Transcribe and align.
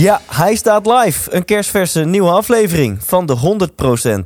Ja, 0.00 0.20
hij 0.26 0.54
staat 0.54 0.86
live. 0.86 1.34
Een 1.34 1.44
kerstverse 1.44 2.04
nieuwe 2.04 2.30
aflevering 2.30 3.04
van 3.04 3.26
de 3.26 3.58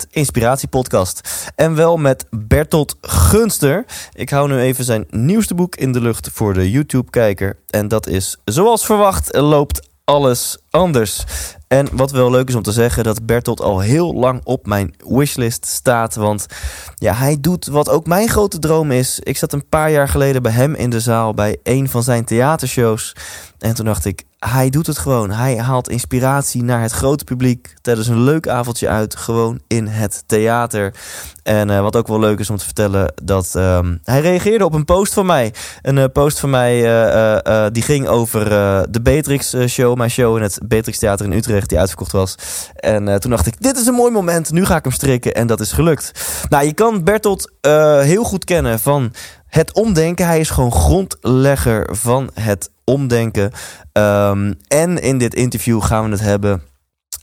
100% 0.06 0.10
Inspiratiepodcast. 0.10 1.50
En 1.54 1.74
wel 1.74 1.96
met 1.96 2.26
Bertolt 2.30 2.96
Gunster. 3.00 3.84
Ik 4.12 4.30
hou 4.30 4.48
nu 4.48 4.58
even 4.58 4.84
zijn 4.84 5.06
nieuwste 5.10 5.54
boek 5.54 5.76
in 5.76 5.92
de 5.92 6.00
lucht 6.00 6.30
voor 6.32 6.54
de 6.54 6.70
YouTube-kijker. 6.70 7.58
En 7.66 7.88
dat 7.88 8.06
is, 8.06 8.36
zoals 8.44 8.86
verwacht, 8.86 9.36
loopt 9.36 9.88
alles 10.04 10.58
anders. 10.74 11.24
En 11.68 11.88
wat 11.92 12.10
wel 12.10 12.30
leuk 12.30 12.48
is 12.48 12.54
om 12.54 12.62
te 12.62 12.72
zeggen, 12.72 13.04
dat 13.04 13.26
Bertolt 13.26 13.60
al 13.60 13.80
heel 13.80 14.14
lang 14.14 14.40
op 14.44 14.66
mijn 14.66 14.94
wishlist 15.08 15.66
staat. 15.66 16.14
Want 16.14 16.46
ja, 16.94 17.14
hij 17.14 17.36
doet 17.40 17.66
wat 17.66 17.88
ook 17.88 18.06
mijn 18.06 18.28
grote 18.28 18.58
droom 18.58 18.90
is. 18.90 19.20
Ik 19.20 19.36
zat 19.36 19.52
een 19.52 19.68
paar 19.68 19.90
jaar 19.90 20.08
geleden 20.08 20.42
bij 20.42 20.52
hem 20.52 20.74
in 20.74 20.90
de 20.90 21.00
zaal 21.00 21.34
bij 21.34 21.58
een 21.62 21.88
van 21.88 22.02
zijn 22.02 22.24
theatershows. 22.24 23.16
En 23.58 23.74
toen 23.74 23.84
dacht 23.84 24.04
ik, 24.04 24.22
hij 24.38 24.70
doet 24.70 24.86
het 24.86 24.98
gewoon. 24.98 25.30
Hij 25.30 25.58
haalt 25.58 25.88
inspiratie 25.88 26.62
naar 26.62 26.82
het 26.82 26.92
grote 26.92 27.24
publiek 27.24 27.74
tijdens 27.80 28.08
een 28.08 28.22
leuk 28.22 28.48
avondje 28.48 28.88
uit, 28.88 29.16
gewoon 29.16 29.60
in 29.66 29.86
het 29.86 30.22
theater. 30.26 30.94
En 31.42 31.70
eh, 31.70 31.80
wat 31.80 31.96
ook 31.96 32.06
wel 32.06 32.18
leuk 32.18 32.38
is 32.38 32.50
om 32.50 32.56
te 32.56 32.64
vertellen, 32.64 33.12
dat 33.22 33.54
ehm, 33.54 33.96
hij 34.02 34.20
reageerde 34.20 34.64
op 34.64 34.74
een 34.74 34.84
post 34.84 35.12
van 35.12 35.26
mij. 35.26 35.54
Een 35.82 35.98
eh, 35.98 36.04
post 36.12 36.40
van 36.40 36.50
mij 36.50 36.84
eh, 36.84 37.66
die 37.72 37.82
ging 37.82 38.06
over 38.06 38.48
de 38.90 39.00
Beatrix 39.02 39.52
eh, 39.52 39.66
Show, 39.66 39.96
mijn 39.96 40.10
show 40.10 40.36
in 40.36 40.42
het 40.42 40.58
Beatrix 40.68 40.98
Theater 40.98 41.26
in 41.26 41.32
Utrecht, 41.32 41.68
die 41.68 41.78
uitverkocht 41.78 42.12
was. 42.12 42.34
En 42.74 43.08
eh, 43.08 43.14
toen 43.14 43.30
dacht 43.30 43.46
ik, 43.46 43.54
dit 43.62 43.76
is 43.76 43.86
een 43.86 43.94
mooi 43.94 44.12
moment, 44.12 44.52
nu 44.52 44.64
ga 44.64 44.76
ik 44.76 44.84
hem 44.84 44.92
strikken. 44.92 45.34
En 45.34 45.46
dat 45.46 45.60
is 45.60 45.72
gelukt. 45.72 46.12
Nou, 46.48 46.64
je 46.64 46.72
kan 46.72 47.04
Bertolt 47.04 47.52
eh, 47.60 48.00
heel 48.00 48.24
goed 48.24 48.44
kennen 48.44 48.80
van 48.80 49.12
het 49.46 49.72
omdenken. 49.72 50.26
Hij 50.26 50.40
is 50.40 50.50
gewoon 50.50 50.72
grondlegger 50.72 51.96
van 51.96 52.30
het 52.40 52.70
omdenken. 52.84 53.50
Ehm, 53.92 54.52
en 54.68 55.02
in 55.02 55.18
dit 55.18 55.34
interview 55.34 55.82
gaan 55.82 56.04
we 56.04 56.10
het 56.10 56.20
hebben. 56.20 56.62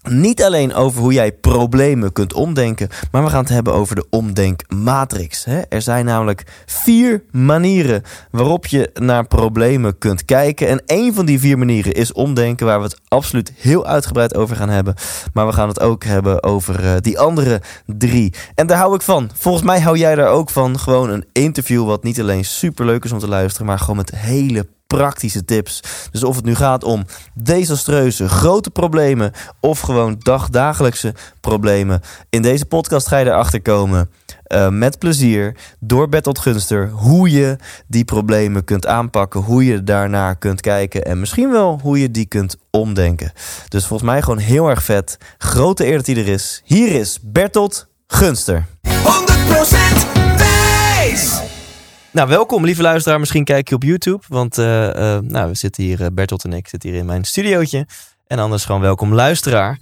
Niet 0.10 0.44
alleen 0.44 0.74
over 0.74 1.02
hoe 1.02 1.14
jij 1.14 1.32
problemen 1.32 2.12
kunt 2.12 2.34
omdenken, 2.34 2.90
maar 3.12 3.24
we 3.24 3.30
gaan 3.30 3.44
het 3.44 3.50
hebben 3.50 3.74
over 3.74 3.96
de 3.96 4.06
omdenkmatrix. 4.10 5.46
Er 5.70 5.82
zijn 5.82 6.06
namelijk 6.06 6.44
vier 6.66 7.24
manieren 7.32 8.04
waarop 8.32 8.66
je 8.66 8.90
naar 8.94 9.28
problemen 9.28 9.98
kunt 9.98 10.26
kijken. 10.26 10.68
En 10.68 10.82
één 10.86 11.14
van 11.14 11.26
die 11.26 11.40
vier 11.40 11.58
manieren 11.58 11.94
is 11.94 12.14
omdenken, 12.14 12.66
waar 12.66 12.78
we 12.78 12.84
het 12.84 13.02
absoluut 13.08 13.54
heel 13.58 13.86
uitgebreid 13.86 14.36
over 14.36 14.56
gaan 14.56 14.70
hebben. 14.70 14.96
Maar 15.34 15.48
we 15.48 15.54
gaan 15.54 15.68
het 15.68 15.80
ook 15.80 16.04
hebben 16.04 16.44
over 16.44 16.84
eh, 16.84 16.94
die 17.02 17.20
andere 17.20 17.62
drie. 17.86 18.34
En 18.56 18.68
daar 18.68 18.78
hou 18.78 18.96
ik 18.96 19.02
van. 19.02 19.30
Volgens 19.34 19.64
mij 19.64 19.80
hou 19.80 19.98
jij 19.98 20.16
daar 20.16 20.30
ook 20.30 20.50
van. 20.50 20.80
Gewoon 20.80 21.10
een 21.10 21.26
interview 21.32 21.86
wat 21.86 22.04
niet 22.04 22.20
alleen 22.20 22.46
superleuk 22.46 23.04
is 23.04 23.12
om 23.12 23.20
te 23.20 23.28
luisteren, 23.28 23.68
maar 23.68 23.80
gewoon 23.80 23.96
met 23.96 24.16
hele 24.16 24.68
praktische 24.98 25.46
tips. 25.46 25.84
Dus 26.12 26.24
of 26.24 26.36
het 26.36 26.46
nu 26.46 26.56
gaat 26.56 26.84
om 26.84 27.06
desastreuze 27.34 28.30
grote 28.30 28.70
problemen 28.70 29.32
of 29.60 29.80
gewoon 29.80 30.16
dagdagelijkse 30.20 31.14
problemen. 31.42 32.02
In 32.30 32.42
deze 32.42 32.66
podcast 32.66 33.08
ga 33.08 33.18
je 33.18 33.26
erachter 33.26 33.62
komen. 33.62 34.10
eh, 34.44 34.70
met 34.70 35.00
plezier 35.00 35.56
door 35.80 36.10
Bertolt 36.10 36.40
Gunster 36.40 36.90
hoe 36.90 37.32
je 37.32 37.56
die 37.88 38.06
problemen 38.06 38.64
kunt 38.64 38.88
aanpakken, 38.88 39.42
hoe 39.42 39.66
je 39.66 39.84
daarnaar 39.84 40.36
kunt 40.36 40.62
kijken 40.62 41.06
en 41.06 41.20
misschien 41.20 41.52
wel 41.52 41.80
hoe 41.82 42.00
je 42.00 42.12
die 42.12 42.26
kunt 42.26 42.58
omdenken. 42.72 43.32
Dus 43.68 43.86
volgens 43.86 44.10
mij 44.10 44.22
gewoon 44.22 44.38
heel 44.38 44.70
erg 44.70 44.84
vet. 44.84 45.18
Grote 45.38 45.86
eer 45.86 45.98
dat 45.98 46.06
hij 46.06 46.16
er 46.16 46.28
is. 46.28 46.62
Hier 46.66 46.92
is 46.92 47.20
Bertolt 47.22 47.88
Gunster. 48.08 48.66
100% 48.82 48.88
Thijs. 50.38 51.51
Nou, 52.12 52.28
welkom 52.30 52.66
lieve 52.66 52.82
luisteraar. 52.82 53.20
Misschien 53.20 53.44
kijk 53.44 53.70
je 53.70 53.76
op 53.76 53.84
YouTube, 53.84 54.24
want 54.28 54.58
eh, 54.58 55.16
eh, 55.16 55.22
nou, 55.24 55.50
we 55.50 55.56
zitten 55.56 55.84
hier, 55.84 56.02
eh, 56.02 56.08
Bertolt 56.14 56.44
en 56.44 56.54
ik 56.54 56.68
zitten 56.68 56.90
hier 56.90 57.00
in 57.00 57.06
mijn 57.06 57.24
studiootje. 57.24 57.88
En 58.28 58.40
anders 58.40 58.66
gewoon 58.66 58.82
welkom 58.82 59.14
luisteraar. 59.14 59.80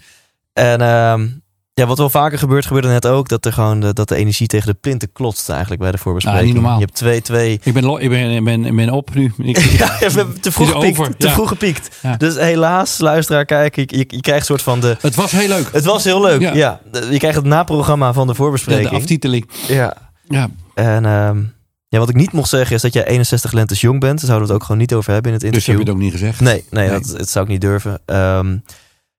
En 0.53 0.81
ehm, 0.81 1.27
ja, 1.73 1.85
wat 1.85 1.97
wel 1.97 2.09
vaker 2.09 2.37
gebeurt, 2.37 2.65
gebeurde 2.65 2.87
net 2.87 3.07
ook, 3.07 3.27
dat 3.29 3.45
er 3.45 3.53
gewoon 3.53 3.79
de, 3.79 3.93
dat 3.93 4.07
de 4.07 4.15
energie 4.15 4.47
tegen 4.47 4.67
de 4.67 4.73
plinten 4.73 5.11
klotst 5.11 5.49
eigenlijk 5.49 5.81
bij 5.81 5.91
de 5.91 5.97
voorbespreking. 5.97 6.41
Ah, 6.41 6.47
niet 6.53 6.61
normaal. 6.61 6.79
Je 6.79 6.85
hebt 6.85 6.97
twee, 6.97 7.21
twee... 7.21 7.59
Ik 7.63 7.73
ben, 7.73 7.83
lo- 7.85 7.97
ik 7.97 8.09
ben, 8.09 8.29
ik 8.29 8.43
ben, 8.43 8.65
ik 8.65 8.75
ben 8.75 8.89
op 8.89 9.13
nu. 9.15 9.33
Ik, 9.37 9.57
Ja, 9.57 9.97
te 10.41 10.51
vroeg 10.51 10.71
gepiekt. 10.71 10.99
over, 10.99 11.17
Te 11.17 11.27
ja. 11.27 11.33
vroeg 11.33 11.47
gepiekt. 11.47 11.97
Ja. 12.01 12.17
Dus 12.17 12.35
helaas, 12.35 12.99
luisteraar, 12.99 13.45
kijk, 13.45 13.75
je, 13.75 13.81
je, 13.85 13.97
je 14.07 14.21
krijgt 14.21 14.39
een 14.39 14.45
soort 14.45 14.61
van 14.61 14.79
de... 14.79 14.97
het 15.01 15.15
was 15.15 15.31
heel 15.31 15.47
leuk. 15.47 15.69
Het 15.71 15.85
was 15.85 16.03
heel 16.03 16.21
leuk, 16.21 16.41
ja. 16.41 16.53
Ja. 16.53 16.79
Je 17.09 17.17
krijgt 17.17 17.37
het 17.37 17.45
naprogramma 17.45 18.13
van 18.13 18.25
de 18.27 18.31
de, 18.33 18.37
voorbespreking. 18.37 18.89
de 18.89 18.95
aftiteling. 18.95 19.49
ja. 19.67 19.93
Ja. 20.27 20.49
En 20.73 21.05
ehm, 21.05 21.41
ja, 21.89 21.99
wat 21.99 22.09
ik 22.09 22.15
niet 22.15 22.31
mocht 22.31 22.49
zeggen 22.49 22.75
is 22.75 22.81
dat 22.81 22.93
jij 22.93 23.05
61 23.07 23.51
lentes 23.51 23.81
jong 23.81 23.99
bent. 23.99 24.17
Daar 24.17 24.25
zouden 24.25 24.47
we 24.47 24.53
het 24.53 24.61
ook 24.61 24.67
gewoon 24.67 24.81
niet 24.81 24.93
over 24.93 25.13
hebben 25.13 25.31
in 25.31 25.37
het 25.37 25.51
Dus 25.53 25.65
heb 25.65 25.75
interview. 25.77 25.85
je 25.85 25.91
het 25.91 26.01
ook 26.01 26.03
niet 26.03 26.21
gezegd. 26.21 26.39
Nee, 26.39 26.65
nee, 26.69 26.89
Nee. 26.89 26.99
Dat, 26.99 27.17
dat 27.17 27.29
zou 27.29 27.45
ik 27.45 27.51
niet 27.51 27.61
durven. 27.61 28.01
Ehm, 28.05 28.57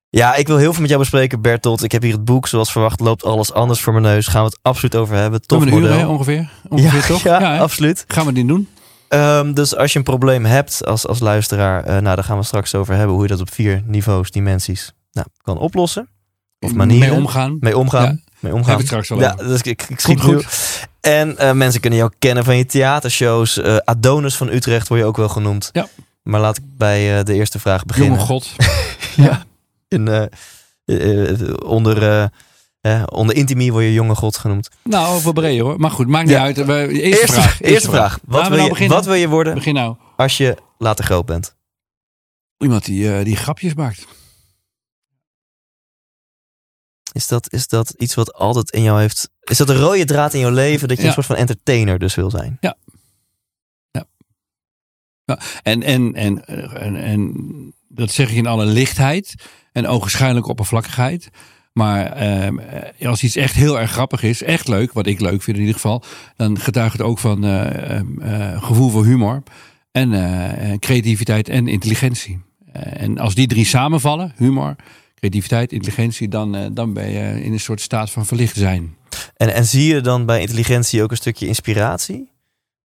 ja, 0.08 0.34
ik 0.34 0.46
wil 0.46 0.56
heel 0.56 0.70
veel 0.70 0.80
met 0.80 0.88
jou 0.90 1.02
bespreken, 1.02 1.40
Bertolt. 1.40 1.82
Ik 1.82 1.92
heb 1.92 2.02
hier 2.02 2.12
het 2.12 2.24
boek, 2.24 2.48
zoals 2.48 2.72
verwacht, 2.72 3.00
loopt 3.00 3.24
alles 3.24 3.52
anders 3.52 3.80
voor 3.80 3.92
mijn 3.92 4.04
neus. 4.04 4.26
Gaan 4.26 4.42
we 4.42 4.48
het 4.48 4.58
absoluut 4.62 4.96
over 4.96 5.16
hebben. 5.16 5.40
Tom 5.46 5.62
een 5.62 5.68
uur 5.68 5.80
model. 5.80 5.98
hè, 5.98 6.06
ongeveer. 6.06 6.50
Ongeveer 6.68 7.00
ja, 7.00 7.06
toch? 7.06 7.22
Ja, 7.40 7.58
absoluut. 7.58 8.04
Gaan 8.08 8.26
we 8.26 8.32
dit 8.32 8.48
doen? 8.48 8.68
Ehm, 9.08 9.52
dus 9.52 9.76
als 9.76 9.92
je 9.92 9.98
een 9.98 10.04
probleem 10.04 10.44
hebt 10.44 10.84
als, 10.86 11.06
als 11.06 11.20
luisteraar, 11.20 11.84
eh, 11.84 11.92
nou, 11.92 12.14
daar 12.14 12.24
gaan 12.24 12.38
we 12.38 12.44
straks 12.44 12.74
over 12.74 12.94
hebben. 12.94 13.14
Hoe 13.14 13.22
je 13.22 13.28
dat 13.28 13.40
op 13.40 13.52
vier 13.52 13.82
niveaus, 13.86 14.30
dimensies, 14.30 14.92
nou, 15.12 15.26
kan 15.42 15.58
oplossen. 15.58 16.08
Of 16.58 16.74
manieren. 16.74 17.08
Mee 17.08 17.18
omgaan. 17.18 17.56
Mee 17.60 17.78
omgaan. 17.78 18.22
Mee 18.40 18.54
omgaan. 18.54 18.80
straks 18.80 19.10
al 19.10 19.20
Ja, 19.20 19.34
dus 19.34 19.60
ik, 19.62 19.82
ik 19.88 20.00
schiet 20.00 20.20
Goed. 20.20 20.46
En 21.00 21.38
eh, 21.38 21.52
mensen 21.52 21.80
kunnen 21.80 21.98
jou 21.98 22.12
kennen 22.18 22.44
van 22.44 22.56
je 22.56 22.66
theatershows. 22.66 23.56
Eh, 23.58 23.76
Adonis 23.76 24.36
van 24.36 24.48
Utrecht 24.48 24.88
word 24.88 25.00
je 25.00 25.06
ook 25.06 25.16
wel 25.16 25.28
genoemd. 25.28 25.70
Ja. 25.72 25.88
Maar 26.22 26.40
laat 26.40 26.56
ik 26.56 26.62
bij 26.76 27.18
eh, 27.18 27.24
de 27.24 27.34
eerste 27.34 27.58
vraag 27.58 27.84
beginnen. 27.84 28.12
Jonge 28.12 28.24
god. 28.26 28.48
Ja. 29.16 29.42
In, 29.88 30.30
onder, 31.64 32.30
eh, 32.80 33.02
onder 33.06 33.36
intimie 33.36 33.72
word 33.72 33.84
je 33.84 33.92
jonge 33.92 34.14
god 34.14 34.36
genoemd. 34.36 34.68
Nou, 34.84 35.14
over 35.14 35.32
breed 35.32 35.60
hoor. 35.60 35.80
Maar 35.80 35.90
goed, 35.90 36.06
maakt 36.08 36.26
niet 36.26 36.34
Ja. 36.36 36.42
uit. 36.42 36.64
We- 36.64 36.88
Eerste, 36.88 37.32
vraag. 37.32 37.60
Eerste 37.60 37.90
vraag. 37.90 38.18
Wat, 38.24 38.48
wil 38.48 38.56
nou 38.56 38.82
je, 38.82 38.88
wat 38.88 39.04
wil 39.04 39.14
je 39.14 39.28
worden 39.28 39.54
Begin 39.54 39.74
nou. 39.74 39.96
als 40.16 40.36
je 40.36 40.56
later 40.78 41.04
groot 41.04 41.26
bent? 41.26 41.54
Iemand 42.58 42.84
die, 42.84 43.22
die 43.24 43.36
grapjes 43.36 43.74
maakt. 43.74 44.06
Is 47.12 47.28
dat, 47.28 47.52
is 47.52 47.68
dat 47.68 47.94
iets 47.98 48.14
wat 48.14 48.32
altijd 48.34 48.70
in 48.70 48.82
jou 48.82 49.00
heeft... 49.00 49.30
Is 49.40 49.56
dat 49.56 49.68
een 49.68 49.76
rode 49.76 50.04
draad 50.04 50.34
in 50.34 50.40
jouw 50.40 50.50
leven? 50.50 50.88
Dat 50.88 50.96
je 50.96 51.02
Ja. 51.02 51.08
een 51.08 51.14
soort 51.14 51.26
van 51.26 51.36
entertainer 51.36 51.98
dus 51.98 52.14
wil 52.14 52.30
zijn? 52.30 52.58
En, 55.62 55.82
en, 55.82 56.14
en, 56.14 56.46
en, 56.74 56.96
en 56.96 57.34
dat 57.88 58.10
zeg 58.10 58.30
ik 58.30 58.36
in 58.36 58.46
alle 58.46 58.64
lichtheid 58.64 59.34
en 59.72 59.86
ogenschijnlijke 59.86 60.48
oppervlakkigheid. 60.48 61.30
Maar 61.72 62.12
ehm, 62.12 62.58
eh, 62.58 63.08
als 63.08 63.22
iets 63.22 63.36
echt 63.36 63.54
heel 63.54 63.80
erg 63.80 63.90
grappig 63.90 64.22
is, 64.22 64.42
echt 64.42 64.68
leuk, 64.68 64.92
wat 64.92 65.06
ik 65.06 65.20
leuk 65.20 65.42
vind 65.42 65.56
in 65.56 65.62
ieder 65.62 65.74
geval, 65.74 66.02
dan 66.36 66.58
getuigt 66.58 66.92
het 66.92 67.02
ook 67.02 67.18
van 67.18 67.44
eh, 67.44 67.96
ehm, 67.96 68.20
eh, 68.20 68.62
gevoel 68.62 68.90
voor 68.90 69.04
humor 69.04 69.42
en 69.90 70.78
creativiteit 70.78 71.48
en 71.48 71.68
intelligentie. 71.68 72.40
En 72.72 73.18
als 73.18 73.34
die 73.34 73.46
drie 73.46 73.64
samenvallen, 73.64 74.32
humor, 74.36 74.76
creativiteit, 75.20 75.72
intelligentie, 75.72 76.28
dan, 76.28 76.54
eh, 76.54 76.66
dan 76.72 76.92
ben 76.92 77.10
je 77.10 77.42
in 77.42 77.52
een 77.52 77.60
soort 77.60 77.80
staat 77.80 78.10
van 78.10 78.26
verlicht 78.26 78.56
zijn. 78.56 78.96
En, 79.36 79.54
en 79.54 79.64
zie 79.64 79.94
je 79.94 80.00
dan 80.00 80.26
bij 80.26 80.40
intelligentie 80.40 81.02
ook 81.02 81.10
een 81.10 81.16
stukje 81.16 81.46
inspiratie? 81.46 82.30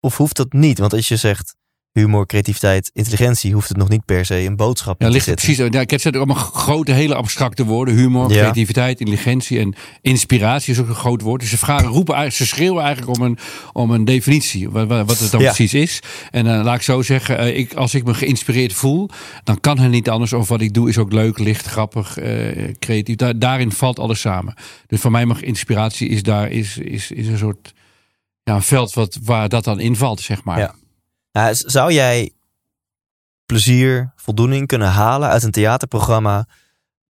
Of 0.00 0.16
hoeft 0.16 0.36
dat 0.36 0.52
niet? 0.52 0.78
Want 0.78 0.92
als 0.92 1.08
je 1.08 1.16
zegt 1.16 1.56
humor, 1.92 2.26
creativiteit, 2.26 2.90
intelligentie, 2.92 3.52
hoeft 3.52 3.68
het 3.68 3.76
nog 3.76 3.88
niet 3.88 4.04
per 4.04 4.24
se 4.24 4.34
een 4.44 4.56
boodschap 4.56 5.00
Ja, 5.00 5.06
in 5.06 5.06
te 5.06 5.12
ligt 5.12 5.24
zitten. 5.24 5.44
precies. 5.44 5.72
Ja, 5.74 5.80
ik 5.80 5.90
heb 5.90 6.02
het 6.02 6.16
allemaal 6.16 6.36
grote, 6.36 6.92
hele 6.92 7.14
abstracte 7.14 7.64
woorden. 7.64 7.94
Humor, 7.94 8.30
Ja. 8.30 8.36
creativiteit, 8.38 8.98
intelligentie 9.00 9.58
en 9.58 9.74
inspiratie 10.00 10.72
is 10.72 10.80
ook 10.80 10.88
een 10.88 10.94
groot 10.94 11.20
woord. 11.22 11.40
Dus 11.40 11.50
ze, 11.50 11.58
vragen, 11.58 11.86
roepen, 11.88 12.32
ze 12.32 12.46
schreeuwen 12.46 12.82
eigenlijk 12.84 13.18
om 13.18 13.24
een, 13.24 13.38
om 13.72 13.90
een 13.90 14.04
definitie. 14.04 14.70
Wat, 14.70 14.88
wat 14.88 15.18
het 15.18 15.30
dan 15.30 15.40
Ja. 15.40 15.46
precies 15.46 15.74
is. 15.74 16.00
En 16.30 16.44
dan 16.44 16.64
laat 16.64 16.74
ik 16.76 16.82
zo 16.82 17.02
zeggen, 17.02 17.38
eh, 17.38 17.56
ik, 17.58 17.74
als 17.74 17.94
ik 17.94 18.04
me 18.04 18.14
geïnspireerd 18.14 18.72
voel, 18.72 19.08
dan 19.44 19.60
kan 19.60 19.78
het 19.78 19.90
niet 19.90 20.10
anders. 20.10 20.32
Of 20.32 20.48
wat 20.48 20.60
ik 20.60 20.74
doe 20.74 20.88
is 20.88 20.98
ook 20.98 21.12
leuk, 21.12 21.38
licht, 21.38 21.66
grappig, 21.66 22.18
eh, 22.18 22.74
creatief. 22.78 23.16
Daar, 23.16 23.38
daarin 23.38 23.72
valt 23.72 23.98
alles 23.98 24.20
samen. 24.20 24.54
Dus 24.86 25.00
voor 25.00 25.10
mij 25.10 25.26
mag 25.26 25.42
inspiratie 25.42 26.08
is 26.08 26.22
daar 26.22 26.50
is, 26.50 26.78
is, 26.78 27.10
is 27.10 27.26
een 27.26 27.38
soort 27.38 27.72
ja, 28.42 28.54
een 28.54 28.62
veld 28.62 28.92
wat, 28.94 29.18
waar 29.22 29.48
dat 29.48 29.64
dan 29.64 29.80
invalt, 29.80 30.20
zeg 30.20 30.44
maar. 30.44 30.58
Ja. 30.58 30.74
Nou, 31.32 31.54
zou 31.54 31.92
jij 31.92 32.32
plezier, 33.46 34.12
voldoening 34.16 34.66
kunnen 34.66 34.88
halen 34.88 35.28
uit 35.28 35.42
een 35.42 35.50
theaterprogramma 35.50 36.46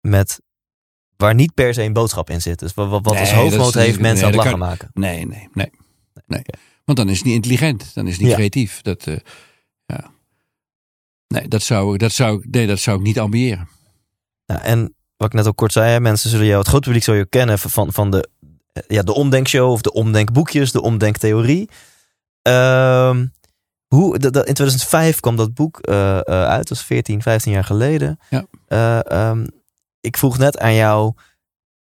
met 0.01 0.41
waar 1.17 1.35
niet 1.35 1.53
per 1.53 1.73
se 1.73 1.83
een 1.83 1.93
boodschap 1.93 2.29
in 2.29 2.41
zit. 2.41 2.59
Dus 2.59 2.73
wat, 2.73 2.89
wat 2.89 3.03
Nee, 3.03 3.19
als 3.19 3.31
hoofdmoot 3.31 3.73
heeft 3.73 3.99
mensen 3.99 4.15
nee, 4.31 4.39
aan 4.39 4.45
het 4.45 4.45
lachen 4.45 4.59
kan- 4.59 4.59
maken. 4.67 4.89
Nee, 4.93 5.25
nee, 5.25 5.49
nee. 5.53 5.71
nee. 6.27 6.41
Want 6.85 6.97
dan 6.97 7.09
is 7.09 7.17
het 7.17 7.25
niet 7.25 7.35
intelligent. 7.35 7.93
Dan 7.93 8.05
is 8.07 8.11
het 8.11 8.21
niet 8.21 8.29
Ja. 8.29 8.35
creatief. 8.35 8.81
Dat, 8.81 9.07
eh, 9.07 9.17
ja. 9.85 10.11
Nee, 11.27 11.47
dat 11.47 11.61
zou, 11.61 11.97
dat, 11.97 12.11
zou, 12.11 12.37
ik- 12.39 12.47
nee, 12.51 12.67
dat 12.67 12.79
zou 12.79 12.97
ik 12.97 13.03
niet 13.03 13.19
ambiëren. 13.19 13.67
Nou, 14.45 14.61
en 14.61 14.95
wat 15.17 15.27
ik 15.27 15.33
net 15.33 15.47
ook 15.47 15.55
kort 15.55 15.71
zei, 15.71 15.91
hè, 15.91 15.99
mensen 15.99 16.29
zullen 16.29 16.45
jou, 16.45 16.57
het 16.59 16.67
grote 16.67 16.83
publiek 16.85 17.03
zal 17.03 17.13
je 17.15 17.25
kennen 17.25 17.59
van, 17.59 17.93
van 17.93 18.11
de, 18.11 18.29
eh, 18.73 18.83
ja, 18.87 19.01
de 19.01 19.13
omdenkshow 19.13 19.71
of 19.71 19.81
de 19.81 19.91
omdenkboekjes, 19.93 20.71
de 20.71 20.81
omdenktheorie. 20.81 21.69
Ehm 22.41 23.25
hoe, 23.95 24.17
dat- 24.19 24.33
dat- 24.33 24.47
in 24.47 24.53
2005 24.53 25.19
kwam 25.19 25.35
dat 25.35 25.53
boek 25.53 25.79
eh, 25.79 26.17
eh, 26.17 26.23
uit, 26.27 26.67
dat 26.67 26.77
is 26.77 26.83
14, 26.83 27.21
15 27.21 27.51
jaar 27.51 27.63
geleden. 27.63 28.19
Ja. 28.29 28.45
Eh, 28.67 29.11
ehm, 29.11 29.45
ik 30.01 30.17
vroeg 30.17 30.37
net 30.37 30.59
aan 30.59 30.75
jou. 30.75 31.13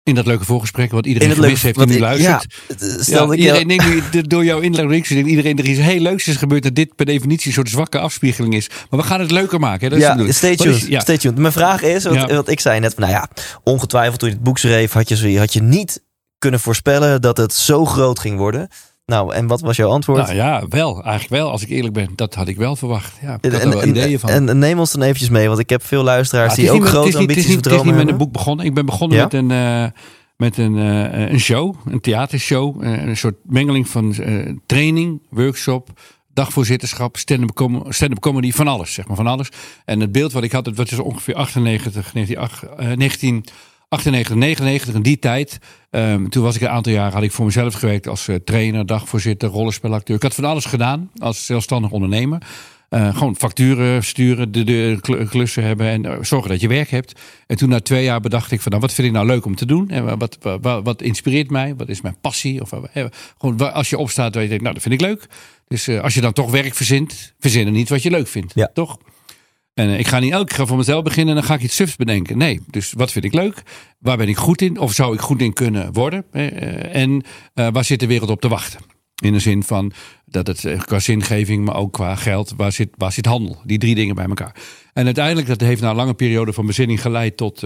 In 0.04 0.16
dat 0.16 0.26
leuke 0.26 0.46
voorgesprek, 0.46 0.92
wat 0.92 1.06
iedereen 1.06 1.28
gemist 1.36 1.64
heeft 1.64 1.78
die 1.78 1.88
nu 1.88 2.00
luistert. 2.00 2.56
Ja, 2.68 2.76
Ja, 2.80 3.04
stelde 3.04 3.34
ik 3.34 3.40
iedereen 3.40 3.68
jou- 3.70 3.78
denkt 4.02 4.14
nu, 4.14 4.22
door 4.22 4.46
jouw 4.46 4.60
inleiding, 4.60 5.08
denkt 5.08 5.28
iedereen 5.30 5.58
er 5.58 5.66
iets 5.66 5.80
heel 5.80 6.00
leuks 6.00 6.28
is 6.28 6.36
gebeurd, 6.36 6.64
dat 6.64 6.76
dit 6.76 6.96
per 6.96 7.06
definitie 7.06 7.48
een 7.48 7.54
soort 7.54 7.70
zwakke 7.70 8.00
afspiegeling 8.00 8.54
is. 8.56 8.70
Maar 8.90 9.00
we 9.00 9.06
gaan 9.06 9.20
het 9.20 9.32
leuker 9.32 9.60
maken. 9.60 9.84
Hè? 9.84 9.90
Dat 9.90 10.00
ja, 10.00 10.32
stay 10.32 10.52
is- 10.52 10.88
ja. 10.88 11.00
stay 11.00 11.18
tuned. 11.18 11.38
Mijn 11.38 11.54
vraag 11.54 11.82
is, 11.82 12.04
wat, 12.04 12.32
wat 12.32 12.48
ik 12.50 12.60
zei 12.60 12.80
net, 12.80 12.98
nou 12.98 13.12
ja, 13.12 13.30
ongetwijfeld 13.64 14.20
toen 14.20 14.30
je 14.30 14.36
het 14.36 14.44
boek 14.44 14.58
schreef, 14.58 14.92
had 14.92 15.10
je, 15.10 15.40
had 15.40 15.54
je 15.54 15.62
niet 15.62 16.04
kunnen 16.38 16.60
voorspellen 16.60 17.22
dat 17.22 17.38
het 17.38 17.54
zo 17.54 17.86
groot 17.86 18.20
ging 18.20 18.38
worden. 18.38 18.68
Nou, 19.06 19.34
en 19.34 19.48
wat 19.48 19.62
was 19.62 19.76
jouw 19.76 19.90
antwoord? 19.90 20.22
Nou 20.24 20.36
ja, 20.36 20.66
wel. 20.70 20.94
Eigenlijk 21.04 21.30
wel, 21.44 21.52
als 21.52 21.62
ik 21.64 21.70
eerlijk 21.70 21.94
ben. 21.94 22.10
Dat 22.16 22.36
had 22.36 22.48
ik 22.48 22.58
wel 22.58 22.76
verwacht. 22.76 23.18
Ja, 23.22 23.38
ik 23.42 23.52
had 23.52 23.62
En, 23.62 23.70
wel 23.70 23.82
en, 23.82 23.88
ideeën 23.90 24.20
van. 24.20 24.30
en, 24.30 24.50
en 24.50 24.60
neem 24.60 24.80
ons 24.80 24.92
dan 24.92 25.02
eventjes 25.02 25.30
mee, 25.30 25.48
want 25.48 25.60
ik 25.60 25.70
heb 25.70 25.84
veel 25.86 26.04
luisteraars 26.04 26.56
Ja, 26.56 26.62
die 26.62 26.72
ook 26.72 26.80
met- 26.80 26.90
grote 26.90 27.18
ambities 27.18 27.28
het 27.28 27.38
is 27.38 27.44
en 27.50 27.56
niet, 27.56 27.66
het 27.66 27.66
is 27.66 27.72
dromen 27.72 27.86
niet 27.86 27.94
met 27.94 28.02
een 28.04 28.08
hebben. 28.10 28.26
boek 28.26 28.34
begonnen. 28.34 28.66
Ik 28.66 28.74
ben 28.74 28.86
begonnen 28.86 29.18
Ja? 29.18 29.24
met 29.24 29.34
een, 29.34 29.52
eh, 29.52 29.86
met 30.38 30.58
een, 30.58 30.78
eh, 30.78 31.30
een 31.32 31.40
show, 31.40 31.76
een 31.86 32.00
theatershow. 32.02 32.84
eh, 32.84 33.04
een 33.06 33.18
soort 33.18 33.36
mengeling 33.44 33.88
van 33.90 34.16
training, 34.66 35.22
workshop, 35.30 35.90
dagvoorzitterschap, 36.34 37.18
stand-up, 37.18 37.54
com- 37.54 37.86
stand-up 37.90 38.20
comedy, 38.20 38.52
van 38.52 38.68
alles, 38.68 38.94
zeg 38.94 39.08
maar, 39.08 39.16
van 39.16 39.28
alles. 39.28 39.50
En 39.86 40.00
het 40.00 40.12
beeld 40.12 40.32
wat 40.32 40.44
ik 40.44 40.52
had, 40.52 40.66
het 40.66 40.78
was 40.78 40.90
dus 40.90 41.00
ongeveer 41.00 41.36
98, 41.36 42.12
1998, 42.14 43.54
1998, 44.02 44.66
99, 44.66 44.96
in 44.96 45.02
die 45.02 45.20
tijd. 45.20 45.60
Ehm, 45.90 46.30
toen 46.30 46.44
was 46.44 46.56
ik 46.56 46.62
een 46.62 46.70
aantal 46.70 46.94
jaar, 46.94 47.12
had 47.12 47.24
ik 47.24 47.32
voor 47.32 47.46
mezelf 47.46 47.74
gewerkt 47.74 48.08
als 48.08 48.28
eh, 48.28 48.36
trainer, 48.36 48.86
dagvoorzitter, 48.86 49.50
rollenspelacteur. 49.50 50.16
Ik 50.16 50.22
had 50.22 50.36
van 50.36 50.46
alles 50.46 50.66
gedaan 50.66 51.12
als 51.18 51.46
zelfstandig 51.46 51.92
ondernemer. 51.92 52.42
Eh, 52.94 53.16
gewoon 53.18 53.36
facturen 53.36 54.04
sturen, 54.04 54.52
de, 54.52 54.64
de 54.64 54.98
kl- 55.02 55.24
klussen 55.30 55.64
hebben 55.64 55.88
en 55.88 56.06
eh, 56.06 56.18
zorgen 56.22 56.50
dat 56.50 56.62
je 56.62 56.68
werk 56.68 56.90
hebt. 56.90 57.20
En 57.48 57.58
toen 57.58 57.70
na 57.70 57.80
twee 57.80 58.04
jaar 58.04 58.20
bedacht 58.20 58.52
ik 58.52 58.62
van, 58.62 58.72
nou, 58.72 58.84
wat 58.84 58.94
vind 58.94 59.08
ik 59.08 59.14
nou 59.14 59.26
leuk 59.26 59.46
om 59.46 59.56
te 59.56 59.66
doen? 59.66 59.90
En 59.90 60.18
wat, 60.18 60.38
wat, 60.42 60.84
wat, 60.84 61.02
inspireert 61.02 61.50
mij? 61.50 61.76
Wat 61.76 61.90
is 61.90 62.02
mijn 62.02 62.18
passie? 62.22 62.62
Of, 62.62 62.72
eh, 62.72 63.06
gewoon 63.38 63.74
als 63.74 63.90
je 63.90 63.98
opstaat, 63.98 64.34
weet 64.34 64.44
je, 64.44 64.50
denkt, 64.50 64.64
nou, 64.64 64.74
dat 64.74 64.84
vind 64.84 65.02
ik 65.02 65.02
leuk. 65.02 65.28
Dus 65.68 65.90
als 65.90 66.14
je 66.14 66.22
dan 66.22 66.34
toch 66.34 66.52
werk 66.52 66.74
verzint, 66.74 67.34
verzin 67.40 67.66
er 67.66 67.72
niet 67.72 67.90
wat 67.90 68.04
je 68.04 68.10
leuk 68.10 68.28
vindt. 68.28 68.52
Ja. 68.56 68.70
Toch? 68.74 68.98
En 69.74 69.90
eh, 69.90 70.00
ik 70.00 70.08
ga 70.08 70.20
niet 70.20 70.32
elke 70.32 70.56
keer 70.56 70.68
voor 70.68 70.78
mezelf 70.78 71.04
beginnen 71.04 71.36
en 71.36 71.40
dan 71.40 71.50
ga 71.50 71.56
ik 71.56 71.62
iets 71.62 71.76
sufs 71.76 71.96
bedenken. 71.96 72.38
Nee, 72.38 72.60
dus 72.70 72.94
wat 72.94 73.12
vind 73.12 73.26
ik 73.26 73.34
leuk? 73.34 73.64
Waar 74.00 74.18
ben 74.18 74.28
ik 74.28 74.38
goed 74.38 74.62
in? 74.62 74.80
Of 74.80 74.94
zou 74.94 75.14
ik 75.14 75.20
goed 75.20 75.42
in 75.42 75.54
kunnen 75.54 75.94
worden? 75.94 76.26
Eh, 76.32 76.46
eh, 76.46 76.96
En 76.96 77.24
waar 77.54 77.84
zit 77.84 78.00
de 78.00 78.08
wereld 78.08 78.30
op 78.30 78.42
te 78.42 78.48
wachten? 78.48 78.80
In 79.24 79.34
de 79.34 79.40
zin 79.40 79.64
van 79.64 79.92
dat 80.26 80.48
het 80.48 80.86
qua 80.86 81.00
zingeving, 81.00 81.66
maar 81.66 81.76
ook 81.76 81.94
qua 81.94 82.16
geld, 82.16 82.54
waar 82.58 82.72
zit, 82.72 82.90
waar 82.98 83.12
zit 83.12 83.26
handel? 83.26 83.62
Die 83.66 83.78
drie 83.78 83.96
dingen 83.96 84.16
bij 84.16 84.26
elkaar. 84.26 84.56
En 84.94 85.06
uiteindelijk, 85.06 85.48
dat 85.48 85.62
heeft 85.62 85.82
na 85.82 85.94
lange 85.94 86.14
periode 86.14 86.54
van 86.54 86.66
bezinning 86.66 87.02
geleid 87.02 87.38
tot 87.38 87.64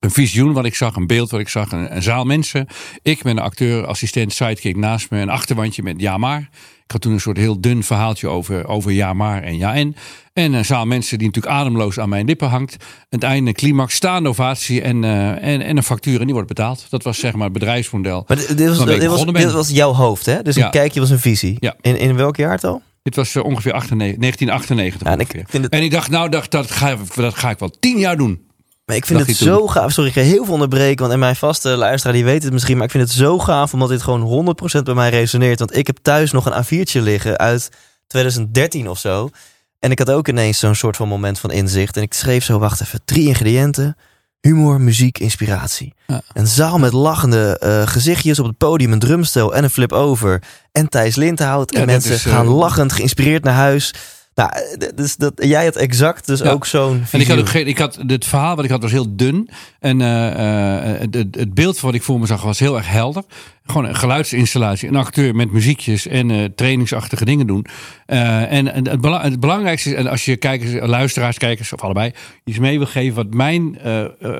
een 0.00 0.10
visioen 0.10 0.52
wat 0.52 0.64
ik 0.64 0.74
zag, 0.74 0.96
een 0.96 1.06
beeld 1.06 1.30
wat 1.30 1.40
ik 1.40 1.48
zag, 1.48 1.72
een, 1.72 1.96
een 1.96 2.02
zaal 2.02 2.24
mensen. 2.24 2.66
Ik 3.02 3.24
met 3.24 3.36
een 3.36 3.42
acteur, 3.42 3.86
assistent, 3.86 4.32
sidekick 4.32 4.76
naast 4.76 5.10
me, 5.10 5.18
een 5.20 5.28
achterwandje 5.28 5.82
met 5.82 6.00
ja 6.00 6.16
maar. 6.18 6.48
Ik 6.84 6.92
had 6.92 7.00
toen 7.00 7.12
een 7.12 7.20
soort 7.20 7.36
heel 7.36 7.60
dun 7.60 7.82
verhaaltje 7.82 8.28
over, 8.28 8.66
over 8.68 8.92
ja 8.92 9.12
maar 9.12 9.42
en 9.42 9.56
ja 9.56 9.74
en. 9.74 9.96
En 10.32 10.52
een 10.52 10.64
zaal 10.64 10.86
mensen 10.86 11.18
die 11.18 11.26
natuurlijk 11.26 11.54
ademloos 11.54 11.98
aan 11.98 12.08
mijn 12.08 12.26
lippen 12.26 12.48
hangt. 12.48 12.76
Het 13.08 13.22
einde, 13.22 13.52
climax, 13.52 13.94
staande 13.94 14.28
ovatie 14.28 14.82
en, 14.82 15.04
eh, 15.04 15.28
en, 15.30 15.60
en 15.62 15.76
een 15.76 15.82
factuur 15.82 16.18
en 16.18 16.24
die 16.24 16.32
wordt 16.34 16.48
betaald. 16.48 16.86
Dat 16.90 17.02
was 17.02 17.18
zeg 17.18 17.32
maar 17.34 17.44
het 17.44 17.52
bedrijfsbedrijfsmodel. 17.52 18.24
Maar 18.28 18.36
dit, 18.36 18.46
was, 18.68 18.86
dit, 18.86 19.06
was, 19.08 19.24
ben. 19.24 19.34
dit 19.34 19.52
was 19.52 19.70
jouw 19.70 19.92
hoofd, 19.92 20.26
hè? 20.26 20.42
Dus 20.42 20.56
Ja. 20.56 20.64
een 20.64 20.70
kijkje 20.70 21.00
was 21.00 21.10
een 21.10 21.18
visie. 21.18 21.56
Ja. 21.60 21.74
In, 21.80 21.98
in 21.98 22.16
welk 22.16 22.36
jaartal? 22.36 22.82
Dit 23.02 23.16
was 23.16 23.34
eh, 23.34 23.44
ongeveer 23.44 23.72
98, 23.72 24.18
1998 24.20 25.02
Ja, 25.08 25.12
en 25.12 25.20
ik 25.20 25.50
vind 25.50 25.64
het- 25.64 25.72
En 25.72 25.82
ik 25.82 25.90
dacht, 25.90 26.10
nou, 26.10 26.28
dat, 26.28 26.50
dat, 26.50 26.70
ga, 26.70 26.96
dat 27.14 27.34
ga 27.34 27.50
ik 27.50 27.58
wel 27.58 27.70
tien 27.80 27.98
jaar 27.98 28.16
doen. 28.16 28.45
Maar 28.86 28.96
ik 28.96 29.06
vind 29.06 29.18
Dacht 29.18 29.30
het 29.30 29.38
zo 29.38 29.66
gaaf. 29.66 29.92
Sorry, 29.92 30.08
ik 30.08 30.16
ga 30.16 30.20
heel 30.20 30.44
veel 30.44 30.52
onderbreken. 30.52 31.00
Want 31.00 31.12
en 31.12 31.18
mijn 31.18 31.36
vaste 31.36 31.68
luisteraar 31.68 32.14
die 32.14 32.24
weet 32.24 32.42
het 32.42 32.52
misschien. 32.52 32.76
Maar 32.76 32.84
ik 32.84 32.90
vind 32.90 33.04
het 33.04 33.12
zo 33.12 33.38
gaaf 33.38 33.72
omdat 33.72 33.88
dit 33.88 34.02
gewoon 34.02 34.56
100% 34.78 34.82
bij 34.82 34.94
mij 34.94 35.10
resoneert. 35.10 35.58
Want 35.58 35.76
ik 35.76 35.86
heb 35.86 35.98
thuis 36.02 36.32
nog 36.32 36.46
een 36.46 36.64
A4'tje 36.64 37.00
liggen 37.02 37.38
uit 37.38 37.70
2013 38.06 38.88
of 38.88 38.98
zo. 38.98 39.30
En 39.78 39.90
ik 39.90 39.98
had 39.98 40.10
ook 40.10 40.28
ineens 40.28 40.58
zo'n 40.58 40.74
soort 40.74 40.96
van 40.96 41.08
moment 41.08 41.38
van 41.38 41.50
inzicht. 41.50 41.96
En 41.96 42.02
ik 42.02 42.14
schreef 42.14 42.44
zo, 42.44 42.58
wacht 42.58 42.80
even, 42.80 43.00
drie 43.04 43.26
ingrediënten. 43.26 43.96
Humor, 44.40 44.80
muziek, 44.80 45.18
inspiratie. 45.18 45.94
Ja. 46.06 46.22
Een 46.32 46.46
zaal 46.46 46.78
met 46.78 46.92
lachende 46.92 47.58
eh, 47.58 47.86
gezichtjes 47.86 48.38
op 48.38 48.46
het 48.46 48.58
podium, 48.58 48.92
een 48.92 48.98
drumstel 48.98 49.54
en 49.54 49.64
een 49.64 49.70
flip-over. 49.70 50.42
En 50.72 50.88
Thijs 50.88 51.16
Lindhout. 51.16 51.72
En 51.72 51.86
mensen 51.86 52.14
is, 52.14 52.24
eh, 52.24 52.32
gaan 52.32 52.46
lachend, 52.46 52.92
geïnspireerd 52.92 53.44
naar 53.44 53.54
huis. 53.54 53.94
Nou, 54.36 54.50
eh, 54.50 54.88
dus 54.94 55.16
dat, 55.16 55.32
jij 55.36 55.64
had 55.64 55.76
exact 55.76 56.26
dus 56.26 56.40
Ja. 56.40 56.50
ook 56.50 56.66
zo'n 56.66 57.04
En 57.10 57.20
ik 57.20 57.26
had 57.26 57.38
ook 57.38 57.48
geen, 57.48 57.66
ik 57.66 57.78
had 57.78 57.98
het 58.06 58.24
verhaal 58.24 58.56
wat 58.56 58.64
ik 58.64 58.70
had 58.70 58.82
was 58.82 58.90
heel 58.90 59.16
dun. 59.16 59.48
En 59.80 60.00
eh, 60.00 60.90
eh, 60.94 61.00
het, 61.00 61.14
het 61.30 61.54
beeld 61.54 61.80
wat 61.80 61.94
ik 61.94 62.02
voor 62.02 62.20
me 62.20 62.26
zag 62.26 62.42
was 62.42 62.58
heel 62.58 62.76
erg 62.76 62.88
helder. 62.88 63.22
Gewoon 63.66 63.84
een 63.84 63.96
geluidsinstallatie, 63.96 64.88
een 64.88 64.96
acteur 64.96 65.34
met 65.34 65.52
muziekjes 65.52 66.06
en 66.06 66.52
trainingsachtige 66.54 67.24
dingen 67.24 67.46
doen. 67.46 67.66
En 68.06 68.72
en 68.72 68.88
het, 68.88 69.00
bela- 69.00 69.22
het 69.22 69.40
belangrijkste 69.40 69.90
is, 69.90 69.96
en 69.96 70.06
als 70.06 70.24
je 70.24 70.36
kijkers, 70.36 70.88
luisteraars, 70.88 71.38
kijkers 71.38 71.72
of 71.72 71.82
allebei 71.82 72.12
iets 72.44 72.58
mee 72.58 72.78
wil 72.78 72.86
geven, 72.86 73.14
wat, 73.14 73.34
mijn, 73.34 73.78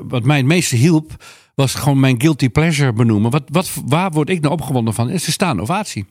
wat 0.08 0.24
mij 0.24 0.36
het 0.36 0.46
meeste 0.46 0.76
hielp, 0.76 1.24
was 1.54 1.74
gewoon 1.74 2.00
mijn 2.00 2.20
guilty 2.20 2.48
pleasure 2.48 2.92
benoemen. 2.92 3.30
Wat, 3.30 3.42
wat, 3.50 3.70
waar 3.86 4.10
word 4.10 4.30
ik 4.30 4.40
nou 4.40 4.52
opgewonden 4.52 4.94
van? 4.94 5.10
Is 5.10 5.24
de 5.24 5.32
staande 5.32 5.62
ovatie. 5.62 6.06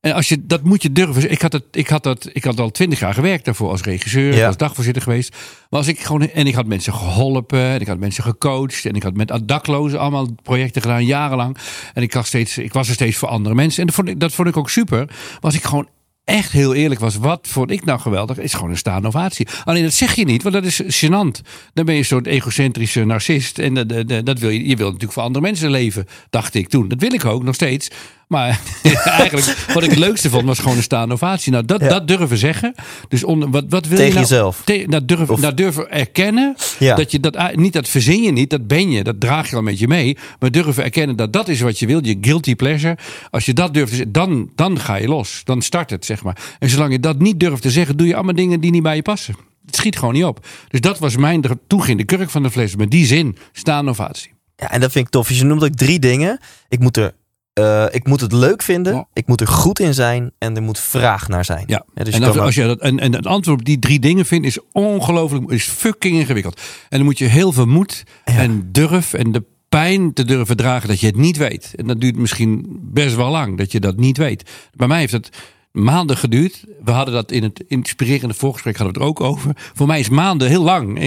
En 0.00 0.12
als 0.12 0.28
je, 0.28 0.46
dat 0.46 0.62
moet 0.62 0.82
je 0.82 0.92
durven. 0.92 1.30
Ik 1.30 1.42
had, 1.42 1.52
het, 1.52 1.64
ik, 1.70 1.88
had 1.88 2.02
dat, 2.02 2.28
ik 2.32 2.44
had 2.44 2.60
al 2.60 2.70
twintig 2.70 2.98
jaar 2.98 3.14
gewerkt 3.14 3.44
daarvoor 3.44 3.70
als 3.70 3.82
regisseur, 3.82 4.34
Ja. 4.34 4.46
als 4.46 4.56
dagvoorzitter 4.56 5.02
geweest. 5.02 5.30
Maar 5.70 5.78
als 5.80 5.88
ik 5.88 6.00
gewoon, 6.00 6.28
en 6.30 6.46
ik 6.46 6.54
had 6.54 6.66
mensen 6.66 6.92
geholpen, 6.94 7.60
en 7.60 7.80
ik 7.80 7.86
had 7.86 7.98
mensen 7.98 8.24
gecoacht, 8.24 8.84
en 8.84 8.94
ik 8.94 9.02
had 9.02 9.14
met 9.16 9.40
daklozen 9.44 9.98
allemaal 10.00 10.28
projecten 10.42 10.82
gedaan, 10.82 11.04
jarenlang. 11.04 11.56
En 11.94 12.02
ik, 12.02 12.12
had 12.12 12.26
steeds, 12.26 12.58
ik 12.58 12.72
was 12.72 12.88
er 12.88 12.94
steeds 12.94 13.16
voor 13.16 13.28
andere 13.28 13.54
mensen. 13.54 13.80
En 13.80 13.86
dat 13.86 13.94
vond 13.94 14.08
ik, 14.08 14.20
dat 14.20 14.32
vond 14.32 14.48
ik 14.48 14.56
ook 14.56 14.70
super. 14.70 15.04
Maar 15.06 15.38
als 15.40 15.54
ik 15.54 15.62
gewoon 15.64 15.88
echt 16.24 16.52
heel 16.52 16.74
eerlijk 16.74 17.00
was, 17.00 17.16
wat 17.16 17.46
vond 17.50 17.70
ik 17.70 17.84
nou 17.84 18.00
geweldig, 18.00 18.38
is 18.38 18.54
gewoon 18.54 18.70
een 18.70 18.76
staande 18.76 19.08
ovatie. 19.08 19.46
Alleen 19.64 19.82
dat 19.82 19.92
zeg 19.92 20.14
je 20.14 20.24
niet, 20.24 20.42
want 20.42 20.54
dat 20.54 20.64
is 20.64 20.82
gênant. 21.04 21.40
Dan 21.72 21.84
ben 21.84 21.94
je 21.94 22.00
een 22.00 22.04
soort 22.04 22.26
egocentrische 22.26 23.04
narcist. 23.04 23.58
En 23.58 23.74
dat, 23.74 24.08
dat, 24.08 24.26
dat 24.26 24.38
wil 24.38 24.50
je, 24.50 24.68
je 24.68 24.76
wil 24.76 24.86
natuurlijk 24.86 25.12
voor 25.12 25.22
andere 25.22 25.44
mensen 25.44 25.70
leven, 25.70 26.06
dacht 26.30 26.54
ik 26.54 26.68
toen. 26.68 26.88
Dat 26.88 27.00
wil 27.00 27.12
ik 27.12 27.24
ook 27.24 27.42
nog 27.42 27.54
steeds. 27.54 27.88
Maar 28.26 28.60
eigenlijk, 29.04 29.66
wat 29.74 29.82
ik 29.82 29.90
het 29.90 29.98
leukste 29.98 30.30
vond, 30.30 30.44
was 30.44 30.58
gewoon 30.58 30.76
een 30.76 30.82
staande 30.82 31.14
ovatie. 31.14 31.52
Nou, 31.52 31.64
dat, 31.64 31.80
Ja. 31.80 31.88
dat 31.88 32.08
durven 32.08 32.38
zeggen. 32.38 32.74
Dus 33.08 33.22
wat, 33.22 33.64
wat 33.68 33.86
wil 33.86 33.96
Tegen 33.98 34.04
je 34.06 34.08
nou, 34.12 34.20
jezelf. 34.20 34.62
Te, 34.64 34.84
nou, 34.86 35.04
durven, 35.04 35.34
Of- 35.34 35.40
nou, 35.40 35.54
durven 35.54 35.90
erkennen 35.90 36.56
Ja. 36.78 36.96
dat 36.96 37.10
je 37.10 37.20
dat 37.20 37.56
niet 37.56 37.72
dat 37.72 37.88
verzin 37.88 38.22
je 38.22 38.32
niet, 38.32 38.50
dat 38.50 38.66
ben 38.66 38.90
je, 38.90 39.04
dat 39.04 39.20
draag 39.20 39.50
je 39.50 39.56
al 39.56 39.62
met 39.62 39.78
je 39.78 39.88
mee. 39.88 40.16
Maar 40.38 40.50
durven 40.50 40.84
erkennen 40.84 41.16
dat 41.16 41.32
dat 41.32 41.48
is 41.48 41.60
wat 41.60 41.78
je 41.78 41.86
wil, 41.86 42.04
je 42.06 42.18
guilty 42.20 42.54
pleasure. 42.54 42.98
Als 43.30 43.44
je 43.46 43.52
dat 43.52 43.74
durft 43.74 43.88
te 43.90 43.94
zeggen, 43.96 44.12
dan, 44.12 44.50
dan 44.54 44.78
ga 44.80 44.94
je 44.96 45.08
los. 45.08 45.40
Dan 45.44 45.62
start 45.62 45.90
het, 45.90 46.04
zeg 46.04 46.22
maar. 46.22 46.36
En 46.58 46.68
zolang 46.70 46.92
je 46.92 47.00
dat 47.00 47.18
niet 47.18 47.40
durft 47.40 47.62
te 47.62 47.70
zeggen, 47.70 47.96
doe 47.96 48.06
je 48.06 48.14
allemaal 48.14 48.34
dingen 48.34 48.60
die 48.60 48.70
niet 48.70 48.82
bij 48.82 48.96
je 48.96 49.02
passen. 49.02 49.36
Het 49.66 49.76
schiet 49.76 49.98
gewoon 49.98 50.14
niet 50.14 50.24
op. 50.24 50.46
Dus 50.68 50.80
dat 50.80 50.98
was 50.98 51.16
mijn, 51.16 51.42
toen 51.66 51.82
ging 51.82 51.98
de 51.98 52.04
kurk 52.04 52.30
van 52.30 52.42
de 52.42 52.50
fles. 52.50 52.76
Met 52.76 52.90
die 52.90 53.06
zin, 53.06 53.36
staande 53.52 53.90
ovatie. 53.90 54.32
Ja, 54.56 54.70
en 54.70 54.80
dat 54.80 54.92
vind 54.92 55.04
ik 55.06 55.10
tof. 55.12 55.28
Dus 55.28 55.38
je 55.38 55.44
noemt 55.44 55.64
ook 55.64 55.74
drie 55.74 55.98
dingen. 55.98 56.40
Ik 56.68 56.78
moet, 56.78 56.96
er, 56.96 57.12
eh, 57.56 57.84
ik 57.90 58.06
moet 58.06 58.20
het 58.20 58.32
leuk 58.32 58.62
vinden. 58.62 58.94
Ja. 58.94 59.06
Ik 59.12 59.26
moet 59.26 59.40
er 59.40 59.46
goed 59.46 59.78
in 59.78 59.94
zijn. 59.94 60.32
En 60.38 60.56
er 60.56 60.62
moet 60.62 60.78
vraag 60.78 61.28
naar 61.28 61.44
zijn. 61.44 61.64
Ja, 61.66 61.84
dus 61.94 62.14
en, 62.14 62.22
als, 62.22 62.38
als 62.38 62.54
je 62.54 62.66
dat, 62.66 62.80
en, 62.80 62.98
en 62.98 63.12
het 63.12 63.26
antwoord 63.26 63.58
op 63.58 63.64
die 63.64 63.78
drie 63.78 64.00
dingen 64.00 64.26
vindt, 64.26 64.46
is 64.46 64.58
ongelooflijk, 64.72 65.50
is 65.50 65.64
fucking 65.64 66.18
ingewikkeld. 66.18 66.60
En 66.88 66.96
dan 66.96 67.04
moet 67.04 67.18
je 67.18 67.24
heel 67.24 67.52
veel 67.52 67.66
moed 67.66 68.04
en 68.24 68.68
durf 68.72 69.12
en 69.12 69.32
de 69.32 69.42
pijn 69.68 70.12
te 70.12 70.24
durven 70.24 70.56
dragen 70.56 70.88
dat 70.88 71.00
je 71.00 71.06
het 71.06 71.16
niet 71.16 71.36
weet. 71.36 71.72
En 71.76 71.86
dat 71.86 72.00
duurt 72.00 72.16
misschien 72.16 72.66
best 72.82 73.14
wel 73.14 73.30
lang, 73.30 73.58
dat 73.58 73.72
je 73.72 73.80
dat 73.80 73.96
niet 73.96 74.16
weet. 74.16 74.50
Bij 74.74 74.88
mij 74.88 74.98
heeft 74.98 75.12
het 75.12 75.28
maanden 75.72 76.16
geduurd. 76.16 76.64
We 76.84 76.90
hadden 76.90 77.14
dat 77.14 77.32
in 77.32 77.42
het 77.42 77.64
inspirerende 77.68 78.34
voorgesprek 78.34 78.76
hadden 78.76 78.94
we 78.94 79.00
het 79.00 79.08
ook 79.08 79.20
over. 79.20 79.50
Voor 79.74 79.86
mij 79.86 80.00
is 80.00 80.08
maanden 80.08 80.48
heel 80.48 80.62
lang. 80.62 80.98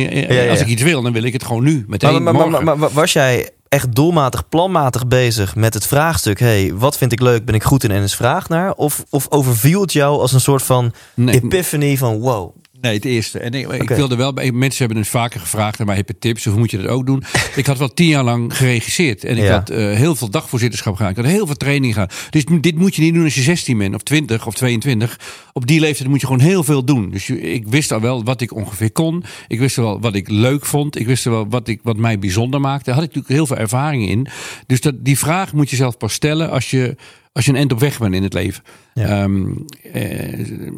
Als 0.49 0.61
ik 0.61 0.67
iets 0.67 0.83
wil, 0.83 1.01
dan 1.01 1.13
wil 1.13 1.23
ik 1.23 1.33
het 1.33 1.43
gewoon 1.43 1.63
nu, 1.63 1.85
meteen, 1.87 2.11
maar, 2.11 2.21
maar, 2.21 2.33
maar, 2.33 2.47
morgen. 2.47 2.65
maar, 2.65 2.79
maar 2.79 2.91
was 2.91 3.13
jij 3.13 3.49
echt 3.69 3.95
doelmatig, 3.95 4.49
planmatig 4.49 5.07
bezig 5.07 5.55
met 5.55 5.73
het 5.73 5.87
vraagstuk... 5.87 6.39
hey, 6.39 6.73
wat 6.73 6.97
vind 6.97 7.11
ik 7.11 7.19
leuk, 7.21 7.45
ben 7.45 7.55
ik 7.55 7.63
goed 7.63 7.83
in 7.83 7.91
en 7.91 8.03
is 8.03 8.15
vraag 8.15 8.49
naar? 8.49 8.73
Of, 8.73 9.03
of 9.09 9.27
overviel 9.29 9.81
het 9.81 9.93
jou 9.93 10.19
als 10.19 10.33
een 10.33 10.41
soort 10.41 10.63
van 10.63 10.93
Nee. 11.13 11.41
epiphany 11.41 11.97
van... 11.97 12.19
wow, 12.19 12.55
Nee, 12.81 12.93
het 12.93 13.05
eerste. 13.05 13.39
En 13.39 13.53
ik, 13.53 13.67
ik 13.71 13.89
wilde 13.89 14.15
wel 14.15 14.31
mensen 14.53 14.77
hebben 14.79 14.97
het 14.97 15.07
vaker 15.07 15.39
gevraagd: 15.39 15.85
maar 15.85 15.95
heb 15.95 16.07
je 16.07 16.17
tips 16.19 16.45
of 16.45 16.51
hoe 16.51 16.61
moet 16.61 16.71
je 16.71 16.77
dat 16.77 16.87
ook 16.87 17.05
doen? 17.05 17.23
ik 17.55 17.65
had 17.65 17.77
wel 17.77 17.93
tien 17.93 18.07
jaar 18.07 18.23
lang 18.23 18.57
geregisseerd 18.57 19.23
en 19.23 19.37
ik 19.37 19.43
Ja. 19.43 19.51
had 19.53 19.69
eh, 19.69 19.77
heel 19.93 20.15
veel 20.15 20.29
dagvoorzitterschap 20.29 20.95
gedaan. 20.95 21.09
Ik 21.11 21.15
had 21.17 21.25
heel 21.25 21.45
veel 21.45 21.55
training 21.55 21.93
gedaan. 21.93 22.09
Dus 22.29 22.45
dit 22.61 22.75
moet 22.75 22.95
je 22.95 23.01
niet 23.01 23.13
doen 23.13 23.23
als 23.23 23.35
je 23.35 23.41
16 23.41 23.77
bent 23.77 23.95
of 23.95 24.01
20 24.03 24.47
of 24.47 24.53
22. 24.53 25.19
Op 25.53 25.67
die 25.67 25.79
leeftijd 25.79 26.09
moet 26.09 26.19
je 26.21 26.25
gewoon 26.27 26.41
heel 26.41 26.63
veel 26.63 26.83
doen. 26.85 27.09
Dus 27.09 27.27
je- 27.27 27.41
ik 27.41 27.67
wist 27.67 27.91
al 27.91 28.01
wel 28.01 28.23
wat 28.23 28.41
ik 28.41 28.53
ongeveer 28.55 28.91
kon. 28.91 29.23
Ik 29.47 29.59
wist 29.59 29.77
al 29.77 29.83
wel 29.83 29.99
wat 29.99 30.15
ik 30.15 30.29
leuk 30.29 30.65
vond. 30.65 30.99
Ik 30.99 31.05
wist 31.05 31.25
al 31.25 31.31
wel 31.31 31.47
wat, 31.49 31.67
ik, 31.67 31.79
wat 31.83 31.97
mij 31.97 32.19
bijzonder 32.19 32.61
maakte. 32.61 32.83
Daar 32.85 32.95
had 32.95 33.03
ik 33.03 33.09
natuurlijk 33.15 33.33
heel 33.35 33.47
veel 33.47 33.57
ervaring 33.57 34.09
in. 34.09 34.27
Dus 34.67 34.81
dat, 34.81 34.95
die 35.05 35.17
vraag 35.17 35.53
moet 35.53 35.69
je 35.69 35.75
zelf 35.75 35.97
pas 35.97 36.13
stellen 36.13 36.49
als 36.49 36.69
je, 36.69 36.95
als 37.31 37.45
je 37.45 37.51
een 37.51 37.57
end 37.57 37.71
op 37.71 37.79
weg 37.79 37.99
bent 37.99 38.13
in 38.15 38.23
het 38.23 38.33
leven. 38.33 38.63
Ja. 38.93 39.23
Ehm, 39.23 39.45
eh, 39.93 40.69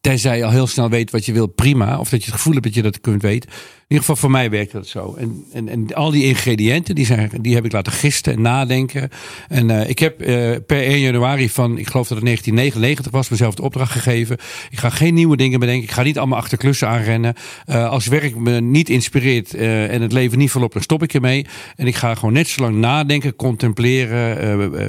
Tenzij 0.00 0.36
je 0.36 0.44
al 0.44 0.50
heel 0.50 0.66
snel 0.66 0.88
weet 0.88 1.10
wat 1.10 1.26
je 1.26 1.32
wil, 1.32 1.46
prima. 1.46 1.98
Of 1.98 2.08
dat 2.08 2.20
je 2.20 2.26
het 2.26 2.34
gevoel 2.34 2.52
hebt 2.52 2.64
dat 2.64 2.74
je 2.74 2.82
dat 2.82 3.00
kunt 3.00 3.22
weten. 3.22 3.50
In 3.88 3.96
ieder 3.96 4.06
geval 4.08 4.28
voor 4.28 4.38
mij 4.38 4.50
werkt 4.50 4.72
dat 4.72 4.86
zo. 4.86 5.14
En, 5.18 5.44
en, 5.52 5.68
en 5.68 5.94
al 5.94 6.10
die 6.10 6.24
ingrediënten, 6.24 6.94
die, 6.94 7.06
zijn, 7.06 7.30
die 7.40 7.54
heb 7.54 7.64
ik 7.64 7.72
laten 7.72 7.92
gisten 7.92 8.32
en 8.32 8.42
nadenken. 8.42 9.08
En 9.48 9.70
eh, 9.70 9.88
ik 9.88 9.98
heb 9.98 10.20
eh, 10.20 10.50
per 10.66 10.82
1 10.82 11.00
januari 11.00 11.48
van, 11.50 11.78
ik 11.78 11.86
geloof 11.86 12.08
dat 12.08 12.16
het 12.16 12.26
1999 12.26 13.12
was, 13.12 13.28
mezelf 13.28 13.54
de 13.54 13.62
opdracht 13.62 13.92
gegeven. 13.92 14.36
Ik 14.70 14.78
ga 14.78 14.90
geen 14.90 15.14
nieuwe 15.14 15.36
dingen 15.36 15.60
bedenken. 15.60 15.84
Ik 15.84 15.90
ga 15.90 16.02
niet 16.02 16.18
allemaal 16.18 16.38
achter 16.38 16.58
klussen 16.58 16.88
aanrennen. 16.88 17.34
Eh, 17.64 17.90
als 17.90 18.06
werk 18.06 18.36
me 18.36 18.60
niet 18.60 18.88
inspireert 18.88 19.54
en 19.54 20.02
het 20.02 20.12
leven 20.12 20.38
niet 20.38 20.50
volop, 20.50 20.72
dan 20.72 20.82
stop 20.82 21.02
ik 21.02 21.14
ermee. 21.14 21.46
En 21.76 21.86
ik 21.86 21.94
ga 21.94 22.14
gewoon 22.14 22.34
net 22.34 22.48
zo 22.48 22.62
lang 22.62 22.76
nadenken, 22.76 23.36
contempleren. 23.36 24.18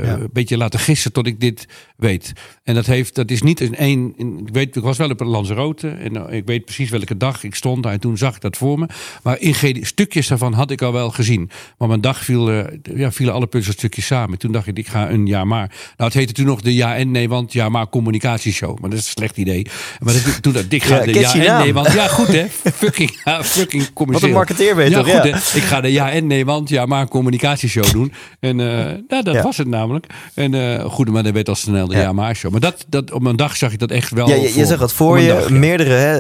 Ja. 0.06 0.14
Een 0.14 0.30
beetje 0.34 0.58
laten 0.58 0.80
gissen 0.80 1.12
tot 1.12 1.28
ik 1.28 1.40
dit 1.40 1.68
weet. 2.00 2.34
En 2.64 2.76
dat, 2.76 2.86
heeft, 2.86 3.16
dat 3.16 3.32
is 3.32 3.42
niet 3.42 3.60
een 3.62 3.76
één. 3.76 4.14
Ik, 4.18 4.54
weet, 4.54 4.76
ik 4.76 4.84
was 4.84 4.98
wel 4.98 5.10
op 5.10 5.20
een 5.22 5.28
Lanzarote 5.28 5.90
en 5.90 6.28
eh, 6.30 6.38
ik 6.38 6.46
weet 6.46 6.66
precies 6.66 6.90
welke 6.90 7.18
dag 7.18 7.44
ik 7.44 7.56
stond 7.56 7.84
daar. 7.84 7.92
En 7.92 8.00
toen 8.00 8.18
zag 8.18 8.36
ik 8.36 8.42
dat 8.42 8.58
voor 8.58 8.80
me. 8.80 8.86
Maar 9.24 9.40
ingredi- 9.40 9.86
stukjes 9.86 10.28
daarvan 10.28 10.54
had 10.54 10.72
ik 10.72 10.82
al 10.82 10.94
wel 10.94 11.10
gezien. 11.12 11.50
Maar 11.78 11.88
mijn 11.88 12.02
dag 12.02 12.24
viel, 12.24 12.52
eh, 12.52 12.64
ja, 12.96 13.12
vielen 13.12 13.34
alle 13.34 13.48
puzzelstukjes 13.48 14.06
samen. 14.06 14.38
Toen 14.38 14.52
dacht 14.52 14.68
ik, 14.68 14.78
ik 14.78 14.88
ga 14.88 15.10
een 15.10 15.26
jaar 15.28 15.48
maar. 15.48 15.68
Nou, 15.68 16.10
het 16.10 16.14
heette 16.14 16.34
toen 16.34 16.46
nog 16.46 16.62
de 16.62 16.74
Ja 16.74 16.96
en 16.96 17.12
Nee, 17.12 17.30
want 17.30 17.54
Ja 17.54 17.70
maar 17.70 17.90
communicatieshow. 17.90 18.80
Maar 18.80 18.90
dat 18.90 19.00
is 19.00 19.06
een 19.06 19.12
slecht 19.12 19.38
idee. 19.38 19.66
Maar 20.00 20.14
dat, 20.14 20.42
toen 20.42 20.54
dacht 20.54 20.66
ik, 20.66 20.72
ik 20.74 20.84
ga 20.84 20.96
Ja, 20.98 21.06
de 21.06 21.20
Ja 21.20 21.34
en 21.34 21.46
naam. 21.46 21.62
Nee, 21.64 21.74
want 21.74 21.92
ja, 21.94 22.08
goed 22.08 22.28
hè. 22.28 22.46
Fucking, 22.82 23.20
ja, 23.24 23.44
fucking 23.44 23.90
Wat 23.94 24.22
een 24.22 24.32
marketeer 24.32 24.84
je 24.84 24.90
Ja, 24.90 24.98
toch? 25.04 25.12
goed 25.14 25.24
Ja. 25.24 25.38
hè. 25.38 25.58
Ik 25.58 25.64
ga 25.64 25.82
de 25.82 25.92
Ja 25.92 26.12
en 26.12 26.28
Nee, 26.28 26.46
want 26.46 26.70
Ja 26.70 26.86
maar 26.86 27.08
communicatieshow 27.08 27.92
doen. 27.92 28.14
En 28.40 28.60
eh, 28.60 28.86
nou, 29.08 29.24
dat 29.24 29.34
Ja. 29.34 29.42
was 29.44 29.58
het 29.58 29.68
namelijk. 29.68 30.06
En 30.34 30.54
eh, 30.54 30.86
goed, 30.86 31.10
maar 31.10 31.24
dat 31.24 31.34
werd 31.34 31.50
al 31.50 31.56
snel 31.56 31.89
de 31.90 31.98
Ja. 31.98 32.14
Maar 32.14 32.36
show. 32.36 32.52
Maar 32.52 32.60
dat, 32.60 32.86
dat, 32.88 33.12
op 33.12 33.22
mijn 33.22 33.36
dag 33.36 33.58
zag 33.58 33.72
ik 33.72 33.80
dat 33.80 33.92
echt 33.92 34.12
wel 34.12 34.28
Ja, 34.30 34.36
je, 34.36 34.54
je 34.56 34.66
zag 34.66 34.80
het 34.80 34.92
voor 34.94 35.20
je. 35.20 35.28
mijn 35.28 35.40
dag, 35.40 35.50
ja. 35.50 35.56
Meerdere, 35.56 35.90
hè, 35.94 36.18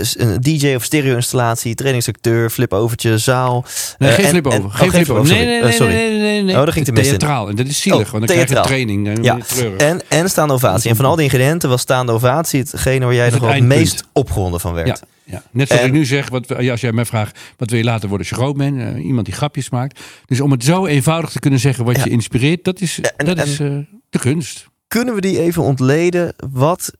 eh, 0.00 0.06
een 0.16 0.40
DJ 0.40 0.74
of 0.74 0.84
stereo-installatie, 0.84 1.74
trainingsacteur, 1.74 2.50
flip-overtje, 2.50 3.18
zaal. 3.18 3.64
Nee, 3.98 4.10
Eh, 4.10 4.14
geen 4.14 4.46
oh, 4.46 4.74
Geen 4.74 4.90
flip 4.90 5.10
over. 5.10 5.26
sorry. 5.26 5.42
Nee, 5.42 5.46
nee, 5.46 5.62
nee, 5.62 5.72
sorry. 5.72 5.92
nee, 5.94 6.18
nee, 6.18 6.42
nee. 6.42 6.56
Oh, 6.56 6.62
daar 6.64 6.72
ging 6.72 6.86
het 6.86 6.94
mis 6.94 7.04
in. 7.08 7.18
Theatraal. 7.18 7.48
En 7.48 7.56
dat 7.56 7.66
is 7.66 7.80
zielig, 7.80 7.98
Oh, 8.06 8.10
want 8.12 8.26
dan 8.26 8.36
krijg 8.36 8.48
je 8.48 8.60
training. 8.60 9.24
Ja. 9.24 9.38
En, 9.76 10.00
en 10.08 10.28
staande 10.30 10.52
ovatie. 10.54 10.90
En 10.90 10.96
van 10.96 11.04
al 11.04 11.14
die 11.16 11.24
ingrediënten 11.24 11.68
was 11.68 11.80
staande 11.80 12.12
ovatie 12.12 12.60
hetgene 12.60 13.04
waar 13.04 13.14
jij 13.14 13.30
nog 13.30 13.40
het 13.40 13.54
het 13.54 13.62
meest 13.64 14.04
opgewonden 14.12 14.60
van 14.60 14.72
werd. 14.74 14.86
Ja, 14.86 14.96
ja. 15.24 15.42
Net 15.50 15.66
zoals 15.68 15.82
En- 15.82 15.88
ik 15.88 15.94
nu 15.94 16.04
zeg, 16.04 16.28
wat, 16.28 16.56
als 16.70 16.80
jij 16.80 16.92
mij 16.92 17.04
vraagt, 17.04 17.38
wat 17.56 17.70
wil 17.70 17.78
je 17.78 17.84
later 17.84 18.08
worden 18.08 18.18
als 18.18 18.28
je 18.28 18.42
groot 18.42 18.56
bent? 18.56 18.78
Eh, 18.96 19.04
iemand 19.04 19.26
die 19.26 19.34
grapjes 19.34 19.70
maakt. 19.70 20.00
Dus 20.26 20.40
om 20.40 20.50
het 20.50 20.64
zo 20.64 20.86
eenvoudig 20.86 21.30
te 21.30 21.40
kunnen 21.40 21.60
zeggen 21.60 21.84
wat 21.84 21.96
Ja. 21.96 22.04
je 22.04 22.10
inspireert, 22.10 22.64
dat 22.64 22.80
is, 22.80 23.00
En- 23.16 23.26
dat 23.26 23.36
en- 23.38 23.46
is 23.46 23.60
eh, 23.60 23.68
de 24.10 24.18
kunst. 24.18 24.68
Kunnen 24.90 25.14
we 25.14 25.20
die 25.20 25.40
even 25.40 25.62
ontleden? 25.62 26.34
Wat 26.50 26.92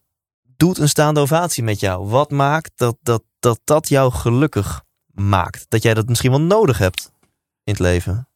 doet 0.57 0.79
een 0.79 0.89
staande 0.89 1.21
ovatie 1.21 1.63
met 1.63 1.81
jou? 1.81 2.09
Wat 2.09 2.31
maakt 2.31 2.71
dat 2.77 2.97
dat, 3.03 3.23
dat, 3.41 3.61
dat 3.65 3.89
jou 3.89 4.13
gelukkig 4.13 4.83
maakt? 5.15 5.67
Dat 5.69 5.83
jij 5.83 5.95
dat 5.95 6.09
misschien 6.09 6.31
wel 6.31 6.41
nodig 6.41 6.79
hebt 6.79 7.13
in 7.65 7.73
het 7.73 7.79
leven? 7.79 8.29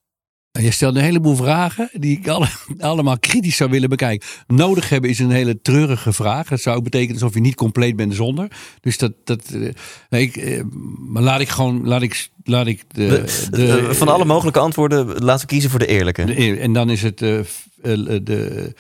Nou, 0.52 0.66
Je 0.66 0.72
stelt 0.72 0.96
een 0.96 1.02
heleboel 1.02 1.36
vragen 1.36 1.90
die 1.92 2.18
ik 2.18 2.28
alle, 2.28 2.48
allemaal 2.78 3.18
kritisch 3.18 3.56
zou 3.56 3.70
willen 3.70 3.88
bekijken. 3.88 4.28
Nodig 4.46 4.88
hebben 4.88 5.10
is 5.10 5.18
een 5.18 5.30
hele 5.30 5.60
treurige 5.60 6.12
vraag. 6.12 6.48
Dat 6.48 6.60
zou 6.60 6.76
ook 6.76 6.84
betekenen 6.84 7.14
alsof 7.14 7.34
je 7.34 7.40
niet 7.40 7.54
compleet 7.54 7.96
bent 7.96 8.14
zonder. 8.14 8.50
Dus 8.80 8.98
dat. 8.98 9.12
dat 9.24 9.44
eh, 9.50 9.72
nee, 10.10 10.22
ik, 10.22 10.36
eh, 10.36 10.62
maar 10.98 11.22
laat 11.22 11.40
ik 11.40 11.48
gewoon. 11.48 11.86
Laat 11.86 12.02
ik, 12.02 12.30
laat 12.44 12.66
ik 12.66 12.84
de, 12.88 13.24
De- 13.50 13.78
eh, 13.88 13.90
van 13.90 14.08
alle 14.08 14.24
mogelijke 14.24 14.58
antwoorden 14.60 15.06
laten 15.06 15.46
we 15.46 15.52
kiezen 15.52 15.70
voor 15.70 15.78
de 15.78 15.86
eerlijke. 15.86 16.24
De 16.24 16.58
en 16.58 16.72
dan 16.72 16.90
is 16.90 17.02
het 17.02 17.22
eh, 17.22 17.40
de, 17.82 18.74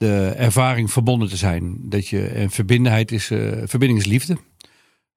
de 0.00 0.34
ervaring 0.36 0.92
verbonden 0.92 1.28
te 1.28 1.36
zijn. 1.36 1.76
Dat 1.80 2.08
je, 2.08 2.26
en 2.26 2.50
verbindenheid 2.50 3.12
is, 3.12 3.30
eh, 3.30 3.38
verbinding 3.64 3.98
is 4.00 4.06
liefde. 4.06 4.36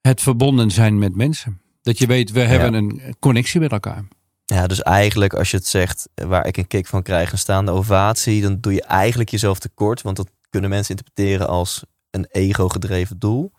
Het 0.02 0.22
verbonden 0.22 0.72
zijn 0.72 1.00
met 1.00 1.16
mensen. 1.16 1.62
Dat 1.82 1.98
je 1.98 2.08
weet, 2.08 2.32
we 2.32 2.40
hebben 2.40 2.74
een 2.74 3.16
connectie 3.20 3.60
met 3.60 3.72
elkaar. 3.72 4.04
Ja, 4.46 4.68
dus 4.68 4.82
eigenlijk 4.82 5.34
als 5.34 5.52
je 5.52 5.58
het 5.58 5.68
zegt 5.68 6.10
eh, 6.14 6.26
waar 6.26 6.48
ik 6.48 6.58
een 6.58 6.68
kick 6.68 6.88
van 6.88 7.04
krijg, 7.04 7.32
een 7.32 7.38
staande 7.38 7.72
ovatie, 7.72 8.42
dan 8.42 8.58
doe 8.60 8.74
je 8.74 8.84
eigenlijk 8.84 9.30
jezelf 9.30 9.60
tekort. 9.60 10.02
Want 10.02 10.16
dat 10.16 10.30
kunnen 10.50 10.70
mensen 10.70 10.96
interpreteren 10.96 11.48
als 11.48 11.84
een 12.10 12.28
ego-gedreven 12.32 13.20
doel. 13.20 13.52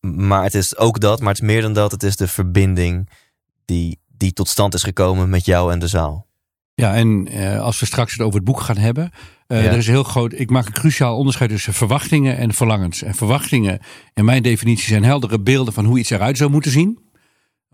Maar 0.00 0.42
het 0.42 0.54
is 0.54 0.76
ook 0.76 1.00
dat, 1.00 1.20
maar 1.20 1.32
het 1.32 1.42
is 1.42 1.48
meer 1.48 1.62
dan 1.62 1.72
dat. 1.72 1.90
Het 1.90 2.02
is 2.02 2.16
de 2.16 2.28
verbinding 2.28 3.08
die, 3.64 3.98
die 4.16 4.32
tot 4.32 4.48
stand 4.48 4.74
is 4.74 4.82
gekomen 4.82 5.30
met 5.30 5.44
jou 5.44 5.72
en 5.72 5.78
de 5.78 5.88
zaal. 5.88 6.26
Ja, 6.74 6.94
en 6.94 7.28
eh, 7.28 7.60
als 7.60 7.80
we 7.80 7.86
straks 7.86 8.12
het 8.12 8.20
over 8.20 8.34
het 8.34 8.44
boek 8.44 8.60
gaan 8.60 8.76
hebben. 8.76 9.10
Ja. 9.46 9.56
Er 9.56 9.76
is 9.76 9.86
heel 9.86 10.02
groot. 10.02 10.32
Ik 10.32 10.50
maak 10.50 10.66
een 10.66 10.72
cruciaal 10.72 11.16
onderscheid 11.16 11.50
tussen 11.50 11.74
verwachtingen 11.74 12.36
en 12.36 12.54
verlangens. 12.54 13.02
En 13.02 13.14
verwachtingen, 13.14 13.80
in 14.14 14.24
mijn 14.24 14.42
definitie, 14.42 14.88
zijn 14.88 15.04
heldere 15.04 15.40
beelden 15.40 15.72
van 15.72 15.84
hoe 15.84 15.98
iets 15.98 16.10
eruit 16.10 16.36
zou 16.36 16.50
moeten 16.50 16.70
zien. 16.70 16.98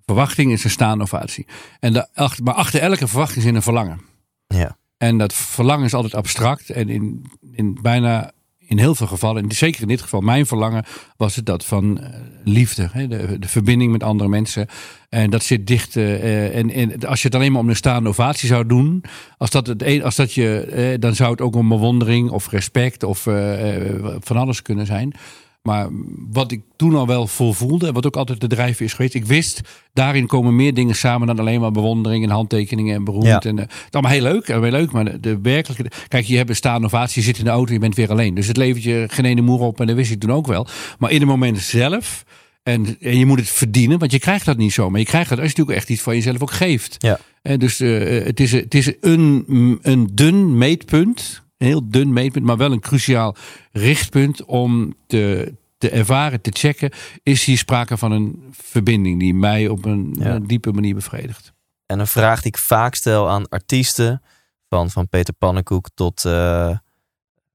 Verwachting 0.05 0.52
is 0.52 0.64
een 0.64 0.71
staande 0.71 1.05
ovatie. 1.05 1.47
En 1.81 1.93
de, 1.93 2.09
maar 2.43 2.55
achter 2.55 2.81
elke 2.81 3.09
verwachting 3.09 3.45
zit 3.45 3.55
een 3.55 3.62
verlangen. 3.62 4.00
Ja. 4.47 4.76
En 4.97 5.19
dat 5.19 5.35
verlangen 5.35 5.85
is 5.85 5.95
altijd 5.95 6.14
abstract. 6.14 6.71
En 6.71 6.88
in, 6.88 7.25
in 7.52 7.78
bijna 7.83 8.33
in 8.69 8.79
heel 8.79 8.95
veel 8.95 9.07
gevallen, 9.07 9.43
en 9.43 9.53
zeker 9.53 9.83
in 9.83 9.89
dit 9.89 10.03
geval, 10.03 10.21
mijn 10.21 10.47
verlangen 10.47 10.85
was 11.17 11.37
het 11.37 11.47
dat 11.47 11.65
van 11.65 12.01
eh, 12.01 12.09
liefde. 12.45 12.89
Hè, 12.93 13.09
de, 13.09 13.39
de 13.39 13.49
verbinding 13.49 13.93
met 13.93 14.03
andere 14.03 14.29
mensen. 14.29 14.67
En 15.09 15.31
dat 15.31 15.43
zit 15.43 15.67
dicht. 15.67 15.97
eh, 15.97 16.57
en, 16.57 16.71
en 16.71 17.07
als 17.07 17.21
je 17.23 17.27
het 17.27 17.37
alleen 17.37 17.53
maar 17.53 17.61
om 17.61 17.69
een 17.69 17.77
staande 17.77 18.09
ovatie 18.09 18.49
zou 18.49 18.67
doen, 18.67 19.05
als 19.39 19.51
dat, 19.51 19.67
het 19.67 20.03
als 20.03 20.17
dat 20.17 20.33
je, 20.33 20.61
eh, 20.61 21.01
dan 21.01 21.15
zou 21.15 21.31
het 21.31 21.41
ook 21.41 21.57
om 21.57 21.69
bewondering 21.69 22.31
of 22.31 22.49
respect 22.51 23.03
of 23.03 23.27
eh, 23.27 23.77
eh, 23.77 24.17
van 24.21 24.37
alles 24.37 24.63
kunnen 24.63 24.87
zijn. 24.87 25.13
Maar 25.62 25.88
wat 26.31 26.53
ik 26.53 26.62
toen 26.77 26.95
al 26.95 27.07
wel 27.07 27.27
vol 27.27 27.53
voelde, 27.53 27.87
en 27.87 27.93
wat 27.93 28.07
ook 28.07 28.17
altijd 28.17 28.41
de 28.41 28.47
drijfveer 28.47 28.87
is 28.87 28.93
geweest, 28.93 29.15
ik 29.15 29.25
wist, 29.25 29.61
daarin 29.93 30.27
komen 30.27 30.57
meer 30.57 30.75
dingen 30.75 30.95
samen 30.95 31.27
dan 31.27 31.38
alleen 31.38 31.61
maar 31.61 31.71
bewondering 31.71 32.25
en 32.25 32.31
handtekeningen 32.31 32.95
en 32.95 33.05
beroemd. 33.05 33.27
Ja. 33.27 33.41
En, 33.41 33.59
eh, 33.59 33.65
het 33.65 33.73
is 33.73 33.91
allemaal 33.91 34.12
heel 34.12 34.23
leuk, 34.23 34.47
heel 34.47 34.61
leuk, 34.61 34.93
maar 34.93 35.05
de, 35.05 35.21
de 35.21 35.41
werkelijke. 35.41 35.91
Kijk, 36.09 36.25
je 36.25 36.37
hebt 36.37 36.65
een 36.65 36.85
ovatie, 36.85 37.21
je 37.21 37.27
zit 37.27 37.38
in 37.38 37.45
de 37.45 37.50
auto, 37.50 37.73
je 37.73 37.79
bent 37.79 37.95
weer 37.95 38.11
alleen. 38.11 38.35
Dus 38.35 38.47
het 38.47 38.57
levert 38.57 38.85
je 38.85 39.07
geen 39.11 39.25
ene 39.25 39.41
moer 39.41 39.61
op 39.61 39.81
en 39.81 39.87
dat 39.87 39.97
wist 39.97 40.11
ik 40.11 40.21
toen 40.21 40.33
ook 40.33 40.47
wel. 40.47 40.67
Maar 40.99 41.11
in 41.11 41.21
het 41.21 41.29
moment 41.29 41.59
zelf, 41.59 42.25
en, 42.62 42.97
en 43.00 43.19
je 43.19 43.27
moet 43.27 43.38
het 43.38 43.50
verdienen, 43.50 43.99
want 43.99 44.12
je 44.12 44.19
krijgt 44.19 44.45
dat 44.45 44.57
niet 44.57 44.73
zo. 44.73 44.91
Maar 44.91 45.00
je 45.00 45.07
krijgt 45.07 45.29
dat 45.29 45.38
als 45.38 45.50
je 45.50 45.53
natuurlijk 45.57 45.79
echt 45.79 45.91
iets 45.91 46.03
van 46.03 46.15
jezelf 46.15 46.43
ook 46.43 46.50
geeft. 46.50 46.95
Ja. 46.99 47.19
En 47.43 47.59
dus 47.59 47.81
eh, 47.81 48.25
het 48.25 48.41
is, 48.41 48.53
het 48.53 48.75
is 48.75 48.93
een, 49.00 49.45
een 49.83 50.09
dun 50.12 50.59
meetpunt, 50.59 51.43
een 51.59 51.67
heel 51.67 51.88
dun 51.91 52.12
meetpunt, 52.12 52.45
maar 52.45 52.57
wel 52.57 52.73
een 52.73 52.81
cruciaal 52.81 53.37
richtpunt 53.73 54.45
om 54.45 54.95
te, 55.07 55.55
te 55.79 55.91
ervaren, 55.91 56.41
te 56.41 56.50
checken. 56.55 56.91
Is 57.23 57.45
hier 57.45 57.59
sprake 57.59 57.97
van 57.97 58.12
een 58.12 58.43
verbinding 58.50 59.19
die 59.21 59.35
mij 59.35 59.69
op 59.69 59.85
een, 59.85 60.17
Ja. 60.19 60.35
een 60.35 60.47
diepe 60.47 60.73
manier 60.73 60.95
bevredigt? 60.95 61.53
En 61.87 61.99
een 61.99 62.07
vraag 62.07 62.43
die 62.43 62.50
ik 62.53 62.59
vaak 62.59 62.95
stel 62.95 63.29
aan 63.31 63.49
artiesten, 63.49 64.23
van, 64.69 64.91
van 64.91 65.09
Peter 65.09 65.35
Pannenkoek 65.35 65.88
tot, 65.95 66.25
eh 66.25 66.77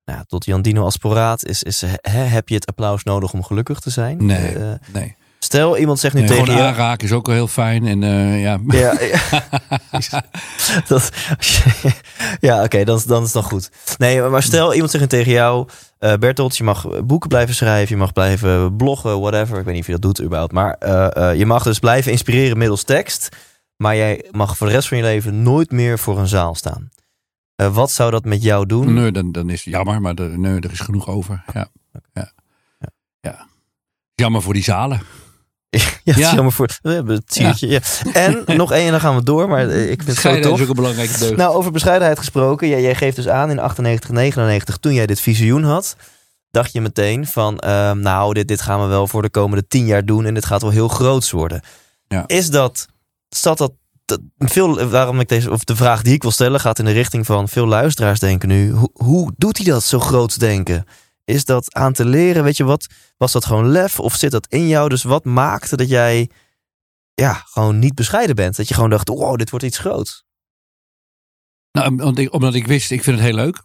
nou, 0.05 0.23
tot 0.27 0.45
Jan 0.45 0.61
Dino 0.61 0.85
Asporaat, 0.85 1.45
is, 1.45 1.63
is 1.63 1.83
heb 2.09 2.49
je 2.49 2.55
het 2.55 2.65
applaus 2.67 3.03
nodig 3.03 3.33
om 3.33 3.43
gelukkig 3.43 3.79
te 3.79 3.89
zijn? 3.89 4.25
Nee. 4.25 4.47
Eh, 4.55 4.73
Nee. 4.93 5.15
Stel, 5.43 5.77
iemand 5.77 5.99
zegt 5.99 6.13
nu 6.13 6.19
Nee, 6.19 6.29
tegen 6.29 6.45
gewoon 6.45 6.61
je... 6.61 6.67
aanraken 6.67 7.07
is 7.07 7.13
ook 7.13 7.25
wel 7.25 7.35
heel 7.35 7.47
fijn. 7.47 7.87
En 7.87 8.03
eh, 8.03 8.41
ja, 8.41 8.59
Ja, 8.67 8.97
ja. 10.09 10.23
dat, 10.87 11.11
ja 12.39 12.63
oké, 12.63 12.83
dan, 12.83 12.97
is- 12.97 13.03
dan 13.05 13.19
is 13.23 13.25
het 13.33 13.35
nog 13.35 13.45
goed. 13.47 13.71
Nee, 13.97 14.21
maar 14.21 14.43
stel 14.43 14.73
iemand 14.73 14.91
zegt 14.91 15.09
tegen 15.09 15.31
jou... 15.31 15.67
eh 15.99 16.13
Bertolt, 16.13 16.57
je 16.57 16.63
mag 16.63 17.05
boeken 17.05 17.29
blijven 17.29 17.55
schrijven, 17.55 17.95
je 17.95 18.01
mag 18.01 18.13
blijven 18.13 18.75
bloggen, 18.75 19.19
whatever. 19.19 19.57
Ik 19.59 19.63
weet 19.65 19.73
niet 19.73 19.81
of 19.81 19.87
je 19.87 19.93
dat 19.97 20.01
doet 20.01 20.21
überhaupt. 20.21 20.53
Maar 20.53 20.73
eh, 20.73 21.37
je 21.37 21.45
mag 21.45 21.63
dus 21.63 21.79
blijven 21.79 22.11
inspireren 22.11 22.57
middels 22.57 22.83
tekst. 22.83 23.29
Maar 23.77 23.95
jij 23.95 24.25
mag 24.31 24.57
voor 24.57 24.67
de 24.67 24.73
rest 24.73 24.87
van 24.87 24.97
je 24.97 25.03
leven 25.03 25.43
nooit 25.43 25.71
meer 25.71 25.99
voor 25.99 26.19
een 26.19 26.27
zaal 26.27 26.55
staan. 26.55 26.89
Wat 27.55 27.91
zou 27.91 28.11
dat 28.11 28.25
met 28.25 28.43
jou 28.43 28.65
doen? 28.65 28.93
nee, 28.93 29.11
dan, 29.11 29.31
dan 29.31 29.49
is 29.49 29.63
het 29.63 29.73
jammer, 29.73 30.01
maar 30.01 30.13
er, 30.13 30.39
nee, 30.39 30.59
er 30.59 30.71
is 30.71 30.79
genoeg 30.79 31.07
over. 31.07 31.43
Ja. 31.53 31.67
Ja. 32.13 32.31
Ja. 33.21 33.47
Jammer 34.15 34.41
voor 34.41 34.53
die 34.53 34.63
zalen. 34.63 35.01
ja, 36.03 36.13
Ja. 36.15 36.33
jammer 36.33 36.53
voor 36.53 36.79
we 36.81 36.91
hebben 36.91 37.15
het. 37.15 37.35
Ja. 37.59 37.79
En 38.13 38.43
nog 38.57 38.71
één 38.71 38.85
en 38.85 38.91
dan 38.91 38.99
gaan 38.99 39.15
we 39.15 39.23
door. 39.23 39.47
Maar 39.47 39.69
eh, 39.69 39.91
ik 39.91 40.03
vind 40.03 40.23
het 40.23 40.45
is 40.45 40.61
ook 40.61 40.67
een 40.67 40.75
belangrijke 40.75 41.19
deugd. 41.19 41.35
Nou, 41.35 41.55
over 41.55 41.71
bescheidenheid 41.71 42.17
gesproken. 42.17 42.67
Jij, 42.67 42.81
jij 42.81 42.95
geeft 42.95 43.15
dus 43.15 43.27
aan 43.27 43.49
in 43.49 43.59
98, 43.59 44.09
99, 44.09 44.77
toen 44.77 44.93
jij 44.93 45.05
dit 45.05 45.19
visioen 45.19 45.63
had. 45.63 45.95
dacht 46.51 46.73
je 46.73 46.81
meteen 46.81 47.27
van, 47.27 47.59
ehm, 47.59 47.99
nou, 47.99 48.33
dit, 48.33 48.47
dit 48.47 48.61
gaan 48.61 48.81
we 48.81 48.87
wel 48.87 49.07
voor 49.07 49.21
de 49.21 49.29
komende 49.29 49.67
tien 49.67 49.85
jaar 49.85 50.05
doen 50.05 50.25
en 50.25 50.33
dit 50.33 50.45
gaat 50.45 50.61
wel 50.61 50.71
heel 50.71 50.87
groots 50.87 51.31
worden. 51.31 51.61
Ja. 52.07 52.23
Is 52.27 52.49
dat, 52.49 52.85
staat 53.29 53.57
dat, 53.57 53.71
dat 54.05 54.19
veel, 54.37 54.87
waarom 54.87 55.19
ik 55.19 55.27
deze, 55.29 55.51
of 55.51 55.63
de 55.63 55.75
vraag 55.75 56.01
die 56.01 56.13
ik 56.13 56.21
wil 56.21 56.31
stellen 56.31 56.59
gaat 56.59 56.79
in 56.79 56.85
de 56.85 56.91
richting 56.91 57.25
van 57.25 57.49
veel 57.49 57.65
luisteraars 57.67 58.19
denken 58.19 58.49
nu, 58.49 58.71
hoe, 58.71 58.89
hoe 58.93 59.33
doet 59.37 59.57
hij 59.57 59.65
dat 59.65 59.83
zo 59.83 59.99
groots 59.99 60.35
denken? 60.35 60.85
Is 61.25 61.45
dat 61.45 61.73
aan 61.75 61.93
te 61.93 62.05
leren? 62.05 62.43
Weet 62.43 62.57
je 62.57 62.63
wat? 62.63 62.87
Was 63.17 63.31
dat 63.31 63.45
gewoon 63.45 63.67
lef 63.69 63.99
of 63.99 64.15
zit 64.15 64.31
dat 64.31 64.47
in 64.47 64.67
jou? 64.67 64.89
Dus 64.89 65.03
wat 65.03 65.25
maakte 65.25 65.75
dat 65.77 65.89
jij 65.89 66.29
ja, 67.13 67.33
gewoon 67.33 67.79
niet 67.79 67.95
bescheiden 67.95 68.35
bent? 68.35 68.55
Dat 68.55 68.67
je 68.67 68.73
gewoon 68.73 68.89
dacht, 68.89 69.07
wow, 69.07 69.37
dit 69.37 69.49
wordt 69.49 69.65
iets 69.65 69.77
groots. 69.77 70.23
Nou, 71.71 71.87
omdat 71.89 72.17
ik, 72.17 72.33
omdat 72.33 72.53
ik 72.53 72.67
wist, 72.67 72.91
ik 72.91 73.03
vind 73.03 73.15
het 73.17 73.25
heel 73.25 73.35
leuk. 73.35 73.63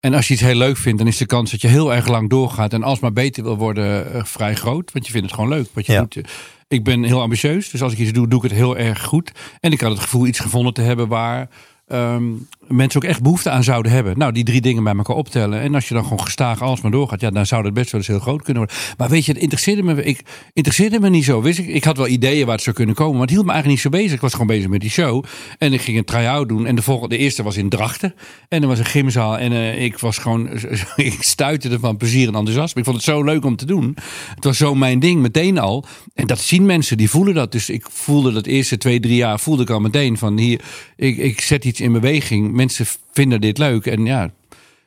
En 0.00 0.14
als 0.14 0.26
je 0.28 0.32
iets 0.34 0.42
heel 0.42 0.54
leuk 0.54 0.76
vindt, 0.76 0.98
dan 0.98 1.06
is 1.06 1.16
de 1.16 1.26
kans 1.26 1.50
dat 1.50 1.60
je 1.60 1.68
heel 1.68 1.94
erg 1.94 2.06
lang 2.08 2.30
doorgaat 2.30 2.72
en 2.72 2.82
alsmaar 2.82 3.12
beter 3.12 3.42
wil 3.42 3.56
worden 3.56 4.16
uh, 4.16 4.24
vrij 4.24 4.54
groot. 4.54 4.92
Want 4.92 5.06
je 5.06 5.12
vindt 5.12 5.26
het 5.26 5.34
gewoon 5.34 5.50
leuk. 5.50 5.68
Wat 5.72 5.86
je 5.86 5.92
Ja. 5.92 6.00
doet. 6.08 6.28
Ik 6.68 6.84
ben 6.84 7.02
heel 7.02 7.20
ambitieus, 7.20 7.70
dus 7.70 7.82
als 7.82 7.92
ik 7.92 7.98
iets 7.98 8.12
doe, 8.12 8.28
doe 8.28 8.38
ik 8.44 8.50
het 8.50 8.58
heel 8.58 8.76
erg 8.76 9.02
goed. 9.04 9.32
En 9.60 9.72
ik 9.72 9.80
had 9.80 9.90
het 9.90 10.00
gevoel 10.00 10.26
iets 10.26 10.38
gevonden 10.38 10.74
te 10.74 10.80
hebben 10.80 11.08
waar 11.08 11.48
ehm, 11.86 12.32
mensen 12.68 13.02
ook 13.02 13.08
echt 13.08 13.22
behoefte 13.22 13.50
aan 13.50 13.64
zouden 13.64 13.92
hebben. 13.92 14.18
Nou, 14.18 14.32
die 14.32 14.44
drie 14.44 14.60
dingen 14.60 14.84
bij 14.84 14.94
elkaar 14.96 15.16
optellen. 15.16 15.60
En 15.60 15.74
als 15.74 15.88
je 15.88 15.94
dan 15.94 16.02
gewoon 16.02 16.20
gestaag 16.20 16.62
alsmaar 16.62 16.90
doorgaat, 16.90 17.20
ja, 17.20 17.30
dan 17.30 17.46
zou 17.46 17.62
dat 17.62 17.74
best 17.74 17.90
wel 17.90 18.00
eens 18.00 18.08
heel 18.08 18.18
groot 18.18 18.42
kunnen 18.42 18.62
worden. 18.62 18.82
Maar 18.96 19.08
weet 19.08 19.24
je, 19.24 19.32
het 19.32 19.40
interesseerde 19.40 19.82
me, 19.82 20.04
ik, 20.04 20.20
interesseerde 20.52 21.00
me 21.00 21.08
niet 21.08 21.24
zo. 21.24 21.42
Wist 21.42 21.58
ik, 21.58 21.66
ik 21.66 21.84
had 21.84 21.96
wel 21.96 22.08
ideeën 22.08 22.46
waar 22.46 22.54
het 22.54 22.64
zou 22.64 22.76
kunnen 22.76 22.94
komen, 22.94 23.12
maar 23.12 23.22
het 23.22 23.30
hield 23.30 23.44
me 23.44 23.52
eigenlijk 23.52 23.82
niet 23.82 23.92
zo 23.92 23.98
bezig. 23.98 24.14
Ik 24.14 24.20
was 24.20 24.32
gewoon 24.32 24.46
bezig 24.46 24.68
met 24.68 24.80
die 24.80 24.90
show. 24.90 25.24
En 25.58 25.72
ik 25.72 25.80
ging 25.80 25.98
een 25.98 26.04
try-out 26.04 26.48
doen. 26.48 26.66
En 26.66 26.74
de 26.74 26.82
volgende, 26.82 27.16
de 27.16 27.22
eerste 27.22 27.42
was 27.42 27.56
in 27.56 27.68
Drachten. 27.68 28.14
En 28.48 28.62
er 28.62 28.68
was 28.68 28.78
een 28.78 28.84
gymzaal. 28.84 29.38
En 29.38 29.52
eh, 29.52 29.84
ik 29.84 29.98
was 29.98 30.18
gewoon, 30.18 30.50
ik 30.96 31.16
stuitte 31.20 31.78
van 31.78 31.96
plezier 31.96 32.28
en 32.28 32.34
enthousiasme. 32.34 32.80
Ik 32.80 32.86
vond 32.86 32.96
het 32.96 33.06
zo 33.06 33.22
leuk 33.22 33.44
om 33.44 33.56
te 33.56 33.66
doen. 33.66 33.96
Het 34.34 34.44
was 34.44 34.56
zo 34.56 34.74
mijn 34.74 34.98
ding, 34.98 35.20
meteen 35.20 35.58
al. 35.58 35.84
En 36.14 36.26
dat 36.26 36.38
zien 36.38 36.66
mensen, 36.66 36.96
die 36.96 37.10
voelen 37.10 37.34
dat. 37.34 37.52
Dus 37.52 37.70
ik 37.70 37.86
voelde 37.90 38.32
dat 38.32 38.46
eerste 38.46 38.78
twee, 38.78 39.00
drie 39.00 39.16
jaar, 39.16 39.40
voelde 39.40 39.62
ik 39.62 39.70
al 39.70 39.80
meteen 39.80 40.18
van 40.18 40.38
hier, 40.38 40.60
ik, 40.96 41.16
ik 41.16 41.40
zet 41.40 41.64
iets 41.64 41.80
in 41.80 41.92
beweging. 41.92 42.52
Mensen 42.56 42.86
vinden 43.12 43.40
dit 43.40 43.58
leuk. 43.58 43.86
En 43.86 44.04
ja, 44.04 44.30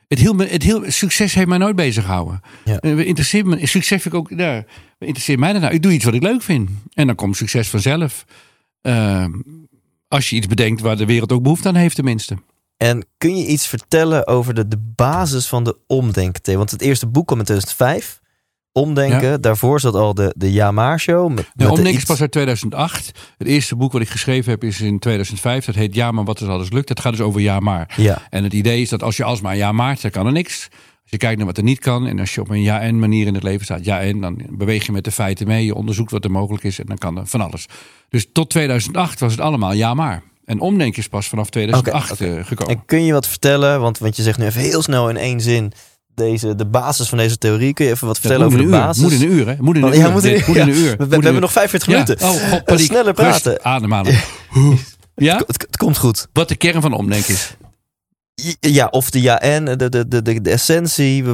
het 0.08 0.32
me, 0.32 0.46
het 0.46 0.62
hield, 0.62 0.92
succes 0.92 1.34
heeft 1.34 1.46
mij 1.46 1.58
nooit 1.58 1.76
bezig 1.76 2.04
gehouden. 2.04 2.40
Ja. 2.64 2.78
We 2.80 3.04
interesseert 3.04 3.46
me, 3.46 3.66
succes 3.66 4.02
vind 4.02 4.14
ik 4.14 4.14
ook, 4.14 4.30
ja, 4.36 4.64
interesseert 4.98 5.38
mij 5.38 5.52
dan 5.52 5.60
nou? 5.60 5.74
Ik 5.74 5.82
doe 5.82 5.92
iets 5.92 6.04
wat 6.04 6.14
ik 6.14 6.22
leuk 6.22 6.42
vind. 6.42 6.70
En 6.94 7.06
dan 7.06 7.16
komt 7.16 7.36
succes 7.36 7.68
vanzelf. 7.68 8.24
Eh, 8.80 9.24
als 10.08 10.30
je 10.30 10.36
iets 10.36 10.46
bedenkt 10.46 10.80
waar 10.80 10.96
de 10.96 11.06
wereld 11.06 11.32
ook 11.32 11.42
behoefte 11.42 11.68
aan 11.68 11.74
heeft 11.74 11.94
tenminste. 11.94 12.36
En 12.76 13.06
kun 13.18 13.36
je 13.36 13.46
iets 13.46 13.66
vertellen 13.66 14.26
over 14.26 14.54
de, 14.54 14.68
de 14.68 14.78
basis 14.96 15.46
van 15.46 15.64
de 15.64 15.76
omdenken? 15.86 16.56
Want 16.56 16.70
het 16.70 16.80
eerste 16.80 17.06
boek 17.06 17.26
kwam 17.26 17.38
in 17.38 17.44
2005. 17.44 18.19
Omdenken, 18.72 19.40
daarvoor 19.40 19.80
zat 19.80 19.94
al 19.94 20.14
de, 20.14 20.34
de 20.36 20.52
Ja 20.52 20.70
Maar 20.70 21.00
Show. 21.00 21.28
Met, 21.28 21.36
De 21.36 21.44
met 21.54 21.66
de 21.66 21.72
Omdenken 21.72 21.94
is 22.00 22.04
pas 22.04 22.20
uit 22.20 22.30
2008. 22.32 23.10
Het 23.38 23.46
eerste 23.46 23.76
boek 23.76 23.92
wat 23.92 24.00
ik 24.00 24.08
geschreven 24.08 24.50
heb 24.50 24.64
is 24.64 24.80
in 24.80 24.98
2005. 24.98 25.64
Dat 25.64 25.74
heet 25.74 25.94
Ja, 25.94 26.10
maar 26.10 26.24
wat 26.24 26.40
is 26.40 26.48
alles 26.48 26.70
lukt. 26.70 26.88
Dat 26.88 27.00
gaat 27.00 27.12
dus 27.12 27.20
over 27.20 27.40
ja, 27.40 27.58
maar. 27.60 27.94
Ja, 27.96 28.22
En 28.30 28.44
het 28.44 28.52
idee 28.52 28.80
is 28.80 28.88
dat 28.88 29.02
als 29.02 29.16
je 29.16 29.24
alsmaar 29.24 29.56
ja 29.56 29.72
maart, 29.72 30.02
dan 30.02 30.10
kan 30.10 30.26
er 30.26 30.32
niks. 30.32 30.68
Als 31.02 31.10
je 31.10 31.16
kijkt 31.16 31.36
naar 31.36 31.46
wat 31.46 31.56
er 31.56 31.62
niet 31.62 31.78
kan 31.78 32.06
en 32.06 32.18
als 32.18 32.34
je 32.34 32.40
op 32.40 32.50
een 32.50 32.62
ja-en 32.62 32.98
manier 32.98 33.26
in 33.26 33.34
het 33.34 33.42
leven 33.42 33.64
staat, 33.64 33.84
ja-en, 33.84 34.20
dan 34.20 34.42
beweeg 34.50 34.86
je 34.86 34.92
met 34.92 35.04
de 35.04 35.10
feiten 35.10 35.46
mee. 35.46 35.64
Je 35.64 35.74
onderzoekt 35.74 36.10
wat 36.10 36.24
er 36.24 36.30
mogelijk 36.30 36.64
is 36.64 36.78
en 36.78 36.86
dan 36.86 36.98
kan 36.98 37.18
er 37.18 37.26
van 37.26 37.40
alles. 37.40 37.66
Dus 38.08 38.26
tot 38.32 38.50
2008 38.50 39.20
was 39.20 39.32
het 39.32 39.40
allemaal 39.40 39.72
ja 39.72 39.94
maar. 39.94 40.22
En 40.44 40.60
omdenken 40.60 40.98
is 40.98 41.08
pas 41.08 41.28
vanaf 41.28 41.50
2008 41.50 42.10
Oké, 42.12 42.24
oké. 42.24 42.38
eh, 42.38 42.44
gekomen. 42.46 42.74
en 42.74 42.84
kun 42.86 43.04
je 43.04 43.12
wat 43.12 43.26
vertellen? 43.26 43.80
Want, 43.80 43.98
want 43.98 44.16
je 44.16 44.22
zegt 44.22 44.38
nu 44.38 44.44
even 44.46 44.60
heel 44.60 44.82
snel 44.82 45.08
in 45.08 45.16
één 45.16 45.40
zin 45.40 45.72
deze, 46.14 46.54
de 46.54 46.66
basis 46.66 47.08
van 47.08 47.18
deze 47.18 47.38
theorie. 47.38 47.72
Kun 47.74 47.84
je 47.84 47.90
even 47.90 48.06
wat 48.06 48.16
Ja, 48.16 48.20
vertellen 48.22 48.46
over 48.46 48.58
de 48.58 48.64
uur. 48.64 48.70
basis? 48.70 49.02
Moet 49.02 49.12
in 49.12 49.22
een 49.22 49.32
uur, 49.32 49.46
hè? 49.48 49.54
Moet 49.58 49.76
in 49.76 49.82
een 49.82 49.88
Want- 49.90 49.94
uur. 49.94 50.00
ja, 50.06 50.10
moet 50.10 50.24
in, 50.24 50.54
ja, 50.54 50.62
een 50.62 50.68
uur. 50.68 50.96
We, 50.96 51.06
hebben 51.16 51.40
nog 51.40 51.52
45 51.52 51.88
Ja. 51.88 51.92
minuten. 52.02 52.28
Oh, 52.28 52.50
god, 52.50 52.64
paniek. 52.74 52.84
Sneller 52.84 53.12
praten. 53.14 53.50
Rust, 53.52 53.62
ademhalen. 53.64 54.18
Ja? 55.14 55.36
Het, 55.46 55.46
het 55.62 55.76
komt 55.76 55.96
goed. 55.98 56.26
Wat 56.32 56.48
de 56.48 56.56
kern 56.56 56.80
van 56.80 56.92
omdenken 56.92 57.34
is. 57.34 57.54
Ja, 58.60 58.86
of 58.86 59.10
de 59.10 59.20
ja-en, 59.20 59.64
de, 59.64 59.76
de, 59.76 60.08
de, 60.08 60.22
de, 60.22 60.40
de 60.40 60.50
essentie. 60.50 61.24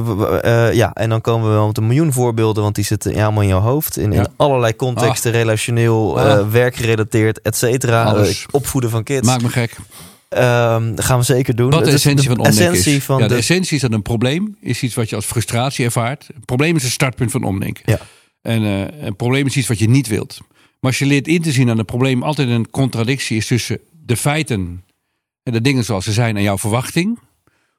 Eh, 0.41 0.73
ja, 0.73 0.93
en 0.93 1.09
dan 1.09 1.21
komen 1.21 1.47
we 1.49 1.53
wel 1.53 1.67
met 1.67 1.77
een 1.77 1.87
miljoen 1.87 2.13
voorbeelden, 2.13 2.63
want 2.63 2.75
die 2.75 2.83
zitten 2.85 3.13
ja, 3.15 3.23
allemaal 3.23 3.41
in 3.41 3.47
jouw 3.47 3.59
hoofd. 3.59 3.97
In, 3.97 4.11
Ja. 4.11 4.19
in 4.19 4.27
allerlei 4.35 4.75
contexten, 4.75 5.31
relationeel, 5.31 6.19
eh, 6.19 6.25
Ah. 6.37 6.49
werkgerelateerd, 6.49 7.41
et 7.41 7.55
cetera. 7.55 8.15
Eh, 8.15 8.29
opvoeden 8.51 8.89
van 8.89 9.03
kids. 9.03 9.27
Maak 9.27 9.41
me 9.41 9.49
gek. 9.49 9.75
Ehm, 10.29 10.95
dat 10.95 11.05
gaan 11.05 11.17
we 11.19 11.25
zeker 11.25 11.55
doen. 11.55 11.69
Wat 11.69 11.85
de 11.85 11.91
essentie 11.91 12.27
van 12.27 12.37
omdenken 12.37 12.61
essentie 12.61 12.95
is. 12.95 13.03
Van 13.03 13.17
ja, 13.17 13.27
de, 13.27 13.33
de, 13.33 13.39
essentie 13.39 13.75
is 13.75 13.81
dat 13.81 13.91
een 13.91 14.01
probleem 14.01 14.57
is 14.61 14.81
iets 14.81 14.95
wat 14.95 15.09
je 15.09 15.15
als 15.15 15.25
frustratie 15.25 15.85
ervaart. 15.85 16.27
Een 16.35 16.45
probleem 16.45 16.75
is 16.75 16.83
een 16.83 16.89
startpunt 16.89 17.31
van 17.31 17.43
omdenken. 17.43 17.83
Ja. 17.85 17.99
En 18.41 18.63
eh, 18.63 19.05
een 19.05 19.15
probleem 19.15 19.45
is 19.45 19.55
iets 19.55 19.67
wat 19.67 19.79
je 19.79 19.89
niet 19.89 20.07
wilt. 20.07 20.37
Maar 20.79 20.91
als 20.91 20.99
je 20.99 21.05
leert 21.05 21.27
in 21.27 21.41
te 21.41 21.51
zien 21.51 21.67
dat 21.67 21.77
een 21.77 21.85
probleem 21.85 22.23
altijd 22.23 22.49
een 22.49 22.69
contradictie 22.69 23.37
is 23.37 23.47
tussen 23.47 23.79
de 24.05 24.17
feiten 24.17 24.83
en 25.43 25.53
de 25.53 25.61
dingen 25.61 25.83
zoals 25.83 26.03
ze 26.05 26.11
zijn 26.11 26.37
en 26.37 26.43
jouw 26.43 26.57
verwachting, 26.57 27.19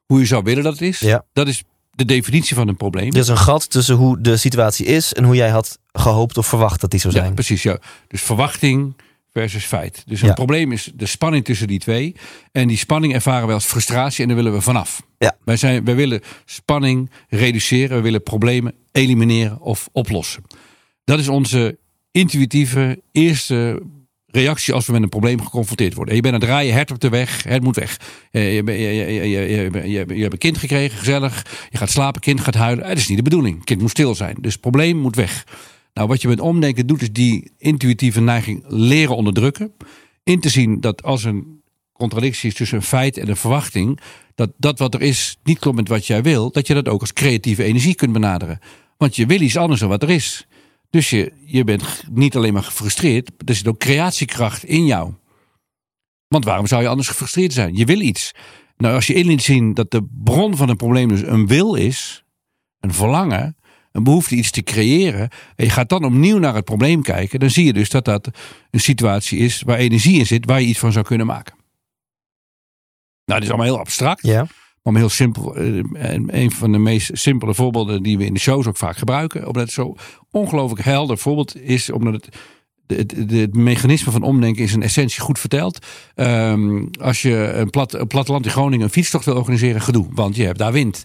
hoe 0.06 0.18
je 0.18 0.26
zou 0.26 0.42
willen 0.42 0.62
dat 0.62 0.72
het 0.72 0.82
is, 0.82 0.98
Ja. 0.98 1.24
dat 1.32 1.48
is 1.48 1.62
de 1.90 2.04
definitie 2.04 2.56
van 2.56 2.68
een 2.68 2.76
probleem. 2.76 3.12
er 3.12 3.18
is 3.18 3.28
een 3.28 3.36
gat 3.38 3.70
tussen 3.70 3.94
hoe 3.96 4.20
de 4.20 4.36
situatie 4.36 4.86
is 4.86 5.12
en 5.12 5.24
hoe 5.24 5.34
jij 5.34 5.48
had 5.48 5.78
gehoopt 5.92 6.38
of 6.38 6.46
verwacht 6.46 6.80
dat 6.80 6.90
die 6.90 7.00
zou 7.00 7.14
Ja, 7.14 7.20
zijn. 7.20 7.34
precies. 7.34 7.62
Ja. 7.62 7.78
Dus 8.08 8.22
verwachting 8.22 8.94
versus 9.38 9.64
feit. 9.64 10.02
Dus 10.06 10.20
Ja. 10.20 10.32
probleem 10.32 10.72
is 10.72 10.90
de 10.94 11.06
spanning 11.06 11.44
tussen 11.44 11.66
die 11.66 11.78
twee. 11.78 12.14
En 12.52 12.68
die 12.68 12.76
spanning 12.76 13.14
ervaren 13.14 13.46
wij 13.46 13.54
als 13.54 13.64
frustratie 13.64 14.22
en 14.22 14.26
daar 14.28 14.36
willen 14.36 14.52
we 14.52 14.60
vanaf. 14.60 15.02
Ja. 15.18 15.36
Wij, 15.44 15.56
zijn, 15.56 15.84
wij 15.84 15.94
willen 15.94 16.20
spanning 16.44 17.10
reduceren. 17.28 17.96
We 17.96 18.02
willen 18.02 18.22
problemen 18.22 18.74
elimineren 18.92 19.60
of 19.60 19.88
oplossen. 19.92 20.42
Dat 21.04 21.18
is 21.18 21.28
onze 21.28 21.78
intuïtieve 22.10 23.02
eerste 23.12 23.82
reactie 24.26 24.74
als 24.74 24.86
we 24.86 24.92
met 24.92 25.02
een 25.02 25.08
probleem 25.08 25.42
geconfronteerd 25.42 25.94
worden. 25.94 26.14
Je 26.14 26.20
bent 26.20 26.34
aan 26.34 26.40
het 26.40 26.48
rijden, 26.48 26.72
hert 26.74 26.90
op 26.90 27.00
de 27.00 27.08
weg, 27.08 27.42
het 27.42 27.62
moet 27.62 27.76
weg. 27.76 28.00
Eh, 28.30 28.54
Je, 28.56 28.62
je, 28.64 29.28
je, 29.30 30.14
je, 30.16 30.22
hebt 30.22 30.32
een 30.32 30.38
kind 30.38 30.58
gekregen, 30.58 30.98
gezellig. 30.98 31.46
Je 31.70 31.78
gaat 31.78 31.90
slapen, 31.90 32.20
kind 32.20 32.40
gaat 32.40 32.54
huilen. 32.54 32.88
Dat 32.88 32.96
is 32.96 33.08
niet 33.08 33.16
de 33.16 33.22
bedoeling. 33.22 33.64
Kind 33.64 33.80
moet 33.80 33.90
stil 33.90 34.14
zijn. 34.14 34.36
Dus 34.40 34.52
het 34.52 34.60
probleem 34.60 34.96
moet 34.96 35.16
weg. 35.16 35.44
Nou, 35.94 36.08
wat 36.08 36.22
je 36.22 36.28
met 36.28 36.40
omdenken 36.40 36.86
doet, 36.86 37.02
is 37.02 37.12
die 37.12 37.52
intuïtieve 37.58 38.20
neiging 38.20 38.64
leren 38.66 39.16
onderdrukken. 39.16 39.72
In 40.24 40.40
te 40.40 40.48
zien 40.48 40.80
dat 40.80 41.02
als 41.02 41.24
een 41.24 41.62
contradictie 41.92 42.48
is 42.48 42.54
tussen 42.54 42.76
een 42.76 42.82
feit 42.82 43.16
en 43.16 43.28
een 43.28 43.36
verwachting, 43.36 44.00
dat 44.34 44.50
dat 44.56 44.78
wat 44.78 44.94
er 44.94 45.02
is 45.02 45.36
niet 45.42 45.58
klopt 45.58 45.76
met 45.76 45.88
wat 45.88 46.06
jij 46.06 46.22
wil, 46.22 46.50
dat 46.50 46.66
je 46.66 46.74
dat 46.74 46.88
ook 46.88 47.00
als 47.00 47.12
creatieve 47.12 47.64
energie 47.64 47.94
kunt 47.94 48.12
benaderen. 48.12 48.58
Want 48.96 49.16
je 49.16 49.26
wil 49.26 49.40
iets 49.40 49.56
anders 49.56 49.80
dan 49.80 49.88
wat 49.88 50.02
er 50.02 50.10
is. 50.10 50.46
Dus 50.90 51.10
je, 51.10 51.32
je 51.44 51.64
bent 51.64 52.04
niet 52.10 52.36
alleen 52.36 52.52
maar 52.52 52.62
gefrustreerd, 52.62 53.30
er 53.44 53.54
zit 53.54 53.68
ook 53.68 53.78
creatiekracht 53.78 54.64
in 54.64 54.86
jou. 54.86 55.12
Want 56.28 56.44
waarom 56.44 56.66
zou 56.66 56.82
je 56.82 56.88
anders 56.88 57.08
gefrustreerd 57.08 57.52
zijn? 57.52 57.76
Je 57.76 57.84
wil 57.84 58.00
iets. 58.00 58.32
Nou, 58.76 58.94
als 58.94 59.06
je 59.06 59.14
in 59.14 59.40
zien 59.40 59.74
dat 59.74 59.90
de 59.90 60.06
bron 60.24 60.56
van 60.56 60.68
een 60.68 60.76
probleem 60.76 61.08
dus 61.08 61.22
een 61.22 61.46
wil 61.46 61.74
is, 61.74 62.24
een 62.80 62.92
verlangen, 62.94 63.56
een 63.92 64.02
behoefte 64.02 64.34
iets 64.34 64.50
te 64.50 64.62
creëren, 64.62 65.28
en 65.56 65.64
je 65.64 65.70
gaat 65.70 65.88
dan 65.88 66.04
opnieuw 66.04 66.38
naar 66.38 66.54
het 66.54 66.64
probleem 66.64 67.02
kijken, 67.02 67.40
dan 67.40 67.50
zie 67.50 67.64
je 67.64 67.72
dus 67.72 67.90
dat 67.90 68.04
dat 68.04 68.28
een 68.70 68.80
situatie 68.80 69.38
is 69.38 69.62
waar 69.62 69.78
energie 69.78 70.18
in 70.18 70.26
zit, 70.26 70.44
waar 70.44 70.60
je 70.60 70.66
iets 70.66 70.78
van 70.78 70.92
zou 70.92 71.04
kunnen 71.04 71.26
maken. 71.26 71.54
Nou, 73.24 73.40
dit 73.40 73.48
is 73.48 73.54
allemaal 73.54 73.72
heel 73.72 73.78
abstract, 73.84 74.26
Ja. 74.26 74.46
maar 74.82 74.94
heel 74.94 75.08
simpel. 75.08 75.56
Eh, 75.56 75.78
En 75.92 76.36
een 76.36 76.50
van 76.50 76.72
de 76.72 76.78
meest 76.78 77.10
simpele 77.12 77.54
voorbeelden 77.54 78.02
die 78.02 78.18
we 78.18 78.24
in 78.24 78.34
de 78.34 78.40
shows 78.40 78.66
ook 78.66 78.76
vaak 78.76 78.96
gebruiken, 78.96 79.46
omdat 79.46 79.62
het 79.62 79.72
zo 79.72 79.94
ongelooflijk 80.30 80.84
helder 80.84 81.18
voorbeeld 81.18 81.56
is, 81.60 81.90
omdat 81.90 82.12
het 82.12 82.28
het, 82.86 83.16
het, 83.16 83.30
het 83.30 83.54
mechanisme 83.54 84.12
van 84.12 84.22
omdenken 84.22 84.62
is 84.62 84.72
in 84.72 84.82
essentie 84.82 85.20
goed 85.20 85.38
verteld. 85.38 85.86
Ehm, 86.14 86.86
als 87.00 87.22
je 87.22 87.34
een, 87.52 87.70
plat, 87.70 87.94
een 87.94 88.06
platteland 88.06 88.44
in 88.44 88.50
Groningen 88.50 88.84
een 88.84 88.92
fietstocht 88.92 89.24
wil 89.24 89.36
organiseren, 89.36 89.80
gedoe. 89.80 90.06
Want 90.10 90.36
je 90.36 90.44
hebt 90.44 90.58
daar 90.58 90.72
wind. 90.72 91.04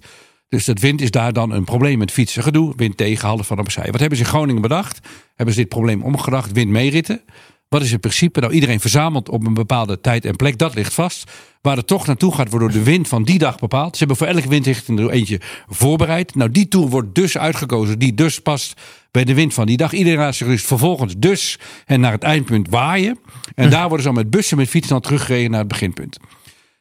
Dus 0.53 0.65
dat 0.65 0.79
wind 0.79 1.01
is 1.01 1.11
daar 1.11 1.33
dan 1.33 1.51
een 1.51 1.63
probleem 1.63 1.97
met 1.97 2.11
fietsen. 2.11 2.43
Gedoe, 2.43 2.73
wind 2.75 2.97
tegen, 2.97 3.27
half 3.27 3.47
van 3.47 3.59
opzij. 3.59 3.91
Wat 3.91 3.99
hebben 3.99 4.17
ze 4.17 4.23
in 4.23 4.29
Groningen 4.29 4.61
bedacht? 4.61 4.99
Hebben 5.35 5.55
ze 5.55 5.61
dit 5.61 5.69
probleem 5.69 6.03
omgedacht, 6.03 6.51
wind 6.51 6.69
meeritten? 6.69 7.21
Wat 7.69 7.81
is 7.81 7.91
het 7.91 8.01
principe? 8.01 8.39
Nou, 8.39 8.53
iedereen 8.53 8.79
verzamelt 8.79 9.29
op 9.29 9.45
een 9.45 9.53
bepaalde 9.53 10.01
tijd 10.01 10.25
en 10.25 10.35
plek. 10.35 10.57
Dat 10.57 10.75
ligt 10.75 10.93
vast. 10.93 11.31
Waar 11.61 11.75
de 11.75 11.85
tocht 11.85 12.07
naartoe 12.07 12.35
gaat, 12.35 12.49
wordt 12.49 12.65
door 12.65 12.73
de 12.73 12.83
wind 12.83 13.07
van 13.07 13.23
die 13.23 13.37
dag 13.37 13.59
bepaald. 13.59 13.91
Ze 13.91 13.97
hebben 13.97 14.17
voor 14.17 14.27
elke 14.27 14.47
windrichting 14.47 14.99
er 14.99 15.09
eentje 15.09 15.41
voorbereid. 15.67 16.35
Nou, 16.35 16.51
die 16.51 16.67
tour 16.67 16.89
wordt 16.89 17.15
dus 17.15 17.37
uitgekozen. 17.37 17.99
Die 17.99 18.13
dus 18.13 18.39
past 18.39 18.81
bij 19.11 19.23
de 19.23 19.33
wind 19.33 19.53
van 19.53 19.65
die 19.65 19.77
dag. 19.77 19.93
Iedereen 19.93 20.19
laat 20.19 20.35
zich 20.35 20.47
dus 20.47 20.63
vervolgens 20.63 21.13
dus 21.17 21.59
en 21.85 21.99
naar 21.99 22.11
het 22.11 22.23
eindpunt 22.23 22.69
waaien. 22.69 23.19
En 23.55 23.69
daar 23.69 23.87
worden 23.87 23.99
ze 23.99 24.13
dan 24.13 24.15
met 24.23 24.29
bussen 24.29 24.57
met 24.57 24.69
fietsen 24.69 24.91
dan 24.91 25.01
teruggereden 25.01 25.51
naar 25.51 25.59
het 25.59 25.67
beginpunt. 25.67 26.17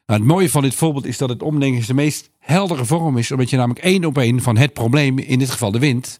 Nou, 0.05 0.19
het 0.19 0.29
mooie 0.29 0.49
van 0.49 0.61
dit 0.61 0.75
voorbeeld 0.75 1.05
is 1.05 1.17
dat 1.17 1.29
het 1.29 1.43
omdenken 1.43 1.87
de 1.87 1.93
meest 1.93 2.29
heldere 2.39 2.85
vorm 2.85 3.17
is. 3.17 3.31
Omdat 3.31 3.49
je 3.49 3.57
namelijk 3.57 3.85
één 3.85 4.05
op 4.05 4.17
één 4.17 4.41
van 4.41 4.57
het 4.57 4.73
probleem, 4.73 5.19
in 5.19 5.39
dit 5.39 5.49
geval 5.49 5.71
de 5.71 5.79
wind, 5.79 6.19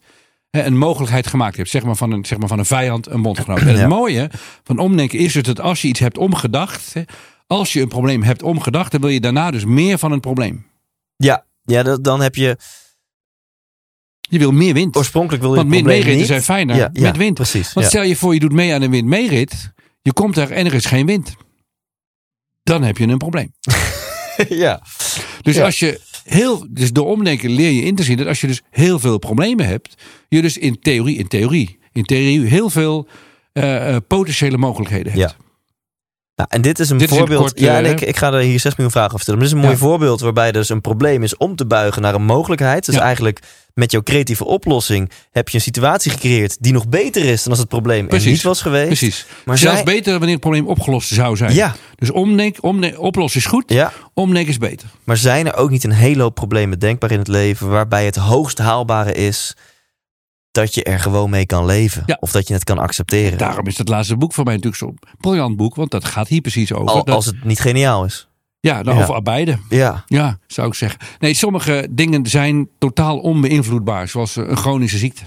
een 0.52 0.78
mogelijkheid 0.78 1.28
gemaakt 1.28 1.58
hebt. 1.58 1.70
Zeg 1.70 1.84
maar 1.84 1.96
van 1.96 2.12
een, 2.12 2.26
zeg 2.26 2.38
maar 2.38 2.48
van 2.48 2.60
een 2.60 2.66
vijand, 2.66 3.08
een 3.10 3.22
bondgenoot. 3.22 3.60
En 3.60 3.68
het 3.68 3.78
Ja. 3.78 3.88
mooie 3.88 4.30
van 4.64 4.78
omdenken 4.80 5.20
is 5.20 5.34
dus 5.34 5.44
dat 5.44 5.60
als 5.60 5.82
je 5.82 5.88
iets 5.88 6.00
hebt 6.00 6.18
omgedacht. 6.18 6.94
Als 7.48 7.74
je 7.74 7.82
een 7.82 7.88
probleem 7.88 8.24
hebt 8.24 8.44
omgedacht, 8.44 8.92
dan 8.92 9.02
wil 9.02 9.10
je 9.10 9.20
daarna 9.20 9.52
dus 9.52 9.66
meer 9.66 9.98
van 9.98 10.12
een 10.12 10.20
probleem. 10.20 10.66
Ja, 11.16 11.46
ja 11.64 11.84
dan 11.98 12.22
heb 12.22 12.36
je 12.36 12.58
Je 14.20 14.40
wil 14.40 14.52
meer 14.52 14.74
wind. 14.74 14.96
Oorspronkelijk 14.96 15.42
wil 15.44 15.52
je 15.52 15.58
Want 15.58 15.68
het 15.74 15.76
meer 15.84 15.86
probleem 15.86 16.16
meeritten 16.16 16.28
zijn 16.28 16.58
fijner 16.58 16.76
Ja, 16.76 16.90
ja, 16.94 17.02
met 17.02 17.18
wind. 17.18 17.34
Precies. 17.34 17.74
Want 17.74 17.86
stel 17.86 18.04
je 18.04 18.16
voor, 18.16 18.34
je 18.34 18.40
doet 18.40 18.52
mee 18.54 18.74
aan 18.74 18.82
een 18.82 18.92
windmeerit. 18.92 19.72
Je 20.02 20.14
komt 20.14 20.36
daar 20.36 20.50
en 20.50 20.66
er 20.66 20.74
is 20.74 20.86
geen 20.86 21.06
wind. 21.06 21.36
Dan 22.64 22.84
heb 22.84 22.98
je 22.98 23.08
een 23.08 23.18
probleem. 23.18 23.54
ja. 24.64 24.82
Dus 25.42 25.56
Ja. 25.56 25.64
als 25.64 25.80
je 25.80 26.02
heel, 26.24 26.66
dus 26.70 26.92
door 26.92 27.08
omdenken 27.08 27.50
leer 27.50 27.72
je 27.72 27.82
in 27.82 27.96
te 27.96 28.04
zien 28.04 28.18
dat 28.18 28.28
als 28.28 28.42
je 28.42 28.48
dus 28.48 28.62
heel 28.70 29.00
veel 29.00 29.18
problemen 29.18 29.66
hebt, 29.66 29.96
je 30.30 30.42
dus 30.42 30.58
in 30.58 30.80
theorie, 30.80 31.18
in 31.18 31.28
theorie, 31.28 31.80
in 31.92 32.04
theorie 32.04 32.46
heel 32.46 32.70
veel 32.70 33.08
eh, 33.54 33.96
eh, 33.96 34.02
potentiële 34.08 34.58
mogelijkheden 34.58 35.12
hebt. 35.12 35.36
Ja. 35.38 35.43
Nou, 36.36 36.50
en 36.52 36.62
dit 36.62 36.80
is 36.80 36.90
een 36.90 36.98
Dit 36.98 37.06
is 37.08 37.12
een 37.14 37.18
voorbeeld. 37.20 37.42
kort, 37.42 37.60
ja, 37.60 37.78
en 37.78 37.86
ik, 37.86 38.02
ik 38.02 38.18
ga 38.18 38.34
er 38.34 38.40
hier 38.40 38.60
6 38.60 38.72
miljoen 38.72 38.92
vragen 38.92 39.10
over 39.12 39.22
stellen. 39.22 39.40
Maar 39.40 39.50
dit 39.50 39.58
is 39.58 39.64
een 39.64 39.70
mooi 39.70 39.82
voorbeeld 39.90 40.20
waarbij 40.22 40.52
dus 40.52 40.70
een 40.70 40.82
probleem 40.82 41.24
is 41.24 41.38
om 41.38 41.56
te 41.56 41.66
buigen 41.66 42.02
naar 42.02 42.14
een 42.14 42.26
mogelijkheid. 42.26 42.86
Dus 42.86 42.96
Ja. 42.96 43.02
eigenlijk 43.02 43.40
met 43.74 43.92
jouw 43.92 44.02
creatieve 44.04 44.46
oplossing 44.46 45.12
heb 45.32 45.50
je 45.50 45.56
een 45.58 45.64
situatie 45.64 46.12
gecreëerd 46.12 46.58
die 46.60 46.74
nog 46.74 46.88
beter 46.88 47.24
is 47.26 47.42
dan 47.44 47.52
als 47.52 47.60
het 47.60 47.68
probleem 47.70 48.10
er 48.10 48.26
niet 48.26 48.42
was 48.42 48.62
geweest. 48.62 48.86
Precies. 48.88 49.26
Maar 49.46 49.58
Zelfs 49.58 49.76
zij- 49.76 49.86
beter 49.86 50.12
wanneer 50.12 50.32
het 50.32 50.40
probleem 50.40 50.68
opgelost 50.68 51.10
zou 51.10 51.38
zijn. 51.38 51.54
Ja, 51.54 51.76
Dus 51.96 52.12
omdenk, 52.12 52.58
omdenk, 52.62 53.00
oplossen 53.00 53.40
is 53.40 53.46
goed, 53.46 53.64
ja, 53.68 53.92
omdenken 54.14 54.52
is 54.52 54.58
beter. 54.58 54.88
maar 55.04 55.18
zijn 55.18 55.48
er 55.48 55.56
ook 55.56 55.70
niet 55.70 55.84
een 55.84 55.92
hele 55.92 56.22
hoop 56.22 56.36
problemen 56.36 56.80
denkbaar 56.80 57.12
in 57.12 57.20
het 57.20 57.28
leven 57.28 57.70
waarbij 57.70 58.06
het 58.06 58.16
hoogst 58.16 58.58
haalbare 58.58 59.14
is 59.14 59.56
dat 60.54 60.74
je 60.76 60.84
er 60.84 61.00
gewoon 61.00 61.30
mee 61.30 61.46
kan 61.46 61.66
leven? 61.66 62.04
Ja. 62.06 62.18
Of 62.20 62.32
dat 62.32 62.48
je 62.48 62.54
het 62.54 62.64
kan 62.64 62.78
accepteren? 62.78 63.38
Daarom 63.38 63.68
is 63.68 63.76
dat 63.76 63.88
laatste 63.90 64.18
boek 64.18 64.34
voor 64.34 64.44
mij 64.44 64.54
natuurlijk 64.56 64.82
zo'n 64.84 64.98
briljant 65.20 65.56
boek, 65.56 65.76
want 65.76 65.92
dat 65.92 66.06
gaat 66.06 66.28
hier 66.28 66.42
precies 66.42 66.74
over. 66.74 66.88
Al, 66.88 67.04
Dat- 67.04 67.16
als 67.16 67.26
het 67.26 67.44
niet 67.44 67.60
geniaal 67.60 68.06
is. 68.06 68.28
ja, 68.60 68.82
nou, 68.82 68.98
Ja. 68.98 69.08
of 69.08 69.22
beide. 69.22 69.58
Ja, 69.70 70.04
Ja, 70.08 70.38
zou 70.48 70.68
ik 70.68 70.74
zeggen. 70.74 71.00
Nee, 71.20 71.34
sommige 71.34 71.88
dingen 71.92 72.26
zijn 72.28 72.70
totaal 72.78 73.20
onbeïnvloedbaar, 73.20 74.08
zoals 74.08 74.36
eh, 74.38 74.48
een 74.48 74.58
chronische 74.58 74.98
ziekte. 74.98 75.24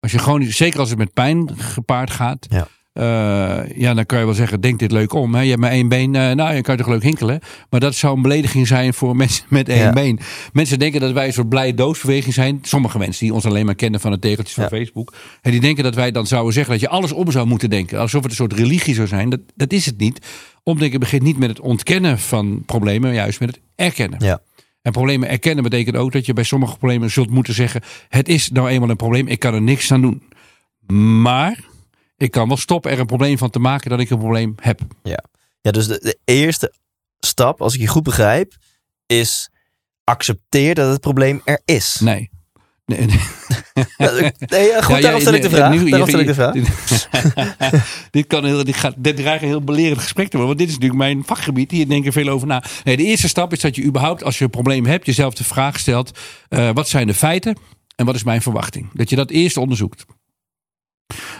Als 0.00 0.12
je 0.12 0.18
chronisch, 0.18 0.56
zeker 0.56 0.80
als 0.80 0.88
het 0.88 0.98
met 0.98 1.12
pijn 1.12 1.50
gepaard 1.58 2.10
gaat, 2.10 2.46
Ja. 2.50 2.66
Eh, 2.92 3.60
ja, 3.76 3.94
dan 3.94 4.06
kan 4.06 4.18
je 4.18 4.24
wel 4.24 4.34
zeggen: 4.34 4.60
denk 4.60 4.78
dit 4.78 4.92
leuk 4.92 5.12
om. 5.12 5.34
Hè? 5.34 5.40
Je 5.40 5.48
hebt 5.48 5.60
maar 5.60 5.70
één 5.70 5.88
been, 5.88 6.14
eh, 6.14 6.30
nou, 6.30 6.54
je 6.54 6.60
kan 6.62 6.76
toch 6.76 6.86
leuk 6.88 7.02
hinkelen. 7.02 7.40
Maar 7.70 7.80
dat 7.80 7.94
zou 7.94 8.16
een 8.16 8.22
belediging 8.22 8.66
zijn 8.66 8.94
voor 8.94 9.16
mensen 9.22 9.44
met 9.48 9.68
één 9.68 9.78
Ja. 9.78 9.92
been. 9.92 10.18
Mensen 10.52 10.78
denken 10.78 11.00
dat 11.00 11.12
wij 11.12 11.26
een 11.26 11.32
soort 11.32 11.48
blije 11.48 11.74
doosbeweging 11.74 12.34
zijn. 12.34 12.58
Sommige 12.62 12.98
mensen 12.98 13.24
die 13.24 13.34
ons 13.34 13.44
alleen 13.46 13.66
maar 13.66 13.74
kennen 13.74 14.00
van 14.00 14.10
de 14.10 14.18
tegeltjes 14.18 14.54
van 14.54 14.62
Ja. 14.64 14.68
Facebook. 14.70 15.12
En 15.42 15.50
die 15.50 15.60
denken 15.60 15.84
dat 15.84 15.94
wij 15.94 16.10
dan 16.10 16.26
zouden 16.26 16.52
zeggen 16.52 16.72
dat 16.72 16.80
je 16.82 16.88
alles 16.88 17.12
om 17.12 17.30
zou 17.30 17.46
moeten 17.46 17.70
denken. 17.70 17.98
Alsof 17.98 18.22
het 18.22 18.30
een 18.30 18.36
soort 18.36 18.52
religie 18.52 18.94
zou 18.94 19.06
zijn. 19.06 19.30
Dat, 19.30 19.40
dat 19.54 19.72
is 19.72 19.86
het 19.86 19.98
niet. 19.98 20.26
Omdenken 20.62 21.00
begint 21.00 21.22
niet 21.22 21.38
met 21.38 21.48
het 21.48 21.60
ontkennen 21.60 22.18
van 22.18 22.62
problemen, 22.66 23.00
maar 23.00 23.14
juist 23.18 23.40
met 23.40 23.48
het 23.48 23.60
erkennen. 23.74 24.18
ja. 24.24 24.40
En 24.82 24.92
problemen 24.92 25.28
erkennen 25.28 25.64
betekent 25.64 25.96
ook 25.96 26.12
dat 26.12 26.26
je 26.26 26.32
bij 26.32 26.44
sommige 26.44 26.76
problemen 26.76 27.10
zult 27.10 27.30
moeten 27.30 27.54
zeggen: 27.54 27.80
Het 28.08 28.28
is 28.28 28.50
nou 28.50 28.68
eenmaal 28.68 28.90
een 28.90 28.96
probleem, 28.96 29.26
ik 29.26 29.38
kan 29.38 29.54
er 29.54 29.62
niks 29.62 29.92
aan 29.92 30.00
doen. 30.00 30.22
Maar 31.22 31.64
ik 32.20 32.30
kan 32.30 32.48
wel 32.48 32.56
stoppen 32.56 32.90
er 32.90 32.98
een 32.98 33.06
probleem 33.06 33.38
van 33.38 33.50
te 33.50 33.58
maken 33.58 33.90
dat 33.90 34.00
ik 34.00 34.10
een 34.10 34.18
probleem 34.18 34.54
heb. 34.60 34.80
Ja, 35.62 35.70
dus 35.70 35.86
de, 35.86 35.98
de 36.02 36.18
eerste 36.24 36.72
stap, 37.18 37.60
als 37.62 37.74
ik 37.74 37.80
je 37.80 37.86
goed 37.86 38.02
begrijp, 38.02 38.56
is 39.06 39.50
accepteer 40.04 40.74
dat 40.74 40.90
het 40.90 41.00
probleem 41.00 41.40
er 41.44 41.60
is. 41.64 41.96
Nee. 42.00 42.30
nee, 42.86 42.98
nee. 43.06 43.20
Ja, 43.96 44.10
nee, 44.38 44.66
ja, 44.68 44.82
goed, 44.82 44.94
Ja, 44.94 45.00
daarom 45.00 45.14
ja, 45.14 45.20
stel 45.20 45.32
ik 45.34 45.42
de 45.42 45.50
vraag. 45.50 45.72
nu- 45.72 45.90
daarom 45.90 46.08
stel 46.08 46.20
ik 46.20 46.26
de 46.26 46.34
vraag. 46.34 46.54
Dit, 48.10 48.26
kan 48.26 48.44
heel, 48.44 48.64
dit, 48.64 48.76
gaat, 48.76 48.94
dit 48.98 49.16
dreigt 49.16 49.42
een 49.42 49.48
heel 49.48 49.64
belerend 49.64 50.00
gesprek 50.00 50.28
te 50.28 50.36
worden. 50.36 50.56
Want 50.56 50.58
dit 50.58 50.68
is 50.68 50.74
natuurlijk 50.74 51.00
mijn 51.00 51.24
vakgebied. 51.24 51.70
Hier 51.70 51.88
denk 51.88 52.04
ik 52.04 52.12
veel 52.12 52.28
over 52.28 52.46
na. 52.46 52.62
Nee, 52.84 52.96
de 52.96 53.02
eerste 53.04 53.28
stap 53.28 53.52
is 53.52 53.60
dat 53.60 53.76
je 53.76 53.82
überhaupt, 53.82 54.24
als 54.24 54.38
je 54.38 54.44
een 54.44 54.50
probleem 54.50 54.86
hebt, 54.86 55.06
jezelf 55.06 55.34
de 55.34 55.44
vraag 55.44 55.78
stelt: 55.78 56.18
eh, 56.48 56.70
wat 56.72 56.88
zijn 56.88 57.06
de 57.06 57.14
feiten 57.14 57.56
en 57.96 58.06
wat 58.06 58.14
is 58.14 58.22
mijn 58.24 58.42
verwachting? 58.42 58.88
Dat 58.92 59.10
je 59.10 59.16
dat 59.16 59.30
eerst 59.30 59.56
onderzoekt. 59.56 60.04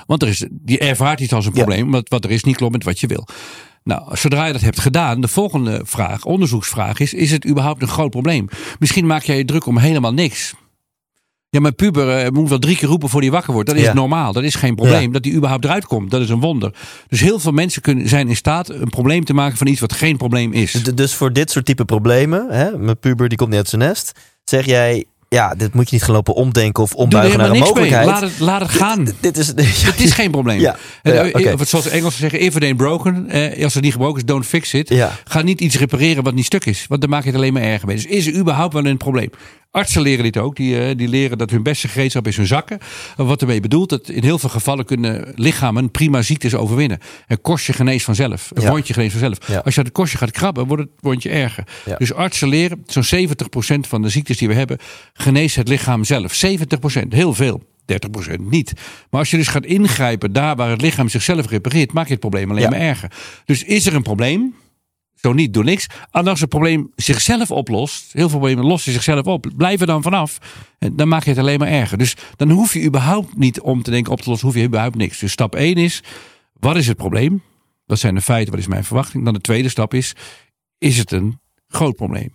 Want 0.07 0.23
er 0.23 0.29
is, 0.29 0.47
je 0.65 0.79
ervaart 0.79 1.21
iets 1.21 1.33
als 1.33 1.45
een 1.47 1.53
Ja. 1.55 1.63
probleem, 1.65 1.91
wat, 1.91 2.09
wat 2.09 2.25
er 2.25 2.31
is 2.31 2.45
niet 2.45 2.57
klopt 2.57 2.73
met 2.73 2.85
wat 2.85 3.01
je 3.01 3.07
wil. 3.07 3.27
Nou, 3.85 4.17
zodra 4.17 4.45
je 4.47 4.53
dat 4.53 4.61
hebt 4.63 4.81
gedaan, 4.81 5.21
de 5.21 5.29
volgende 5.29 5.81
vraag, 5.85 6.25
onderzoeksvraag 6.25 6.99
is: 6.99 7.15
is 7.15 7.31
het 7.31 7.47
überhaupt 7.47 7.83
een 7.83 7.89
groot 7.89 8.11
probleem? 8.11 8.49
Misschien 8.79 9.07
maak 9.07 9.23
jij 9.23 9.37
je 9.37 9.45
druk 9.45 9.67
om 9.67 9.79
helemaal 9.79 10.13
niks. 10.13 10.55
Ja, 11.51 11.61
maar 11.61 11.73
puber 11.73 12.17
eh, 12.25 12.31
moet 12.31 12.49
wel 12.49 12.59
drie 12.59 12.77
keer 12.77 12.89
roepen 12.89 13.09
voor 13.09 13.21
hij 13.21 13.31
wakker 13.31 13.53
wordt. 13.53 13.69
Dat 13.69 13.79
is 13.79 13.85
Ja. 13.85 13.93
normaal. 13.93 14.33
Dat 14.33 14.43
is 14.43 14.55
geen 14.55 14.75
probleem. 14.75 15.03
Ja. 15.03 15.09
Dat 15.13 15.25
hij 15.25 15.35
überhaupt 15.35 15.65
eruit 15.65 15.85
komt. 15.87 16.11
Dat 16.11 16.21
is 16.21 16.29
een 16.29 16.41
wonder. 16.41 16.75
Dus 17.09 17.21
heel 17.21 17.39
veel 17.39 17.53
mensen 17.53 17.83
kunnen, 17.83 18.09
zijn 18.09 18.29
in 18.29 18.37
staat 18.37 18.69
een 18.69 18.89
probleem 18.91 19.25
te 19.25 19.35
maken 19.35 19.57
van 19.59 19.67
iets 19.67 19.81
wat 19.81 19.93
geen 19.93 20.17
probleem 20.17 20.53
is. 20.53 20.73
Dus 20.73 21.15
voor 21.15 21.33
dit 21.33 21.51
soort 21.51 21.65
type 21.65 21.85
problemen, 21.85 22.47
hè, 22.51 22.79
mijn 22.79 22.99
puber 22.99 23.29
die 23.29 23.39
komt 23.39 23.51
niet 23.51 23.59
uit 23.59 23.69
zijn 23.69 23.81
nest, 23.83 24.13
zeg 24.45 24.67
jij, 24.67 25.05
ja, 25.35 25.55
dit 25.55 25.75
moet 25.75 25.89
je 25.89 25.95
niet 25.95 26.05
gaan 26.05 26.15
lopen 26.15 26.35
omdenken 26.35 26.83
of 26.83 26.95
ombuigen 26.95 27.39
naar 27.39 27.47
een 27.47 27.53
mee. 27.53 27.61
mogelijkheid. 27.61 28.07
Laat 28.07 28.21
het, 28.21 28.39
laat 28.39 28.61
het 28.61 28.71
gaan. 28.71 29.09
Dit 29.21 29.37
is, 29.37 29.47
Het 29.91 30.01
is 30.01 30.13
geen 30.13 30.31
probleem. 30.31 30.61
Ja, 30.61 30.77
eh, 31.03 31.33
het 31.33 31.69
zoals 31.69 31.85
de 31.85 31.91
Engelsen 31.91 32.21
zeggen, 32.21 32.41
if 32.41 32.57
it 32.57 32.63
ain't 32.63 32.77
broken. 32.77 33.29
Eh, 33.29 33.65
als 33.65 33.75
het 33.75 33.83
niet 33.83 33.93
gebroken 33.93 34.21
is, 34.21 34.25
don't 34.25 34.47
fix 34.47 34.75
it. 34.75 34.89
Ja. 34.89 35.13
Ga 35.25 35.43
niet 35.43 35.61
iets 35.61 35.79
repareren 35.79 36.23
wat 36.23 36.35
niet 36.35 36.45
stuk 36.45 36.65
is. 36.65 36.85
Want 36.89 37.01
dan 37.01 37.11
maak 37.11 37.23
je 37.23 37.29
het 37.29 37.37
alleen 37.37 37.53
maar 37.53 37.63
erger 37.63 37.87
mee. 37.87 37.97
Dus 37.97 38.07
is 38.07 38.27
er 38.27 38.35
überhaupt 38.35 38.73
wel 38.73 38.85
een 38.85 38.97
probleem? 38.97 39.31
Artsen 39.71 40.03
leren 40.03 40.25
dit 40.25 40.37
ook. 40.37 40.57
Die, 40.57 40.81
eh, 40.81 40.97
die 40.97 41.09
leren 41.09 41.39
dat 41.39 41.51
hun 41.51 41.63
beste 41.63 41.89
gereedschap 41.89 42.27
is 42.27 42.37
hun 42.37 42.47
zakken. 42.47 42.79
En 43.17 43.27
Wat 43.27 43.41
ermee 43.41 43.61
bedoelt, 43.61 43.89
dat 43.89 44.09
in 44.09 44.23
heel 44.23 44.39
veel 44.39 44.49
gevallen 44.49 44.85
kunnen 44.85 45.33
lichamen 45.35 45.91
prima 45.91 46.23
ziektes 46.23 46.55
overwinnen. 46.55 46.99
Een 47.27 47.41
kostje 47.41 47.73
geneest 47.73 48.05
vanzelf. 48.05 48.51
Een 48.55 48.69
wondje 48.69 48.93
geneest 48.93 49.17
vanzelf. 49.17 49.65
Als 49.65 49.75
je 49.75 49.81
het 49.81 49.93
kostje 49.93 50.19
gaat 50.19 50.31
krabben, 50.31 50.67
wordt 50.67 50.83
het 50.83 50.93
wondje 51.01 51.29
erger. 51.29 51.65
Dus 51.99 52.13
artsen 52.13 52.49
leren, 52.49 52.85
zo'n 52.87 53.05
70% 53.05 53.87
van 53.87 54.03
de 54.03 54.09
ziektes 54.09 54.39
die 54.39 54.49
we 54.49 54.55
hebben, 54.55 54.79
geneest 55.21 55.57
het 55.57 55.69
lichaam 55.69 56.05
zelf. 56.05 56.45
70%, 56.47 57.09
heel 57.09 57.35
veel. 57.35 57.63
30% 57.93 58.41
niet. 58.41 58.73
Maar 59.11 59.21
als 59.21 59.31
je 59.31 59.37
dus 59.37 59.49
gaat 59.49 59.65
ingrijpen 59.65 60.33
daar 60.33 60.57
waar 60.57 60.71
het 60.71 60.81
lichaam 60.81 61.09
zichzelf 61.09 61.47
repareert, 61.49 61.93
maak 61.93 62.05
je 62.07 62.11
het 62.11 62.21
probleem 62.21 62.51
alleen 62.51 62.63
Ja. 62.63 62.71
maar 62.71 62.79
erger. 62.79 63.13
Dus 63.45 63.65
is 63.65 63.87
er 63.87 63.95
een 63.95 64.03
probleem? 64.03 64.55
Zo 65.15 65.33
niet, 65.33 65.55
doe 65.55 65.65
niks. 65.65 65.87
En 66.11 66.29
als 66.29 66.41
het 66.41 66.49
probleem 66.49 66.91
zichzelf 66.97 67.51
oplost, 67.51 68.13
heel 68.13 68.29
veel 68.29 68.39
problemen 68.39 68.65
lossen 68.65 68.93
zichzelf 68.93 69.25
op, 69.27 69.47
blijf 69.57 69.81
er 69.81 69.87
dan 69.87 70.03
vanaf. 70.03 70.39
En 70.79 70.97
dan 70.97 71.09
maak 71.09 71.25
je 71.25 71.31
het 71.31 71.39
alleen 71.39 71.59
maar 71.59 71.69
erger. 71.69 71.99
Dus 71.99 72.17
dan 72.37 72.51
hoef 72.51 72.75
je 72.75 72.83
überhaupt 72.83 73.37
niet 73.37 73.61
om 73.61 73.83
te 73.83 73.91
denken 73.91 74.13
op 74.13 74.21
te 74.21 74.29
lossen, 74.31 74.47
hoef 74.49 74.57
je 74.57 74.65
überhaupt 74.65 74.97
niks. 74.97 75.19
Dus 75.19 75.33
stap 75.33 75.55
1 75.55 75.75
is, 75.75 76.03
wat 76.53 76.77
is 76.77 76.87
het 76.87 76.97
probleem? 76.97 77.43
Wat 77.87 77.99
zijn 77.99 78.15
de 78.15 78.21
feiten? 78.21 78.51
Wat 78.51 78.61
is 78.61 78.67
mijn 78.69 78.85
verwachting? 78.85 79.25
Dan 79.25 79.35
de 79.35 79.41
tweede 79.41 79.69
stap 79.69 79.95
is, 79.95 80.13
is 80.79 80.99
het 80.99 81.13
een 81.13 81.41
groot 81.69 81.97
probleem? 81.97 82.33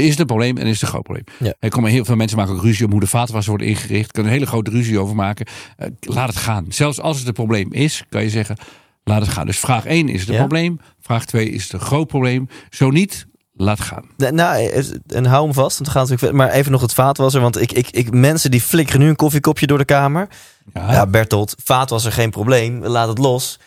Is 0.00 0.10
het 0.10 0.18
een 0.18 0.26
probleem 0.26 0.56
en 0.58 0.66
is 0.66 0.72
het 0.72 0.82
een 0.82 0.88
groot 0.88 1.02
probleem? 1.02 1.24
Ja. 1.38 1.54
Er 1.58 1.70
komen 1.70 1.90
heel 1.90 2.04
veel 2.04 2.16
mensen 2.16 2.36
maken 2.38 2.54
ook 2.54 2.62
ruzie 2.62 2.84
om 2.84 2.90
hoe 2.90 3.00
de 3.00 3.06
vaatwasser 3.06 3.50
wordt 3.50 3.66
ingericht. 3.66 4.12
Kan 4.12 4.24
een 4.24 4.30
hele 4.30 4.46
grote 4.46 4.70
ruzie 4.70 4.98
over 4.98 5.14
maken. 5.14 5.46
Eh, 5.76 5.88
laat 6.00 6.28
het 6.28 6.36
gaan. 6.36 6.66
Zelfs 6.68 7.00
als 7.00 7.18
het 7.18 7.26
een 7.26 7.32
probleem 7.32 7.72
is, 7.72 8.04
kan 8.08 8.22
je 8.22 8.30
zeggen, 8.30 8.56
laat 9.04 9.20
het 9.20 9.30
gaan. 9.30 9.46
Dus 9.46 9.58
vraag 9.58 9.86
1 9.86 10.08
is 10.08 10.20
het 10.20 10.28
een 10.28 10.34
Ja. 10.34 10.40
probleem. 10.40 10.80
Vraag 11.00 11.24
2 11.24 11.50
is 11.50 11.62
het 11.62 11.72
een 11.72 11.80
groot 11.80 12.06
probleem. 12.06 12.48
Zo 12.70 12.90
niet, 12.90 13.26
laat 13.52 13.80
gaan. 13.80 14.04
Nou, 14.16 14.72
en 15.06 15.24
hou 15.24 15.44
hem 15.44 15.54
vast, 15.54 15.78
want 15.78 15.86
we 15.86 15.92
gaan 15.98 16.02
natuurlijk 16.08 16.18
verder. 16.18 16.36
Maar 16.36 16.50
even 16.50 16.72
nog 16.72 16.80
het 16.80 16.94
vaatwasser, 16.94 17.40
want 17.40 17.60
ik, 17.60 17.72
ik, 17.72 17.90
ik, 17.90 18.12
mensen 18.12 18.50
die 18.50 18.60
flikkeren 18.60 19.00
nu 19.00 19.08
een 19.08 19.16
koffiekopje 19.16 19.66
door 19.66 19.78
de 19.78 19.84
kamer. 19.84 20.28
Ja, 20.74 20.92
Ja, 20.92 21.06
Bertolt, 21.06 21.54
vaatwasser 21.64 22.12
geen 22.12 22.30
probleem, 22.30 22.84
laat 22.84 23.08
het 23.08 23.18
los. 23.18 23.58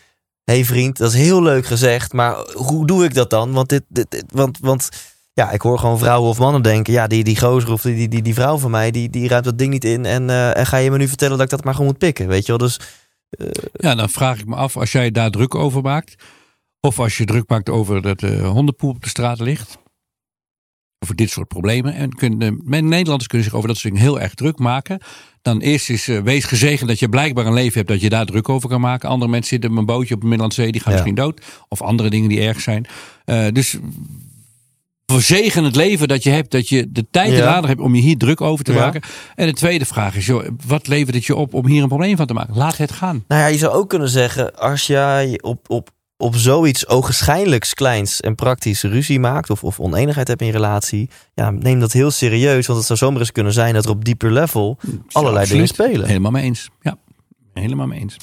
Hé 0.43 0.53
hey 0.53 0.65
vriend, 0.65 0.97
dat 0.97 1.13
is 1.13 1.19
heel 1.19 1.41
leuk 1.43 1.65
gezegd, 1.65 2.13
maar 2.13 2.35
hoe 2.53 2.87
doe 2.87 3.03
ik 3.03 3.13
dat 3.13 3.29
dan? 3.29 3.51
Want, 3.51 3.69
dit, 3.69 3.83
dit, 3.87 4.05
dit- 4.11 4.25
want, 4.27 4.57
want 4.59 4.89
ja, 5.35 5.51
ik 5.51 5.61
hoor 5.61 5.79
gewoon 5.79 5.97
vrouwen 5.97 6.29
of 6.29 6.39
mannen 6.39 6.61
denken... 6.61 6.93
ja, 6.93 7.07
die, 7.07 7.23
die 7.23 7.39
gozer 7.39 7.71
of 7.71 7.81
die, 7.81 8.07
die, 8.07 8.21
die 8.21 8.33
vrouw 8.33 8.57
van 8.57 8.71
mij, 8.71 8.91
die, 8.91 9.09
die 9.09 9.27
ruimt 9.27 9.45
dat 9.45 9.57
ding 9.57 9.71
niet 9.71 9.83
in... 9.83 10.05
En, 10.05 10.29
eh, 10.29 10.57
en 10.57 10.65
ga 10.65 10.77
je 10.77 10.91
me 10.91 10.97
nu 10.97 11.07
vertellen 11.07 11.37
dat 11.37 11.45
ik 11.45 11.51
dat 11.51 11.63
maar 11.63 11.73
gewoon 11.73 11.89
moet 11.89 11.97
pikken, 11.97 12.27
weet 12.27 12.45
je 12.45 12.47
wel? 12.47 12.67
Dus 12.67 12.79
ja, 13.73 13.95
dan 13.95 14.09
vraag 14.09 14.39
ik 14.39 14.45
me 14.45 14.55
af, 14.55 14.77
als 14.77 14.91
jij 14.91 15.11
daar 15.11 15.31
druk 15.31 15.55
over 15.55 15.81
maakt. 15.81 16.23
Of 16.79 16.99
als 16.99 17.17
je 17.17 17.25
druk 17.25 17.49
maakt 17.49 17.69
over 17.69 18.01
dat 18.01 18.19
de 18.19 18.41
hondenpoep 18.41 18.95
op 18.95 19.03
de 19.03 19.09
straat 19.09 19.39
ligt. 19.39 19.77
Over 20.99 21.15
dit 21.15 21.29
soort 21.29 21.47
problemen. 21.47 21.93
En 21.93 22.13
kunnen, 22.13 22.61
men, 22.63 22.87
Nederlanders 22.87 23.27
kunnen 23.27 23.47
zich 23.47 23.55
over 23.55 23.67
dat 23.67 23.77
soort 23.77 23.93
dingen 23.93 24.07
heel 24.07 24.19
erg 24.19 24.33
druk 24.33 24.59
maken. 24.59 24.99
Dan 25.41 25.59
eerst 25.59 25.89
is, 25.89 26.07
eh, 26.07 26.21
wees 26.21 26.45
gezegend 26.45 26.89
dat 26.89 26.99
je 26.99 27.09
blijkbaar 27.09 27.45
een 27.45 27.53
leven 27.53 27.77
hebt 27.77 27.87
dat 27.87 28.01
je 28.01 28.09
daar 28.09 28.25
druk 28.25 28.49
over 28.49 28.69
kan 28.69 28.81
maken. 28.81 29.09
Andere 29.09 29.31
mensen 29.31 29.49
zitten 29.49 29.71
op 29.71 29.77
een 29.77 29.85
bootje 29.85 30.13
op 30.13 30.19
de 30.19 30.25
Middellandse 30.25 30.61
Zee, 30.61 30.71
die 30.71 30.81
gaan 30.81 30.93
Ja. 30.93 30.97
misschien 30.97 31.21
dood. 31.23 31.41
Of 31.67 31.81
andere 31.81 32.09
dingen 32.09 32.29
die 32.29 32.41
erg 32.41 32.61
zijn. 32.61 32.85
Eh, 33.25 33.47
dus 33.51 33.77
verzegen 35.05 35.63
het 35.63 35.75
leven 35.75 36.07
dat 36.07 36.23
je 36.23 36.29
hebt, 36.29 36.51
dat 36.51 36.69
je 36.69 36.91
de 36.91 37.05
tijd 37.11 37.29
en 37.31 37.35
Ja. 37.37 37.45
aandacht 37.47 37.67
hebt 37.67 37.79
om 37.81 37.95
je 37.95 38.01
hier 38.01 38.17
druk 38.17 38.41
over 38.41 38.65
te 38.65 38.73
Ja. 38.73 38.79
maken. 38.79 39.01
En 39.35 39.47
de 39.47 39.53
tweede 39.53 39.85
vraag 39.85 40.15
is, 40.15 40.25
joh, 40.25 40.47
wat 40.67 40.87
levert 40.87 41.15
het 41.15 41.25
je 41.25 41.35
op 41.35 41.53
om 41.53 41.67
hier 41.67 41.81
een 41.81 41.87
probleem 41.87 42.17
van 42.17 42.25
te 42.27 42.33
maken? 42.33 42.55
Laat 42.57 42.77
het 42.77 42.91
gaan. 42.91 43.23
Nou 43.27 43.41
ja, 43.41 43.47
je 43.47 43.57
zou 43.57 43.73
ook 43.73 43.89
kunnen 43.89 44.09
zeggen, 44.09 44.55
als 44.55 44.87
jij 44.87 45.39
op, 45.41 45.69
op, 45.69 45.89
op 46.17 46.35
zoiets 46.35 46.87
ogenschijnlijks 46.87 47.73
kleins 47.73 48.19
en 48.21 48.35
praktisch 48.35 48.83
ruzie 48.83 49.19
maakt 49.19 49.49
of, 49.49 49.63
of 49.63 49.79
oneenigheid 49.79 50.27
hebt 50.27 50.41
in 50.41 50.47
je 50.47 50.53
relatie, 50.53 51.09
ja, 51.33 51.49
neem 51.51 51.79
dat 51.79 51.91
heel 51.91 52.11
serieus, 52.11 52.65
want 52.67 52.77
het 52.79 52.87
zou 52.87 52.99
zomaar 52.99 53.19
eens 53.19 53.31
kunnen 53.31 53.53
zijn 53.53 53.73
dat 53.73 53.83
er 53.85 53.91
op 53.91 54.05
dieper 54.05 54.31
level 54.31 54.77
allerlei 55.11 55.47
dingen 55.47 55.67
spelen. 55.67 56.07
Helemaal 56.07 56.31
mee 56.31 56.43
eens. 56.43 56.69
Ja, 56.81 56.97
helemaal 57.53 57.87
mee 57.87 57.99
eens. 57.99 58.17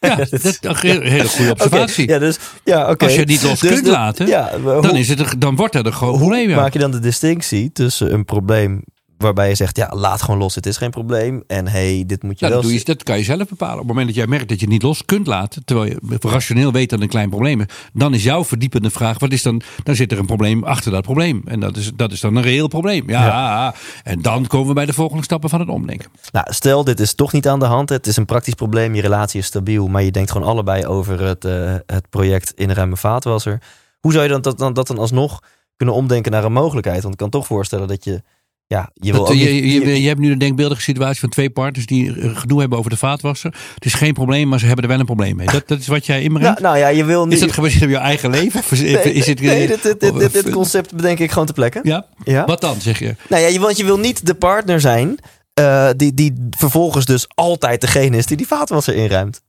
Ja, 0.00 0.16
dat 0.30 0.32
is 0.32 0.58
een 0.60 1.02
hele 1.02 1.28
goede 1.28 1.50
observatie. 1.56 2.08
ja, 2.08 2.18
dus, 2.18 2.38
ja, 2.64 2.90
oké. 2.90 3.04
Als 3.04 3.12
je 3.14 3.18
het 3.20 3.28
niet 3.28 3.42
los 3.42 3.60
Dus 3.60 3.70
kunt 3.74 3.86
laten, 3.86 4.26
ja, 4.26 4.50
hoe- 4.62 4.82
dan, 4.82 4.96
is 4.96 5.08
het 5.08 5.34
dan 5.38 5.56
wordt 5.56 5.72
dat 5.72 5.86
een 5.86 5.92
groot 5.92 6.10
hoe 6.10 6.18
probleem. 6.18 6.50
Maak 6.50 6.72
je 6.72 6.78
dan 6.78 6.90
de 6.90 6.98
distinctie 7.00 7.72
tussen 7.72 8.12
een 8.12 8.24
probleem 8.24 8.82
waarbij 9.18 9.48
je 9.48 9.54
zegt, 9.54 9.76
ja, 9.76 9.92
laat 9.94 10.22
gewoon 10.22 10.40
los, 10.40 10.54
het 10.54 10.66
is 10.66 10.76
geen 10.76 10.90
probleem. 10.90 11.42
En 11.46 11.68
hey, 11.68 12.04
dit 12.06 12.22
moet 12.22 12.38
je 12.38 12.44
Nou, 12.44 12.52
wel... 12.52 12.62
dat, 12.62 12.70
doe 12.70 12.78
je, 12.78 12.84
dat 12.84 13.02
kan 13.02 13.18
je 13.18 13.24
zelf 13.24 13.48
bepalen. 13.48 13.74
Op 13.74 13.78
het 13.78 13.88
moment 13.88 14.06
dat 14.06 14.16
jij 14.16 14.26
merkt 14.26 14.48
dat 14.48 14.58
je 14.58 14.64
het 14.64 14.72
niet 14.72 14.82
los 14.82 15.04
kunt 15.04 15.26
laten, 15.26 15.64
terwijl 15.64 15.90
je 15.90 16.18
rationeel 16.20 16.72
weet 16.72 16.90
dat 16.90 16.98
het 16.98 17.00
een 17.00 17.14
klein 17.14 17.30
probleem 17.30 17.60
is, 17.60 17.66
dan 17.92 18.14
is 18.14 18.22
jouw 18.22 18.44
verdiepende 18.44 18.90
vraag: 18.90 19.18
wat 19.18 19.32
is 19.32 19.42
dan? 19.42 19.62
Dan 19.82 19.94
zit 19.94 20.12
er 20.12 20.18
een 20.18 20.26
probleem 20.26 20.64
achter 20.64 20.90
dat 20.90 21.02
probleem. 21.02 21.42
En 21.44 21.60
dat 21.60 21.76
is, 21.76 21.90
dat 21.96 22.12
is 22.12 22.20
dan 22.20 22.36
een 22.36 22.42
reëel 22.42 22.68
probleem. 22.68 23.10
Ja, 23.10 23.74
en 24.02 24.22
dan 24.22 24.46
komen 24.46 24.68
we 24.68 24.74
bij 24.74 24.86
de 24.86 24.92
volgende 24.92 25.22
stappen 25.24 25.50
van 25.50 25.60
het 25.60 25.68
omdenken. 25.68 26.10
Nou, 26.32 26.46
stel, 26.52 26.84
dit 26.84 27.00
is 27.00 27.14
toch 27.14 27.32
niet 27.32 27.48
aan 27.48 27.58
de 27.58 27.64
hand. 27.64 27.88
Het 27.88 28.06
is 28.06 28.16
een 28.16 28.24
praktisch 28.24 28.54
probleem, 28.54 28.94
je 28.94 29.00
relatie 29.02 29.40
is 29.40 29.46
stabiel, 29.46 29.88
maar 29.88 30.02
je 30.02 30.10
denkt 30.10 30.30
gewoon 30.30 30.48
allebei 30.48 30.86
over 30.86 31.20
het, 31.20 31.44
eh, 31.44 31.74
het 31.86 32.10
project 32.10 32.52
in 32.54 32.70
ruime 32.70 32.96
vaatwasser. 32.96 33.62
Hoe 34.00 34.12
zou 34.12 34.24
je 34.24 34.30
dan 34.30 34.40
dat, 34.40 34.58
dan 34.58 34.72
dat 34.72 34.86
dan 34.86 34.98
alsnog 34.98 35.42
kunnen 35.76 35.94
omdenken 35.94 36.32
naar 36.32 36.44
een 36.44 36.52
mogelijkheid? 36.52 37.00
Want 37.02 37.14
ik 37.14 37.20
kan 37.20 37.30
toch 37.30 37.46
voorstellen 37.46 37.88
dat 37.88 38.04
je, 38.04 38.22
ja, 38.68 38.90
je 38.94 39.12
wil 39.12 39.20
Dat, 39.20 39.30
ook 39.30 39.36
je, 39.36 39.68
je, 39.72 40.02
je 40.02 40.08
hebt 40.08 40.20
nu 40.20 40.32
een 40.32 40.38
denkbeeldige 40.38 40.80
situatie 40.80 41.20
van 41.20 41.28
twee 41.28 41.50
partners 41.50 41.86
die 41.86 42.20
eh, 42.20 42.36
gedoe 42.36 42.60
hebben 42.60 42.78
over 42.78 42.90
de 42.90 42.96
vaatwasser. 42.96 43.54
Het 43.74 43.84
is 43.84 43.94
geen 43.94 44.12
probleem, 44.12 44.48
maar 44.48 44.58
ze 44.58 44.66
hebben 44.66 44.84
er 44.84 44.90
wel 44.90 44.98
een 45.00 45.04
probleem 45.06 45.36
mee. 45.36 45.46
Dat, 45.46 45.68
dat 45.68 45.78
is 45.78 45.86
wat 45.86 46.06
jij 46.06 46.22
inbrengt. 46.22 46.60
nou, 46.60 46.62
nou 46.62 46.78
ja, 46.78 46.88
je 46.98 47.04
wil 47.04 47.26
is 47.26 47.40
dat 47.40 47.52
gebaseerd 47.52 47.82
op 47.82 47.88
je 47.88 47.96
eigen 47.96 48.30
leven? 48.30 48.60
Of 48.60 48.72
is, 48.72 48.80
Nee, 48.80 49.12
is 49.12 49.26
het, 49.26 49.40
nee, 49.40 49.66
dit, 49.66 49.82
dit, 49.82 50.00
dit, 50.00 50.10
of- 50.12 50.18
dit, 50.18 50.32
dit 50.32 50.50
concept 50.50 50.94
bedenk 50.94 51.18
ik 51.18 51.30
gewoon 51.30 51.46
te 51.46 51.52
plekken. 51.52 51.80
Ja? 51.84 52.06
Ja? 52.24 52.44
Wat 52.44 52.60
dan, 52.60 52.80
zeg 52.80 52.98
je? 52.98 53.14
Nou 53.28 53.42
ja, 53.42 53.48
je, 53.48 53.60
want 53.60 53.76
je 53.76 53.84
wil 53.84 53.98
niet 53.98 54.26
de 54.26 54.34
partner 54.34 54.80
zijn 54.80 55.18
eh, 55.54 55.88
die, 55.96 56.14
die 56.14 56.48
vervolgens 56.50 57.04
dus 57.04 57.26
altijd 57.34 57.80
degene 57.80 58.16
is 58.16 58.26
die 58.26 58.36
die 58.36 58.46
vaatwasser 58.46 58.94
inruimt. 58.94 59.42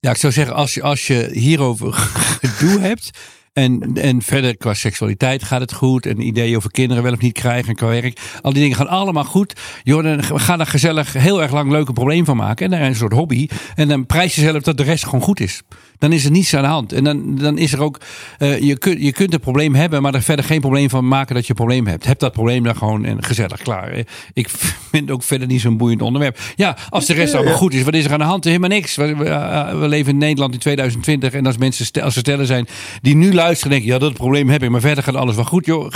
Ja, 0.00 0.10
ik 0.10 0.16
zou 0.16 0.32
zeggen, 0.32 0.54
als 0.54 0.74
je, 0.74 0.82
als 0.82 1.06
je 1.06 1.28
hierover 1.32 1.92
gedoe 2.42 2.80
hebt. 2.80 3.10
En, 3.58 3.90
en 3.94 4.22
verder 4.22 4.56
qua 4.56 4.74
seksualiteit 4.74 5.42
gaat 5.42 5.60
het 5.60 5.72
goed. 5.72 6.06
En 6.06 6.20
ideeën 6.20 6.56
over 6.56 6.70
kinderen 6.70 7.02
wel 7.02 7.12
of 7.12 7.20
niet 7.20 7.32
krijgen. 7.32 7.68
En 7.68 7.74
qua 7.74 7.86
werk. 7.86 8.20
Al 8.42 8.52
die 8.52 8.62
dingen 8.62 8.76
gaan 8.76 8.88
allemaal 8.88 9.24
goed. 9.24 9.60
Joh, 9.82 10.02
dan 10.02 10.22
ga 10.22 10.56
daar 10.56 10.66
gezellig 10.66 11.12
heel 11.12 11.42
erg 11.42 11.52
lang 11.52 11.70
leuk 11.70 11.88
een 11.88 11.94
probleem 11.94 12.24
van 12.24 12.36
maken. 12.36 12.64
En 12.64 12.70
daar 12.70 12.88
een 12.88 12.94
soort 12.94 13.12
hobby. 13.12 13.48
En 13.74 13.88
dan 13.88 14.06
prijs 14.06 14.34
je 14.34 14.40
zelf 14.40 14.62
dat 14.62 14.76
de 14.76 14.82
rest 14.82 15.04
gewoon 15.04 15.20
goed 15.20 15.40
is. 15.40 15.62
Dan 15.98 16.12
is 16.12 16.24
er 16.24 16.30
niets 16.30 16.54
aan 16.54 16.62
de 16.62 16.68
hand. 16.68 16.92
En 16.92 17.04
dan, 17.04 17.34
dan 17.36 17.58
is 17.58 17.72
er 17.72 17.82
ook. 17.82 18.00
eh, 18.38 18.60
je, 18.60 18.78
kunt, 18.78 19.02
je 19.02 19.12
kunt 19.12 19.32
een 19.32 19.40
probleem 19.40 19.74
hebben. 19.74 20.02
Maar 20.02 20.14
er 20.14 20.22
verder 20.22 20.44
geen 20.44 20.60
probleem 20.60 20.90
van 20.90 21.08
maken 21.08 21.34
dat 21.34 21.44
je 21.44 21.50
een 21.50 21.56
probleem 21.56 21.86
hebt. 21.86 22.06
Heb 22.06 22.18
dat 22.18 22.32
probleem 22.32 22.62
dan 22.64 22.76
gewoon 22.76 23.04
en 23.04 23.24
gezellig 23.24 23.62
klaar. 23.62 23.88
Eh, 23.90 24.04
Ik 24.32 24.48
vind 24.90 25.02
het 25.02 25.10
ook 25.10 25.22
verder 25.22 25.46
niet 25.48 25.60
zo'n 25.60 25.76
boeiend 25.76 26.02
onderwerp. 26.02 26.38
Ja, 26.56 26.76
als 26.88 27.06
de 27.06 27.12
rest 27.14 27.34
allemaal 27.34 27.54
goed 27.56 27.74
is. 27.74 27.82
Wat 27.82 27.94
is 27.94 28.04
er 28.04 28.12
aan 28.12 28.18
de 28.18 28.24
hand? 28.24 28.44
Helemaal 28.44 28.68
niks. 28.68 28.96
We, 28.96 29.16
we, 29.16 29.24
eh, 29.24 29.80
we 29.80 29.88
leven 29.88 30.12
in 30.12 30.18
Nederland 30.18 30.52
in 30.54 30.58
2020. 30.60 31.32
En 31.32 31.46
als 31.46 31.56
mensen, 31.56 31.84
stel- 31.86 32.02
als 32.02 32.14
er 32.14 32.20
stellen 32.20 32.46
zijn 32.46 32.66
die 33.02 33.14
nu 33.16 33.34
luisteren, 33.34 33.70
denken: 33.72 33.88
ja, 33.92 33.98
dat 33.98 34.12
probleem 34.12 34.48
heb 34.48 34.62
ik. 34.62 34.70
Maar 34.70 34.80
verder 34.80 35.04
gaat 35.04 35.14
alles 35.14 35.34
wel 35.34 35.44
goed. 35.44 35.66
Joh, 35.66 35.90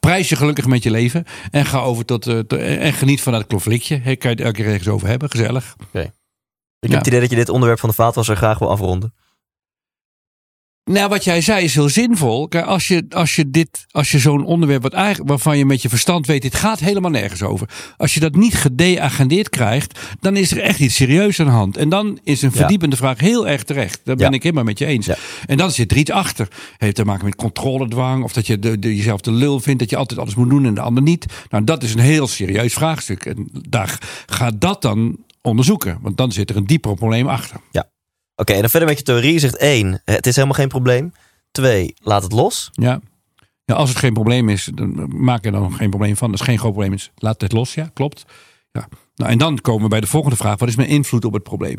prijs 0.00 0.28
je 0.28 0.36
gelukkig 0.36 0.66
met 0.66 0.82
je 0.82 0.90
leven. 0.90 1.24
En 1.50 1.64
ga 1.66 1.78
over 1.80 2.04
tot. 2.04 2.22
tot- 2.22 2.52
en 2.52 2.92
geniet 2.92 3.20
van 3.20 3.32
dat 3.32 3.46
conflictje. 3.46 4.00
Hè, 4.02 4.16
kan 4.16 4.30
je 4.30 4.36
het 4.36 4.46
elke 4.46 4.62
keer 4.62 4.66
ergens 4.70 4.88
over 4.88 5.08
hebben. 5.08 5.30
Gezellig. 5.30 5.76
Ik 5.92 6.90
Ja. 6.90 6.96
heb 6.96 6.98
het 6.98 7.06
idee 7.06 7.20
dat 7.20 7.30
je 7.30 7.36
dit 7.36 7.48
onderwerp 7.48 7.80
van 7.80 7.88
de 7.88 7.94
vaatwasser 7.94 8.36
graag 8.36 8.58
wil 8.58 8.70
afronden. 8.70 9.14
Nou, 10.90 11.08
wat 11.08 11.24
jij 11.24 11.40
zei 11.40 11.64
is 11.64 11.74
heel 11.74 11.88
zinvol. 11.88 12.48
Kijk, 12.48 12.66
als 12.66 12.88
je, 12.88 13.06
als 13.10 13.36
je, 13.36 13.50
dit, 13.50 13.84
als 13.90 14.10
je 14.10 14.18
zo'n 14.18 14.44
onderwerp 14.44 14.82
wat 14.82 14.92
eigenlijk, 14.92 15.28
waarvan 15.28 15.58
je 15.58 15.64
met 15.64 15.82
je 15.82 15.88
verstand 15.88 16.26
weet, 16.26 16.42
dit 16.42 16.54
gaat 16.54 16.80
helemaal 16.80 17.10
nergens 17.10 17.42
over. 17.42 17.68
Als 17.96 18.14
je 18.14 18.20
dat 18.20 18.34
niet 18.34 18.54
gedeagendeerd 18.54 19.48
krijgt, 19.48 19.98
dan 20.20 20.36
is 20.36 20.50
er 20.50 20.60
echt 20.60 20.80
iets 20.80 20.94
serieus 20.94 21.40
aan 21.40 21.46
de 21.46 21.52
hand. 21.52 21.76
En 21.76 21.88
dan 21.88 22.18
is 22.24 22.42
een 22.42 22.50
Ja. 22.52 22.56
verdiepende 22.56 22.96
vraag 22.96 23.20
heel 23.20 23.48
erg 23.48 23.62
terecht. 23.62 24.00
Daar 24.04 24.16
ben 24.16 24.28
Ja. 24.30 24.32
ik 24.36 24.42
helemaal 24.42 24.64
met 24.64 24.78
je 24.78 24.86
eens. 24.86 25.06
Ja. 25.06 25.16
En 25.46 25.56
dan 25.56 25.70
zit 25.70 25.90
er 25.90 25.96
iets 25.96 26.10
achter. 26.10 26.48
Heeft 26.78 26.94
te 26.96 27.04
maken 27.04 27.24
met 27.24 27.34
controledwang. 27.36 28.24
Of 28.24 28.32
dat 28.32 28.46
je 28.46 28.58
de, 28.58 28.78
de, 28.78 28.96
jezelf 28.96 29.20
de 29.20 29.32
lul 29.32 29.60
vindt. 29.60 29.80
Dat 29.80 29.90
je 29.90 29.96
altijd 29.96 30.20
alles 30.20 30.34
moet 30.34 30.50
doen 30.50 30.64
en 30.66 30.74
de 30.74 30.80
ander 30.80 31.02
niet. 31.02 31.26
Nou, 31.50 31.64
dat 31.64 31.82
is 31.82 31.94
een 31.94 32.00
heel 32.00 32.26
serieus 32.26 32.72
vraagstuk. 32.72 33.24
En 33.26 33.48
daar 33.68 33.98
gaat 34.26 34.60
dat 34.60 34.82
dan 34.82 35.16
onderzoeken. 35.42 35.98
Want 36.02 36.16
dan 36.16 36.32
zit 36.32 36.50
er 36.50 36.56
een 36.56 36.66
dieper 36.66 36.94
probleem 36.94 37.28
achter. 37.28 37.60
Oké, 38.36 38.52
en 38.52 38.60
dan 38.60 38.70
verder 38.70 38.88
met 38.88 38.98
je 38.98 39.04
theorie. 39.04 39.38
Zegt 39.38 39.56
één, 39.56 40.02
het 40.04 40.26
is 40.26 40.34
helemaal 40.34 40.56
geen 40.56 40.68
probleem. 40.68 41.12
Twee, 41.50 41.94
laat 41.98 42.22
het 42.22 42.32
los. 42.32 42.70
Ja. 42.72 43.00
ja, 43.64 43.74
als 43.74 43.88
het 43.88 43.98
geen 43.98 44.12
probleem 44.12 44.48
is, 44.48 44.70
dan 44.74 45.16
maak 45.16 45.44
er 45.44 45.52
dan 45.52 45.74
geen 45.74 45.90
probleem 45.90 46.16
van. 46.16 46.30
Als 46.30 46.40
het 46.40 46.48
geen 46.48 46.58
groot 46.58 46.72
probleem 46.72 46.92
is, 46.92 47.10
laat 47.14 47.40
het 47.40 47.52
los. 47.52 47.74
Ja, 47.74 47.90
klopt. 47.94 48.24
Ja. 48.72 48.88
Nou, 49.16 49.30
en 49.30 49.38
dan 49.38 49.60
komen 49.60 49.82
we 49.82 49.88
bij 49.88 50.00
de 50.00 50.06
volgende 50.06 50.36
vraag. 50.36 50.58
Wat 50.58 50.68
is 50.68 50.76
mijn 50.76 50.88
invloed 50.88 51.24
op 51.24 51.32
het 51.32 51.42
probleem? 51.42 51.78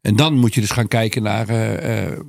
En 0.00 0.16
dan 0.16 0.34
moet 0.34 0.54
je 0.54 0.60
dus 0.60 0.70
gaan 0.70 0.88
kijken 0.88 1.22
naar... 1.22 1.48
eh, 1.48 2.06
eh, 2.06 2.20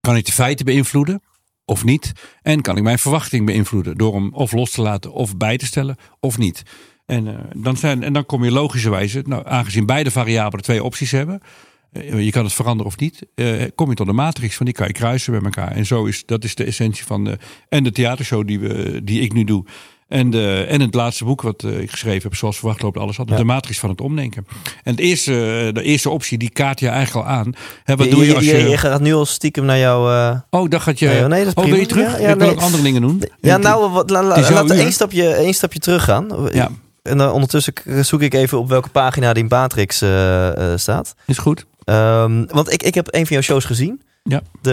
kan 0.00 0.16
ik 0.16 0.26
de 0.26 0.32
feiten 0.32 0.64
beïnvloeden 0.64 1.22
of 1.64 1.84
niet? 1.84 2.12
En 2.42 2.60
kan 2.60 2.76
ik 2.76 2.82
mijn 2.82 2.98
verwachting 2.98 3.46
beïnvloeden? 3.46 3.96
Door 3.96 4.14
hem 4.14 4.32
of 4.32 4.52
los 4.52 4.70
te 4.70 4.82
laten 4.82 5.12
of 5.12 5.36
bij 5.36 5.56
te 5.56 5.66
stellen 5.66 5.96
of 6.20 6.38
niet? 6.38 6.62
En, 7.06 7.26
eh, 7.26 7.44
dan, 7.56 7.76
zijn, 7.76 8.02
en 8.02 8.12
dan 8.12 8.26
kom 8.26 8.44
je 8.44 8.50
logischerwijze, 8.50 9.22
nou, 9.26 9.42
aangezien 9.46 9.86
beide 9.86 10.10
variabelen 10.10 10.64
twee 10.64 10.84
opties 10.84 11.10
hebben... 11.10 11.40
eh, 11.92 12.24
je 12.24 12.30
kan 12.30 12.44
het 12.44 12.52
veranderen 12.52 12.92
of 12.92 12.98
niet. 12.98 13.26
eh, 13.34 13.46
kom 13.74 13.88
je 13.88 13.94
tot 13.96 14.08
een 14.08 14.14
matrix 14.14 14.56
van 14.56 14.66
die 14.66 14.74
kan 14.74 14.86
je 14.86 14.92
kruisen 14.92 15.32
bij 15.32 15.42
elkaar. 15.42 15.72
En 15.72 15.86
zo 15.86 16.04
is 16.04 16.22
dat 16.26 16.44
is 16.44 16.54
de 16.54 16.64
essentie 16.64 17.04
van 17.04 17.24
de, 17.24 17.38
en 17.68 17.84
de 17.84 17.92
theatershow 17.92 18.46
die, 18.46 18.58
we, 18.60 19.00
die 19.04 19.20
ik 19.20 19.32
nu 19.32 19.44
doe. 19.44 19.64
En, 20.08 20.30
de, 20.30 20.66
en 20.68 20.80
het 20.80 20.94
laatste 20.94 21.24
boek 21.24 21.42
wat 21.42 21.62
eh, 21.64 21.80
ik 21.80 21.90
geschreven 21.90 22.22
heb, 22.22 22.34
zoals 22.34 22.56
verwacht 22.58 22.82
loopt 22.82 22.98
alles 22.98 23.18
altijd. 23.18 23.38
Ja. 23.38 23.44
De 23.44 23.50
matrix 23.52 23.78
van 23.78 23.90
het 23.90 24.00
omdenken. 24.00 24.46
En 24.82 24.90
het 24.90 25.00
eerste, 25.00 25.70
de 25.72 25.82
eerste 25.82 26.10
optie, 26.10 26.38
die 26.38 26.50
kaart 26.50 26.80
je 26.80 26.88
eigenlijk 26.88 27.26
al 27.26 27.32
aan. 27.32 27.52
Hè, 27.84 27.96
wat 27.96 28.06
je, 28.06 28.14
doe 28.14 28.26
je 28.26 28.34
als 28.34 28.44
je... 28.44 28.56
je, 28.56 28.68
je 28.68 28.76
gaat 28.78 29.00
nu 29.00 29.14
al 29.14 29.26
stiekem 29.26 29.64
naar 29.64 29.78
jouw... 29.78 30.10
eh, 30.10 30.40
oh, 30.50 30.70
dan 30.70 30.80
gaat 30.80 30.98
je... 30.98 31.06
Nee, 31.06 31.22
nee, 31.22 31.44
dat 31.44 31.56
is 31.56 31.64
oh, 31.64 31.64
wil 31.64 31.64
prima. 31.64 31.76
je 31.80 31.86
terug? 31.86 32.12
Ja, 32.12 32.18
ja, 32.26 32.32
ik 32.32 32.38
wil 32.38 32.46
nee. 32.46 32.56
ook 32.56 32.62
andere 32.62 32.82
dingen 32.82 33.00
doen. 33.02 33.22
ja, 33.40 33.56
nou, 33.56 33.90
wat, 33.90 34.10
la- 34.10 34.22
la- 34.22 34.40
laten 34.50 34.66
we 34.76 34.82
één 34.82 34.92
stapje, 34.92 35.28
één 35.34 35.54
stapje 35.54 35.78
terug 35.78 36.04
gaan. 36.04 36.48
Ja. 36.52 36.70
En 37.02 37.18
dan 37.18 37.32
ondertussen 37.32 37.72
zoek 38.00 38.22
ik 38.22 38.34
even 38.34 38.58
op 38.58 38.68
welke 38.68 38.88
pagina 38.88 39.32
die 39.32 39.44
matrix 39.48 39.96
staat. 40.76 41.14
Is 41.26 41.38
goed. 41.38 41.66
Ehm, 41.88 42.44
want 42.46 42.72
ik, 42.72 42.82
ik 42.82 42.94
heb 42.94 43.06
een 43.10 43.20
van 43.26 43.32
jouw 43.36 43.40
shows 43.40 43.64
gezien. 43.64 44.02
Ja. 44.22 44.42
De, 44.62 44.70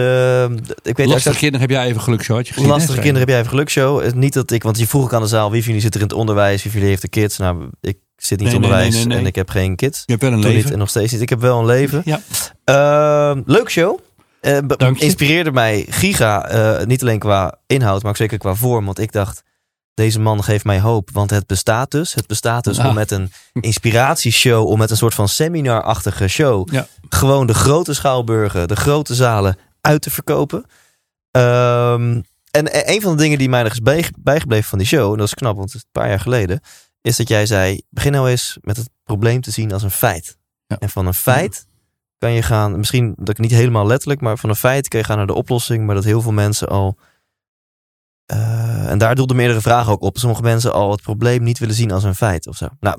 de- 0.66 0.76
ik 0.82 0.96
weet 0.96 1.06
Lastige 1.06 1.36
kinderen 1.38 1.60
heb 1.60 1.70
jij 1.70 1.86
even 1.86 2.00
gelukshow, 2.00 2.36
had 2.36 2.46
je 2.48 2.52
gezien. 2.52 2.68
Lastige 2.68 2.92
hè, 2.96 3.00
kinderen 3.00 3.20
heb 3.20 3.28
jij 3.28 3.38
even 3.38 3.50
gelukshow. 3.50 4.14
Niet 4.14 4.32
dat 4.32 4.50
ik, 4.50 4.62
want 4.62 4.78
je 4.78 4.86
vroeg 4.86 5.02
ook 5.04 5.12
aan 5.14 5.20
de 5.22 5.26
zaal 5.28 5.50
wie 5.50 5.58
van 5.60 5.66
jullie 5.66 5.82
zit 5.82 5.94
er 5.94 6.00
in 6.00 6.06
het 6.06 6.16
onderwijs, 6.16 6.62
wie 6.62 6.70
van 6.70 6.80
jullie 6.80 6.88
heeft 6.88 7.02
de 7.02 7.20
kids. 7.20 7.36
Nou, 7.36 7.68
ik 7.80 7.98
zit 8.16 8.38
niet 8.40 8.40
in 8.40 8.44
Nee, 8.44 8.46
het 8.46 8.60
nee, 8.60 8.62
onderwijs 8.70 8.88
nee, 8.94 8.98
nee, 8.98 9.06
nee. 9.08 9.18
en 9.18 9.26
ik 9.26 9.34
heb 9.34 9.50
geen 9.50 9.76
kids. 9.76 10.02
Je 10.06 10.12
hebt 10.12 10.22
wel 10.22 10.32
een 10.32 10.40
Toen 10.40 10.46
niet 10.48 10.56
leven. 10.58 10.72
en 10.72 10.78
nog 10.78 10.88
steeds 10.88 11.12
niet. 11.12 11.20
Ik 11.20 11.28
heb 11.28 11.40
wel 11.40 11.58
een 11.58 11.66
leven. 11.66 12.02
Ja. 12.04 12.20
Ehm, 12.64 13.42
leuk 13.46 13.70
show. 13.70 13.98
Eh, 14.40 14.58
Dank 14.66 14.96
je. 14.98 15.04
inspireerde 15.04 15.52
mij 15.52 15.86
giga, 15.88 16.48
eh, 16.48 16.86
niet 16.86 17.02
alleen 17.02 17.18
qua 17.18 17.58
inhoud, 17.66 18.02
maar 18.02 18.10
ook 18.10 18.16
zeker 18.16 18.38
qua 18.38 18.54
vorm. 18.54 18.84
Want 18.84 18.98
ik 18.98 19.12
dacht, 19.12 19.42
deze 19.96 20.20
man 20.20 20.44
geeft 20.44 20.64
mij 20.64 20.80
hoop. 20.80 21.10
Want 21.12 21.30
het 21.30 21.46
bestaat 21.46 21.90
dus. 21.90 22.14
Het 22.14 22.26
bestaat 22.26 22.64
dus 22.64 22.78
Ah. 22.78 22.86
om 22.88 22.94
met 22.94 23.10
een 23.10 23.32
inspiratieshow, 23.60 24.66
om 24.66 24.78
met 24.78 24.90
een 24.90 24.96
soort 24.96 25.14
van 25.14 25.28
seminarachtige 25.28 26.28
show, 26.28 26.72
Ja. 26.72 26.86
gewoon 27.08 27.46
de 27.46 27.54
grote 27.54 27.94
schouwburgen, 27.94 28.68
de 28.68 28.76
grote 28.76 29.14
zalen 29.14 29.56
uit 29.80 30.02
te 30.02 30.10
verkopen. 30.10 30.64
Ehm, 31.30 32.20
en 32.50 32.90
een 32.92 33.00
van 33.00 33.16
de 33.16 33.22
dingen 33.22 33.38
die 33.38 33.48
mij 33.48 33.62
nog 33.62 33.72
is 33.72 33.80
bij, 33.82 34.04
bijgebleven 34.18 34.68
van 34.68 34.78
die 34.78 34.86
show, 34.86 35.12
en 35.12 35.18
dat 35.18 35.26
is 35.26 35.34
knap, 35.34 35.56
want 35.56 35.66
het 35.72 35.76
is 35.76 35.82
een 35.82 36.00
paar 36.00 36.08
jaar 36.08 36.20
geleden, 36.20 36.60
is 37.02 37.16
dat 37.16 37.28
jij 37.28 37.46
zei, 37.46 37.80
begin 37.90 38.12
nou 38.12 38.30
eens 38.30 38.58
met 38.60 38.76
het 38.76 38.88
probleem 39.04 39.40
te 39.40 39.50
zien 39.50 39.72
als 39.72 39.82
een 39.82 39.90
feit. 39.90 40.36
Ja. 40.66 40.76
En 40.78 40.88
van 40.90 41.06
een 41.06 41.14
feit 41.14 41.66
kan 42.18 42.32
je 42.32 42.42
gaan, 42.42 42.78
misschien 42.78 43.12
dat 43.16 43.28
ik 43.28 43.38
niet 43.38 43.50
helemaal 43.50 43.86
letterlijk, 43.86 44.20
maar 44.20 44.38
van 44.38 44.50
een 44.50 44.56
feit 44.56 44.88
kan 44.88 45.00
je 45.00 45.06
gaan 45.06 45.16
naar 45.16 45.26
de 45.26 45.34
oplossing, 45.34 45.86
maar 45.86 45.94
dat 45.94 46.04
heel 46.04 46.20
veel 46.20 46.32
mensen 46.32 46.68
al, 46.68 46.96
eh, 48.26 48.90
en 48.90 48.98
daar 48.98 49.14
doelden 49.14 49.36
meerdere 49.36 49.60
vragen 49.60 49.92
ook 49.92 50.02
op, 50.02 50.18
sommige 50.18 50.42
mensen 50.42 50.72
al 50.72 50.90
het 50.90 51.02
probleem 51.02 51.42
niet 51.42 51.58
willen 51.58 51.74
zien 51.74 51.90
als 51.92 52.04
een 52.04 52.14
feit 52.14 52.46
of 52.46 52.56
zo. 52.56 52.68
Nou, 52.80 52.98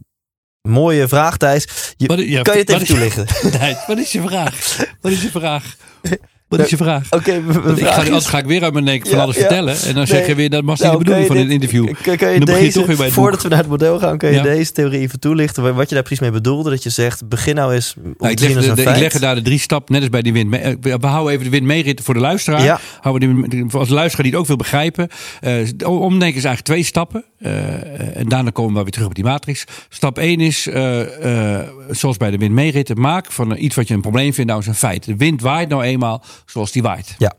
mooie 0.62 1.08
vraag 1.08 1.38
Thijs. 1.38 1.94
Je, 1.98 2.08
Wat- 2.08 2.20
ja, 2.20 2.42
kan 2.42 2.54
je 2.54 2.60
het 2.60 2.70
even 2.70 2.86
toelichten? 2.88 3.26
Nee, 3.60 3.76
wat 3.88 3.98
is 3.98 4.12
je 4.12 4.22
vraag? 4.22 4.78
Wat 5.02 5.12
is 5.12 5.22
je 5.22 5.30
vraag? 5.30 5.76
Wat 6.48 6.60
is 6.60 6.70
je 6.70 6.78
vraag? 6.78 7.08
Oké, 7.12 7.44
Want 7.44 7.80
ik 7.80 7.88
ga, 7.88 8.04
anders 8.04 8.26
ga 8.26 8.38
ik 8.38 8.46
weer 8.46 8.64
uit 8.64 8.74
mijn 8.74 8.86
nek 8.86 9.08
van 9.08 9.20
alles 9.20 9.36
ja. 9.36 9.42
vertellen. 9.42 9.74
En 9.74 9.86
dan 9.86 9.94
Nee. 9.96 10.06
zeg 10.06 10.28
je 10.28 10.36
weer, 10.36 10.50
dat 10.50 10.64
was 10.64 10.80
niet 10.80 10.88
Nou, 10.88 10.92
de 10.92 10.98
bedoeling 11.04 11.28
van 11.28 11.38
een 11.38 11.44
dit- 11.44 11.52
interview. 11.54 11.86
Kan 12.04 12.14
je 12.14 12.18
Dan 12.18 12.40
begin 12.46 12.56
je 12.56 12.66
deze, 12.66 12.78
toch 12.78 12.88
weer 12.88 12.96
bij 12.96 13.06
het 13.06 13.14
voordat 13.14 13.44
we 13.44 13.50
naar 13.50 13.58
het 13.58 13.68
model 13.68 14.00
gaan, 14.00 14.18
kan 14.18 14.30
je 14.30 14.36
Ja. 14.36 14.44
deze 14.44 14.72
theorie 14.72 15.00
even 15.00 15.20
toelichten? 15.20 15.64
wa- 15.64 15.74
Wat 15.74 15.88
je 15.90 15.94
daar 15.96 16.04
precies 16.04 16.22
mee 16.22 16.32
bedoelde? 16.32 16.70
Dat 16.70 16.84
je 16.84 16.90
zegt, 16.90 17.28
begin 17.30 17.56
nou 17.56 17.74
eens 17.74 17.94
Nou, 18.18 18.32
ik, 18.32 18.40
leg 18.40 18.54
de, 18.76 18.82
ik 18.82 18.86
leg 18.98 19.14
er 19.14 19.20
daar 19.20 19.36
de 19.36 19.42
drie 19.42 19.60
stappen, 19.60 19.94
net 19.94 20.02
als 20.02 20.10
bij 20.12 20.22
die 20.22 20.34
wind. 20.34 20.54
eh, 20.56 20.74
We 20.82 21.08
houden 21.08 21.32
even 21.34 21.44
de 21.44 21.50
wind 21.52 21.66
meerit 21.66 22.02
voor 22.02 22.14
de 22.14 22.20
luisteraar. 22.20 22.82
Houden 23.02 23.42
we 23.42 23.48
die, 23.48 23.66
als 23.72 23.88
de 23.88 23.94
luisteraar 23.94 24.24
die 24.24 24.32
het 24.32 24.42
ook 24.42 24.48
wil 24.48 24.56
begrijpen. 24.56 25.08
eh, 25.42 25.54
omdenken 25.90 26.38
is 26.38 26.44
eigenlijk 26.46 26.62
twee 26.62 26.84
stappen. 26.84 27.26
Eh, 27.38 28.18
en 28.18 28.30
daarna 28.30 28.50
komen 28.50 28.76
we 28.76 28.82
weer 28.82 28.92
terug 28.92 29.08
op 29.08 29.16
die 29.16 29.24
matrix. 29.24 29.64
Stap 29.90 30.18
1 30.18 30.40
is, 30.40 30.68
eh, 30.68 31.60
eh, 31.60 31.68
zoals 31.90 32.18
bij 32.18 32.32
de 32.32 32.38
wind 32.38 32.54
meeritten, 32.54 33.00
maak 33.00 33.32
van 33.32 33.58
iets 33.58 33.76
wat 33.76 33.88
je 33.88 33.94
een 33.94 34.02
probleem 34.02 34.34
vindt 34.34 34.50
nou 34.50 34.62
eens 34.62 34.70
een 34.70 34.76
feit. 34.90 35.06
De 35.06 35.16
wind 35.16 35.42
waait 35.42 35.70
nou 35.70 35.84
eenmaal 35.84 36.24
zoals 36.46 36.72
die 36.72 36.82
waait. 36.82 37.16
Ja. 37.18 37.34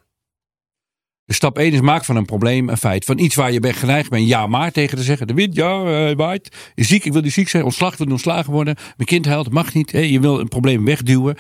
Dus 1.25 1.37
stap 1.37 1.59
1 1.59 1.73
is 1.73 1.81
maak 1.81 2.05
van 2.05 2.17
een 2.17 2.25
probleem 2.25 2.69
een 2.69 2.77
feit. 2.77 3.05
Van 3.05 3.19
iets 3.19 3.35
waar 3.35 3.53
je 3.53 3.61
bent 3.61 3.77
geneigd 3.77 4.11
bent 4.11 4.29
ja 4.29 4.47
maar 4.47 4.73
tegen 4.73 4.97
te 4.97 5.03
zeggen. 5.03 5.27
De 5.27 5.35
wind, 5.35 5.55
ja, 5.55 6.09
uh, 6.09 6.17
waait. 6.17 6.57
Je 6.75 6.85
ziek, 6.85 7.05
ik 7.05 7.13
wil 7.13 7.23
niet 7.23 7.33
ziek 7.33 7.49
zijn. 7.49 7.65
Ontslag, 7.65 7.97
wil 7.97 8.07
ontslagen 8.07 8.53
worden. 8.53 8.75
Mijn 8.97 9.09
kind 9.09 9.27
huilt, 9.27 9.51
mag 9.51 9.75
niet. 9.75 9.93
Hey, 9.93 10.11
je 10.11 10.21
wil 10.21 10.41
een 10.41 10.49
probleem 10.49 10.85
wegduwen. 10.85 11.37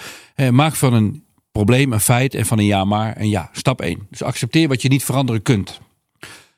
Maak 0.50 0.74
van 0.74 0.92
een 0.94 1.24
probleem 1.52 1.92
een 1.92 2.00
feit 2.00 2.34
en 2.34 2.46
van 2.46 2.58
een 2.58 2.64
ja 2.64 2.84
maar 2.84 3.20
een 3.20 3.28
ja. 3.28 3.48
Stap 3.52 3.80
1. 3.80 4.06
Dus 4.10 4.22
accepteer 4.22 4.68
wat 4.68 4.82
je 4.82 4.88
niet 4.88 5.04
veranderen 5.04 5.42
kunt. 5.42 5.80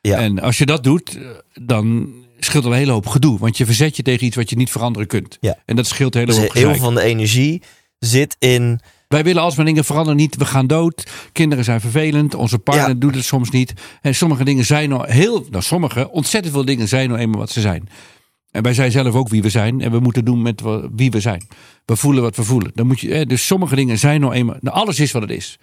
Ja. 0.01 0.17
En 0.17 0.39
als 0.39 0.57
je 0.57 0.65
dat 0.65 0.83
doet, 0.83 1.17
dan 1.53 2.13
scheelt 2.39 2.65
een 2.65 2.73
hele 2.73 2.91
hoop 2.91 3.07
gedoe. 3.07 3.39
Want 3.39 3.57
je 3.57 3.65
verzet 3.65 3.95
je 3.95 4.03
tegen 4.03 4.25
iets 4.25 4.35
wat 4.35 4.49
je 4.49 4.55
niet 4.55 4.71
veranderen 4.71 5.07
kunt. 5.07 5.37
Ja. 5.41 5.57
En 5.65 5.75
dat 5.75 5.87
scheelt 5.87 6.15
een 6.15 6.19
hele 6.19 6.33
dus 6.33 6.41
hoop 6.41 6.53
Heel 6.53 6.69
veel 6.69 6.83
van 6.83 6.93
de 6.93 7.01
energie 7.01 7.61
zit 7.99 8.35
in 8.39 8.81
wij 9.11 9.23
willen 9.23 9.41
als 9.41 9.55
we 9.55 9.63
dingen 9.63 9.85
veranderen 9.85 10.17
niet, 10.17 10.35
we 10.35 10.45
gaan 10.45 10.67
dood. 10.67 11.11
Kinderen 11.31 11.63
zijn 11.63 11.81
vervelend, 11.81 12.35
onze 12.35 12.59
partner 12.59 12.99
doet 12.99 13.15
het 13.15 13.23
soms 13.23 13.49
niet. 13.49 13.73
En 14.01 14.15
sommige 14.15 14.43
dingen 14.43 14.65
zijn 14.65 14.89
nou 14.89 15.11
heel, 15.11 15.45
nou 15.49 15.63
sommige, 15.63 16.11
ontzettend 16.11 16.53
veel 16.53 16.65
dingen 16.65 16.87
zijn 16.87 17.09
nou 17.09 17.21
eenmaal 17.21 17.39
wat 17.39 17.49
ze 17.49 17.61
zijn. 17.61 17.89
En 18.51 18.63
wij 18.63 18.73
zijn 18.73 18.91
zelf 18.91 19.15
ook 19.15 19.29
wie 19.29 19.41
we 19.41 19.49
zijn. 19.49 19.81
En 19.81 19.91
we 19.91 19.99
moeten 19.99 20.25
doen 20.25 20.41
met 20.41 20.61
wie 20.95 21.11
we 21.11 21.19
zijn. 21.19 21.47
We 21.85 21.95
voelen 21.95 22.23
wat 22.23 22.35
we 22.35 22.43
voelen. 22.43 22.71
Dan 22.73 22.87
moet 22.87 22.99
je, 22.99 23.25
dus 23.25 23.45
sommige 23.45 23.75
dingen 23.75 23.97
zijn 23.97 24.21
nou 24.21 24.33
eenmaal. 24.33 24.57
Nou, 24.59 24.75
alles 24.75 24.99
is 24.99 25.11
wat 25.11 25.21
het 25.21 25.31
is. 25.31 25.59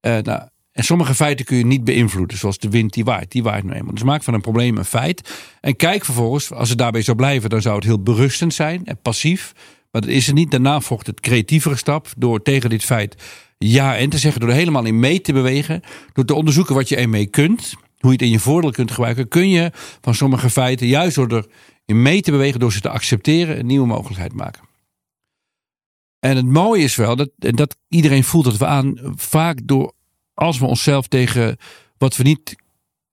Uh, 0.00 0.18
nou, 0.18 0.42
en 0.72 0.84
sommige 0.84 1.14
feiten 1.14 1.44
kun 1.44 1.56
je 1.56 1.64
niet 1.64 1.84
beïnvloeden. 1.84 2.38
Zoals 2.38 2.58
de 2.58 2.68
wind 2.68 2.92
die 2.92 3.04
waait. 3.04 3.30
Die 3.30 3.42
waait 3.42 3.64
nou 3.64 3.76
eenmaal. 3.76 3.94
Dus 3.94 4.02
maak 4.02 4.22
van 4.22 4.34
een 4.34 4.40
probleem 4.40 4.76
een 4.76 4.84
feit. 4.84 5.30
En 5.60 5.76
kijk 5.76 6.04
vervolgens, 6.04 6.52
als 6.52 6.68
het 6.68 6.78
daarbij 6.78 7.02
zou 7.02 7.16
blijven, 7.16 7.50
dan 7.50 7.62
zou 7.62 7.74
het 7.74 7.84
heel 7.84 8.02
berustend 8.02 8.54
zijn 8.54 8.84
en 8.84 8.98
passief. 9.02 9.52
Maar 9.90 10.00
dat 10.00 10.10
is 10.10 10.26
het 10.26 10.34
niet. 10.34 10.50
Daarna 10.50 10.80
volgt 10.80 11.06
het 11.06 11.20
creatievere 11.20 11.76
stap 11.76 12.08
door 12.16 12.42
tegen 12.42 12.70
dit 12.70 12.84
feit 12.84 13.22
ja 13.58 13.96
en 13.96 14.10
te 14.10 14.18
zeggen. 14.18 14.40
Door 14.40 14.50
er 14.50 14.56
helemaal 14.56 14.84
in 14.84 15.00
mee 15.00 15.20
te 15.20 15.32
bewegen. 15.32 15.82
Door 16.12 16.24
te 16.24 16.34
onderzoeken 16.34 16.74
wat 16.74 16.88
je 16.88 16.96
ermee 16.96 17.26
kunt. 17.26 17.74
Hoe 17.98 18.10
je 18.10 18.16
het 18.16 18.26
in 18.26 18.30
je 18.30 18.38
voordeel 18.38 18.70
kunt 18.70 18.90
gebruiken. 18.90 19.28
Kun 19.28 19.48
je 19.48 19.70
van 20.00 20.14
sommige 20.14 20.50
feiten, 20.50 20.86
juist 20.86 21.14
door 21.14 21.32
er 21.32 21.46
in 21.84 22.02
mee 22.02 22.20
te 22.20 22.30
bewegen, 22.30 22.60
door 22.60 22.72
ze 22.72 22.80
te 22.80 22.88
accepteren, 22.88 23.58
een 23.58 23.66
nieuwe 23.66 23.86
mogelijkheid 23.86 24.32
maken. 24.32 24.62
En 26.18 26.36
het 26.36 26.46
mooie 26.46 26.82
is 26.82 26.96
wel 26.96 27.16
dat, 27.16 27.30
dat 27.36 27.76
iedereen 27.88 28.24
voelt 28.24 28.44
dat 28.44 28.56
we 28.56 28.66
aan 28.66 28.98
vaak 29.16 29.60
door 29.64 29.92
als 30.42 30.58
we 30.58 30.66
onszelf 30.66 31.08
tegen 31.08 31.56
wat 31.98 32.16
we 32.16 32.22
niet 32.22 32.56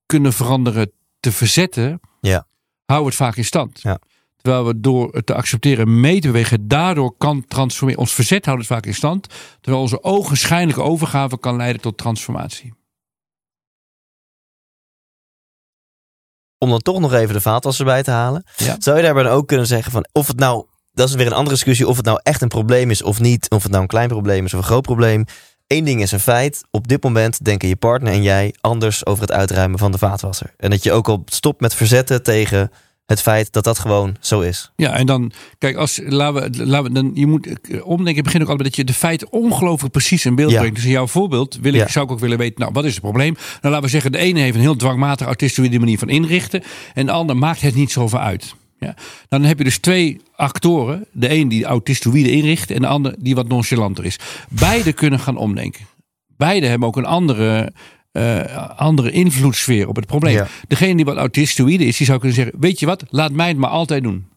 kunnen 0.05 0.33
veranderen 0.33 0.91
te 1.19 1.31
verzetten, 1.31 1.99
ja. 2.21 2.47
houden 2.85 3.09
we 3.09 3.15
het 3.15 3.27
vaak 3.27 3.35
in 3.35 3.45
stand. 3.45 3.81
Ja. 3.81 3.99
Terwijl 4.41 4.65
we 4.65 4.79
door 4.79 5.13
het 5.13 5.25
te 5.25 5.33
accepteren 5.33 5.99
mee 5.99 6.19
te 6.19 6.27
bewegen, 6.27 6.67
daardoor 6.67 7.17
kan 7.17 7.45
transformeren. 7.47 8.01
Ons 8.01 8.13
verzet 8.13 8.45
houdt 8.45 8.59
het 8.59 8.69
vaak 8.69 8.85
in 8.85 8.93
stand. 8.93 9.27
Terwijl 9.61 9.83
onze 9.83 10.03
ogenschijnlijke 10.03 10.81
overgave 10.81 11.39
kan 11.39 11.55
leiden 11.55 11.81
tot 11.81 11.97
transformatie. 11.97 12.73
Om 16.57 16.69
dan 16.69 16.79
toch 16.79 16.99
nog 16.99 17.13
even 17.13 17.33
de 17.33 17.41
vaatwasser 17.41 17.85
bij 17.85 18.03
te 18.03 18.11
halen. 18.11 18.43
Zou 18.79 18.97
je 18.97 19.03
daarbij 19.03 19.23
dan 19.23 19.31
ook 19.31 19.47
kunnen 19.47 19.67
zeggen 19.67 19.91
van 19.91 20.07
of 20.11 20.27
het 20.27 20.39
nou, 20.39 20.65
dat 20.91 21.09
is 21.09 21.15
weer 21.15 21.25
een 21.25 21.33
andere 21.33 21.55
discussie, 21.55 21.87
of 21.87 21.95
het 21.95 22.05
nou 22.05 22.19
echt 22.23 22.41
een 22.41 22.47
probleem 22.47 22.89
is 22.89 23.01
of 23.01 23.19
niet. 23.19 23.49
Of 23.49 23.61
het 23.61 23.71
nou 23.71 23.83
een 23.83 23.89
klein 23.89 24.07
probleem 24.07 24.45
is 24.45 24.53
of 24.53 24.59
een 24.59 24.65
groot 24.65 24.81
probleem. 24.81 25.25
Eén 25.69 25.83
ding 25.83 26.01
is 26.01 26.11
een 26.11 26.19
feit. 26.19 26.63
Op 26.71 26.87
dit 26.87 27.03
moment 27.03 27.45
denken 27.45 27.67
je 27.67 27.75
partner 27.75 28.13
en 28.13 28.23
jij 28.23 28.53
anders 28.61 29.05
over 29.05 29.21
het 29.21 29.31
uitruimen 29.31 29.79
van 29.79 29.91
de 29.91 29.97
vaatwasser. 29.97 30.53
En 30.57 30.69
dat 30.69 30.83
je 30.83 30.91
ook 30.91 31.07
al 31.07 31.23
stopt 31.25 31.61
met 31.61 31.75
verzetten 31.75 32.23
tegen 32.23 32.71
het 33.05 33.21
feit 33.21 33.53
dat 33.53 33.63
dat 33.63 33.79
gewoon 33.79 34.15
zo 34.19 34.39
is. 34.39 34.71
Ja, 34.75 34.93
en 34.93 35.05
dan, 35.05 35.31
kijk, 35.57 35.75
als 35.75 35.99
laten 36.03 36.51
we, 36.51 36.65
laten 36.65 36.87
we 36.87 36.93
dan, 36.93 37.11
je 37.13 37.27
moet 37.27 37.47
omdenken. 37.83 38.23
Begin 38.23 38.41
ook 38.41 38.49
altijd 38.49 38.67
dat 38.67 38.75
je 38.75 38.83
de 38.83 38.93
feiten 38.93 39.31
ongelooflijk 39.31 39.91
precies 39.91 40.25
in 40.25 40.35
beeld 40.35 40.53
brengt. 40.53 40.75
Dus 40.75 40.85
in 40.85 40.91
jouw 40.91 41.07
voorbeeld 41.07 41.57
wil 41.61 41.73
ik, 41.73 41.89
zou 41.89 42.05
ik 42.05 42.11
ook 42.11 42.19
willen 42.19 42.37
weten, 42.37 42.59
nou, 42.59 42.71
wat 42.73 42.85
is 42.85 42.91
het 42.91 43.01
probleem? 43.01 43.33
Nou, 43.33 43.59
laten 43.61 43.81
we 43.81 43.87
zeggen, 43.89 44.11
de 44.11 44.17
ene 44.17 44.39
heeft 44.39 44.55
een 44.55 44.61
heel 44.61 44.75
dwangmatig 44.75 45.27
autistisch 45.27 45.77
manier 45.77 45.97
van 45.97 46.09
inrichten. 46.09 46.63
En 46.93 47.05
de 47.05 47.11
ander 47.11 47.37
maakt 47.37 47.61
het 47.61 47.75
niet 47.75 47.91
zoveel 47.91 48.19
uit. 48.19 48.55
Ja. 48.79 48.95
Dan 49.27 49.43
heb 49.43 49.57
je 49.57 49.63
dus 49.63 49.77
twee 49.77 50.21
actoren. 50.35 51.05
De 51.11 51.33
een 51.33 51.47
die 51.47 51.65
autistoïde 51.65 52.31
inricht 52.31 52.71
en 52.71 52.81
de 52.81 52.87
ander 52.87 53.15
die 53.19 53.35
wat 53.35 53.47
nonchalanter 53.47 54.05
is. 54.05 54.19
Beide 54.49 54.93
kunnen 54.93 55.19
gaan 55.19 55.37
omdenken. 55.37 55.85
Beide 56.37 56.67
hebben 56.67 56.87
ook 56.87 56.97
een 56.97 57.05
andere 57.05 57.71
uh, 58.13 58.69
andere 58.77 59.11
invloedssfeer 59.11 59.87
op 59.87 59.95
het 59.95 60.05
probleem. 60.05 60.45
Degene 60.67 60.95
die 60.95 61.05
wat 61.05 61.17
autistoïde 61.17 61.85
is, 61.85 61.97
die 61.97 62.05
zou 62.05 62.19
kunnen 62.19 62.37
zeggen: 62.37 62.59
Weet 62.59 62.79
je 62.79 62.85
wat, 62.85 63.03
laat 63.09 63.31
mij 63.31 63.47
het 63.47 63.57
maar 63.57 63.69
altijd 63.69 64.03
doen. 64.03 64.27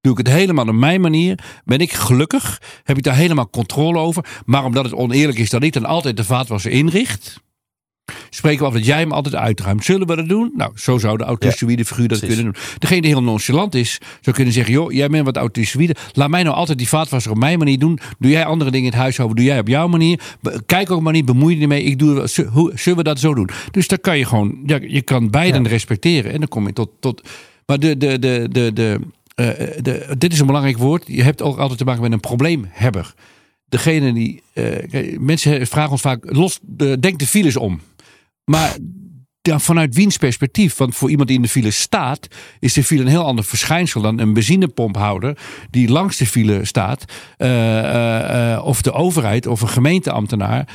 Doe 0.00 0.12
ik 0.12 0.18
het 0.18 0.28
helemaal 0.28 0.66
op 0.66 0.74
mijn 0.74 1.00
manier, 1.00 1.38
ben 1.64 1.78
ik 1.78 1.92
gelukkig, 1.92 2.62
heb 2.84 2.96
ik 2.96 3.02
daar 3.02 3.14
helemaal 3.14 3.50
controle 3.50 3.98
over. 3.98 4.24
Maar 4.44 4.64
omdat 4.64 4.84
het 4.84 4.94
oneerlijk 4.94 5.38
is 5.38 5.50
dat 5.50 5.62
ik 5.62 5.72
dan 5.72 5.84
altijd 5.84 6.16
de 6.16 6.24
vaatwasser 6.24 6.70
inricht, 6.70 7.40
spreken 8.30 8.60
we 8.60 8.66
af 8.66 8.72
dat 8.72 8.84
jij 8.84 8.98
hem 8.98 9.12
altijd 9.12 9.34
uitruimt. 9.34 9.84
Zullen 9.84 10.06
we 10.06 10.16
dat 10.16 10.28
doen? 10.28 10.52
Nou, 10.56 10.72
zo 10.74 10.98
zou 10.98 11.16
de 11.16 11.24
autistoïde 11.24 11.84
figuur 11.84 12.08
dat 12.08 12.18
kunnen 12.18 12.44
doen. 12.44 12.54
Degene 12.78 13.00
die 13.00 13.10
heel 13.10 13.22
nonchalant 13.22 13.74
is, 13.74 13.98
zou 14.20 14.36
kunnen 14.36 14.54
zeggen: 14.54 14.72
joh, 14.72 14.92
jij 14.92 15.08
bent 15.08 15.24
wat 15.24 15.36
autistoïde. 15.36 15.94
Laat 16.12 16.30
mij 16.30 16.42
nou 16.42 16.56
altijd 16.56 16.78
die 16.78 16.88
vaatwasser 16.88 17.30
op 17.30 17.38
mijn 17.38 17.58
manier 17.58 17.78
doen. 17.78 17.98
Doe 18.18 18.30
jij 18.30 18.44
andere 18.44 18.70
dingen 18.70 18.86
in 18.86 18.92
het 18.92 19.00
huishouden, 19.02 19.36
doe 19.36 19.46
jij 19.46 19.58
op 19.58 19.68
jouw 19.68 19.88
manier. 19.88 20.20
Kijk 20.66 20.90
ook 20.90 21.00
maar 21.00 21.12
niet, 21.12 21.24
bemoei 21.24 21.56
je 21.56 21.62
ermee. 21.62 21.82
Ik 21.82 21.98
doe, 21.98 22.26
zullen 22.74 22.98
we 22.98 23.02
dat 23.02 23.18
zo 23.18 23.34
doen? 23.34 23.48
Dus 23.70 23.88
dan 23.88 24.00
kan 24.00 24.18
je 24.18 24.24
gewoon, 24.24 24.58
ja, 24.66 24.78
je 24.82 25.02
kan 25.02 25.30
beiden 25.30 25.68
respecteren. 25.68 26.32
En 26.32 26.38
dan 26.38 26.48
kom 26.48 26.66
je 26.66 26.72
tot. 26.72 26.90
tot 27.00 27.22
maar 27.66 27.78
de, 27.78 27.96
de, 27.96 28.18
de, 28.18 28.48
de, 28.50 28.72
de, 28.72 29.00
uh, 29.36 29.46
de, 29.82 30.14
dit 30.18 30.32
is 30.32 30.40
een 30.40 30.46
belangrijk 30.46 30.78
woord. 30.78 31.04
Je 31.06 31.22
hebt 31.22 31.42
ook 31.42 31.58
altijd 31.58 31.78
te 31.78 31.84
maken 31.84 32.02
met 32.02 32.12
een 32.12 32.20
probleemhebber. 32.20 33.14
Degene 33.68 34.12
die. 34.12 34.42
Uh, 34.54 35.18
mensen 35.18 35.66
vragen 35.66 35.90
ons 35.90 36.00
vaak: 36.00 36.24
los, 36.32 36.58
de, 36.62 36.98
denk 36.98 37.18
de 37.18 37.26
files 37.26 37.56
om. 37.56 37.80
Maar 38.50 38.76
vanuit 39.42 39.94
wiens 39.94 40.16
perspectief? 40.16 40.76
Want 40.76 40.96
voor 40.96 41.10
iemand 41.10 41.28
die 41.28 41.36
in 41.36 41.42
de 41.42 41.48
file 41.48 41.70
staat, 41.70 42.28
is 42.58 42.72
de 42.72 42.84
file 42.84 43.00
een 43.00 43.08
heel 43.08 43.24
ander 43.24 43.44
verschijnsel 43.44 44.00
dan 44.00 44.18
een 44.18 44.32
benzinepompouder 44.32 45.38
die 45.70 45.88
langs 45.88 46.16
de 46.16 46.26
file 46.26 46.64
staat. 46.64 47.04
Uh, 47.38 47.48
uh, 47.78 48.62
of 48.64 48.82
de 48.82 48.92
overheid 48.92 49.46
of 49.46 49.60
een 49.60 49.68
gemeenteambtenaar. 49.68 50.68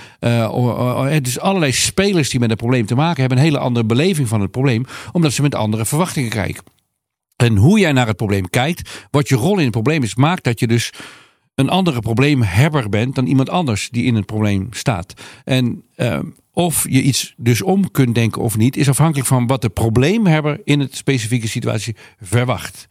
Dus 1.21 1.39
allerlei 1.39 1.71
spelers 1.71 2.29
die 2.29 2.39
met 2.39 2.49
het 2.49 2.59
probleem 2.59 2.85
te 2.85 2.95
maken 2.95 3.19
hebben, 3.19 3.37
een 3.37 3.43
hele 3.43 3.59
andere 3.59 3.85
beleving 3.85 4.27
van 4.27 4.41
het 4.41 4.51
probleem, 4.51 4.85
omdat 5.11 5.33
ze 5.33 5.41
met 5.41 5.55
andere 5.55 5.85
verwachtingen 5.85 6.29
kijken. 6.29 6.63
En 7.35 7.55
hoe 7.55 7.79
jij 7.79 7.91
naar 7.91 8.07
het 8.07 8.17
probleem 8.17 8.49
kijkt, 8.49 9.07
wat 9.11 9.27
je 9.27 9.35
rol 9.35 9.57
in 9.57 9.63
het 9.63 9.71
probleem 9.71 10.03
is, 10.03 10.15
maakt 10.15 10.43
dat 10.43 10.59
je 10.59 10.67
dus 10.67 10.91
een 11.55 11.69
andere 11.69 11.99
probleemhebber 11.99 12.89
bent 12.89 13.15
dan 13.15 13.25
iemand 13.25 13.49
anders 13.49 13.89
die 13.89 14.03
in 14.03 14.15
het 14.15 14.25
probleem 14.25 14.67
staat. 14.71 15.13
En 15.43 15.85
of 16.51 16.85
je 16.89 17.01
iets 17.01 17.33
dus 17.37 17.61
om 17.61 17.91
kunt 17.91 18.15
denken 18.15 18.41
of 18.41 18.57
niet, 18.57 18.77
is 18.77 18.89
afhankelijk 18.89 19.27
van 19.27 19.47
wat 19.47 19.61
de 19.61 19.69
probleemhebber 19.69 20.61
in 20.63 20.79
het 20.79 20.95
specifieke 20.95 21.47
situatie 21.47 21.95
verwacht. 22.21 22.87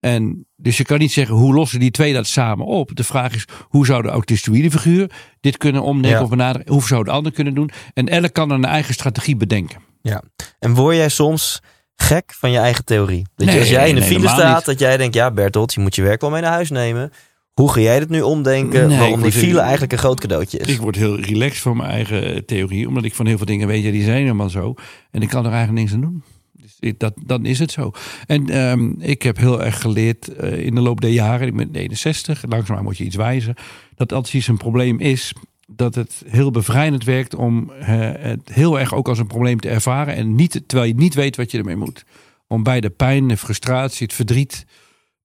En 0.00 0.46
dus 0.56 0.76
je 0.76 0.84
kan 0.84 0.98
niet 0.98 1.12
zeggen 1.12 1.34
hoe 1.34 1.54
lossen 1.54 1.80
die 1.80 1.90
twee 1.90 2.12
dat 2.12 2.26
samen 2.26 2.66
op. 2.66 2.96
De 2.96 3.04
vraag 3.04 3.34
is 3.34 3.44
hoe 3.62 3.86
zou 3.86 4.02
de 4.02 4.08
autistoïde 4.08 4.70
figuur 4.70 5.10
dit 5.40 5.56
kunnen 5.56 5.82
omdenken 5.82 6.22
of 6.22 6.28
benaderen? 6.28 6.68
Hoe 6.68 6.86
zou 6.86 7.04
de 7.04 7.10
ander 7.10 7.32
kunnen 7.32 7.54
doen? 7.54 7.70
En 7.94 8.08
elk 8.08 8.32
kan 8.32 8.50
een 8.50 8.64
eigen 8.64 8.94
strategie 8.94 9.36
bedenken. 9.36 9.80
Ja. 10.02 10.22
En 10.58 10.74
word 10.74 10.96
jij 10.96 11.08
soms 11.08 11.60
gek 11.96 12.34
van 12.38 12.50
je 12.50 12.58
eigen 12.58 12.84
theorie? 12.84 13.26
Dat 13.34 13.52
je, 13.52 13.58
als 13.58 13.68
jij 13.68 13.88
in 13.88 13.94
de 13.94 14.02
file 14.02 14.28
staat, 14.28 14.64
dat 14.64 14.78
jij 14.78 14.96
denkt, 14.96 15.14
ja 15.14 15.30
Bertolt, 15.30 15.74
je 15.74 15.80
moet 15.80 15.94
je 15.94 16.02
werk 16.02 16.20
wel 16.20 16.30
mee 16.30 16.42
naar 16.42 16.52
huis 16.52 16.70
nemen. 16.70 17.12
Hoe 17.60 17.72
ga 17.72 17.80
jij 17.80 17.98
het 17.98 18.08
nu 18.08 18.20
omdenken 18.20 18.88
nee, 18.88 18.98
waarom 18.98 19.22
die 19.22 19.32
file 19.32 19.60
eigenlijk 19.60 19.92
een 19.92 19.98
groot 19.98 20.20
cadeautje 20.20 20.58
is? 20.58 20.66
Ik 20.66 20.80
word 20.80 20.96
heel 20.96 21.20
relaxed 21.20 21.62
van 21.62 21.76
mijn 21.76 21.90
eigen 21.90 22.46
theorie. 22.46 22.88
Omdat 22.88 23.04
ik 23.04 23.14
van 23.14 23.26
heel 23.26 23.36
veel 23.36 23.46
dingen 23.46 23.66
weet, 23.66 23.84
ja, 23.84 23.90
die 23.90 24.02
zijn 24.02 24.22
helemaal 24.22 24.48
zo. 24.48 24.74
En 25.10 25.22
ik 25.22 25.28
kan 25.28 25.44
er 25.44 25.52
eigenlijk 25.52 25.80
niks 25.80 25.92
aan 25.92 26.00
doen. 26.00 26.22
Dus 26.52 26.94
dat, 26.98 27.14
dan 27.26 27.46
is 27.46 27.58
het 27.58 27.70
zo. 27.70 27.92
En 28.26 28.58
um, 28.58 28.96
ik 28.98 29.22
heb 29.22 29.36
heel 29.36 29.62
erg 29.62 29.80
geleerd 29.80 30.30
uh, 30.40 30.64
in 30.64 30.74
de 30.74 30.80
loop 30.80 31.00
der 31.00 31.10
jaren, 31.10 31.46
ik 31.46 31.56
ben 31.56 31.68
61, 31.72 32.44
langzaam 32.48 32.82
moet 32.82 32.98
je 32.98 33.04
iets 33.04 33.16
wijzen, 33.16 33.54
dat 33.94 34.12
als 34.12 34.34
iets 34.34 34.48
een 34.48 34.56
probleem 34.56 34.98
is, 34.98 35.32
dat 35.66 35.94
het 35.94 36.22
heel 36.26 36.50
bevrijdend 36.50 37.04
werkt 37.04 37.34
om 37.34 37.72
uh, 37.80 37.86
het 38.18 38.50
heel 38.52 38.78
erg 38.78 38.94
ook 38.94 39.08
als 39.08 39.18
een 39.18 39.26
probleem 39.26 39.60
te 39.60 39.68
ervaren. 39.68 40.14
En 40.14 40.34
niet, 40.34 40.62
terwijl 40.66 40.88
je 40.88 40.96
niet 40.96 41.14
weet 41.14 41.36
wat 41.36 41.50
je 41.50 41.58
ermee 41.58 41.76
moet. 41.76 42.04
Om 42.46 42.62
bij 42.62 42.80
de 42.80 42.90
pijn, 42.90 43.28
de 43.28 43.36
frustratie, 43.36 44.06
het 44.06 44.16
verdriet 44.16 44.66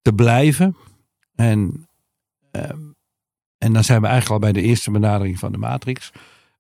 te 0.02 0.13
blijven. 0.13 0.76
En 1.36 1.88
Ehm, 2.56 2.80
en 3.58 3.74
dan 3.74 3.84
zijn 3.84 4.02
we 4.02 4.08
eigenlijk 4.08 4.44
al 4.44 4.52
bij 4.52 4.62
de 4.62 4.68
eerste 4.68 4.91
benadering 4.91 5.39
van 5.39 5.52
de 5.52 5.58
matrix. 5.58 6.12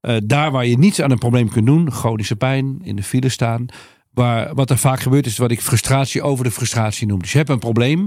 Uh, 0.01 0.17
daar 0.23 0.51
waar 0.51 0.65
je 0.65 0.77
niets 0.77 1.01
aan 1.01 1.11
een 1.11 1.17
probleem 1.17 1.49
kunt 1.49 1.65
doen, 1.65 1.91
chronische 1.91 2.35
pijn, 2.35 2.79
in 2.83 2.95
de 2.95 3.03
file 3.03 3.29
staan. 3.29 3.65
Waar, 4.11 4.55
wat 4.55 4.69
er 4.69 4.77
vaak 4.77 4.99
gebeurt 4.99 5.25
is 5.25 5.37
wat 5.37 5.51
ik 5.51 5.61
frustratie 5.61 6.21
over 6.21 6.43
de 6.43 6.51
frustratie 6.51 7.07
noem. 7.07 7.19
Dus 7.19 7.31
je 7.31 7.37
hebt 7.37 7.49
een 7.49 7.59
probleem 7.59 7.99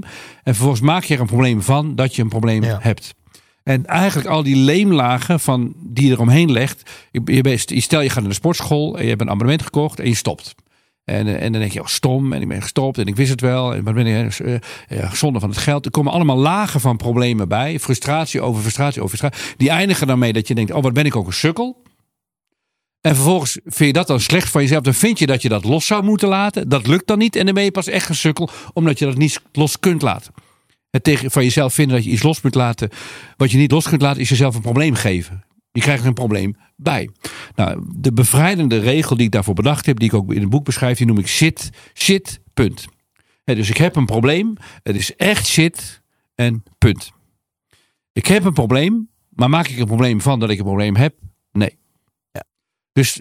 en 0.43 0.55
vervolgens 0.55 0.81
maak 0.81 1.05
je 1.05 1.15
er 1.15 1.21
een 1.21 1.27
probleem 1.27 1.63
van 1.63 1.95
dat 1.95 2.17
je 2.17 2.23
een 2.23 2.29
probleem 2.29 2.63
hebt. 2.63 3.15
En 3.63 3.87
eigenlijk 3.87 4.29
al 4.29 4.43
die 4.43 4.57
leemlagen 4.57 5.41
van, 5.41 5.73
die 5.77 6.07
je 6.07 6.13
eromheen 6.13 6.53
legt. 6.53 6.91
Je, 7.11 7.21
je, 7.25 7.81
stel 7.81 8.01
je 8.01 8.09
gaat 8.09 8.21
naar 8.21 8.29
de 8.29 8.35
sportschool 8.35 8.97
en 8.97 9.03
je 9.03 9.09
hebt 9.09 9.21
een 9.21 9.31
abonnement 9.31 9.63
gekocht 9.63 10.01
en 10.01 10.09
je 10.09 10.15
stopt. 10.15 10.55
En, 11.09 11.27
eh, 11.27 11.43
en 11.43 11.53
dan 11.53 11.61
denk 11.61 11.73
je, 11.73 11.81
oh, 11.81 11.87
stom, 11.87 12.33
en 12.33 12.43
ik 12.43 12.49
ben 12.49 12.63
gestopt 12.63 12.99
en 12.99 13.07
ik 13.07 13.17
wist 13.17 13.31
het 13.31 13.41
wel. 13.41 13.75
En 13.75 13.85
wat 13.85 13.95
ben 13.95 14.07
ik, 14.07 14.39
uh, 14.39 15.13
van 15.13 15.49
het 15.49 15.57
geld. 15.57 15.85
Er 15.85 15.91
komen 15.91 16.13
allemaal 16.13 16.37
lagen 16.37 16.81
van 16.81 16.97
problemen 16.97 17.49
bij. 17.49 17.79
Frustratie 17.79 18.41
over 18.41 18.61
frustratie 18.61 19.03
over 19.03 19.19
frustratie. 19.19 19.55
Die 19.57 19.71
eindigen 19.71 20.07
dan 20.07 20.19
mee 20.19 20.33
dat 20.33 20.49
je 20.49 20.55
denkt, 20.55 20.73
oh, 20.73 20.83
wat 20.83 20.93
ben 20.93 21.05
ik 21.05 21.17
ook 21.17 21.27
een 21.27 21.33
sukkel. 21.33 21.83
En 23.01 23.15
vervolgens 23.15 23.59
vind 23.65 23.87
je 23.87 23.93
dat 23.93 24.07
dan 24.07 24.21
slecht 24.21 24.51
van 24.51 24.63
jezelf. 24.63 24.83
Dan 24.83 24.95
vind 24.95 25.19
je 25.19 25.27
dat 25.27 25.43
je 25.43 25.49
dat 25.49 25.65
los 25.65 25.87
zou 25.87 26.05
moeten 26.05 26.29
laten. 26.29 26.69
Dat 26.69 26.87
lukt 26.87 27.07
dan 27.07 27.19
niet. 27.19 27.37
En 27.37 27.45
dan 27.45 27.55
ben 27.55 27.65
je 27.65 27.71
pas 27.71 27.87
echt 27.87 28.09
een 28.09 28.15
sukkel. 28.15 28.49
Omdat 28.73 28.99
je 28.99 29.05
dat 29.05 29.17
niet 29.17 29.41
los 29.53 29.79
kunt 29.79 30.03
laten. 30.03 30.33
Het 30.91 31.05
tegen 31.05 31.31
van 31.31 31.45
jezelf 31.45 31.75
vinden 31.75 31.97
dat 31.97 32.05
je 32.05 32.11
iets 32.11 32.23
los 32.23 32.41
moet 32.41 32.55
laten. 32.55 32.89
Wat 33.37 33.51
je 33.51 33.59
niet 33.59 33.71
los 33.71 33.89
kunt 33.89 34.03
laten 34.03 34.21
is 34.21 34.29
jezelf 34.29 34.55
een 34.55 34.61
probleem 34.61 34.95
geven. 34.95 35.45
Je 35.73 35.81
krijgt 35.81 36.05
een 36.05 36.15
probleem 36.15 36.57
bij. 36.77 37.11
Nou, 37.55 37.85
de 37.97 38.13
bevrijdende 38.13 38.79
regel 38.79 39.17
die 39.17 39.27
ik 39.27 39.33
daarvoor 39.33 39.55
bedacht 39.55 39.87
heb. 39.87 39.99
Die 39.99 40.09
ik 40.09 40.15
ook 40.15 40.33
in 40.33 40.41
het 40.41 40.51
boek 40.51 40.65
beschrijf. 40.65 40.99
Die 40.99 41.07
noem 41.07 41.19
ik 41.19 41.27
shit. 41.27 41.71
Shit. 41.95 42.41
Punt. 42.55 42.87
Dus 43.45 43.71
ik 43.71 43.77
heb 43.77 43.97
een 43.97 44.07
probleem. 44.07 44.57
Het 44.83 44.97
is 44.97 45.17
echt 45.17 45.47
shit. 45.47 46.03
En 46.35 46.63
punt. 46.79 47.13
Ik 48.13 48.27
heb 48.27 48.45
een 48.45 48.53
probleem. 48.53 49.09
Maar 49.29 49.51
maak 49.51 49.69
ik 49.69 49.79
een 49.79 49.87
probleem 49.87 50.21
van 50.21 50.41
dat 50.41 50.51
ik 50.51 50.59
een 50.59 50.65
probleem 50.65 50.97
heb? 50.97 51.15
Nee. 51.53 51.79
Ja. 52.33 52.45
Dus 52.93 53.21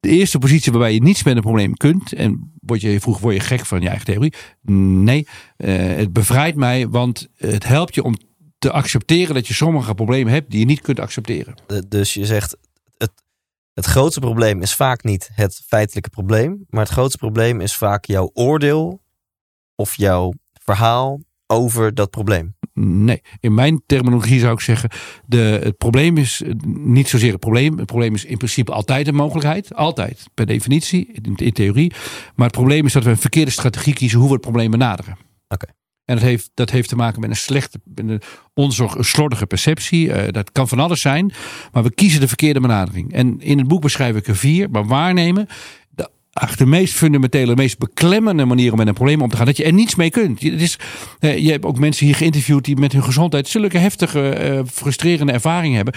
de 0.00 0.08
eerste 0.08 0.38
positie 0.38 0.72
waarbij 0.72 0.94
je 0.94 1.02
niets 1.02 1.22
met 1.22 1.36
een 1.36 1.42
probleem 1.42 1.74
kunt. 1.74 2.12
En 2.12 2.52
word 2.60 2.80
je, 2.80 3.00
vroeg 3.00 3.18
word 3.18 3.34
je 3.34 3.40
gek 3.40 3.66
van 3.66 3.80
je 3.80 3.88
eigen 3.88 4.06
theorie. 4.06 4.34
Nee, 4.62 5.26
eh, 5.56 5.76
het 5.76 6.12
bevrijdt 6.12 6.56
mij. 6.56 6.88
Want 6.88 7.28
het 7.36 7.66
helpt 7.66 7.94
je 7.94 8.02
om 8.02 8.14
te 8.60 8.70
accepteren 8.70 9.34
dat 9.34 9.46
je 9.46 9.54
sommige 9.54 9.94
problemen 9.94 10.32
hebt 10.32 10.50
die 10.50 10.60
je 10.60 10.66
niet 10.66 10.80
kunt 10.80 11.00
accepteren. 11.00 11.54
Dus 11.88 12.14
je 12.14 12.26
zegt, 12.26 12.56
het, 12.96 13.12
het 13.72 13.84
grootste 13.84 14.20
probleem 14.20 14.62
is 14.62 14.74
vaak 14.74 15.04
niet 15.04 15.30
het 15.34 15.62
feitelijke 15.66 16.10
probleem. 16.10 16.66
Maar 16.68 16.82
het 16.82 16.92
grootste 16.92 17.18
probleem 17.18 17.60
is 17.60 17.76
vaak 17.76 18.04
jouw 18.04 18.30
oordeel 18.34 19.02
of 19.74 19.96
jouw 19.96 20.32
verhaal 20.52 21.20
over 21.46 21.94
dat 21.94 22.10
probleem. 22.10 22.54
Nee, 22.82 23.22
in 23.40 23.54
mijn 23.54 23.82
terminologie 23.86 24.40
zou 24.40 24.52
ik 24.52 24.60
zeggen: 24.60 24.90
de, 25.26 25.60
het 25.62 25.76
probleem 25.76 26.16
is 26.16 26.42
eh, 26.42 26.52
niet 26.74 27.08
zozeer 27.08 27.30
het 27.30 27.40
probleem. 27.40 27.78
Het 27.78 27.86
probleem 27.86 28.14
is 28.14 28.24
in 28.24 28.36
principe 28.36 28.72
altijd 28.72 29.08
een 29.08 29.14
mogelijkheid. 29.14 29.74
Altijd, 29.74 30.24
per 30.34 30.46
definitie, 30.46 31.12
in, 31.12 31.36
in 31.36 31.52
theorie. 31.52 31.92
Maar 32.34 32.46
het 32.46 32.56
probleem 32.56 32.86
is 32.86 32.92
dat 32.92 33.04
we 33.04 33.10
een 33.10 33.16
verkeerde 33.16 33.50
strategie 33.50 33.94
kiezen 33.94 34.18
hoe 34.18 34.28
we 34.28 34.32
het 34.32 34.42
probleem 34.42 34.70
benaderen. 34.70 35.16
Oké. 35.48 35.66
En 36.10 36.16
dat 36.16 36.24
heeft, 36.24 36.50
dat 36.54 36.70
heeft 36.70 36.88
te 36.88 36.96
maken 36.96 37.20
met 37.20 37.30
een 37.30 37.36
slechte, 37.36 37.80
een 37.94 38.20
onzorg, 38.54 38.94
een 38.94 39.04
slordige 39.04 39.46
perceptie. 39.46 40.12
Eh, 40.12 40.32
dat 40.32 40.52
kan 40.52 40.68
van 40.68 40.80
alles 40.80 41.00
zijn. 41.00 41.32
Maar 41.72 41.82
we 41.82 41.94
kiezen 41.94 42.20
de 42.20 42.28
verkeerde 42.28 42.60
benadering. 42.60 43.12
En 43.12 43.40
in 43.40 43.58
het 43.58 43.68
boek 43.68 43.80
beschrijf 43.80 44.16
ik 44.16 44.26
er 44.26 44.36
vier. 44.36 44.70
Maar 44.70 44.86
waarnemen, 44.86 45.46
de, 45.88 46.10
ach, 46.32 46.56
de 46.56 46.66
meest 46.66 46.94
fundamentele, 46.94 47.54
meest 47.54 47.78
beklemmende 47.78 48.44
manier 48.44 48.70
om 48.70 48.78
met 48.78 48.86
een 48.86 48.94
probleem 48.94 49.22
om 49.22 49.28
te 49.28 49.36
gaan. 49.36 49.46
Dat 49.46 49.56
je 49.56 49.64
er 49.64 49.72
niets 49.72 49.94
mee 49.94 50.10
kunt. 50.10 50.40
Je, 50.40 50.50
het 50.50 50.60
is, 50.60 50.78
eh, 51.18 51.38
je 51.38 51.50
hebt 51.50 51.64
ook 51.64 51.78
mensen 51.78 52.06
hier 52.06 52.14
geïnterviewd 52.14 52.64
die 52.64 52.76
met 52.76 52.92
hun 52.92 53.04
gezondheid 53.04 53.48
zulke 53.48 53.78
heftige, 53.78 54.28
eh, 54.28 54.60
frustrerende 54.66 55.32
ervaringen 55.32 55.76
hebben. 55.76 55.94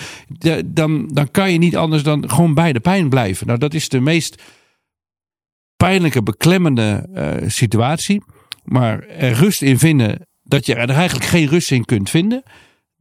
Dan, 0.66 1.08
dan 1.08 1.32
kan 1.32 1.52
je 1.52 1.58
niet 1.58 1.78
anders 1.78 2.04
dan 2.04 2.30
gewoon 2.30 2.54
bij 2.54 2.74
de 2.74 2.80
pijn 2.80 3.10
blijven. 3.10 3.48
Nou, 3.48 3.60
dat 3.60 3.74
is 3.74 3.90
de 3.90 4.00
meest 4.00 4.42
pijnlijke, 5.78 6.24
beklemmende 6.24 7.10
situatie. 7.48 8.22
Maar 8.64 9.00
er 9.08 9.34
rust 9.34 9.62
in 9.62 9.80
vinden 9.80 10.28
dat 10.44 10.66
je 10.66 10.76
er 10.76 10.90
eigenlijk 10.90 11.26
geen 11.26 11.48
rust 11.48 11.72
in 11.72 11.86
kunt 11.86 12.10
vinden, 12.10 12.44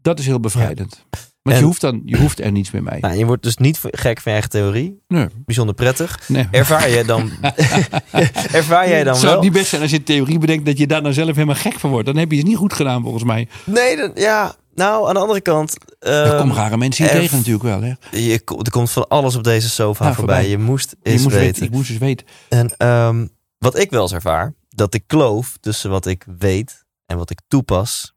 dat 0.03 0.19
is 0.19 0.27
heel 0.27 0.41
bevrijdend. 0.41 1.05
Want 1.43 1.57
En- 1.57 1.63
je, 1.63 1.67
hoeft 1.69 1.81
dan, 1.81 2.03
je 2.05 2.17
hoeft 2.17 2.41
er 2.41 2.53
niets 2.53 2.71
meer 2.71 2.83
mee. 2.83 3.01
Nou, 3.01 3.17
je 3.17 3.27
wordt 3.27 3.43
dus 3.43 3.57
niet 3.57 3.79
gek 3.83 4.21
van 4.21 4.23
je 4.25 4.31
eigen 4.31 4.51
theorie. 4.51 5.03
Nee, 5.09 5.27
Bijzonder 5.45 5.75
prettig. 5.75 6.29
nee. 6.29 6.47
Ervaar 6.51 6.89
je 6.91 7.05
dan, 7.05 7.31
ervaar 8.61 8.89
jij 8.89 9.05
dan 9.05 9.15
Zou 9.15 9.25
wel? 9.27 9.35
het 9.35 9.43
niet 9.43 9.53
best 9.53 9.67
zijn 9.67 9.83
als 9.83 9.91
je 9.91 10.03
theorie 10.03 10.39
bedenkt 10.39 10.67
dat 10.67 10.79
je 10.79 10.87
daar 10.87 11.03
dan 11.03 11.13
zelf 11.13 11.35
helemaal 11.35 11.55
gek 11.55 11.79
van 11.81 11.91
wordt? 11.91 12.07
Dan 12.07 12.17
heb 12.17 12.31
je 12.31 12.37
het 12.39 12.47
niet 12.47 12.57
goed 12.57 12.73
gedaan 12.73 13.03
volgens 13.03 13.25
mij. 13.25 13.49
Nee, 13.65 13.97
dan- 13.97 14.11
ja. 14.15 14.55
Nou, 14.75 15.09
aan 15.09 15.15
de 15.15 15.21
andere 15.21 15.41
kant. 15.41 15.77
Er 15.99 16.25
ehm, 16.27 16.37
komen 16.39 16.57
rare 16.57 16.77
mensen 16.77 17.05
hier 17.05 17.13
er- 17.15 17.21
tegen 17.21 17.37
natuurlijk 17.37 17.65
wel. 17.65 17.83
Hè? 17.83 17.93
je, 18.19 18.33
er 18.63 18.71
komt 18.71 18.91
van 18.91 19.09
alles 19.09 19.37
op 19.37 19.45
deze 19.45 19.71
sofa 19.71 20.07
Ja, 20.07 20.15
voorbij. 20.15 20.35
voorbij. 20.37 20.51
Je 20.51 20.59
moest 20.59 20.97
Je 21.03 21.11
eens 21.11 21.23
moest 21.23 21.35
weten. 21.35 21.51
weten, 21.51 21.67
ik 21.67 21.71
moest 21.73 21.91
eens 21.91 21.99
weten. 21.99 22.27
En 22.49 22.75
ehm, 22.77 23.27
wat 23.59 23.79
ik 23.79 23.91
wel 23.91 24.03
eens 24.03 24.13
ervaar, 24.13 24.55
dat 24.75 24.93
de 24.93 25.01
kloof 25.01 25.57
tussen 25.61 25.91
wat 25.91 26.07
ik 26.07 26.25
weet 26.39 26.85
en 27.07 27.17
wat 27.17 27.31
ik 27.31 27.41
toepas, 27.49 28.13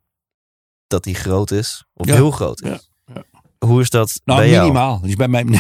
dat 0.87 1.03
die 1.03 1.15
groot 1.15 1.51
is 1.51 1.85
of 1.93 2.07
Ja. 2.07 2.13
heel 2.13 2.31
groot 2.31 2.61
is. 2.61 2.69
Ja. 2.69 2.79
Ja. 3.13 3.23
Hoe 3.67 3.81
is 3.81 3.89
dat 3.89 4.21
Nou, 4.25 4.39
bij 4.39 4.49
jou? 4.49 4.61
minimaal. 4.61 4.99
Dus 5.01 5.15
bij 5.15 5.27
mij. 5.27 5.43
nee, 5.49 5.59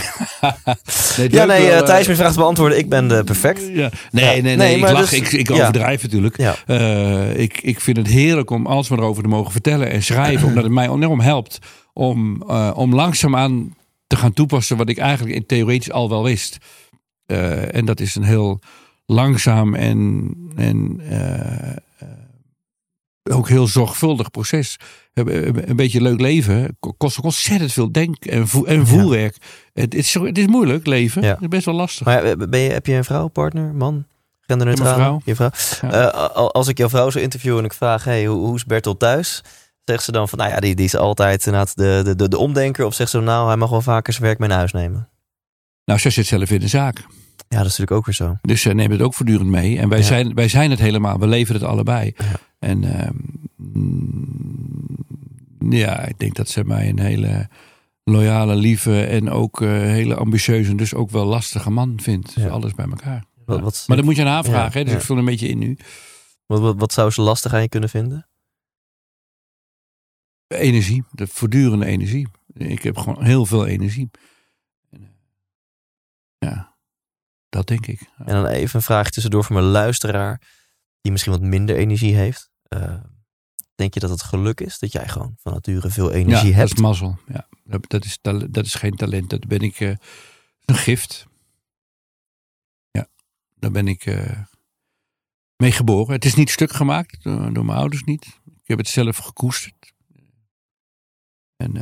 Ja, 1.29 1.45
nee, 1.45 1.45
wel, 1.45 1.57
eh, 1.57 1.77
eh, 1.77 1.83
Thijs, 1.85 2.05
mijn 2.05 2.17
vraag 2.17 2.31
te 2.31 2.37
beantwoorden. 2.39 2.77
Ik 2.77 2.89
ben 2.89 3.07
de 3.07 3.23
perfect. 3.23 3.59
Nee, 3.61 3.89
nee, 4.11 4.41
nee, 4.41 4.55
Nee, 4.55 4.75
ik 4.75 4.81
lach. 4.81 5.09
dus- 5.09 5.13
ik, 5.19 5.31
ik 5.31 5.51
overdrijf 5.51 6.01
natuurlijk. 6.01 6.37
Eh, 6.65 7.37
ik, 7.39 7.61
ik 7.61 7.79
vind 7.81 7.97
het 7.97 8.07
heerlijk 8.07 8.49
om 8.49 8.65
alles 8.67 8.89
maar 8.89 8.99
erover 8.99 9.23
te 9.23 9.29
mogen 9.29 9.51
vertellen 9.51 9.89
en 9.91 10.03
schrijven. 10.03 10.47
omdat 10.47 10.63
het 10.63 10.71
mij 10.73 10.89
enorm 10.89 11.19
helpt 11.19 11.59
om, 11.93 12.43
eh, 12.47 12.71
om 12.75 12.95
langzaamaan 12.95 13.75
te 14.07 14.15
gaan 14.15 14.33
toepassen 14.33 14.77
wat 14.77 14.89
ik 14.89 14.97
eigenlijk 14.97 15.35
in 15.35 15.45
theoretisch 15.45 15.91
al 15.91 16.09
wel 16.09 16.23
wist. 16.23 16.57
Eh, 17.25 17.75
en 17.75 17.85
dat 17.85 17.99
is 17.99 18.15
een 18.15 18.23
heel 18.23 18.59
langzaam 19.05 19.75
en, 19.75 20.31
en 20.55 21.01
eh, 21.09 21.71
eh, 21.71 21.77
ook 23.23 23.49
heel 23.49 23.67
zorgvuldig 23.67 24.31
proces. 24.31 24.77
Een 25.13 25.75
beetje 25.75 26.01
leuk 26.01 26.19
leven 26.19 26.77
kost 26.97 27.17
ook 27.17 27.23
ontzettend 27.23 27.73
veel 27.73 27.91
denk- 27.91 28.25
en, 28.25 28.47
voel, 28.47 28.67
en 28.67 28.87
voelwerk. 28.87 29.37
Het, 29.73 29.95
is, 29.95 30.13
het 30.13 30.37
is 30.37 30.47
moeilijk 30.47 30.85
leven. 30.85 31.21
Ja. 31.21 31.29
Het 31.29 31.41
is 31.41 31.47
best 31.47 31.65
wel 31.65 31.75
lastig. 31.75 32.05
Maar 32.05 32.23
eh, 32.23 32.47
ben 32.49 32.59
je, 32.59 32.69
heb 32.69 32.85
je 32.85 32.93
een 32.93 33.03
vrouw, 33.03 33.27
partner, 33.27 33.73
man? 33.73 34.05
Genderneutraal? 34.41 35.21
Je 35.25 35.35
vrouw. 35.35 35.49
Ja. 35.81 36.07
Als 36.33 36.67
ik 36.67 36.77
jouw 36.77 36.89
vrouw 36.89 37.09
zou 37.09 37.23
interviewen 37.23 37.59
en 37.59 37.65
ik 37.65 37.73
vraag, 37.73 38.03
hey, 38.03 38.25
hoe, 38.25 38.45
hoe 38.45 38.55
is 38.55 38.65
Bertolt 38.65 38.99
thuis? 38.99 39.43
Zegt 39.83 40.03
ze 40.03 40.11
dan 40.11 40.29
van, 40.29 40.37
nou 40.37 40.51
ja, 40.51 40.59
die, 40.59 40.75
die 40.75 40.85
is 40.85 40.95
altijd 40.95 41.45
inderdaad 41.45 41.75
de, 41.75 42.01
de, 42.03 42.15
de, 42.15 42.27
de 42.27 42.37
omdenker. 42.37 42.85
Of 42.85 42.93
zegt 42.93 43.09
ze, 43.09 43.19
nou, 43.19 43.47
hij 43.47 43.55
mag 43.55 43.69
wel 43.69 43.81
vaker 43.81 44.13
zijn 44.13 44.25
werk 44.25 44.39
mee 44.39 44.49
naar 44.49 44.57
huis 44.57 44.71
nemen. 44.71 45.09
Nou, 45.85 45.99
zij 45.99 46.11
zit 46.11 46.25
zelf 46.25 46.49
in 46.49 46.59
de 46.59 46.67
zaak. 46.67 47.05
Ja, 47.55 47.61
dat 47.61 47.71
is 47.71 47.77
natuurlijk 47.77 47.91
ook 47.91 48.05
weer 48.05 48.27
zo. 48.27 48.37
Dus 48.41 48.61
zij 48.61 48.73
nemen 48.73 48.91
het 48.97 49.01
ook 49.05 49.13
voortdurend 49.13 49.49
mee. 49.49 49.77
En 49.79 49.89
wij, 49.89 49.97
Ja. 49.97 50.03
zijn, 50.03 50.33
wij 50.33 50.47
zijn 50.47 50.69
het 50.69 50.79
helemaal. 50.79 51.19
We 51.19 51.27
leveren 51.27 51.61
het 51.61 51.69
allebei. 51.69 52.13
Ja. 52.17 52.25
En 52.59 52.83
ehm, 52.99 53.13
mm, 53.55 54.97
ja, 55.69 55.99
ik 56.05 56.19
denk 56.19 56.35
dat 56.35 56.49
ze 56.49 56.63
mij 56.63 56.89
een 56.89 56.99
hele 56.99 57.49
loyale, 58.03 58.55
lieve 58.55 59.05
en 59.05 59.29
ook 59.29 59.61
eh, 59.61 59.69
hele 59.69 60.15
ambitieuze 60.15 60.69
en 60.71 60.77
dus 60.77 60.93
ook 60.93 61.09
wel 61.09 61.25
lastige 61.25 61.69
man 61.69 61.99
vindt. 62.01 62.33
Ja. 62.33 62.47
alles 62.47 62.73
bij 62.73 62.85
elkaar. 62.85 63.23
Wat, 63.45 63.57
Ja. 63.57 63.63
wat, 63.63 63.83
Maar 63.87 63.97
dat 63.97 64.05
moet 64.05 64.15
je 64.15 64.21
aan 64.21 64.27
haar 64.27 64.43
vragen. 64.43 64.79
hè? 64.79 64.85
Dus 64.85 64.93
ik 64.93 65.01
vul 65.01 65.17
een 65.17 65.25
beetje 65.25 65.47
in 65.47 65.57
nu. 65.57 65.77
wat, 66.45 66.59
wat, 66.59 66.75
wat 66.79 66.93
zou 66.93 67.11
ze 67.11 67.21
lastig 67.21 67.53
aan 67.53 67.61
je 67.61 67.69
kunnen 67.69 67.89
vinden? 67.89 68.27
Energie. 70.47 71.03
De 71.11 71.27
voortdurende 71.27 71.85
energie. 71.85 72.27
Ik 72.53 72.83
heb 72.83 72.97
gewoon 72.97 73.23
heel 73.23 73.45
veel 73.45 73.65
energie. 73.65 74.09
En, 74.91 75.01
eh, 75.01 76.49
Ja, 76.49 76.74
dat 77.55 77.67
denk 77.67 77.87
ik. 77.87 78.01
En 78.17 78.25
dan 78.25 78.45
even 78.45 78.75
een 78.75 78.85
vraag 78.85 79.09
tussendoor 79.09 79.43
voor 79.43 79.55
mijn 79.55 79.67
luisteraar, 79.67 80.41
die 81.01 81.11
misschien 81.11 81.33
wat 81.33 81.41
minder 81.41 81.75
energie 81.75 82.15
heeft. 82.15 82.49
Eh, 82.63 83.01
denk 83.75 83.93
je 83.93 83.99
dat 83.99 84.09
het 84.09 84.21
geluk 84.21 84.61
is 84.61 84.79
dat 84.79 84.91
jij 84.91 85.07
gewoon 85.07 85.35
van 85.37 85.53
nature 85.53 85.89
veel 85.89 86.11
energie 86.11 86.49
ja, 86.49 86.55
hebt? 86.55 86.69
dat 86.69 86.77
is 86.77 86.83
mazzel. 86.83 87.17
Ja, 87.27 87.47
dat, 87.63 88.05
is, 88.05 88.17
dat 88.49 88.65
is 88.65 88.73
geen 88.73 88.95
talent. 88.95 89.29
Dat 89.29 89.47
ben 89.47 89.59
ik 89.59 89.79
eh, 89.79 89.95
een 90.65 90.75
gift. 90.75 91.27
Ja, 92.91 93.07
daar 93.53 93.71
ben 93.71 93.87
ik 93.87 94.05
eh, 94.05 94.41
mee 95.55 95.71
geboren. 95.71 96.13
Het 96.13 96.25
is 96.25 96.35
niet 96.35 96.49
stuk 96.49 96.71
gemaakt 96.71 97.23
door, 97.23 97.53
door 97.53 97.65
mijn 97.65 97.77
ouders 97.77 98.03
niet. 98.03 98.25
Ik 98.45 98.67
heb 98.67 98.77
het 98.77 98.87
zelf 98.87 99.17
gekoesterd. 99.17 99.93
En 101.55 101.73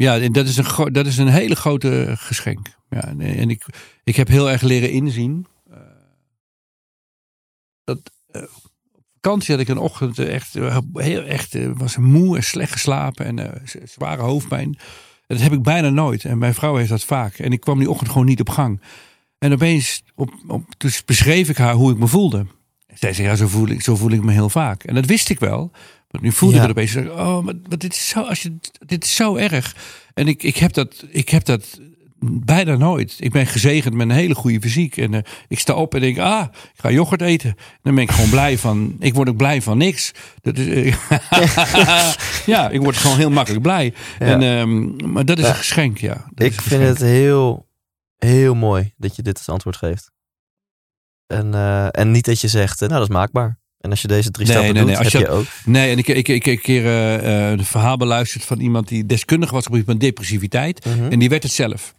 ja, 0.00 0.28
dat 0.28 0.46
is, 0.46 0.56
een 0.56 0.92
dat 0.92 1.06
is 1.06 1.16
een 1.16 1.28
hele 1.28 1.56
grote 1.56 2.14
geschenk. 2.16 2.66
Ja, 2.90 3.04
en, 3.18 3.50
ik, 3.50 3.66
ik 4.04 4.16
heb 4.16 4.28
heel 4.28 4.50
erg 4.50 4.62
leren 4.62 4.90
inzien. 4.90 5.46
eh, 5.70 5.78
dat 7.84 8.10
eh, 8.30 8.42
op 8.92 9.04
vakantie 9.12 9.54
had 9.54 9.62
ik 9.62 9.68
een 9.68 9.78
ochtend 9.78 10.18
echt, 10.18 10.56
eh, 10.56 10.78
heel 10.94 11.22
echt, 11.22 11.56
was 11.76 11.96
moe 11.96 12.36
en 12.36 12.42
slecht 12.42 12.72
geslapen 12.72 13.38
en 13.38 13.62
zware 13.84 14.22
hoofdpijn. 14.22 14.78
Dat 15.26 15.40
heb 15.40 15.52
ik 15.52 15.62
bijna 15.62 15.88
nooit. 15.88 16.24
En 16.24 16.38
mijn 16.38 16.54
vrouw 16.54 16.76
heeft 16.76 16.88
dat 16.88 17.04
vaak. 17.04 17.38
En 17.38 17.52
ik 17.52 17.60
kwam 17.60 17.78
die 17.78 17.90
ochtend 17.90 18.10
gewoon 18.10 18.26
niet 18.26 18.40
op 18.40 18.48
gang. 18.48 18.80
En 19.38 19.52
opeens, 19.52 20.02
op, 20.14 20.34
op, 20.46 20.64
dus 20.76 21.04
beschreef 21.04 21.48
ik 21.48 21.56
haar 21.56 21.74
hoe 21.74 21.92
ik 21.92 21.98
me 21.98 22.06
voelde. 22.06 22.46
Zij 22.94 23.12
zei, 23.12 23.28
ja, 23.28 23.34
zo 23.34 23.46
voel, 23.46 23.68
ik, 23.68 23.82
zo 23.82 23.96
voel 23.96 24.10
ik 24.10 24.22
me 24.22 24.32
heel 24.32 24.48
vaak. 24.48 24.84
En 24.84 24.94
dat 24.94 25.06
wist 25.06 25.28
ik 25.28 25.38
wel. 25.38 25.70
Maar 26.10 26.22
nu 26.22 26.32
voelde 26.32 26.56
Ja. 26.56 26.62
ik 26.64 26.70
opeens. 26.70 26.96
Oh, 26.96 27.40
maar, 27.40 27.54
maar 27.68 27.78
dit, 27.78 27.92
is 27.92 28.08
zo, 28.08 28.22
als 28.22 28.42
je, 28.42 28.56
dit 28.86 29.04
is 29.04 29.14
zo 29.14 29.36
erg. 29.36 29.76
En 30.14 30.28
ik, 30.28 30.42
ik, 30.42 30.56
heb 30.56 30.72
dat, 30.72 31.04
ik 31.08 31.28
heb 31.28 31.44
dat 31.44 31.80
bijna 32.24 32.76
nooit. 32.76 33.14
Ik 33.18 33.32
ben 33.32 33.46
gezegend 33.46 33.94
met 33.94 34.08
een 34.08 34.14
hele 34.14 34.34
goede 34.34 34.60
fysiek. 34.60 34.96
En 34.96 35.14
eh, 35.14 35.20
ik 35.48 35.58
sta 35.58 35.74
op 35.74 35.94
en 35.94 36.00
denk, 36.00 36.18
ah, 36.18 36.46
ik 36.52 36.80
ga 36.80 36.90
yoghurt 36.90 37.22
eten. 37.22 37.54
Dan 37.82 37.94
ben 37.94 38.04
ik 38.04 38.10
gewoon 38.10 38.30
blij 38.30 38.58
van, 38.58 38.96
ik 38.98 39.14
word 39.14 39.28
ook 39.28 39.36
blij 39.36 39.62
van 39.62 39.78
niks. 39.78 40.12
Dat 40.40 40.58
is, 40.58 40.66
eh, 40.66 42.14
ja, 42.54 42.68
ik 42.70 42.80
word 42.80 42.96
gewoon 42.96 43.16
heel 43.18 43.30
makkelijk 43.30 43.62
blij. 43.62 43.94
En, 44.18 44.42
ehm, 44.42 45.12
maar 45.12 45.24
dat 45.24 45.38
is 45.38 45.44
Ja. 45.44 45.50
een 45.50 45.56
geschenk, 45.56 45.98
ja. 45.98 46.24
Dat 46.34 46.46
Ik 46.46 46.60
vind 46.60 46.82
het 46.82 46.98
heel, 46.98 47.68
heel 48.18 48.54
mooi 48.54 48.92
dat 48.96 49.16
je 49.16 49.22
dit 49.22 49.36
als 49.36 49.48
antwoord 49.48 49.76
geeft. 49.76 50.10
En, 51.26 51.54
eh, 51.54 51.86
en 51.90 52.10
niet 52.10 52.24
dat 52.24 52.40
je 52.40 52.48
zegt, 52.48 52.80
nou 52.80 52.92
dat 52.92 53.02
is 53.02 53.08
maakbaar. 53.08 53.58
En 53.80 53.90
als 53.90 54.00
je 54.02 54.08
deze 54.08 54.30
drie 54.30 54.46
Nee, 54.46 54.54
stappen 54.56 54.74
nee, 54.74 54.82
doet, 54.84 54.92
nee, 54.92 55.04
als 55.04 55.12
heb 55.12 55.22
je- 55.22 55.28
je 55.28 55.34
ook. 55.34 55.46
Nee, 55.64 55.90
en 55.90 55.98
ik, 55.98 56.08
ik, 56.08 56.28
ik, 56.28 56.46
ik 56.46 56.60
keer 56.62 56.84
eh, 56.86 57.14
eh, 57.48 57.50
een 57.50 57.64
verhaal 57.64 57.96
beluisterd 57.96 58.44
van 58.44 58.60
iemand 58.60 58.88
die 58.88 59.06
deskundig 59.06 59.50
was 59.50 59.66
op 59.66 59.72
het 59.72 59.72
gebied 59.80 59.90
van 59.90 59.98
depressiviteit. 60.08 60.84
Mhm. 60.84 61.12
En 61.12 61.18
die 61.18 61.28
werd 61.28 61.42
het 61.42 61.52
zelf. 61.52 61.94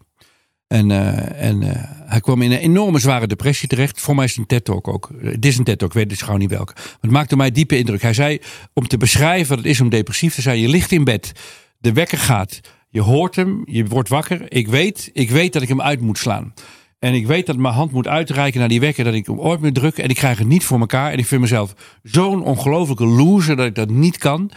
En, 0.67 0.91
eh, 0.91 1.47
en 1.47 1.63
eh, 1.63 1.83
hij 2.05 2.19
kwam 2.21 2.41
in 2.41 2.51
een 2.51 2.57
enorme 2.57 2.99
zware 2.99 3.27
depressie 3.27 3.67
terecht. 3.67 4.01
Voor 4.01 4.15
mij 4.15 4.25
is 4.25 4.31
het 4.31 4.39
een 4.39 4.45
TED-talk 4.45 4.87
ook. 4.87 5.09
Het 5.21 5.45
is 5.45 5.57
een 5.57 5.63
TED-talk, 5.63 5.89
ik 5.89 5.95
weet 5.95 6.09
dus 6.09 6.21
gewoon 6.21 6.39
niet 6.39 6.49
welke. 6.49 6.73
Maar 6.75 6.97
het 7.01 7.11
maakte 7.11 7.35
mij 7.35 7.51
diepe 7.51 7.77
indruk. 7.77 8.01
Hij 8.01 8.13
zei, 8.13 8.39
om 8.73 8.87
te 8.87 8.97
beschrijven 8.97 9.47
wat 9.47 9.57
het 9.57 9.67
is 9.67 9.81
om 9.81 9.89
depressief 9.89 10.35
te 10.35 10.41
zijn. 10.41 10.59
Je 10.59 10.67
ligt 10.67 10.91
in 10.91 11.03
bed, 11.03 11.31
de 11.77 11.93
wekker 11.93 12.17
gaat. 12.17 12.59
Je 12.89 13.01
hoort 13.01 13.35
hem, 13.35 13.63
je 13.65 13.85
wordt 13.85 14.09
wakker. 14.09 14.51
Ik 14.51 14.67
weet, 14.67 15.09
ik 15.13 15.29
weet 15.29 15.53
dat 15.53 15.61
ik 15.61 15.67
hem 15.67 15.81
uit 15.81 16.01
moet 16.01 16.17
slaan. 16.17 16.53
En 17.01 17.13
ik 17.13 17.27
weet 17.27 17.45
dat 17.45 17.57
mijn 17.57 17.73
hand 17.73 17.91
moet 17.91 18.07
uitreiken 18.07 18.59
naar 18.59 18.69
die 18.69 18.79
wekker. 18.79 19.03
Dat 19.03 19.13
ik 19.13 19.25
hem 19.25 19.39
ooit 19.39 19.61
moet 19.61 19.75
drukken. 19.75 20.03
En 20.03 20.09
ik 20.09 20.15
krijg 20.15 20.37
het 20.37 20.47
niet 20.47 20.65
voor 20.65 20.79
elkaar. 20.79 21.11
En 21.11 21.17
ik 21.17 21.25
vind 21.25 21.41
mezelf 21.41 21.73
zo'n 22.03 22.43
ongelofelijke 22.43 23.05
loser 23.05 23.55
dat 23.55 23.65
ik 23.65 23.75
dat 23.75 23.89
niet 23.89 24.17
kan. 24.17 24.51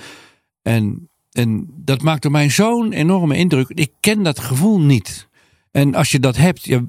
En, 0.62 1.09
en 1.32 1.66
dat 1.74 2.03
maakt 2.03 2.22
door 2.22 2.30
mij 2.30 2.51
zo'n 2.51 2.92
enorme 2.92 3.36
indruk. 3.36 3.68
Ik 3.68 3.92
ken 4.01 4.22
dat 4.22 4.40
gevoel 4.40 4.80
niet. 4.80 5.28
En 5.70 5.95
als 5.95 6.11
je 6.11 6.20
dat 6.20 6.36
hebt, 6.36 6.64
ja, 6.64 6.80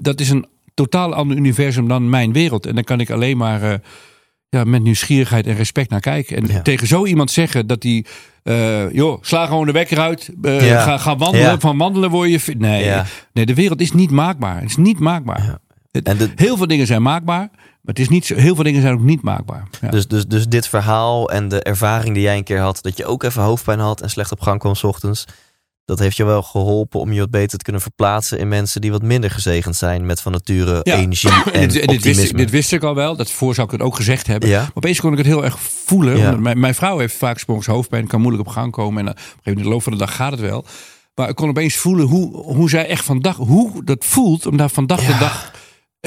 dat 0.00 0.20
is 0.20 0.30
een 0.30 0.46
totaal 0.74 1.14
ander 1.14 1.36
universum 1.36 1.88
dan 1.88 2.10
mijn 2.10 2.32
wereld. 2.32 2.66
En 2.66 2.74
dan 2.74 2.84
kan 2.84 3.00
ik 3.00 3.10
alleen 3.10 3.36
maar 3.36 3.62
uh, 3.62 3.74
ja, 4.48 4.64
met 4.64 4.82
nieuwsgierigheid 4.82 5.46
en 5.46 5.54
respect 5.54 5.90
naar 5.90 6.00
kijken. 6.00 6.36
En 6.36 6.46
ja. 6.46 6.62
tegen 6.62 6.86
zo 6.86 7.06
iemand 7.06 7.30
zeggen 7.30 7.66
dat 7.66 7.82
hij. 7.82 8.04
Uh, 8.44 8.92
joh, 8.92 9.18
sla 9.22 9.46
gewoon 9.46 9.66
de 9.66 9.72
wekker 9.72 9.98
uit. 9.98 10.30
Uh, 10.42 10.68
ja. 10.68 10.82
ga, 10.82 10.98
ga 10.98 11.16
wandelen. 11.16 11.60
Van 11.60 11.78
wandelen 11.78 12.10
word 12.10 12.44
je. 12.44 12.54
Nee, 12.58 13.02
nee, 13.32 13.46
de 13.46 13.54
wereld 13.54 13.80
is 13.80 13.92
niet 13.92 14.10
maakbaar. 14.10 14.60
Het 14.60 14.70
is 14.70 14.76
niet 14.76 14.98
maakbaar. 14.98 15.58
En 15.90 16.16
de... 16.16 16.30
Heel 16.36 16.56
veel 16.56 16.66
dingen 16.66 16.86
zijn 16.86 17.02
maakbaar. 17.02 17.48
Maar 17.52 17.96
het 17.96 17.98
is 17.98 18.08
niet 18.08 18.26
zo, 18.26 18.34
heel 18.34 18.54
veel 18.54 18.64
dingen 18.64 18.80
zijn 18.80 18.94
ook 18.94 19.00
niet 19.00 19.22
maakbaar. 19.22 19.68
Dus, 19.90 20.06
dus, 20.06 20.26
dus 20.26 20.48
dit 20.48 20.68
verhaal 20.68 21.30
en 21.30 21.48
de 21.48 21.62
ervaring 21.62 22.14
die 22.14 22.22
jij 22.22 22.36
een 22.36 22.44
keer 22.44 22.58
had, 22.58 22.78
dat 22.82 22.96
je 22.96 23.06
ook 23.06 23.22
even 23.22 23.42
hoofdpijn 23.42 23.78
had 23.78 24.00
en 24.00 24.10
slecht 24.10 24.32
op 24.32 24.40
gang 24.40 24.58
kwam 24.58 24.74
s 24.74 24.84
ochtends. 24.84 25.24
Dat 25.88 25.98
heeft 25.98 26.16
je 26.16 26.24
wel 26.24 26.42
geholpen 26.42 27.00
om 27.00 27.12
je 27.12 27.20
wat 27.20 27.30
beter 27.30 27.58
te 27.58 27.64
kunnen 27.64 27.82
verplaatsen 27.82 28.38
in 28.38 28.48
mensen 28.48 28.80
die 28.80 28.90
wat 28.90 29.02
minder 29.02 29.30
gezegend 29.30 29.76
zijn 29.76 30.06
met 30.06 30.20
van 30.20 30.32
nature 30.32 30.80
ja. 30.82 30.96
energie 30.96 31.30
en, 31.52 31.68
dit, 31.68 31.88
dit, 31.88 32.02
wist 32.02 32.30
ik, 32.30 32.36
dit 32.36 32.50
wist 32.50 32.72
ik 32.72 32.82
al 32.82 32.94
wel. 32.94 33.16
Dat 33.16 33.30
voor 33.30 33.54
zou 33.54 33.66
ik 33.66 33.72
het 33.72 33.82
ook 33.82 33.96
gezegd 33.96 34.26
hebben. 34.26 34.48
Ja. 34.48 34.60
Maar 34.60 34.70
opeens 34.74 35.00
kon 35.00 35.12
ik 35.12 35.18
het 35.18 35.26
heel 35.26 35.44
erg 35.44 35.58
voelen. 35.60 36.16
Ja. 36.16 36.36
Mijn, 36.36 36.60
mijn, 36.60 36.74
vrouw 36.74 36.98
heeft 36.98 37.16
vaak 37.16 37.38
s'morgens 37.38 37.66
hoofdpijn, 37.66 38.06
kan 38.06 38.20
moeilijk 38.20 38.46
op 38.46 38.52
gang 38.52 38.72
komen. 38.72 39.06
En 39.06 39.10
op 39.10 39.16
een 39.16 39.22
gegeven 39.22 39.40
moment 39.44 39.58
in 39.58 39.64
de 39.64 39.70
loop 39.70 39.82
van 39.82 39.92
de 39.92 39.98
dag 39.98 40.16
gaat 40.16 40.30
het 40.30 40.40
wel. 40.40 40.64
Maar 41.14 41.28
ik 41.28 41.34
kon 41.34 41.48
opeens 41.48 41.76
voelen 41.76 42.06
hoe, 42.06 42.36
hoe 42.36 42.70
zij 42.70 42.86
echt 42.86 43.04
van 43.04 43.20
dag, 43.20 43.36
hoe 43.36 43.84
dat 43.84 44.04
voelt 44.04 44.46
om 44.46 44.56
daar 44.56 44.70
van 44.70 44.86
dag 44.86 45.00
tot 45.00 45.18
dag 45.18 45.52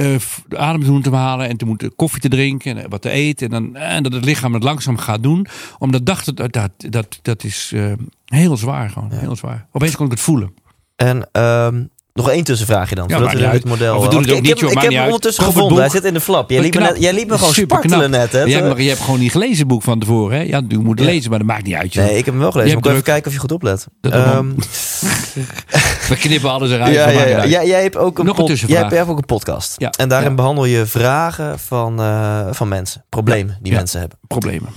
uh, 0.01 0.15
adem 0.49 0.83
te 0.83 0.91
moeten 0.91 1.13
halen 1.13 1.49
en 1.49 1.57
te 1.57 1.65
moeten 1.65 1.95
koffie 1.95 2.21
te 2.21 2.29
drinken 2.29 2.77
en 2.77 2.89
wat 2.89 3.01
te 3.01 3.09
eten. 3.09 3.45
En, 3.45 3.51
dan, 3.51 3.75
en 3.75 4.03
dat 4.03 4.13
het 4.13 4.25
lichaam 4.25 4.53
het 4.53 4.63
langzaam 4.63 4.97
gaat 4.97 5.23
doen. 5.23 5.47
Omdat 5.77 6.05
dacht 6.05 6.35
dat, 6.35 6.53
dat, 6.53 6.71
dat, 6.77 7.19
dat 7.21 7.43
is 7.43 7.71
uh, 7.75 7.93
heel 8.25 8.57
zwaar 8.57 8.89
gewoon. 8.89 9.09
Ja. 9.11 9.17
Heel 9.17 9.35
zwaar. 9.35 9.67
Opeens 9.71 9.95
kon 9.95 10.05
ik 10.05 10.11
het 10.11 10.21
voelen. 10.21 10.53
En 10.95 11.41
um, 11.41 11.89
nog 12.14 12.30
één 12.30 12.43
tussenvraagje 12.43 12.95
dan. 12.95 13.07
Ja, 13.07 13.18
voordat 13.18 13.34
we 13.34 13.45
het 13.45 13.66
model. 13.66 14.01
we 14.01 14.09
doen 14.09 14.22
het 14.22 14.32
ook 14.32 14.38
ik 14.38 14.41
niet, 14.41 14.49
heb, 14.49 14.59
joh, 14.59 14.72
ik 14.72 14.82
heb 14.82 14.91
hem 14.91 15.05
ondertussen 15.05 15.43
gevonden. 15.43 15.78
Hij 15.78 15.89
zit 15.89 16.03
in 16.03 16.14
de 16.14 16.22
flap. 16.22 16.49
Jij 16.49 16.62
liet, 16.62 16.80
me, 16.80 16.95
jij 16.99 17.14
liet 17.14 17.28
me 17.28 17.38
gewoon 17.38 17.53
Super 17.53 17.78
spartelen 17.78 18.09
knap. 18.09 18.22
net. 18.22 18.32
Hè? 18.32 18.41
Je, 18.43 18.55
hebt, 18.55 18.82
je 18.82 18.88
hebt 18.88 19.01
gewoon 19.01 19.20
niet 19.20 19.32
gelezen 19.32 19.68
boek 19.68 19.84
van 19.84 19.99
tevoren. 19.99 20.38
Hè? 20.38 20.43
Ja, 20.43 20.62
je 20.68 20.78
moet 20.78 20.99
ja. 20.99 21.05
lezen, 21.05 21.30
maar 21.30 21.39
dat 21.39 21.47
maakt 21.47 21.64
niet 21.64 21.76
uit. 21.76 21.93
Joh. 21.93 22.05
Nee, 22.05 22.18
ik 22.18 22.26
heb 22.26 22.34
hem 22.34 22.43
wel 22.43 22.51
gelezen. 22.51 22.74
Moet 22.74 22.88
even 22.88 23.03
kijken 23.03 23.28
of 23.28 23.34
je 23.34 23.39
goed 23.39 23.51
oplet. 23.51 23.88
Um, 24.01 24.55
we 26.09 26.16
knippen 26.20 26.51
alles 26.51 26.72
eruit. 26.72 26.93
Ja, 26.93 27.09
ja, 27.09 27.26
ja. 27.26 27.43
ja 27.43 27.64
jij 27.64 27.82
hebt 27.82 27.97
ook 27.97 28.20
een, 28.20 28.26
Nog 28.26 28.38
een 28.38 28.45
jij 28.45 28.78
hebt, 28.78 28.89
jij 28.89 28.97
hebt 28.97 29.09
ook 29.09 29.18
een 29.18 29.26
podcast. 29.26 29.78
En 29.97 30.09
daarin 30.09 30.36
behandel 30.36 30.66
je 30.66 30.86
vragen 30.86 31.59
van, 31.59 32.01
uh, 32.01 32.47
van 32.51 32.68
mensen. 32.68 33.05
Problemen 33.09 33.57
die 33.62 33.74
mensen 33.74 33.99
hebben. 33.99 34.18
Problemen. 34.28 34.70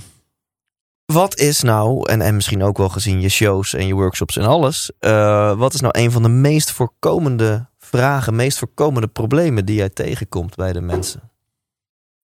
Wat 1.05 1.39
is 1.39 1.61
nou, 1.61 2.09
en, 2.09 2.21
en 2.21 2.35
misschien 2.35 2.63
ook 2.63 2.77
wel 2.77 2.89
gezien 2.89 3.21
je 3.21 3.29
shows 3.29 3.73
en 3.73 3.87
je 3.87 3.93
workshops 3.93 4.37
en 4.37 4.45
alles, 4.45 4.91
uh, 4.99 5.57
wat 5.57 5.73
is 5.73 5.81
nou 5.81 5.99
een 5.99 6.11
van 6.11 6.23
de 6.23 6.29
meest 6.29 6.71
voorkomende 6.71 7.69
vragen, 7.77 8.35
meest 8.35 8.57
voorkomende 8.57 9.07
problemen 9.07 9.65
die 9.65 9.75
jij 9.75 9.89
tegenkomt 9.89 10.55
bij 10.55 10.73
de 10.73 10.81
mensen? 10.81 11.31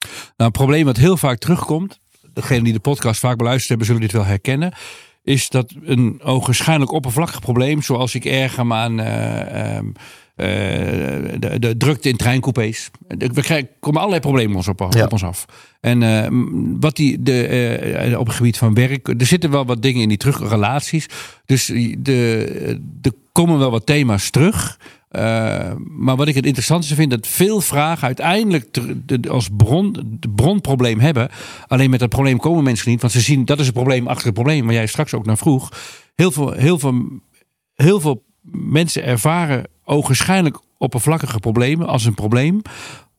Nou, 0.01 0.11
een 0.35 0.51
probleem 0.51 0.85
wat 0.85 0.97
heel 0.97 1.17
vaak 1.17 1.37
terugkomt, 1.37 1.99
degenen 2.33 2.63
die 2.63 2.73
de 2.73 2.79
podcast 2.79 3.19
vaak 3.19 3.37
beluisterd 3.37 3.69
hebben, 3.69 3.87
zullen 3.87 4.01
dit 4.01 4.11
wel 4.11 4.25
herkennen, 4.25 4.73
is 5.23 5.49
dat 5.49 5.73
een 5.83 6.21
ogenschijnlijk 6.23 6.91
oppervlakkig 6.91 7.39
probleem, 7.39 7.81
zoals 7.81 8.15
ik 8.15 8.25
erger 8.25 8.73
aan. 8.73 8.99
Um, 8.99 9.87
uh, 9.87 10.03
de, 10.41 11.55
de, 11.59 11.77
drukte 11.77 12.09
in 12.09 12.15
treincoupés. 12.15 12.91
We 13.07 13.41
krijgen, 13.41 13.69
komen 13.79 13.99
allerlei 13.99 14.21
problemen 14.21 14.55
ons 14.55 14.67
op, 14.67 14.87
ja. 14.89 15.03
op 15.03 15.11
ons 15.11 15.23
af. 15.23 15.45
En 15.81 16.01
uh, 16.01 16.27
wat 16.79 16.95
die, 16.95 17.21
de, 17.21 18.07
uh, 18.09 18.19
op 18.19 18.27
het 18.27 18.35
gebied 18.35 18.57
van 18.57 18.73
werk, 18.73 19.07
er 19.07 19.25
zitten 19.25 19.51
wel 19.51 19.65
wat 19.65 19.81
dingen 19.81 20.01
in 20.01 20.09
die 20.09 20.17
terugrelaties. 20.17 21.05
Dus 21.45 21.65
de, 21.97 22.79
er 23.01 23.11
komen 23.31 23.59
wel 23.59 23.71
wat 23.71 23.85
thema's 23.85 24.29
terug. 24.29 24.79
Uh, 25.11 25.71
maar 25.87 26.15
wat 26.15 26.27
ik 26.27 26.35
het 26.35 26.45
interessantste 26.45 26.95
vind, 26.95 27.11
dat 27.11 27.27
veel 27.27 27.61
vragen 27.61 28.07
uiteindelijk 28.07 28.71
te, 28.71 29.05
de, 29.05 29.29
als 29.29 29.49
bron, 29.57 30.17
de 30.19 30.29
bronprobleem 30.29 30.99
hebben. 30.99 31.29
Alleen 31.67 31.89
met 31.89 31.99
dat 31.99 32.09
probleem 32.09 32.37
komen 32.37 32.63
mensen 32.63 32.89
niet, 32.89 33.01
want 33.01 33.13
ze 33.13 33.21
zien 33.21 33.45
dat 33.45 33.59
is 33.59 33.65
het 33.65 33.75
probleem 33.75 34.07
achter 34.07 34.25
het 34.25 34.33
probleem, 34.33 34.65
waar 34.65 34.73
jij 34.73 34.85
straks 34.85 35.13
ook 35.13 35.25
naar 35.25 35.37
vroeg. 35.37 35.71
Heel 36.15 36.31
veel, 36.31 36.51
heel 36.51 36.79
veel, 36.79 37.21
heel 37.75 37.99
veel 37.99 38.23
mensen 38.51 39.03
ervaren 39.03 39.65
ogenschijnlijk 39.91 40.59
oppervlakkige 40.77 41.39
problemen 41.39 41.87
als 41.87 42.05
een 42.05 42.13
probleem. 42.13 42.61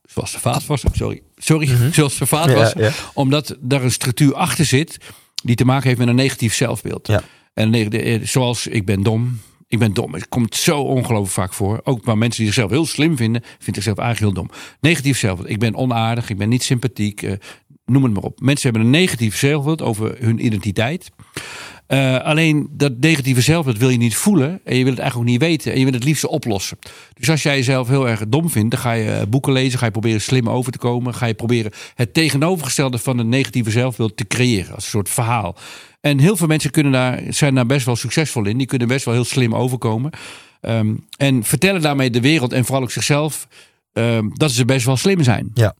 Zoals 0.03 0.31
de 0.31 0.39
vaatwasser, 0.39 0.89
sorry. 0.93 1.21
Sorry, 1.35 1.69
mm 1.69 1.75
-hmm. 1.75 1.93
zoals 1.99 2.17
de 2.17 2.25
vaatwasser. 2.25 2.81
Ja, 2.81 2.87
ja. 2.87 2.93
Omdat 3.13 3.57
daar 3.59 3.83
een 3.83 3.91
structuur 3.91 4.33
achter 4.33 4.65
zit 4.65 4.97
die 5.43 5.55
te 5.55 5.65
maken 5.65 5.87
heeft 5.87 5.99
met 5.99 6.07
een 6.07 6.15
negatief 6.15 6.53
zelfbeeld. 6.53 7.07
Ja. 7.07 7.23
En 7.53 8.27
zoals 8.27 8.67
ik 8.67 8.85
ben 8.85 9.03
dom, 9.03 9.39
ik 9.67 9.79
ben 9.79 9.93
dom. 9.93 10.13
Het 10.13 10.29
komt 10.29 10.55
zo 10.55 10.79
ongelooflijk 10.79 11.33
vaak 11.33 11.53
voor. 11.53 11.81
Ook 11.83 12.05
maar 12.05 12.17
mensen 12.17 12.43
die 12.43 12.53
zichzelf 12.53 12.71
heel 12.71 12.85
slim 12.85 13.17
vinden, 13.17 13.41
vinden 13.43 13.83
zichzelf 13.83 13.97
eigenlijk 13.97 14.35
heel 14.35 14.45
dom. 14.45 14.57
Negatief 14.79 15.17
zelfbeeld. 15.17 15.49
Ik 15.49 15.59
ben 15.59 15.75
onaardig, 15.75 16.29
ik 16.29 16.37
ben 16.37 16.49
niet 16.49 16.63
sympathiek. 16.63 17.21
Uh, 17.21 17.33
noem 17.85 18.03
het 18.03 18.13
maar 18.13 18.23
op. 18.23 18.39
Mensen 18.39 18.69
hebben 18.69 18.81
een 18.81 18.99
negatief 18.99 19.37
zelfbeeld 19.37 19.81
over 19.81 20.15
hun 20.19 20.45
identiteit. 20.45 21.09
Uh, 21.87 22.19
alleen 22.19 22.69
dat 22.71 22.99
negatieve 22.99 23.41
zelfbeeld 23.41 23.77
wil 23.77 23.89
je 23.89 23.97
niet 23.97 24.15
voelen. 24.15 24.61
En 24.63 24.75
je 24.75 24.83
wil 24.83 24.91
het 24.91 25.01
eigenlijk 25.01 25.15
ook 25.15 25.39
niet 25.39 25.49
weten. 25.49 25.71
En 25.71 25.77
je 25.77 25.83
wil 25.83 25.93
het 25.93 26.03
liefst 26.03 26.25
oplossen. 26.25 26.77
Dus 27.13 27.29
als 27.29 27.43
jij 27.43 27.55
jezelf 27.55 27.87
heel 27.87 28.07
erg 28.07 28.27
dom 28.27 28.49
vindt, 28.49 28.71
dan 28.71 28.79
ga 28.79 28.91
je 28.91 29.25
boeken 29.29 29.53
lezen. 29.53 29.79
Ga 29.79 29.85
je 29.85 29.91
proberen 29.91 30.21
slim 30.21 30.49
over 30.49 30.71
te 30.71 30.77
komen. 30.77 31.13
Ga 31.13 31.25
je 31.25 31.33
proberen 31.33 31.71
het 31.95 32.13
tegenovergestelde 32.13 32.97
van 32.97 33.17
het 33.17 33.27
negatieve 33.27 33.71
zelfbeeld 33.71 34.17
te 34.17 34.27
creëren. 34.27 34.75
Als 34.75 34.83
een 34.83 34.89
soort 34.89 35.09
verhaal. 35.09 35.55
En 36.01 36.19
heel 36.19 36.37
veel 36.37 36.47
mensen 36.47 36.71
kunnen 36.71 36.91
daar, 36.91 37.21
zijn 37.29 37.55
daar 37.55 37.65
best 37.65 37.85
wel 37.85 37.95
succesvol 37.95 38.45
in. 38.45 38.57
Die 38.57 38.67
kunnen 38.67 38.87
best 38.87 39.05
wel 39.05 39.13
heel 39.13 39.23
slim 39.23 39.55
overkomen. 39.55 40.11
Um, 40.61 41.05
en 41.17 41.43
vertellen 41.43 41.81
daarmee 41.81 42.09
de 42.09 42.21
wereld 42.21 42.53
en 42.53 42.65
vooral 42.65 42.83
ook 42.83 42.91
zichzelf 42.91 43.47
um, 43.93 44.31
dat 44.33 44.51
ze 44.51 44.65
best 44.65 44.85
wel 44.85 44.97
slim 44.97 45.23
zijn. 45.23 45.51
Ja. 45.53 45.75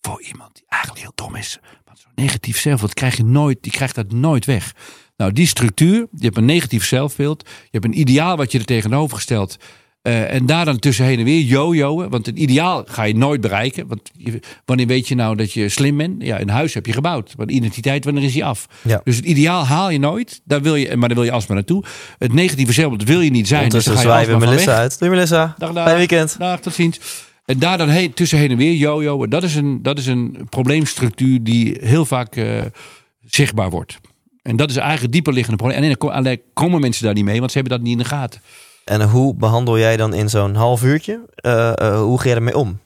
Voor 0.00 0.22
iemand 0.22 0.54
die 0.54 0.64
eigenlijk 0.68 1.02
heel 1.02 1.12
dom 1.14 1.36
is. 1.36 1.58
Want 1.84 1.98
zo'n 1.98 2.10
negatief 2.14 2.58
zelfbeeld 2.58 2.94
krijg 2.94 3.16
je 3.16 3.24
nooit, 3.24 3.58
die 3.60 3.72
krijgt 3.72 3.94
dat 3.94 4.12
nooit 4.12 4.44
weg. 4.44 4.74
Nou, 5.18 5.32
die 5.32 5.46
structuur, 5.46 6.06
je 6.12 6.24
hebt 6.24 6.36
een 6.36 6.44
negatief 6.44 6.84
zelfbeeld. 6.84 7.42
Je 7.46 7.68
hebt 7.70 7.84
een 7.84 8.00
ideaal 8.00 8.36
wat 8.36 8.52
je 8.52 8.58
er 8.58 8.64
tegenover 8.64 9.20
stelt. 9.20 9.56
Uh, 10.02 10.32
en 10.32 10.46
daar 10.46 10.64
dan 10.64 10.78
tussen 10.78 11.04
heen 11.04 11.18
en 11.18 11.24
weer 11.24 11.40
jojoen. 11.40 12.08
Want 12.08 12.26
het 12.26 12.38
ideaal 12.38 12.84
ga 12.86 13.02
je 13.02 13.16
nooit 13.16 13.40
bereiken. 13.40 13.86
Want 13.86 14.10
je, 14.12 14.40
wanneer 14.64 14.86
weet 14.86 15.08
je 15.08 15.14
nou 15.14 15.36
dat 15.36 15.52
je 15.52 15.68
slim 15.68 15.96
bent? 15.96 16.22
Ja, 16.22 16.40
een 16.40 16.48
huis 16.48 16.74
heb 16.74 16.86
je 16.86 16.92
gebouwd. 16.92 17.34
Maar 17.36 17.46
de 17.46 17.52
identiteit, 17.52 18.04
wanneer 18.04 18.22
is 18.22 18.32
die 18.32 18.44
af? 18.44 18.66
Ja. 18.82 19.00
Dus 19.04 19.16
het 19.16 19.24
ideaal 19.24 19.64
haal 19.64 19.90
je 19.90 19.98
nooit. 19.98 20.40
Daar 20.44 20.62
wil 20.62 20.74
je, 20.74 20.96
maar 20.96 21.08
daar 21.08 21.16
wil 21.16 21.26
je 21.26 21.32
alsmaar 21.32 21.56
naartoe. 21.56 21.84
Het 22.18 22.32
negatieve 22.32 22.72
zelfbeeld 22.72 23.08
wil 23.08 23.20
je 23.20 23.30
niet 23.30 23.48
zijn. 23.48 23.62
Ondertussen 23.62 23.92
dus 23.92 24.02
dan 24.02 24.12
ga 24.12 24.18
je 24.18 24.24
zwaaien 24.24 24.40
we 24.40 24.46
Melissa 24.46 24.76
uit. 24.76 24.98
Doei 24.98 25.10
Melissa. 25.10 25.54
Dag, 25.58 25.72
dag. 25.72 25.84
Fijn 25.84 25.96
weekend. 25.96 26.38
Dag, 26.38 26.60
tot 26.60 26.74
ziens. 26.74 27.00
En 27.44 27.58
daar 27.58 27.78
dan 27.78 27.88
heen, 27.88 28.12
tussen 28.12 28.38
heen 28.38 28.50
en 28.50 28.56
weer 28.56 28.74
jojo. 28.74 29.26
Dat 29.26 29.42
is 29.42 29.54
een, 29.54 29.82
dat 29.82 29.98
is 29.98 30.06
een 30.06 30.46
probleemstructuur 30.48 31.42
die 31.42 31.76
heel 31.80 32.04
vaak 32.04 32.36
uh, 32.36 32.60
zichtbaar 33.26 33.70
wordt. 33.70 33.98
En 34.48 34.56
dat 34.56 34.70
is 34.70 34.76
eigenlijk 34.76 35.12
dieper 35.12 35.32
liggende 35.32 35.56
probleem. 35.56 35.82
En 35.82 35.98
alleen 36.10 36.40
komen 36.52 36.80
mensen 36.80 37.04
daar 37.04 37.14
niet 37.14 37.24
mee, 37.24 37.38
want 37.38 37.52
ze 37.52 37.58
hebben 37.58 37.76
dat 37.76 37.86
niet 37.86 37.96
in 37.96 38.02
de 38.02 38.08
gaten. 38.08 38.40
En 38.84 39.02
hoe 39.02 39.34
behandel 39.34 39.78
jij 39.78 39.96
dan 39.96 40.14
in 40.14 40.28
zo'n 40.28 40.54
half 40.54 40.82
uurtje? 40.82 41.20
Uh, 41.46 41.72
uh, 41.82 42.00
hoe 42.00 42.20
ga 42.20 42.28
je 42.28 42.34
ermee 42.34 42.56
om? 42.56 42.80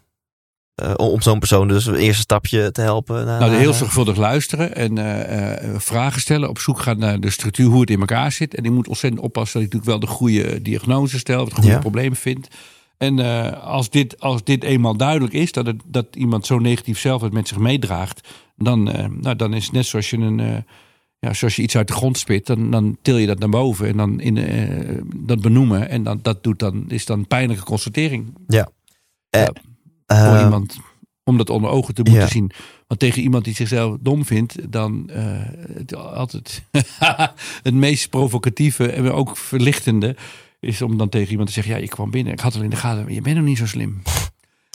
Uh, 0.82 0.92
om 0.96 1.20
zo'n 1.20 1.38
persoon 1.38 1.68
dus 1.68 1.86
een 1.86 1.94
eerste 1.94 2.22
stapje 2.22 2.72
te 2.72 2.80
helpen? 2.80 3.24
Nou, 3.24 3.54
heel 3.54 3.72
zorgvuldig 3.72 4.16
luisteren 4.16 4.74
en 4.74 5.80
vragen 5.80 6.20
stellen. 6.20 6.48
Op 6.48 6.58
zoek 6.58 6.80
gaan 6.80 6.98
naar 6.98 7.20
de 7.20 7.30
structuur, 7.30 7.66
hoe 7.66 7.80
het 7.80 7.90
in 7.90 8.00
elkaar 8.00 8.32
zit. 8.32 8.54
En 8.54 8.64
ik 8.64 8.70
moet 8.70 8.88
ontzettend 8.88 9.22
oppassen 9.22 9.60
dat 9.60 9.68
ik 9.68 9.74
natuurlijk 9.74 10.00
wel 10.00 10.10
de 10.10 10.16
goede 10.16 10.62
diagnose 10.62 11.18
stel. 11.18 11.44
Het 11.44 11.54
goede 11.54 11.68
ja. 11.68 11.78
probleem 11.78 12.16
vind. 12.16 12.48
En 12.98 13.18
als, 13.60 13.90
dit, 13.90 14.20
als 14.20 14.44
dit 14.44 14.64
eenmaal 14.64 14.96
duidelijk 14.96 15.32
is, 15.32 15.52
dat, 15.52 15.66
het, 15.66 15.82
dat 15.86 16.06
iemand 16.12 16.46
zo 16.46 16.58
negatief 16.58 16.98
zelf 16.98 17.22
het 17.22 17.32
met 17.32 17.48
zich 17.48 17.58
meedraagt. 17.58 18.28
Dan, 18.56 18.82
nou, 19.20 19.36
dan 19.36 19.54
is 19.54 19.64
het 19.64 19.72
net 19.72 19.86
zoals 19.86 20.10
je 20.10 20.16
een 20.16 20.64
ja, 21.26 21.32
zoals 21.32 21.56
je 21.56 21.62
iets 21.62 21.76
uit 21.76 21.88
de 21.88 21.92
grond 21.92 22.18
spit, 22.18 22.46
dan, 22.46 22.70
dan 22.70 22.96
til 23.02 23.16
je 23.16 23.26
dat 23.26 23.38
naar 23.38 23.48
boven 23.48 23.88
en 23.88 23.96
dan 23.96 24.20
in, 24.20 24.36
uh, 24.36 25.02
dat 25.16 25.40
benoemen. 25.40 25.88
En 25.88 26.02
dan, 26.02 26.18
dat 26.22 26.42
doet 26.42 26.58
dan, 26.58 26.84
is 26.88 27.06
dan 27.06 27.26
pijnlijke 27.26 27.64
constatering. 27.64 28.34
Ja. 28.46 28.68
ja 29.30 29.52
uh, 30.06 30.24
voor 30.24 30.36
uh, 30.36 30.42
iemand 30.42 30.76
om 31.24 31.36
dat 31.36 31.50
onder 31.50 31.70
ogen 31.70 31.94
te 31.94 32.02
moeten 32.02 32.22
ja. 32.22 32.28
zien. 32.28 32.50
Want 32.86 33.00
tegen 33.00 33.22
iemand 33.22 33.44
die 33.44 33.54
zichzelf 33.54 33.96
dom 34.00 34.24
vindt, 34.24 34.72
dan 34.72 35.10
het, 35.74 35.94
altijd 35.96 36.62
het 37.62 37.74
meest 37.74 38.10
provocatieve 38.10 38.92
en 38.92 39.12
ook 39.12 39.36
verlichtende 39.36 40.16
is 40.60 40.82
om 40.82 40.96
dan 40.96 41.08
tegen 41.08 41.30
iemand 41.30 41.48
te 41.48 41.54
zeggen: 41.54 41.72
Ja, 41.72 41.78
ik 41.78 41.90
kwam 41.90 42.10
binnen, 42.10 42.32
ik 42.32 42.40
had 42.40 42.54
al 42.54 42.62
in 42.62 42.70
de 42.70 42.76
gaten, 42.76 43.14
je 43.14 43.20
bent 43.20 43.36
nog 43.36 43.44
niet 43.44 43.58
zo 43.58 43.66
slim. 43.66 44.02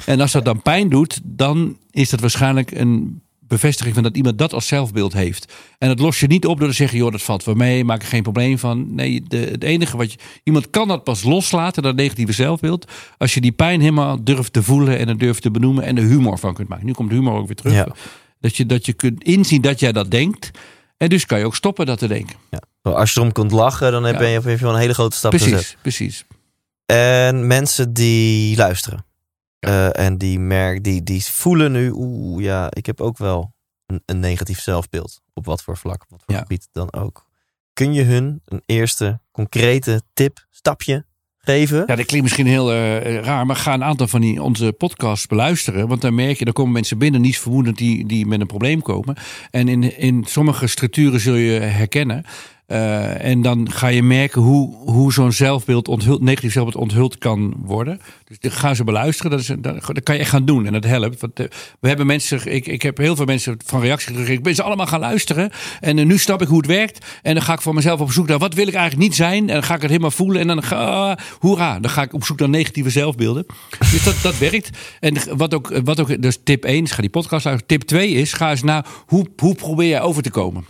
En 0.06 0.22
als 0.22 0.32
dat 0.32 0.46
dan 0.46 0.62
pijn 0.62 0.90
doet, 0.90 1.20
dan 1.24 1.78
is 1.92 2.10
dat 2.10 2.20
waarschijnlijk 2.20 2.72
een 2.72 3.22
bevestiging 3.48 3.94
van 3.96 4.04
dat 4.04 4.16
iemand 4.16 4.38
dat 4.38 4.54
als 4.54 4.68
zelfbeeld 4.68 5.14
heeft. 5.14 5.54
En 5.78 5.88
dat 5.88 6.00
los 6.00 6.20
je 6.20 6.28
niet 6.28 6.46
op 6.46 6.60
door 6.60 6.68
te 6.68 6.74
zeggen: 6.76 6.98
joh, 6.98 7.12
dat 7.12 7.22
valt 7.22 7.44
wel 7.44 7.56
mee, 7.56 7.84
maak 7.84 8.02
er 8.02 8.08
geen 8.08 8.24
probleem 8.24 8.60
van. 8.60 8.96
Nee, 8.96 9.24
de, 9.28 9.38
het 9.38 9.64
enige 9.64 9.98
wat 9.98 10.12
je. 10.12 10.20
Iemand 10.44 10.70
kan 10.70 10.88
dat 10.88 11.04
pas 11.04 11.24
loslaten, 11.24 11.84
dat 11.84 11.96
negatieve 11.96 12.32
zelfbeeld. 12.32 12.92
Als 13.18 13.34
je 13.34 13.42
die 13.42 13.52
pijn 13.52 13.80
helemaal 13.80 14.24
durft 14.24 14.54
te 14.54 14.64
voelen 14.64 14.98
en 14.98 15.08
het 15.08 15.20
durft 15.20 15.42
te 15.42 15.52
benoemen 15.52 15.84
en 15.84 15.98
er 15.98 16.04
humor 16.04 16.38
van 16.40 16.54
kunt 16.54 16.68
maken. 16.68 16.86
Nu 16.86 16.92
komt 16.92 17.12
humor 17.12 17.34
ook 17.34 17.46
weer 17.48 17.56
terug. 17.56 17.74
Ja. 17.74 17.88
Dat, 18.40 18.58
je, 18.58 18.66
dat 18.66 18.86
je 18.86 18.94
kunt 18.94 19.24
inzien 19.24 19.62
dat 19.62 19.80
jij 19.80 19.92
dat 19.92 20.12
denkt. 20.12 20.52
En 20.98 21.10
dus 21.10 21.26
kan 21.26 21.40
je 21.40 21.46
ook 21.46 21.56
stoppen 21.56 21.86
dat 21.86 22.00
te 22.00 22.08
denken. 22.08 22.36
Ja. 22.50 22.60
Als 22.92 23.14
je 23.14 23.20
erom 23.20 23.32
kunt 23.32 23.52
lachen, 23.52 23.92
dan 23.92 24.04
heb 24.04 24.20
Ja. 24.20 24.26
je, 24.26 24.34
heb 24.34 24.44
je 24.44 24.58
wel 24.58 24.74
een 24.74 24.80
hele 24.80 24.94
grote 24.94 25.16
stap 25.16 25.32
gezet. 25.32 25.50
Precies, 25.50 25.78
precies. 25.82 26.26
En 26.86 27.48
mensen 27.48 27.94
die 27.94 28.58
luisteren. 28.58 29.06
Eh, 29.60 30.00
en 30.00 30.18
die, 30.18 30.40
merk, 30.40 30.84
die, 30.84 31.04
die 31.04 31.24
voelen 31.26 31.72
nu, 31.72 31.92
oeh 31.94 32.44
ja, 32.44 32.68
ik 32.70 32.86
heb 32.86 33.02
ook 33.02 33.18
wel 33.18 33.54
een, 33.86 34.02
een 34.06 34.20
negatief 34.20 34.60
zelfbeeld. 34.60 35.22
Op 35.34 35.46
wat 35.46 35.64
voor 35.64 35.78
vlak, 35.78 36.02
op 36.02 36.10
wat 36.10 36.22
voor 36.26 36.36
Ja. 36.36 36.42
gebied 36.42 36.68
dan 36.72 36.94
ook. 36.94 37.26
Kun 37.74 37.94
je 37.94 38.04
hun 38.04 38.42
een 38.46 38.62
eerste 38.66 39.20
concrete 39.32 40.02
tip, 40.14 40.46
stapje 40.50 41.06
geven? 41.38 41.78
Ja, 41.78 41.96
dat 41.96 42.06
klinkt 42.06 42.22
misschien 42.22 42.48
heel 42.48 42.72
eh, 42.72 43.20
raar, 43.20 43.46
maar 43.46 43.56
ga 43.56 43.74
een 43.74 43.84
aantal 43.84 44.08
van 44.08 44.22
die, 44.22 44.42
onze 44.44 44.74
podcasts 44.78 45.28
beluisteren. 45.28 45.88
Want 45.88 46.02
dan 46.02 46.16
merk 46.16 46.40
je, 46.40 46.46
er 46.46 46.54
komen 46.54 46.74
mensen 46.74 46.98
binnen, 46.98 47.22
niet 47.22 47.38
vermoedend, 47.40 47.78
die, 47.78 48.06
die 48.06 48.26
met 48.26 48.42
een 48.42 48.48
probleem 48.48 48.82
komen. 48.82 49.16
En 49.52 49.68
in, 49.68 49.98
in 49.98 50.24
sommige 50.28 50.68
structuren 50.68 51.20
zul 51.20 51.36
je 51.36 51.60
herkennen. 51.60 52.24
Eh, 52.68 53.24
en 53.24 53.42
dan 53.42 53.72
ga 53.72 53.88
je 53.88 54.04
merken 54.04 54.42
hoe, 54.42 54.76
hoe 54.76 55.14
zo'n 55.14 55.32
zelfbeeld 55.32 55.88
onthuld, 55.88 56.22
negatief 56.22 56.52
zelfbeeld 56.52 56.84
onthuld 56.84 57.18
kan 57.18 57.54
worden. 57.58 58.02
Dus 58.28 58.40
dan 58.40 58.52
ga 58.52 58.74
ze 58.74 58.84
beluisteren. 58.84 59.32
Dat, 59.32 59.40
is, 59.40 59.52
dat, 59.60 60.04
kan 60.04 60.16
je 60.16 60.22
echt 60.22 60.30
gaan 60.30 60.46
doen. 60.46 60.66
En 60.66 60.74
dat 60.74 60.84
helpt. 60.84 61.22
Want, 61.22 61.40
eh, 61.40 61.46
we 61.80 61.88
hebben 61.88 62.06
mensen, 62.06 62.54
ik, 62.54 62.68
ik 62.68 62.82
heb 62.82 62.98
heel 62.98 63.16
veel 63.16 63.26
mensen 63.26 63.58
van 63.66 63.82
reacties 63.82 64.08
gekregen. 64.08 64.34
Ik 64.34 64.44
ben 64.44 64.56
ze 64.56 64.64
allemaal 64.64 64.88
gaan 64.88 65.00
luisteren. 65.00 65.52
En 65.80 66.00
eh, 66.00 66.06
nu 66.06 66.18
snap 66.18 66.42
ik 66.42 66.48
hoe 66.48 66.58
het 66.58 66.66
werkt. 66.68 67.06
En 67.22 67.34
dan 67.34 67.44
ga 67.44 67.54
ik 67.54 67.62
voor 67.62 67.74
mezelf 67.74 68.00
op 68.00 68.12
zoek 68.12 68.28
naar 68.28 68.38
wat 68.38 68.54
wil 68.54 68.68
ik 68.68 68.74
eigenlijk 68.74 69.08
niet 69.08 69.16
zijn. 69.16 69.48
En 69.48 69.54
dan 69.54 69.64
ga 69.64 69.76
ik 69.76 69.82
het 69.82 69.90
helemaal 69.90 70.12
voelen. 70.12 70.42
En 70.42 70.48
dan 70.48 70.64
ga 70.64 70.76
ah, 70.76 71.18
hoera. 71.40 71.80
Dan 71.80 71.92
ga 71.92 72.02
ik 72.02 72.14
op 72.14 72.26
zoek 72.26 72.40
naar 72.40 72.50
negatieve 72.50 72.90
zelfbeelden. 72.90 73.46
Dus 73.92 74.04
dat, 74.04 74.16
dat 74.22 74.38
werkt. 74.38 74.70
En 75.00 75.38
wat 75.38 75.54
ook, 75.54 75.80
wat 75.84 76.00
ook, 76.00 76.22
dus 76.22 76.40
tip 76.44 76.64
1 76.66 76.84
is 76.84 76.92
ga 76.92 77.02
die 77.02 77.10
podcast 77.10 77.46
luisteren. 77.46 77.78
Tip 77.78 77.88
2 77.88 78.12
is 78.12 78.34
ga 78.34 78.50
eens 78.50 78.64
naar 78.64 78.86
hoe, 79.06 79.28
hoe 79.38 79.56
probeer 79.56 79.90
je 79.90 80.00
over 80.00 80.24
te 80.24 80.32
komen. 80.32 80.66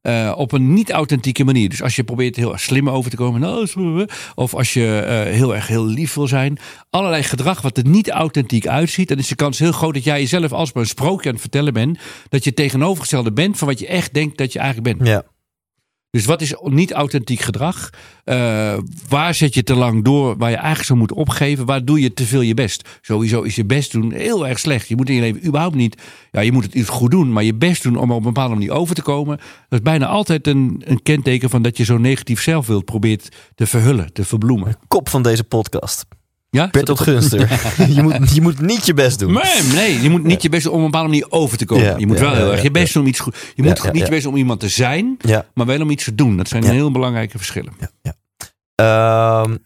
Eh, 0.00 0.32
op 0.36 0.52
een 0.52 0.72
niet-authentieke 0.72 1.44
manier. 1.44 1.68
Dus 1.68 1.82
als 1.82 1.96
je 1.96 2.04
probeert 2.04 2.36
heel 2.36 2.52
erg 2.52 2.60
slim 2.60 2.90
over 2.90 3.10
te 3.10 3.16
komen. 3.16 3.40
nou, 3.40 4.06
Of 4.34 4.54
als 4.54 4.72
je 4.72 4.98
eh, 4.98 5.34
heel 5.34 5.54
erg 5.54 5.66
heel 5.66 5.86
lief 5.86 6.14
wil 6.14 6.26
zijn. 6.26 6.58
Allerlei 6.90 7.22
gedrag 7.22 7.60
wat 7.60 7.76
er 7.76 7.86
niet 7.86 8.10
authentiek 8.10 8.66
uitziet. 8.66 9.08
Dan 9.08 9.18
is 9.18 9.28
de 9.28 9.34
kans 9.34 9.58
heel 9.58 9.72
groot 9.72 9.94
dat 9.94 10.04
jij 10.04 10.20
jezelf 10.20 10.52
als 10.52 10.72
maar 10.72 10.82
een 10.82 10.88
sprookje 10.88 11.26
aan 11.28 11.34
het 11.34 11.40
vertellen 11.40 11.72
bent. 11.72 11.98
Dat 12.28 12.44
je 12.44 12.54
tegenovergestelde 12.54 13.32
bent 13.32 13.58
van 13.58 13.68
wat 13.68 13.78
je 13.78 13.86
echt 13.86 14.14
denkt 14.14 14.38
dat 14.38 14.52
je 14.52 14.58
eigenlijk 14.58 14.96
bent. 14.96 15.08
Ja. 15.08 15.24
Dus 16.10 16.24
wat 16.24 16.40
is 16.40 16.54
niet 16.62 16.92
authentiek 16.92 17.40
gedrag? 17.40 17.90
Eh, 18.24 18.78
waar 19.08 19.34
zet 19.34 19.54
je 19.54 19.62
te 19.62 19.74
lang 19.74 20.04
door 20.04 20.36
waar 20.36 20.50
je 20.50 20.56
eigenlijk 20.56 20.86
zou 20.86 20.98
moeten 20.98 21.16
opgeven? 21.16 21.66
Waar 21.66 21.84
doe 21.84 22.00
je 22.00 22.12
te 22.12 22.24
veel 22.24 22.40
je 22.40 22.54
best? 22.54 22.88
Sowieso 23.00 23.42
is 23.42 23.54
je 23.54 23.64
best 23.64 23.92
doen 23.92 24.12
heel 24.12 24.46
erg 24.46 24.58
slecht. 24.58 24.88
Je 24.88 24.96
moet 24.96 25.08
in 25.08 25.14
je 25.14 25.20
leven 25.20 25.46
überhaupt 25.46 25.74
niet... 25.74 26.02
Ja, 26.30 26.40
je 26.40 26.52
moet 26.52 26.74
het 26.74 26.88
goed 26.88 27.10
doen, 27.10 27.32
maar 27.32 27.44
je 27.44 27.54
best 27.54 27.82
doen 27.82 27.96
om 27.96 28.10
op 28.10 28.18
een 28.18 28.22
bepaalde 28.22 28.54
manier 28.54 28.70
over 28.70 28.94
te 28.94 29.02
komen. 29.02 29.36
Dat 29.36 29.78
is 29.78 29.82
bijna 29.82 30.06
altijd 30.06 30.46
een, 30.46 30.82
een 30.84 31.02
kenteken 31.02 31.50
van 31.50 31.62
dat 31.62 31.76
je 31.76 31.84
zo'n 31.84 32.00
negatief 32.00 32.42
zelfbeeld 32.42 32.84
probeert 32.84 33.28
te 33.54 33.66
verhullen, 33.66 34.12
te 34.12 34.24
verbloemen. 34.24 34.76
Kop 34.88 35.08
van 35.08 35.22
deze 35.22 35.44
podcast. 35.44 36.19
Ja? 36.50 36.68
Bertolt 36.70 37.00
Gunster. 37.00 37.40
je, 37.94 38.02
moet, 38.02 38.34
je 38.34 38.40
moet 38.40 38.60
niet 38.60 38.86
je 38.86 38.94
best 38.94 39.18
doen. 39.18 39.32
Nee, 39.32 39.62
nee, 39.74 40.00
je 40.02 40.10
moet 40.10 40.24
niet 40.24 40.42
je 40.42 40.48
best 40.48 40.64
doen 40.64 40.72
om 40.72 40.78
op 40.78 40.84
een 40.84 40.90
bepaalde 40.90 41.12
manier 41.12 41.30
over 41.30 41.58
te 41.58 41.64
komen. 41.64 41.84
Ja, 41.84 41.96
je 41.98 42.06
moet 42.06 42.18
wel 42.18 42.34
heel 42.34 42.52
erg 42.52 42.62
je 42.62 42.70
best 42.70 42.92
doen 42.92 43.02
om 43.02 43.08
iets 43.08 43.18
goed. 43.20 43.36
Je 43.54 43.62
moet 43.62 43.92
niet 43.92 44.02
je 44.04 44.10
best 44.10 44.26
om 44.26 44.36
iemand 44.36 44.60
te 44.60 44.68
zijn, 44.68 45.16
maar 45.54 45.66
wel 45.66 45.80
om 45.80 45.90
iets 45.90 46.04
te 46.04 46.14
doen. 46.14 46.36
Dat 46.36 46.48
zijn 46.48 46.62
heel 46.72 46.90
belangrijke 46.90 47.36
verschillen. 47.36 47.72
Ehm, 48.74 49.56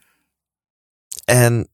en 1.25 1.69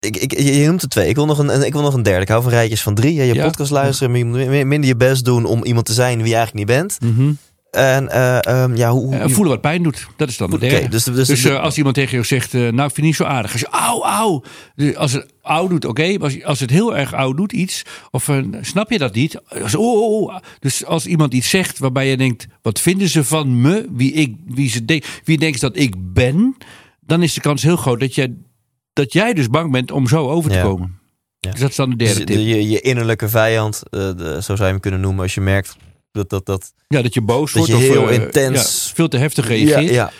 ik, 0.00 0.16
ik, 0.16 0.38
je 0.40 0.66
noemt 0.66 0.82
er 0.82 0.88
twee. 0.88 1.08
Ik 1.08 1.14
wil, 1.14 1.26
nog 1.26 1.38
een, 1.38 1.62
ik 1.66 1.72
wil 1.72 1.82
nog 1.82 1.94
een 1.94 2.02
derde. 2.02 2.20
Ik 2.22 2.28
hou 2.28 2.42
van 2.42 2.50
rijtjes 2.52 2.82
van 2.82 2.94
drie. 2.94 3.14
Je 3.14 3.34
podcast 3.44 3.70
luisteren, 3.70 4.10
maar 4.10 4.18
je 4.18 4.24
moet 4.24 4.48
mi- 4.48 4.64
minder 4.64 4.88
je 4.88 4.96
best 4.96 5.24
doen 5.24 5.44
om 5.44 5.64
iemand 5.64 5.86
te 5.86 5.92
zijn 5.92 6.18
wie 6.18 6.28
je 6.28 6.34
eigenlijk 6.36 6.66
niet 6.68 6.76
bent. 6.78 6.98
Mhm. 7.00 7.32
En 7.74 8.08
eh, 8.08 8.46
ehm, 8.62 8.76
ja, 8.76 8.90
hoe... 8.90 9.04
hoe 9.04 9.14
Eh, 9.16 9.28
voelen 9.28 9.52
wat 9.52 9.60
pijn 9.60 9.82
doet. 9.82 10.06
Dat 10.16 10.28
is 10.28 10.36
dan 10.36 10.50
de 10.50 10.58
derde. 10.58 10.88
dus, 10.88 11.04
dus, 11.04 11.14
Dus 11.14 11.26
dus- 11.26 11.44
eh, 11.44 11.60
als 11.60 11.76
iemand 11.76 11.94
tegen 11.94 12.10
jou 12.12 12.24
zegt, 12.24 12.54
eh, 12.54 12.60
nou 12.60 12.72
ik 12.72 12.78
vind 12.80 12.96
het 12.96 13.04
niet 13.04 13.14
zo 13.16 13.24
aardig. 13.24 13.52
Als 13.52 13.60
je 13.60 13.66
auw, 13.68 14.02
auw. 14.04 14.42
Dus 14.74 14.96
Als 14.96 15.12
het 15.12 15.26
auw 15.42 15.68
doet, 15.68 15.84
oké. 15.84 16.16
Als, 16.20 16.44
als 16.44 16.60
het 16.60 16.70
heel 16.70 16.96
erg 16.96 17.12
auw 17.12 17.32
doet 17.32 17.52
iets. 17.52 17.82
Of 18.10 18.30
snap 18.60 18.90
je 18.90 18.98
dat 18.98 19.14
niet? 19.14 19.40
Als, 19.62 19.74
oh, 19.74 20.02
oh, 20.02 20.22
oh. 20.22 20.36
Dus 20.58 20.84
als 20.84 21.06
iemand 21.06 21.34
iets 21.34 21.48
zegt 21.50 21.78
waarbij 21.78 22.08
je 22.08 22.16
denkt, 22.16 22.46
wat 22.62 22.80
vinden 22.80 23.08
ze 23.08 23.24
van 23.24 23.60
me? 23.60 23.86
Wie, 23.90 24.12
ik, 24.12 24.34
wie, 24.46 24.68
ze 24.70 24.84
denk, 24.84 25.04
wie 25.24 25.38
denkt 25.38 25.60
dat 25.60 25.76
ik 25.76 25.94
ben? 25.98 26.56
Dan 27.00 27.22
is 27.22 27.34
de 27.34 27.40
kans 27.40 27.62
heel 27.62 27.76
groot 27.76 28.00
dat, 28.00 28.14
je, 28.14 28.36
dat 28.92 29.12
jij 29.12 29.32
dus 29.34 29.48
bang 29.48 29.72
bent 29.72 29.90
om 29.90 30.08
zo 30.08 30.28
over 30.28 30.50
te 30.50 30.56
Ja. 30.56 30.62
komen. 30.62 30.98
Ja. 31.38 31.50
Dus 31.50 31.60
dat 31.60 31.70
is 31.70 31.76
dan 31.76 31.90
de 31.90 31.96
derde 31.96 32.14
dus 32.14 32.24
tip. 32.24 32.36
de- 32.36 32.44
je, 32.44 32.68
je 32.68 32.80
innerlijke 32.80 33.28
vijand, 33.28 33.82
de- 33.90 34.38
zo 34.42 34.54
zou 34.56 34.58
je 34.58 34.64
hem 34.64 34.80
kunnen 34.80 35.00
noemen, 35.00 35.22
als 35.22 35.34
je 35.34 35.40
merkt 35.40 35.76
dat 36.14 36.30
dat... 36.30 36.46
dat 36.46 36.72
Ja, 36.88 37.02
dat 37.02 37.14
je 37.14 37.20
boos 37.20 37.52
Dat 37.52 37.66
wordt. 37.68 37.82
je 37.82 37.88
of 37.88 37.94
heel 37.94 38.08
eh, 38.08 38.22
intens- 38.22 38.84
ja, 38.88 38.94
veel 38.94 39.08
te 39.08 39.16
heftig 39.16 39.48
reageert. 39.48 39.90
ja, 39.90 40.10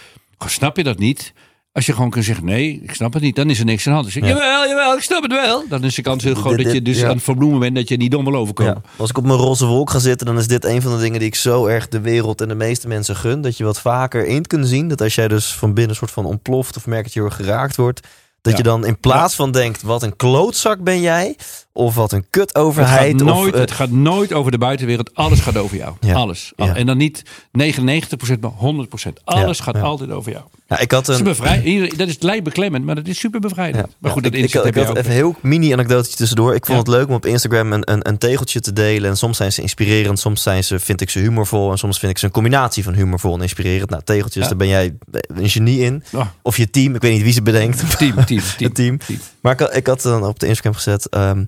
Snap 0.46 0.76
je 0.76 0.82
dat 0.82 0.98
niet? 0.98 1.32
Als 1.72 1.86
je 1.86 1.92
gewoon 1.92 2.10
kunt 2.10 2.24
zeggen, 2.24 2.44
nee, 2.44 2.80
ik 2.82 2.94
snap 2.94 3.12
het 3.12 3.22
niet, 3.22 3.36
dan 3.36 3.50
is 3.50 3.58
er 3.58 3.64
niks 3.64 3.86
aan 3.86 3.92
de 3.92 3.98
hand. 3.98 4.04
Dus 4.12 4.16
ik, 4.16 4.22
Ja. 4.22 4.28
jawel, 4.28 4.68
jawel, 4.68 4.96
ik 4.96 5.02
snap 5.02 5.22
het 5.22 5.32
wel. 5.32 5.64
Dan 5.68 5.84
is 5.84 5.94
de 5.94 6.02
kans 6.02 6.24
heel 6.24 6.34
groot 6.34 6.62
dat 6.62 6.72
je 6.72 6.82
dus 6.82 7.02
aan 7.04 7.10
het 7.14 7.22
verbloemen 7.22 7.58
bent 7.60 7.74
dat 7.74 7.88
je 7.88 7.96
niet 7.96 8.10
dom 8.10 8.24
wil 8.24 8.34
overkomen. 8.34 8.82
Als 8.96 9.10
ik 9.10 9.18
op 9.18 9.24
mijn 9.24 9.38
roze 9.38 9.66
wolk 9.66 9.90
ga 9.90 9.98
zitten, 9.98 10.26
dan 10.26 10.38
is 10.38 10.46
dit 10.46 10.64
een 10.64 10.82
van 10.82 10.92
de 10.96 11.02
dingen 11.02 11.18
die 11.18 11.28
ik 11.28 11.34
zo 11.34 11.66
erg 11.66 11.88
de 11.88 12.00
wereld 12.00 12.40
en 12.40 12.48
de 12.48 12.54
meeste 12.54 12.88
mensen 12.88 13.16
gun. 13.16 13.40
Dat 13.40 13.56
je 13.56 13.64
wat 13.64 13.80
vaker 13.80 14.26
in 14.26 14.46
kunt 14.46 14.68
zien. 14.68 14.88
Dat 14.88 15.00
als 15.00 15.14
jij 15.14 15.28
dus 15.28 15.52
van 15.54 15.68
binnen 15.74 15.90
een 15.90 15.96
soort 15.96 16.10
van 16.10 16.24
ontploft 16.24 16.76
of 16.76 16.86
merkt 16.86 17.04
dat 17.04 17.12
je 17.12 17.20
heel 17.20 17.30
geraakt 17.30 17.76
wordt. 17.76 18.00
Dat 18.40 18.52
Ja. 18.52 18.58
je 18.58 18.64
dan 18.64 18.86
in 18.86 18.98
plaats 18.98 19.34
van 19.34 19.50
denkt, 19.50 19.82
wat 19.82 20.02
een 20.02 20.16
klootzak 20.16 20.80
ben 20.82 21.00
jij. 21.00 21.36
Of 21.76 21.94
wat 21.94 22.12
een 22.12 22.18
Het, 22.18 22.26
kutoverheid. 22.30 23.12
gaat 23.12 23.30
of, 23.30 23.36
nooit, 23.36 23.54
het 23.54 23.70
gaat 23.70 23.90
nooit 23.90 24.32
over 24.32 24.50
de 24.50 24.58
buitenwereld. 24.58 25.14
Alles 25.14 25.40
gaat 25.40 25.56
over 25.56 25.76
jou. 25.76 25.94
Ja. 26.00 26.14
Alles. 26.14 26.52
Ja. 26.56 26.74
En 26.76 26.86
dan 26.86 26.96
niet 26.96 27.22
99%, 27.50 28.40
maar 28.40 28.50
100%. 28.50 29.22
Alles 29.24 29.58
Ja. 29.58 29.64
gaat 29.64 29.80
altijd 29.80 30.10
over 30.10 30.32
jou. 30.32 30.44
ja, 30.68 30.78
ik 30.78 30.90
had 30.90 31.08
een, 31.08 31.24
bevrij, 31.24 31.92
dat 31.96 32.08
is 32.08 32.16
lijkt 32.20 32.44
beklemmend, 32.44 32.84
maar 32.84 32.94
dat 32.94 33.06
is 33.06 33.18
super 33.18 33.40
bevrijdend. 33.40 33.86
Maar 33.98 34.10
goed, 34.10 34.22
dat 34.22 34.32
ik, 34.34 34.38
ik, 34.38 34.54
ik 34.64 34.74
had 34.74 34.96
even 34.96 35.04
een 35.10 35.16
heel 35.16 35.34
mini-anekdotetje 35.40 36.16
tussendoor. 36.16 36.54
Ik 36.54 36.66
vond 36.66 36.78
het 36.78 36.88
leuk 36.88 37.08
om 37.08 37.14
op 37.14 37.26
Instagram 37.26 37.72
een, 37.72 37.92
een, 37.92 38.08
een 38.08 38.18
tegeltje 38.18 38.60
te 38.60 38.72
delen. 38.72 39.10
En 39.10 39.16
soms 39.16 39.36
zijn 39.36 39.52
ze 39.52 39.60
inspirerend, 39.62 40.18
soms 40.18 40.42
zijn 40.42 40.64
ze, 40.64 40.78
vind 40.78 41.00
ik 41.00 41.10
ze 41.10 41.18
humorvol. 41.18 41.70
En 41.70 41.78
soms 41.78 41.98
vind 41.98 42.12
ik 42.12 42.18
ze 42.18 42.24
een 42.24 42.30
combinatie 42.32 42.84
van 42.84 42.94
humorvol 42.94 43.34
en 43.34 43.40
inspirerend. 43.42 43.90
Nou, 43.90 44.02
tegeltjes, 44.04 44.46
daar 44.48 44.56
ben 44.56 44.68
jij 44.68 44.94
een 45.26 45.48
genie 45.50 45.80
in. 45.80 46.02
Oh, 46.12 46.26
Of 46.42 46.56
je 46.56 46.70
team, 46.70 46.94
ik 46.94 47.00
weet 47.00 47.12
niet 47.12 47.22
wie 47.22 47.32
ze 47.32 47.42
bedenkt. 47.42 47.78
team, 47.98 48.14
team, 48.14 48.24
team. 48.26 48.40
Het 48.58 48.74
team. 48.74 48.98
team. 48.98 49.18
Maar 49.40 49.52
ik, 49.52 49.58
had- 49.58 49.76
ik 49.76 49.86
had 49.86 50.02
dan 50.02 50.24
op 50.26 50.38
de 50.38 50.46
Instagram 50.46 50.74
gezet... 50.74 51.08
ehm, 51.08 51.44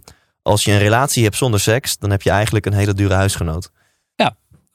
als 0.47 0.65
je 0.65 0.73
een 0.73 0.79
relatie 0.79 1.25
hebt 1.25 1.37
zonder 1.37 1.61
seks... 1.61 1.99
dan 1.99 2.11
heb 2.11 2.23
je 2.23 2.31
eigenlijk 2.31 2.67
een 2.67 2.73
hele 2.73 2.95
dure 2.95 3.15
huisgenoot. 3.15 3.71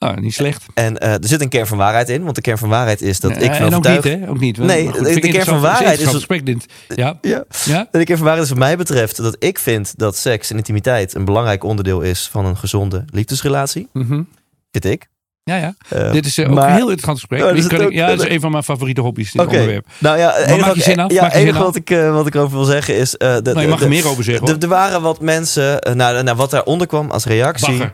Ah, 0.02 0.16
niet 0.16 0.34
slecht. 0.34 0.64
En 0.74 0.98
eh, 0.98 1.12
er 1.12 1.26
zit 1.28 1.40
een 1.40 1.48
kern 1.48 1.66
van 1.66 1.78
waarheid 1.78 2.08
in. 2.08 2.22
Want 2.22 2.34
de 2.34 2.40
kern 2.40 2.58
van 2.58 2.68
waarheid 2.68 3.02
is 3.02 3.20
dat 3.20 3.30
ik 3.30 3.54
van 3.54 3.66
en 3.66 3.74
ook 3.74 3.88
niet, 3.88 4.04
hè? 4.04 4.28
Ook 4.28 4.40
niet. 4.40 4.58
Nee, 4.58 4.92
de- 4.92 5.20
kern 5.20 5.44
van 5.44 5.60
waarheid 5.60 6.00
is 6.00 6.26
dit. 6.44 6.66
Ja, 6.88 7.18
Ja. 7.20 7.44
ja. 7.64 7.88
En 7.90 7.98
de 7.98 8.04
kern 8.04 8.18
van 8.18 8.26
waarheid 8.26 8.42
is 8.44 8.48
wat 8.48 8.58
mij 8.58 8.76
betreft... 8.76 9.16
dat 9.16 9.36
ik 9.38 9.58
vind 9.58 9.98
dat 9.98 10.16
seks 10.16 10.50
en 10.50 10.56
intimiteit... 10.56 11.14
een 11.14 11.24
belangrijk 11.24 11.64
onderdeel 11.64 12.00
is 12.00 12.28
van 12.28 12.44
een 12.46 12.56
gezonde 12.56 13.04
liefdesrelatie. 13.06 13.88
Mhm. 13.92 14.22
Vind 14.70 14.84
ik. 14.84 15.08
Ja, 15.44 15.56
ja. 15.56 15.74
Eh, 15.88 16.12
Dit 16.12 16.26
is 16.26 16.38
eh, 16.38 16.48
ook 16.48 16.54
maar- 16.54 16.64
een 16.68 16.74
heel 16.74 16.80
interessant 16.90 17.18
gesprek. 17.18 17.40
Oh, 17.40 17.46
dat 17.62 17.72
ik- 17.72 17.80
ook. 17.86 17.92
ja, 17.92 18.06
dat 18.06 18.20
is 18.24 18.28
een 18.28 18.40
van 18.40 18.50
mijn 18.50 18.62
favoriete 18.64 19.00
hobby's, 19.00 19.32
dit 19.32 19.40
Oké. 19.42 19.50
onderwerp. 19.50 19.86
Nou 19.98 20.18
ja, 20.18 20.36
enige, 20.36 20.60
maak 20.60 20.74
je 20.74 20.82
zin 20.82 20.98
af, 21.00 21.12
ja, 21.12 21.32
enige 21.32 21.58
wat, 21.58 21.76
ik, 21.76 21.90
eh, 21.90 22.12
wat 22.12 22.26
ik 22.26 22.34
erover 22.34 22.56
wil 22.56 22.64
zeggen 22.66 22.96
is... 22.96 23.10
de, 23.10 23.40
Nou, 23.42 23.60
je 23.60 23.66
mag 23.68 23.78
de- 23.78 23.84
er 23.84 23.90
meer 23.90 24.08
over 24.08 24.24
zeggen. 24.24 24.60
Er 24.60 24.68
waren 24.68 25.02
wat 25.02 25.20
mensen... 25.20 25.80
eh, 25.80 25.94
nou, 25.94 26.22
nou, 26.22 26.36
wat 26.36 26.50
daaronder 26.50 26.86
kwam 26.86 27.10
als 27.10 27.24
reactie... 27.24 27.66
Bagger. 27.78 27.92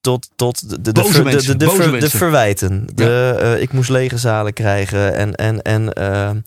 tot, 0.00 0.28
tot 0.36 0.70
de, 0.70 0.80
de, 0.80 0.92
de, 0.92 1.04
ver- 1.04 1.12
de, 1.12 1.22
mensen, 1.30 1.58
de, 1.58 1.70
ver- 1.70 2.10
verwijten. 2.10 2.86
De, 2.94 3.56
ik 3.60 3.72
moest 3.72 3.90
lege 3.90 4.18
zalen 4.18 4.52
krijgen. 4.52 5.14
En, 5.14 5.34
en, 5.34 5.62
en 5.62 6.44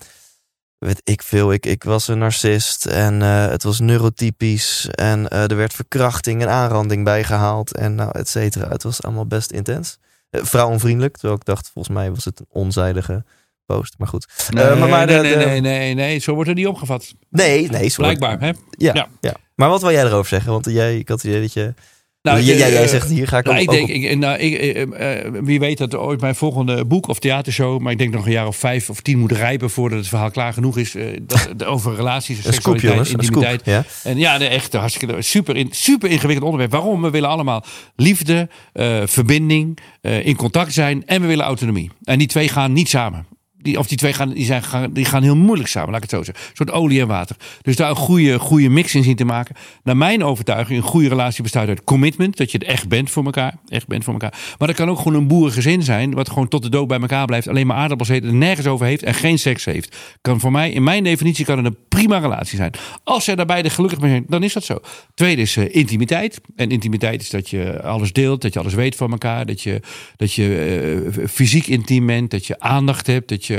weet 0.78 1.02
ik 1.04 1.22
veel. 1.24 1.54
Ik, 1.54 1.66
ik 1.66 1.84
was 1.84 2.08
een 2.08 2.18
narcist. 2.18 2.86
En 2.86 3.22
het 3.22 3.64
was 3.64 3.80
neurotypisch. 3.80 4.88
En 4.92 5.28
er 5.30 5.56
werd 5.56 5.74
verkrachting 5.74 6.42
en 6.42 6.50
aanranding 6.50 7.04
bijgehaald. 7.04 7.76
En 7.76 7.96
nou, 7.96 8.10
et 8.14 8.30
cetera. 8.30 8.68
Het 8.70 8.84
was 8.84 9.02
allemaal 9.04 9.26
best 9.28 9.52
intens. 9.52 9.98
Eh, 10.30 10.44
vrouwonvriendelijk. 10.44 11.14
Terwijl 11.18 11.36
ik 11.40 11.46
dacht, 11.46 11.70
volgens 11.74 11.96
mij 11.96 12.12
was 12.12 12.26
het 12.26 12.40
een 12.40 12.46
onzijdige 12.50 13.24
post. 13.66 13.96
Maar 13.98 14.08
goed. 14.08 14.28
Nee, 14.50 14.64
Eh, 14.64 14.80
maar- 14.80 14.90
maar 14.90 15.06
nee, 15.06 15.16
de- 15.22 15.36
nee, 15.36 15.46
nee, 15.46 15.62
nee, 15.62 15.94
nee, 15.94 16.20
zo 16.20 16.34
wordt 16.34 16.50
er 16.50 16.56
niet 16.56 16.68
opgevat. 16.68 17.14
Nee, 17.30 17.70
nee. 17.70 17.90
sorry. 17.90 18.16
Blijkbaar, 18.16 18.48
hè? 18.48 18.54
Ja, 18.70 18.94
Ja. 18.94 19.08
ja. 19.22 19.34
Maar 19.56 19.70
wat 19.70 19.82
wil 19.82 19.92
jij 19.92 20.04
erover 20.06 20.28
zeggen? 20.30 20.52
Want 20.52 20.66
jij, 20.66 20.98
ik 20.98 21.08
had 21.08 21.22
het 21.22 21.28
idee 21.32 21.42
dat 21.42 21.54
je 21.54 21.74
Nou, 22.22 22.42
jij, 22.42 22.58
jij, 22.58 22.84
eh, 22.84 22.88
zegt 22.88 23.10
hier 23.10 23.28
ga 23.28 23.38
ik 23.38 23.46
nou, 23.46 23.56
ook, 23.58 23.64
ik 23.64 23.70
denk, 23.70 24.04
ik, 24.04 24.18
nou, 24.18 24.38
ik, 24.38 24.54
eh, 24.54 25.26
eh, 25.26 25.34
wie 25.44 25.60
weet 25.60 25.78
dat 25.78 25.96
ooit 25.96 26.22
mijn 26.22 26.36
volgende 26.36 26.86
boek 26.86 27.08
of 27.08 27.20
theatershow, 27.20 27.80
maar 27.80 27.92
ik 27.92 27.98
denk 27.98 28.14
nog 28.14 28.26
een 28.26 28.32
jaar 28.32 28.48
of 28.48 28.56
vijf 28.56 28.90
of 28.90 29.02
tien 29.02 29.20
moet 29.20 29.32
rijpen 29.32 29.70
voordat 29.70 30.00
het 30.00 30.08
verhaal 30.08 30.32
klaar 30.32 30.54
genoeg 30.54 30.78
is. 30.78 30.96
eh, 30.96 31.06
dat, 31.22 31.66
over 31.66 31.96
relaties, 31.96 32.40
scoop, 32.40 32.54
seksualiteit, 32.54 32.92
jongens. 32.94 33.14
Een 33.14 33.24
scoop. 33.24 33.44
intimiteit. 33.44 33.86
Ja? 34.04 34.10
En 34.10 34.18
ja, 34.18 34.38
nee, 34.38 34.48
echt 34.48 34.74
hartstikke 34.74 35.22
super, 35.22 35.56
in, 35.56 35.68
super 35.72 36.10
ingewikkeld 36.10 36.46
onderwerp. 36.46 36.72
Waarom? 36.72 37.02
We 37.02 37.10
willen 37.10 37.30
allemaal 37.30 37.64
liefde, 37.96 38.50
eh, 38.74 39.02
verbinding, 39.06 39.78
eh, 40.02 40.26
in 40.26 40.36
contact 40.36 40.74
zijn 40.74 41.06
en 41.06 41.22
we 41.22 41.28
willen 41.28 41.46
autonomie. 41.46 41.92
En 42.04 42.18
die 42.18 42.28
twee 42.28 42.50
gaan 42.50 42.74
niet 42.74 42.90
samen. 42.90 43.26
Die, 43.68 43.80
of 43.80 43.88
die 43.88 43.98
twee 43.98 44.14
gaan, 44.14 44.30
die 44.30 44.46
zijn, 44.46 44.64
gaan, 44.64 44.94
die 44.94 45.06
gaan 45.06 45.24
heel 45.24 45.36
moeilijk 45.36 45.70
samen, 45.70 45.90
laat 45.90 46.04
ik 46.04 46.10
het 46.10 46.20
zo 46.20 46.24
zeggen. 46.24 46.46
Een 46.50 46.56
soort 46.56 46.72
olie 46.72 47.02
en 47.02 47.08
water. 47.08 47.36
Dus 47.62 47.76
daar 47.76 47.90
een 47.90 47.96
goede, 47.96 48.40
goede 48.40 48.70
mix 48.70 48.96
in 48.96 49.04
zien 49.04 49.16
te 49.16 49.26
maken. 49.26 49.56
Naar 49.84 49.98
mijn 49.98 50.24
overtuiging, 50.24 50.80
een 50.80 50.88
goede 50.88 51.08
relatie 51.08 51.44
bestaat 51.44 51.68
uit 51.68 51.84
commitment. 51.84 52.38
Dat 52.38 52.52
je 52.52 52.58
het 52.58 52.68
echt 52.68 52.88
bent 52.88 53.10
voor 53.10 53.26
elkaar. 53.26 53.58
Echt 53.68 53.88
bent 53.88 54.04
voor 54.04 54.14
elkaar. 54.14 54.34
Maar 54.58 54.68
dat 54.68 54.78
kan 54.78 54.90
ook 54.90 54.98
gewoon 54.98 55.14
een 55.14 55.28
boerengezin 55.28 55.84
zijn. 55.84 56.14
Wat 56.14 56.30
gewoon 56.30 56.48
tot 56.48 56.64
de 56.64 56.70
dood 56.70 56.88
bij 56.88 57.00
elkaar 57.00 57.26
blijft. 57.26 57.48
Alleen 57.48 57.68
maar 57.68 57.78
aardappels 57.78 58.10
eet 58.10 58.24
en 58.24 58.38
nergens 58.38 58.68
over 58.68 58.86
heeft. 58.86 59.04
En 59.04 59.14
geen 59.14 59.40
seks 59.40 59.66
heeft. 59.66 59.96
Kan 60.22 60.40
voor 60.40 60.52
mij, 60.52 60.72
in 60.72 60.84
mijn 60.84 61.04
definitie, 61.04 61.46
kan 61.46 61.58
het 61.58 61.66
een 61.66 61.78
prima 61.88 62.18
relatie 62.18 62.58
zijn. 62.58 62.72
Als 63.04 63.24
zij 63.24 63.36
daarbij 63.36 63.62
de 63.62 63.70
gelukkig 63.70 64.00
mee 64.00 64.10
zijn, 64.10 64.26
dan 64.28 64.44
is 64.44 64.54
dat 64.54 64.64
zo. 64.64 64.80
Tweede 65.14 65.42
is 65.42 65.58
eh, 65.58 65.76
intimiteit. 65.76 66.42
En 66.56 66.70
intimiteit 66.70 67.22
is 67.22 67.30
dat 67.30 67.50
je 67.50 67.82
alles 67.82 68.14
deelt. 68.14 68.42
Dat 68.42 68.54
je 68.54 68.60
alles 68.60 68.74
weet 68.74 68.96
van 68.96 69.12
elkaar. 69.12 69.46
Dat 69.46 69.62
je, 69.62 69.80
dat 70.16 70.34
je 70.34 71.12
eh, 71.16 71.28
fysiek 71.28 71.68
intiem 71.68 72.06
bent. 72.06 72.32
Dat 72.32 72.46
je 72.46 72.60
aandacht 72.60 73.08
hebt. 73.08 73.30
Dat 73.30 73.46
je 73.46 73.57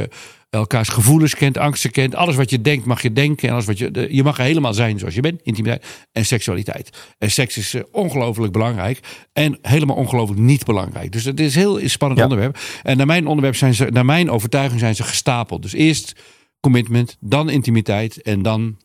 elkaars 0.51 0.89
gevoelens 0.89 1.35
kent, 1.35 1.59
angsten 1.59 1.91
kent. 1.91 2.15
Alles 2.15 2.37
wat 2.37 2.51
je 2.51 2.61
denkt 2.61 2.85
mag 2.85 3.03
je 3.03 3.13
denken. 3.13 3.49
En 3.49 3.55
alles 3.55 3.67
wat 3.67 3.79
je, 3.79 4.07
je 4.11 4.23
mag 4.23 4.37
helemaal 4.37 4.75
zijn 4.75 4.99
zoals 4.99 5.15
je 5.15 5.21
bent. 5.21 5.43
Intimiteit 5.43 5.87
en 6.13 6.27
seksualiteit. 6.27 6.91
En 7.19 7.31
seks 7.31 7.57
is 7.57 7.75
eh, 7.75 7.83
ongelooflijk 7.93 8.53
belangrijk. 8.53 9.01
En 9.33 9.59
helemaal 9.63 9.97
ongelooflijk 9.97 10.41
niet 10.41 10.65
belangrijk. 10.65 11.13
Dus 11.13 11.25
het 11.25 11.41
is 11.41 11.55
een 11.55 11.61
heel 11.61 11.89
spannend 11.89 12.21
Ja. 12.21 12.27
onderwerp. 12.27 12.59
En 12.83 12.97
naar 12.97 13.07
mijn, 13.07 13.27
onderwerp 13.27 13.57
zijn 13.57 13.75
ze, 13.75 13.85
naar 13.85 14.05
mijn 14.05 14.31
overtuiging 14.31 14.81
zijn 14.81 14.95
ze 14.95 15.03
gestapeld. 15.03 15.63
Dus 15.63 15.73
eerst 15.73 16.13
commitment, 16.61 17.17
dan 17.21 17.51
intimiteit 17.51 18.23
en 18.23 18.43
dan 18.43 18.77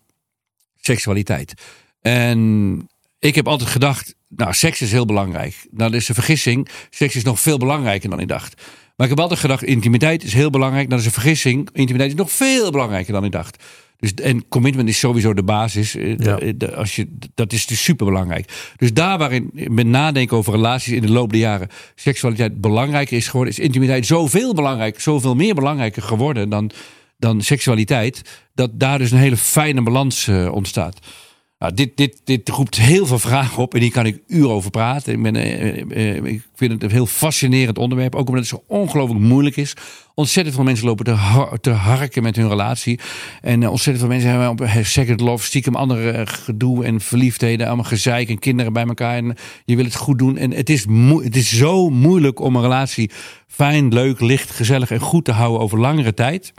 seksualiteit. 0.81 1.53
En 2.01 2.87
ik 3.19 3.35
heb 3.35 3.47
altijd 3.47 3.69
gedacht, 3.69 4.15
nou, 4.27 4.53
seks 4.53 4.81
is 4.81 4.91
heel 4.91 5.05
belangrijk. 5.05 5.67
Nou, 5.71 5.91
dat 5.91 6.01
is 6.01 6.07
een 6.09 6.15
vergissing. 6.15 6.67
Seks 6.89 7.15
is 7.15 7.23
nog 7.23 7.39
veel 7.39 7.57
belangrijker 7.57 8.09
dan 8.09 8.19
ik 8.19 8.27
dacht. 8.27 8.61
Maar 9.03 9.11
ik 9.11 9.17
heb 9.17 9.23
altijd 9.23 9.39
gedacht, 9.43 9.63
intimiteit 9.63 10.23
is 10.23 10.33
heel 10.33 10.49
belangrijk. 10.49 10.89
Dat 10.89 10.99
is 10.99 11.05
een 11.05 11.11
vergissing. 11.11 11.69
Intimiteit 11.73 12.09
is 12.11 12.17
nog 12.17 12.31
veel 12.31 12.71
belangrijker 12.71 13.13
dan 13.13 13.23
ik 13.25 13.31
dacht. 13.31 13.63
Dus, 13.99 14.13
en 14.13 14.47
commitment 14.47 14.89
is 14.89 14.99
sowieso 14.99 15.33
de 15.33 15.43
basis. 15.43 15.95
Eh, 15.95 16.17
Ja. 16.17 16.39
de- 16.55 16.75
als 16.75 16.95
je, 16.95 17.07
dat 17.35 17.53
is 17.53 17.65
dus 17.65 17.83
super 17.83 18.05
belangrijk. 18.05 18.71
Dus 18.77 18.93
daar 18.93 19.17
waarin 19.17 19.49
met 19.53 19.87
nadenken 19.87 20.37
over 20.37 20.53
relaties 20.53 20.93
in 20.93 21.01
de 21.01 21.11
loop 21.11 21.29
der 21.31 21.39
jaren 21.39 21.67
seksualiteit 21.95 22.61
belangrijker 22.61 23.17
is 23.17 23.27
geworden, 23.27 23.53
is 23.53 23.59
intimiteit 23.59 24.05
zoveel 24.05 24.53
belangrijk, 24.53 24.99
zoveel 24.99 25.35
meer 25.35 25.55
belangrijker 25.55 26.01
geworden 26.01 26.49
dan, 26.49 26.71
dan 27.17 27.41
seksualiteit. 27.41 28.21
Dat 28.55 28.69
daar 28.73 28.97
dus 28.97 29.11
een 29.11 29.17
hele 29.17 29.37
fijne 29.37 29.81
balans 29.81 30.27
eh, 30.27 30.51
ontstaat. 30.51 30.99
Nou, 31.63 31.75
dit, 31.75 31.97
dit, 31.97 32.21
dit 32.23 32.49
roept 32.49 32.75
heel 32.75 33.05
veel 33.05 33.19
vragen 33.19 33.63
op 33.63 33.73
en 33.73 33.81
hier 33.81 33.91
kan 33.91 34.05
ik 34.05 34.21
uren 34.27 34.49
over 34.49 34.71
praten. 34.71 35.13
Ik, 35.13 35.21
ben, 35.21 35.35
eh, 35.35 36.15
eh, 36.15 36.23
ik 36.23 36.47
vind 36.55 36.71
het 36.71 36.83
een 36.83 36.91
heel 36.91 37.05
fascinerend 37.05 37.77
onderwerp, 37.77 38.15
ook 38.15 38.27
omdat 38.27 38.49
het 38.49 38.59
zo 38.59 38.63
ongelooflijk 38.67 39.19
moeilijk 39.19 39.55
is. 39.57 39.73
Ontzettend 40.15 40.55
veel 40.55 40.63
mensen 40.63 40.85
lopen 40.85 41.05
te, 41.05 41.11
har- 41.11 41.59
te 41.59 41.69
harken 41.69 42.23
met 42.23 42.35
hun 42.35 42.47
relatie. 42.49 42.99
En 43.41 43.63
eh, 43.63 43.69
ontzettend 43.69 43.99
veel 44.05 44.15
mensen 44.15 44.29
hebben 44.29 44.49
op 44.49 44.85
second 44.85 45.19
love, 45.19 45.45
stiekem 45.45 45.75
andere 45.75 46.25
gedoe 46.27 46.85
en 46.85 47.01
verliefdheden, 47.01 47.67
allemaal 47.67 47.85
gezeik 47.85 48.29
en 48.29 48.39
kinderen 48.39 48.73
bij 48.73 48.85
elkaar. 48.85 49.15
En 49.15 49.35
je 49.65 49.75
wil 49.75 49.85
het 49.85 49.95
goed 49.95 50.17
doen. 50.19 50.37
En 50.37 50.51
het 50.51 50.69
is, 50.69 50.85
het 51.23 51.35
is 51.35 51.57
zo 51.57 51.89
moeilijk 51.89 52.39
om 52.39 52.55
een 52.55 52.61
relatie 52.61 53.11
fijn, 53.47 53.93
leuk, 53.93 54.19
licht, 54.19 54.51
gezellig 54.51 54.91
en 54.91 54.99
goed 54.99 55.25
te 55.25 55.31
houden 55.31 55.61
over 55.61 55.79
langere 55.79 56.13
tijd. 56.13 56.53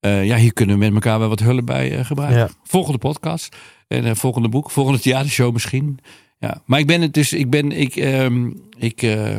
Ja, 0.00 0.36
hier 0.36 0.52
kunnen 0.52 0.78
we 0.78 0.84
met 0.84 0.94
elkaar 0.94 1.18
wel 1.18 1.28
wat 1.28 1.40
hulp 1.40 1.66
bij 1.66 2.04
gebruiken. 2.04 2.38
Ja. 2.38 2.48
Volgende 2.64 2.98
podcast. 2.98 3.56
En 3.90 4.04
eh, 4.04 4.14
volgende 4.14 4.48
boek. 4.48 4.70
Volgende 4.70 5.00
theatershow 5.06 5.52
misschien. 5.52 5.98
Ja, 6.38 6.62
maar 6.66 6.78
ik 6.78 6.86
ben 6.86 7.00
het 7.00 7.14
dus. 7.14 7.32
Ik 7.32 7.50
ben. 7.50 7.72
Ik. 7.72 7.96
ehm, 7.96 8.50
ik. 8.78 9.02
eh, 9.02 9.36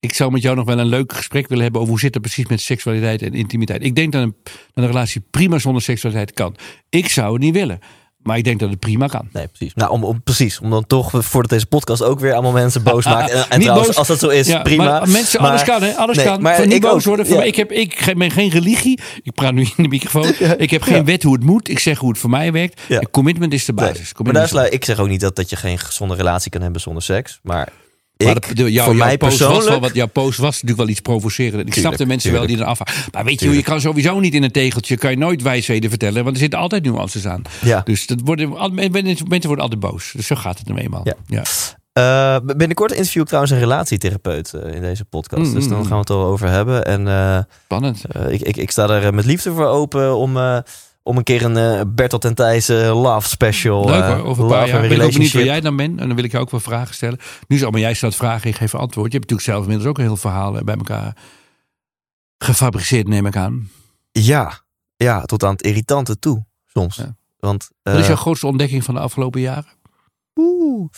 ik 0.00 0.14
zou 0.14 0.30
met 0.32 0.42
jou 0.42 0.56
nog 0.56 0.66
wel 0.66 0.78
een 0.78 0.86
leuk 0.86 1.12
gesprek 1.12 1.48
willen 1.48 1.62
hebben 1.62 1.80
over 1.80 1.92
hoe 1.92 2.02
zit 2.02 2.14
het 2.14 2.22
precies 2.22 2.46
met 2.46 2.60
seksualiteit 2.60 3.22
en 3.22 3.32
intimiteit. 3.32 3.84
Ik 3.84 3.94
denk 3.94 4.12
dat 4.12 4.22
een, 4.22 4.34
dat 4.44 4.84
een 4.84 4.86
relatie 4.86 5.22
prima 5.30 5.58
zonder 5.58 5.82
seksualiteit 5.82 6.32
kan. 6.32 6.56
Ik 6.88 7.08
zou 7.08 7.32
het 7.32 7.42
niet 7.42 7.54
willen, 7.54 7.78
maar 8.24 8.36
ik 8.36 8.44
denk 8.44 8.60
dat 8.60 8.70
het 8.70 8.78
prima 8.78 9.06
kan. 9.06 9.28
Nee, 9.32 9.46
precies. 9.48 9.74
Nou, 9.74 9.90
om, 9.90 10.04
om, 10.04 10.22
precies. 10.22 10.60
Om 10.60 10.70
dan 10.70 10.86
toch 10.86 11.10
voordat 11.14 11.50
deze 11.50 11.66
podcast 11.66 12.02
ook 12.02 12.20
weer 12.20 12.32
allemaal 12.32 12.52
mensen 12.52 12.82
boos 12.82 13.04
maakt. 13.14 13.30
En, 13.30 13.36
en 13.36 13.44
Niet 13.50 13.60
trouwens, 13.60 13.86
boos. 13.88 13.96
als 13.96 14.06
dat 14.08 14.18
zo 14.18 14.28
is, 14.28 14.46
Ja, 14.46 14.62
prima. 14.62 14.84
Maar 14.84 15.08
mensen, 15.08 15.40
Maar- 15.40 15.50
alles 15.50 15.62
kan, 15.62 15.82
hè? 15.82 15.92
Alles 15.94 16.16
Nee, 16.16 16.26
kan. 16.26 16.42
maar 16.42 16.54
Voor 16.56 16.64
niet 16.66 16.74
ik 16.74 16.80
boos 16.82 16.92
ook, 16.94 17.02
worden. 17.02 17.26
Voor 17.26 17.34
ja. 17.34 17.40
mij, 17.40 17.48
ik, 17.50 17.56
heb, 17.56 17.72
ik 17.72 18.12
ben 18.16 18.30
geen 18.30 18.50
religie. 18.50 19.00
Ik 19.22 19.32
praat 19.32 19.52
nu 19.52 19.62
in 19.76 19.82
de 19.82 19.88
microfoon. 19.88 20.32
Ik 20.56 20.70
heb 20.70 20.82
geen 20.82 21.04
wet 21.04 21.22
hoe 21.22 21.32
het 21.34 21.44
moet. 21.44 21.68
Ik 21.68 21.78
zeg 21.78 21.98
hoe 21.98 22.08
het 22.08 22.18
voor 22.18 22.30
mij 22.30 22.52
werkt. 22.52 22.80
Commitment 23.10 23.52
is 23.52 23.64
de 23.64 23.72
Nee, 23.72 23.88
basis. 23.88 24.12
Maar 24.22 24.32
daar 24.32 24.48
sluit, 24.48 24.72
ik 24.72 24.84
zeg 24.84 24.98
ook 24.98 25.08
niet 25.08 25.20
dat, 25.20 25.36
dat 25.36 25.50
je 25.50 25.56
geen 25.56 25.78
gezonde 25.78 26.14
relatie 26.14 26.50
kan 26.50 26.62
hebben 26.62 26.80
zonder 26.80 27.02
seks. 27.02 27.38
Maar 27.42 27.68
Maar 28.16 28.34
de- 28.54 28.80
voor 28.82 28.96
mij 28.96 29.16
was 29.18 29.28
persoonlijk... 29.36 29.68
wel, 29.68 29.80
wat, 29.80 29.94
jouw 29.94 30.06
post 30.06 30.38
was 30.38 30.52
natuurlijk 30.52 30.78
wel 30.80 30.88
iets 30.88 31.00
provocerend. 31.00 31.54
Ik 31.66 31.72
snap 31.72 31.74
Tuurlijk, 31.74 31.98
de 31.98 32.06
mensen 32.06 32.32
wel 32.32 32.46
die 32.46 32.58
er 32.58 32.64
afhaken. 32.64 32.94
Maar 33.12 33.24
weet 33.24 33.40
je, 33.40 33.50
je 33.50 33.62
kan 33.62 33.80
sowieso 33.80 34.20
niet 34.20 34.34
in 34.34 34.42
een 34.42 34.50
tegeltje, 34.50 34.96
kan 34.96 35.10
je 35.10 35.16
nooit 35.16 35.42
wijsheden 35.42 35.90
vertellen. 35.90 36.22
Want 36.24 36.34
er 36.34 36.40
zitten 36.42 36.58
altijd 36.58 36.84
nuances 36.84 37.26
aan. 37.26 37.42
Ja. 37.62 37.80
Dus 37.84 38.06
dat 38.06 38.20
worden, 38.24 38.56
al- 38.56 38.70
mensen 38.70 39.26
worden 39.28 39.58
altijd 39.58 39.80
boos. 39.80 40.12
Dus 40.16 40.26
zo 40.26 40.34
gaat 40.36 40.58
het 40.58 40.68
nou 40.68 40.80
eenmaal. 40.80 41.02
Ja. 41.04 41.14
Ja. 41.26 41.42
Eh, 41.92 42.56
binnenkort 42.56 42.92
interview 42.92 43.20
ik 43.22 43.26
trouwens 43.26 43.52
een 43.54 43.60
relatietherapeut 43.60 44.52
eh, 44.54 44.74
in 44.74 44.80
deze 44.80 45.04
podcast. 45.04 45.52
Dus 45.52 45.68
dan 45.68 45.78
Mm. 45.78 45.82
gaan 45.84 45.92
we 45.92 45.98
het 45.98 46.08
wel 46.08 46.24
over 46.24 46.48
hebben. 46.48 46.84
En 46.84 47.08
eh, 47.08 47.38
Spannend. 47.64 48.02
ik, 48.28 48.40
ik, 48.40 48.56
ik 48.56 48.70
sta 48.70 48.88
er 48.88 49.14
met 49.14 49.24
liefde 49.24 49.52
voor 49.52 49.66
open 49.66 50.16
om, 50.16 50.36
om 51.06 51.16
een 51.16 51.22
keer 51.22 51.44
een 51.44 51.56
eh, 51.56 51.80
Bertolt 51.88 52.24
en 52.24 52.34
Thijs 52.34 52.68
eh, 52.68 53.02
love 53.02 53.28
special. 53.28 53.84
Leuk 53.84 54.02
eh, 54.02 54.14
hoor, 54.16 54.24
over 54.26 54.42
een 54.42 54.48
paar 54.50 54.68
jaar. 54.68 54.80
Ben 54.80 54.90
ik 54.90 55.02
ook 55.02 55.12
benieuwd 55.12 55.32
waar 55.32 55.44
jij 55.44 55.60
dan 55.60 55.76
bent. 55.76 56.00
En 56.00 56.06
dan 56.06 56.16
wil 56.16 56.24
ik 56.24 56.30
je 56.32 56.38
ook 56.38 56.50
wel 56.50 56.60
vragen 56.60 56.94
stellen. 56.94 57.18
Nu 57.48 57.56
is 57.56 57.62
allemaal 57.62 57.80
jij 57.80 57.94
stelt 57.94 58.14
vragen, 58.16 58.48
ik 58.50 58.56
geef 58.56 58.74
antwoord. 58.74 59.12
Je 59.12 59.18
hebt 59.18 59.30
natuurlijk 59.30 59.48
zelf 59.48 59.60
inmiddels 59.62 59.88
ook 59.88 59.98
een 59.98 60.04
heel 60.04 60.16
verhaal 60.16 60.64
bij 60.64 60.74
elkaar 60.74 61.16
gefabriceerd, 62.38 63.08
neem 63.08 63.26
ik 63.26 63.36
aan. 63.36 63.70
Ja, 64.12 64.60
ja, 64.96 65.22
tot 65.22 65.44
aan 65.44 65.52
het 65.52 65.62
irritante 65.62 66.18
toe 66.18 66.44
soms. 66.66 66.96
Ja. 66.96 67.16
Want 67.38 67.70
Wat 67.82 67.94
is 67.98 68.06
jouw 68.06 68.16
grootste 68.16 68.46
ontdekking 68.46 68.84
van 68.84 68.94
de 68.94 69.00
afgelopen 69.00 69.40
jaren? 69.40 69.66
oeh, 70.40 70.90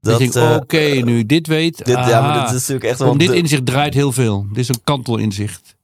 Dat, 0.00 0.32
dat, 0.32 0.60
oké, 0.62 0.78
nu 1.04 1.26
dit 1.26 1.46
weet. 1.46 1.76
dit, 1.84 1.86
ja, 1.96 2.20
maar 2.20 2.34
dit 2.40 2.46
is 2.46 2.52
natuurlijk 2.52 2.84
echt 2.84 2.98
wel. 2.98 3.10
Om 3.10 3.18
dit 3.18 3.28
de- 3.28 3.36
inzicht 3.36 3.66
draait 3.66 3.94
heel 3.94 4.12
veel. 4.12 4.46
Dit 4.48 4.58
is 4.58 4.68
een 4.68 4.80
kantelinzicht. 4.84 5.76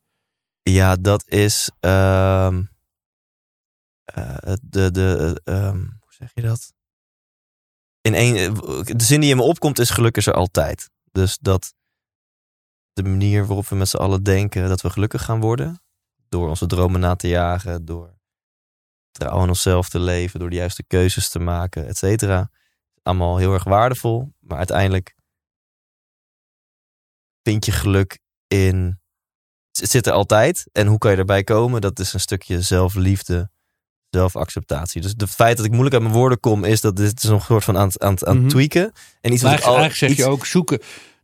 Ja, 0.63 0.97
dat 0.97 1.25
is. 1.29 1.71
ehm, 1.81 2.57
eh, 2.57 2.59
de, 4.63 4.91
de, 4.91 5.41
eh, 5.45 5.67
ehm, 5.67 5.79
hoe 5.79 6.13
zeg 6.13 6.31
je 6.35 6.43
dat? 6.43 6.73
In 8.01 8.15
één, 8.15 8.37
eh, 8.37 8.85
de 8.85 9.05
zin 9.05 9.21
die 9.21 9.31
in 9.31 9.37
me 9.37 9.43
opkomt 9.43 9.79
is 9.79 9.91
geluk 9.91 10.17
is 10.17 10.27
er 10.27 10.35
altijd. 10.35 10.91
Dus 11.13 11.39
dat 11.39 11.75
de 12.93 13.03
manier 13.03 13.47
waarop 13.47 13.67
we 13.67 13.77
met 13.77 13.89
z'n 13.89 13.97
allen 13.97 14.23
denken 14.23 14.69
dat 14.69 14.81
we 14.81 14.91
gelukkig 14.91 15.25
gaan 15.25 15.41
worden. 15.41 15.83
Door 16.29 16.49
onze 16.49 16.67
dromen 16.67 17.01
na 17.01 17.17
te 17.17 17.29
jagen, 17.29 17.85
door 17.85 18.19
trouw 19.11 19.41
aan 19.41 19.49
onszelf 19.49 19.89
te 19.89 19.99
leven, 19.99 20.41
door 20.41 20.51
de 20.51 20.57
juiste 20.57 20.85
keuzes 20.87 21.29
te 21.29 21.39
maken, 21.39 21.87
et 21.87 21.97
cetera. 21.97 22.51
Allemaal 23.03 23.37
heel 23.37 23.53
erg 23.53 23.65
waardevol. 23.65 24.33
Maar 24.39 24.59
uiteindelijk 24.59 25.15
vind 27.43 27.65
je 27.65 27.73
geluk 27.73 28.19
in 28.47 29.01
het 29.73 29.91
zit 29.91 30.07
er 30.07 30.13
altijd. 30.13 30.69
En 30.73 30.87
hoe 30.87 30.99
kan 30.99 31.11
je 31.11 31.17
erbij 31.17 31.45
komen? 31.45 31.81
Dat 31.81 31.99
is 31.99 32.13
een 32.13 32.21
stukje 32.21 32.63
zelfliefde, 32.63 33.51
zelfacceptatie. 34.17 35.01
Dus 35.01 35.15
het 35.17 35.31
feit 35.31 35.57
dat 35.57 35.65
ik 35.67 35.71
moeilijk 35.73 35.95
uit 35.95 36.05
mijn 36.05 36.15
woorden 36.17 36.41
kom, 36.41 36.65
is 36.65 36.81
dat 36.81 36.97
dit 36.97 37.23
is 37.23 37.29
een 37.29 37.41
soort 37.41 37.65
van 37.65 37.79
aan, 37.79 37.87
het- 37.87 38.01
aan, 38.03 38.27
aan 38.27 38.39
Mhm. 38.39 38.49
tweaken. 38.49 38.93
En 39.21 39.33
iets 39.33 39.43
Maar 39.43 39.53
wat 39.53 39.61
al, 39.63 39.67
eigenlijk 39.67 39.99
zeg 39.99 40.11
iets- 40.11 40.19
je 40.19 40.27
ook, 40.27 40.47
zoeken, 40.47 40.79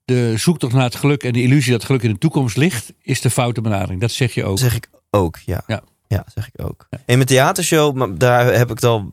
de 0.05 0.35
zoektocht 0.37 0.73
naar 0.73 0.85
het 0.85 0.95
geluk 0.95 1.23
en 1.25 1.33
de 1.33 1.43
illusie 1.43 1.73
dat 1.73 1.85
geluk 1.85 2.03
in 2.03 2.13
de 2.13 2.19
toekomst 2.19 2.57
ligt, 2.57 2.93
is 3.03 3.21
de 3.21 3.31
foute 3.31 3.61
benadering. 3.61 4.01
Dat 4.01 4.11
zeg 4.11 4.35
je 4.35 4.45
ook. 4.45 4.59
zeg 4.59 4.75
ik 4.77 4.89
ook, 5.11 5.39
ja. 5.45 5.63
Ja. 5.67 5.83
Ja, 6.09 6.25
zeg 6.35 6.49
ik 6.53 6.65
ook. 6.67 6.87
In 6.91 7.15
mijn 7.17 7.25
theatershow, 7.25 7.97
maar 7.97 8.19
daar 8.19 8.45
heb 8.55 8.71
ik 8.71 8.75
het 8.75 8.85
al. 8.85 9.09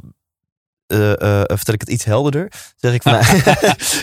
Eh, 0.88 1.12
eh, 1.12 1.42
vertel 1.46 1.74
ik 1.74 1.80
het 1.82 1.90
iets 1.90 2.04
helderder. 2.06 2.52
Zeg 2.76 2.94
ik 2.94 3.02
van. 3.02 3.12
nou, 3.12 3.26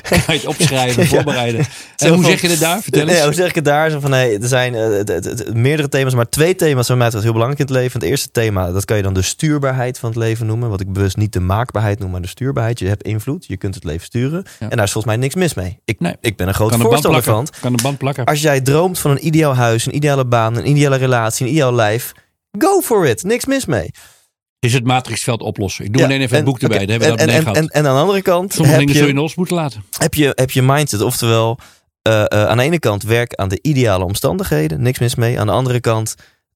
Kan 0.08 0.18
je 0.26 0.32
het 0.32 0.46
opschrijven, 0.46 1.06
voorbereiden. 1.06 1.64
En 1.96 2.08
hoe 2.08 2.16
van- 2.22 2.30
zeg 2.30 2.40
je 2.40 2.48
het 2.48 2.60
daar? 2.60 2.80
Vertel 2.82 3.08
eens. 3.08 3.20
Hoe 3.24 3.32
zeg 3.32 3.48
ik 3.48 3.54
het 3.54 3.64
daar? 3.64 3.90
Zo 3.90 4.00
van, 4.00 4.10
nee, 4.10 4.38
er 4.38 4.48
zijn 4.48 4.74
eh, 4.74 5.52
meerdere 5.54 5.88
thema's, 5.88 6.14
maar 6.14 6.28
twee 6.28 6.54
thema's 6.54 6.86
zijn 6.86 6.98
mij 6.98 7.08
heel 7.12 7.20
belangrijk 7.32 7.58
in 7.58 7.64
het 7.66 7.74
leven. 7.74 8.00
Het 8.00 8.08
eerste 8.08 8.30
thema, 8.30 8.72
dat 8.72 8.84
kan 8.84 8.96
je 8.96 9.02
dan 9.02 9.14
de 9.14 9.22
stuurbaarheid 9.22 9.98
van 9.98 10.08
het 10.08 10.18
leven 10.18 10.46
noemen. 10.46 10.68
Wat 10.70 10.80
ik 10.80 10.92
bewust 10.92 11.16
niet 11.16 11.32
de 11.32 11.40
maakbaarheid 11.40 11.98
noem, 11.98 12.10
maar 12.10 12.20
de 12.22 12.28
stuurbaarheid. 12.28 12.78
Je 12.78 12.88
hebt 12.88 13.02
invloed, 13.02 13.46
je 13.46 13.56
kunt 13.56 13.74
het 13.74 13.84
leven 13.84 14.04
sturen. 14.06 14.44
Ja. 14.58 14.68
En 14.68 14.76
daar 14.76 14.86
is 14.86 14.92
volgens 14.92 15.14
mij 15.14 15.22
niks 15.22 15.34
mis 15.34 15.54
mee. 15.54 15.80
Ik, 15.84 16.00
Nee. 16.00 16.16
ik 16.20 16.36
ben 16.36 16.48
een 16.48 16.54
groot 16.54 16.74
voorstander 16.74 17.22
van. 17.22 17.46
Kan 17.60 17.72
een 17.72 17.78
band 17.82 17.98
plakken. 17.98 18.24
Als 18.24 18.40
jij 18.40 18.60
droomt 18.60 18.98
van 18.98 19.10
een 19.10 19.26
ideaal 19.26 19.54
huis, 19.54 19.86
een 19.86 19.94
ideale 19.94 20.24
baan, 20.26 20.56
een 20.56 20.68
ideale 20.68 20.96
relatie, 20.96 21.46
een 21.46 21.52
ideaal 21.52 21.74
lijf. 21.74 22.12
Go 22.58 22.80
for 22.80 23.06
it. 23.06 23.22
Niks 23.22 23.44
mis 23.46 23.64
mee. 23.66 23.90
Is 24.64 24.72
het 24.72 24.84
matrixveld 24.84 25.40
oplossen. 25.40 25.84
Ik 25.84 25.92
doe 25.92 26.00
Ja, 26.00 26.06
alleen 26.06 26.20
even 26.20 26.30
en- 26.30 26.36
het 26.36 26.44
boek 26.44 26.60
erbij. 26.60 26.86
Daar 26.86 27.00
hebben 27.00 27.08
we 27.08 27.22
en, 27.22 27.26
dat 27.26 27.28
en, 27.28 27.34
en, 27.34 27.42
gehad. 27.42 27.56
en, 27.56 27.68
en 27.68 27.86
aan 27.86 27.94
de 27.94 28.00
andere 28.00 28.22
kant 28.22 28.52
Sommige 28.52 28.76
heb 28.76 28.86
dingen 28.86 29.00
zul 29.00 29.08
je, 29.08 29.14
los 29.14 29.34
moeten 29.34 29.56
laten. 29.56 29.84
heb, 29.98 30.14
je, 30.14 30.32
heb 30.34 30.50
je 30.50 30.62
mindset. 30.62 31.00
Oftewel, 31.00 31.58
eh, 32.02 32.20
eh, 32.20 32.26
aan 32.46 32.56
de 32.56 32.62
ene 32.62 32.78
kant 32.78 33.02
werk 33.02 33.34
aan 33.34 33.48
de 33.48 33.58
ideale 33.62 34.04
omstandigheden. 34.04 34.82
Niks 34.82 34.98
mis 34.98 35.14
mee. 35.14 35.40
Aan 35.40 35.46
de 35.46 35.52
andere 35.52 35.80
kant 35.80 36.14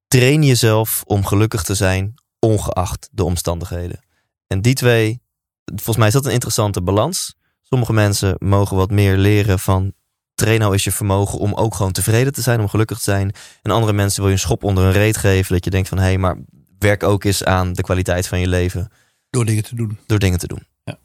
train 0.08 0.42
jezelf 0.42 1.02
om 1.06 1.24
gelukkig 1.26 1.62
te 1.62 1.74
zijn, 1.74 2.14
ongeacht 2.38 3.08
de 3.12 3.24
omstandigheden. 3.24 4.00
En 4.46 4.60
die 4.60 4.74
twee, 4.74 5.20
volgens 5.64 5.96
mij 5.96 6.06
is 6.06 6.12
dat 6.12 6.26
een 6.26 6.32
interessante 6.32 6.82
balans. 6.82 7.34
Sommige 7.62 7.92
mensen 7.92 8.34
mogen 8.38 8.76
wat 8.76 8.90
meer 8.90 9.16
leren 9.16 9.58
van 9.58 9.92
train 10.34 10.58
nou 10.60 10.72
eens 10.72 10.84
je 10.84 10.92
vermogen 10.92 11.38
om 11.38 11.54
ook 11.54 11.74
gewoon 11.74 11.92
tevreden 11.92 12.32
te 12.32 12.42
zijn, 12.42 12.60
om 12.60 12.68
gelukkig 12.68 12.96
te 12.96 13.02
zijn. 13.04 13.32
En 13.62 13.70
andere 13.70 13.92
mensen 13.92 14.18
wil 14.20 14.28
je 14.28 14.34
een 14.34 14.40
schop 14.40 14.64
onder 14.64 14.84
een 14.84 14.92
reet 14.92 15.16
geven, 15.16 15.54
dat 15.54 15.64
je 15.64 15.70
denkt 15.70 15.88
van 15.88 15.98
hé, 15.98 16.04
hey, 16.04 16.18
maar 16.18 16.36
werk 16.78 17.02
ook 17.02 17.24
eens 17.24 17.44
aan 17.44 17.72
de 17.72 17.82
kwaliteit 17.82 18.26
van 18.26 18.40
je 18.40 18.48
leven 18.48 18.88
Door 19.30 19.44
dingen 19.44 19.62
te 19.64 19.74
doen. 19.74 19.98
door 20.06 20.18
dingen 20.18 20.38
te 20.38 20.46
doen. 20.46 20.66
Ja. 20.84 20.98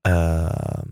Ehm, 0.00 0.88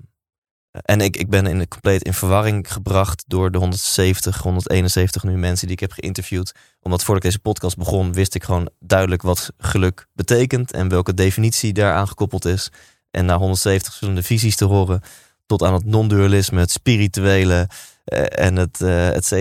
en 0.70 1.00
ik, 1.00 1.16
ik 1.16 1.28
ben 1.28 1.46
in, 1.46 1.68
compleet 1.68 2.02
in 2.02 2.14
verwarring 2.14 2.72
gebracht 2.72 3.24
door 3.26 3.50
de 3.50 3.58
170, 3.58 4.38
171 4.38 5.22
nu 5.22 5.36
mensen 5.36 5.66
die 5.66 5.76
ik 5.76 5.80
heb 5.80 5.92
geïnterviewd. 5.92 6.54
Omdat 6.80 7.04
voordat 7.04 7.24
ik 7.24 7.30
deze 7.30 7.42
podcast 7.42 7.76
begon, 7.76 8.12
wist 8.12 8.34
ik 8.34 8.44
gewoon 8.44 8.70
duidelijk 8.78 9.22
wat 9.22 9.50
geluk 9.58 10.06
betekent 10.12 10.72
en 10.72 10.88
welke 10.88 11.14
definitie 11.14 11.72
daaraan 11.72 12.08
gekoppeld 12.08 12.44
is. 12.44 12.70
En 13.10 13.24
na 13.24 13.38
170 13.38 13.86
verschillende 13.86 14.22
visies 14.22 14.56
te 14.56 14.64
horen, 14.64 15.00
tot 15.46 15.62
aan 15.62 15.74
het 15.74 15.84
non-dualisme, 15.84 16.60
het 16.60 16.70
spirituele 16.70 17.68
eh, 18.04 18.44
en 18.46 18.56
het, 18.56 18.80
eh 18.80 19.08
het, 19.10 19.34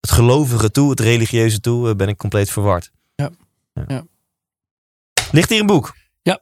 gelovige 0.00 0.70
toe, 0.70 0.90
het 0.90 1.00
religieuze 1.00 1.60
toe, 1.60 1.96
ben 1.96 2.08
ik 2.08 2.16
compleet 2.16 2.50
verward. 2.50 2.90
Ja. 3.76 3.84
Ja. 3.88 4.04
Ligt 5.32 5.50
hier 5.50 5.60
een 5.60 5.66
boek? 5.66 5.94
Ja. 6.22 6.40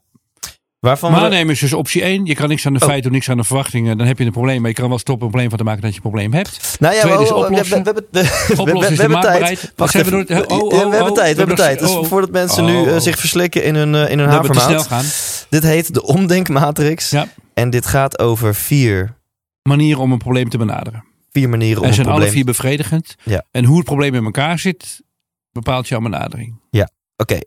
Waarvan 0.78 1.12
Maar 1.12 1.30
neem 1.30 1.50
is 1.50 1.60
dus 1.60 1.72
optie 1.72 2.02
1. 2.02 2.24
Je 2.24 2.34
kan 2.34 2.48
niks 2.48 2.66
aan 2.66 2.72
de 2.72 2.78
Oh. 2.78 2.84
feiten 2.84 3.02
doen, 3.04 3.12
niks 3.12 3.30
aan 3.30 3.36
de 3.36 3.44
verwachtingen. 3.44 3.98
Dan 3.98 4.06
heb 4.06 4.18
je 4.18 4.24
een 4.24 4.32
probleem. 4.32 4.60
Maar 4.60 4.70
je 4.70 4.76
kan 4.76 4.88
wel 4.88 4.98
stoppen 4.98 5.24
een 5.24 5.30
probleem 5.30 5.48
van 5.50 5.58
te 5.58 5.64
maken 5.64 5.80
dat 5.82 5.90
je 5.90 5.96
een 5.96 6.02
probleem 6.02 6.32
hebt. 6.32 6.76
Nou 6.80 6.94
ja, 6.94 7.00
Tweede 7.00 7.22
is 7.22 7.28
we- 7.28 7.34
oplossen. 7.34 7.84
Hebben- 7.84 8.04
we, 8.10 8.22
we- 8.54 8.60
Oplossen 8.60 8.96
hebben 8.96 9.20
tijd. 9.20 9.72
Wacht 9.76 9.94
even. 9.94 10.10
door 10.10 10.20
het- 10.20 10.46
oh, 10.50 10.58
oh, 10.62 10.70
Ja, 10.72 10.78
we 10.78 10.84
oh, 10.84 10.90
hebben 10.92 11.10
oh, 11.10 11.16
tijd. 11.16 11.32
We 11.32 11.38
hebben 11.38 11.56
tijd. 11.56 11.78
Dus 11.78 11.90
oh, 11.90 11.98
oh. 11.98 12.04
voordat 12.04 12.30
mensen 12.30 12.62
Oh, 12.64 12.70
nu 12.70 12.86
eh, 12.86 12.94
oh. 12.94 13.00
zich 13.00 13.18
verslikken 13.18 13.64
in 13.64 13.74
hun, 13.74 13.94
eh, 13.94 14.10
in 14.10 14.18
hun 14.18 14.28
havermout. 14.28 14.86
gaan. 14.86 15.04
Dit 15.48 15.62
heet 15.62 15.94
de 15.94 16.02
omdenkmatrix. 16.02 17.10
Ja. 17.10 17.26
En 17.54 17.70
dit 17.70 17.86
gaat 17.86 18.18
over 18.18 18.54
vier, 18.54 19.16
Manieren 19.62 20.02
om 20.02 20.12
een 20.12 20.18
probleem 20.18 20.48
te 20.48 20.58
benaderen. 20.58 21.04
vier 21.30 21.48
manieren 21.48 21.76
om 21.78 21.82
En 21.82 21.88
een 21.88 21.94
zijn 21.94 22.06
alle 22.06 22.14
probleem... 22.16 22.36
vier 22.36 22.44
bevredigend. 22.44 23.14
Ja. 23.22 23.44
En 23.50 23.64
hoe 23.64 23.76
het 23.76 23.84
probleem 23.84 24.14
in 24.14 24.24
elkaar 24.24 24.58
zit, 24.58 25.02
bepaalt 25.52 25.88
jouw 25.88 26.00
benadering. 26.00 26.62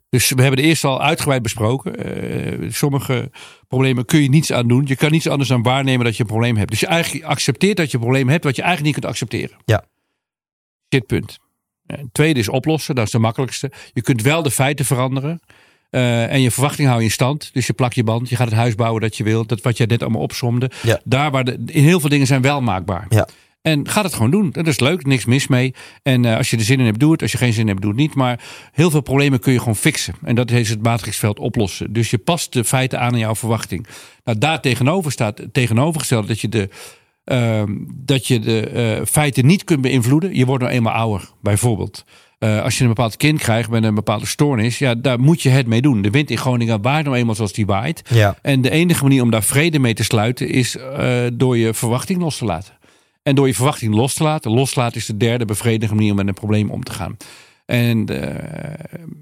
Dus 0.10 0.30
we 0.30 0.42
hebben 0.42 0.62
de 0.62 0.68
eerste 0.68 0.88
al 0.88 1.02
uitgebreid 1.02 1.42
besproken. 1.42 1.96
Eh, 1.96 2.72
sommige 2.72 3.32
problemen 3.68 4.06
kun 4.06 4.22
je 4.22 4.30
niets 4.30 4.52
aan 4.52 4.68
doen. 4.68 4.84
Je 4.86 4.96
kan 4.96 5.12
niets 5.12 5.28
anders 5.28 5.50
dan 5.50 5.64
waarnemen 5.64 6.06
dat 6.06 6.16
je 6.16 6.22
een 6.22 6.30
probleem 6.30 6.58
hebt. 6.58 6.70
Dus 6.70 6.80
je 6.80 6.88
eigenlijk 6.88 7.26
accepteert 7.26 7.78
dat 7.78 7.92
je 7.92 7.98
een 7.98 8.04
probleem 8.04 8.30
hebt 8.30 8.44
wat 8.44 8.56
je 8.56 8.62
eigenlijk 8.62 8.96
niet 8.96 9.04
kunt 9.04 9.14
accepteren. 9.14 9.58
Ja. 9.66 9.84
Dit 10.88 11.06
punt. 11.06 11.38
Tweede 12.12 12.40
is 12.40 12.50
oplossen. 12.50 12.96
Dat 12.96 13.06
is 13.06 13.12
de 13.12 13.20
makkelijkste. 13.20 13.72
Je 13.94 14.02
kunt 14.02 14.22
wel 14.22 14.44
de 14.44 14.52
feiten 14.52 14.86
veranderen. 14.86 15.40
Eh, 15.90 16.32
en 16.32 16.42
je 16.42 16.52
verwachting 16.52 16.88
hou 16.88 17.00
je 17.00 17.06
in 17.06 17.12
stand. 17.12 17.54
Dus 17.54 17.68
je 17.68 17.74
plakt 17.74 17.96
je 17.96 18.04
band. 18.04 18.30
Je 18.30 18.36
gaat 18.36 18.48
het 18.48 18.58
huis 18.58 18.76
bouwen 18.76 19.02
dat 19.02 19.18
je 19.18 19.24
wilt. 19.24 19.50
Dat 19.50 19.62
wat 19.62 19.78
jij 19.78 19.86
net 19.86 20.02
allemaal 20.02 20.22
opsomde. 20.22 20.72
Ja. 20.84 21.02
Daar 21.04 21.32
waar 21.32 21.44
de, 21.44 21.58
in 21.66 21.84
heel 21.84 22.00
veel 22.00 22.10
dingen 22.10 22.28
zijn 22.28 22.42
wel 22.42 22.62
maakbaar. 22.62 23.06
Ja. 23.10 23.28
En 23.68 23.88
ga 23.88 24.02
het 24.02 24.14
gewoon 24.14 24.32
doen. 24.32 24.50
Dat 24.52 24.68
is 24.68 24.80
leuk, 24.80 25.06
niks 25.06 25.26
mis 25.26 25.48
mee. 25.48 25.74
En 26.04 26.26
eh, 26.26 26.38
als 26.38 26.50
je 26.50 26.58
er 26.58 26.64
zin 26.64 26.80
in 26.80 26.86
hebt, 26.86 27.00
doe 27.00 27.12
het. 27.12 27.22
Als 27.22 27.32
je 27.32 27.38
geen 27.38 27.54
zin 27.54 27.62
in 27.62 27.68
hebt, 27.68 27.82
doe 27.82 27.92
het 27.92 28.00
niet. 28.00 28.16
Maar 28.16 28.40
heel 28.72 28.92
veel 28.92 29.02
problemen 29.02 29.40
kun 29.40 29.54
je 29.54 29.60
gewoon 29.60 29.76
fixen. 29.76 30.14
En 30.24 30.36
dat 30.36 30.52
is 30.52 30.70
het 30.70 30.84
matrixveld 30.84 31.40
oplossen. 31.40 31.94
Dus 31.94 32.10
je 32.10 32.18
past 32.18 32.54
de 32.54 32.64
feiten 32.64 33.00
aan 33.00 33.14
aan 33.14 33.20
jouw 33.20 33.36
verwachting. 33.36 33.88
Nou, 34.24 34.38
daar 34.38 34.62
tegenover 34.62 35.12
staat 35.12 35.38
het 35.38 35.54
tegenovergestelde 35.54 36.28
dat 36.28 36.40
je 36.40 36.50
de, 36.50 36.70
ehm, 37.24 37.76
dat 37.94 38.28
je 38.28 38.40
de 38.40 38.60
eh, 38.70 39.06
feiten 39.06 39.46
niet 39.46 39.64
kunt 39.64 39.82
beïnvloeden. 39.82 40.36
Je 40.36 40.46
wordt 40.46 40.64
nou 40.64 40.76
eenmaal 40.76 40.94
ouder, 40.94 41.30
bijvoorbeeld. 41.42 42.06
Eh, 42.40 42.64
als 42.64 42.78
je 42.78 42.82
een 42.82 42.90
bepaald 42.90 43.18
kind 43.18 43.40
krijgt 43.40 43.70
met 43.70 43.84
een 43.84 43.96
bepaalde 43.96 44.26
stoornis, 44.26 44.80
ja, 44.80 44.96
daar 44.96 45.20
moet 45.20 45.42
je 45.42 45.50
het 45.50 45.68
mee 45.68 45.82
doen. 45.82 46.02
De 46.02 46.10
wind 46.10 46.30
in 46.30 46.38
Groningen 46.38 46.82
waait 46.82 47.06
nou 47.06 47.18
eenmaal 47.18 47.36
zoals 47.36 47.54
die 47.54 47.66
waait. 47.66 48.02
ja. 48.10 48.36
En 48.42 48.62
de 48.62 48.70
enige 48.70 49.04
manier 49.04 49.22
om 49.22 49.32
daar 49.32 49.44
vrede 49.44 49.80
mee 49.80 49.94
te 49.94 50.04
sluiten 50.04 50.50
is 50.50 50.78
door 51.34 51.58
je 51.58 51.74
verwachting 51.74 52.22
los 52.22 52.38
te 52.38 52.46
laten. 52.46 52.77
En 53.28 53.36
door 53.36 53.48
je 53.48 53.54
verwachting 53.54 53.96
los 53.96 54.14
te 54.14 54.24
laten. 54.24 54.52
Loslaten 54.52 54.98
is 54.98 55.06
de 55.06 55.18
derde 55.18 55.46
bevredigende 55.46 55.96
manier 55.96 56.12
om 56.12 56.18
met 56.18 56.28
een 56.28 56.34
probleem 56.34 56.70
om 56.70 56.84
te 56.84 56.94
gaan. 56.94 57.18
En 57.68 58.06
eh, 58.06 58.30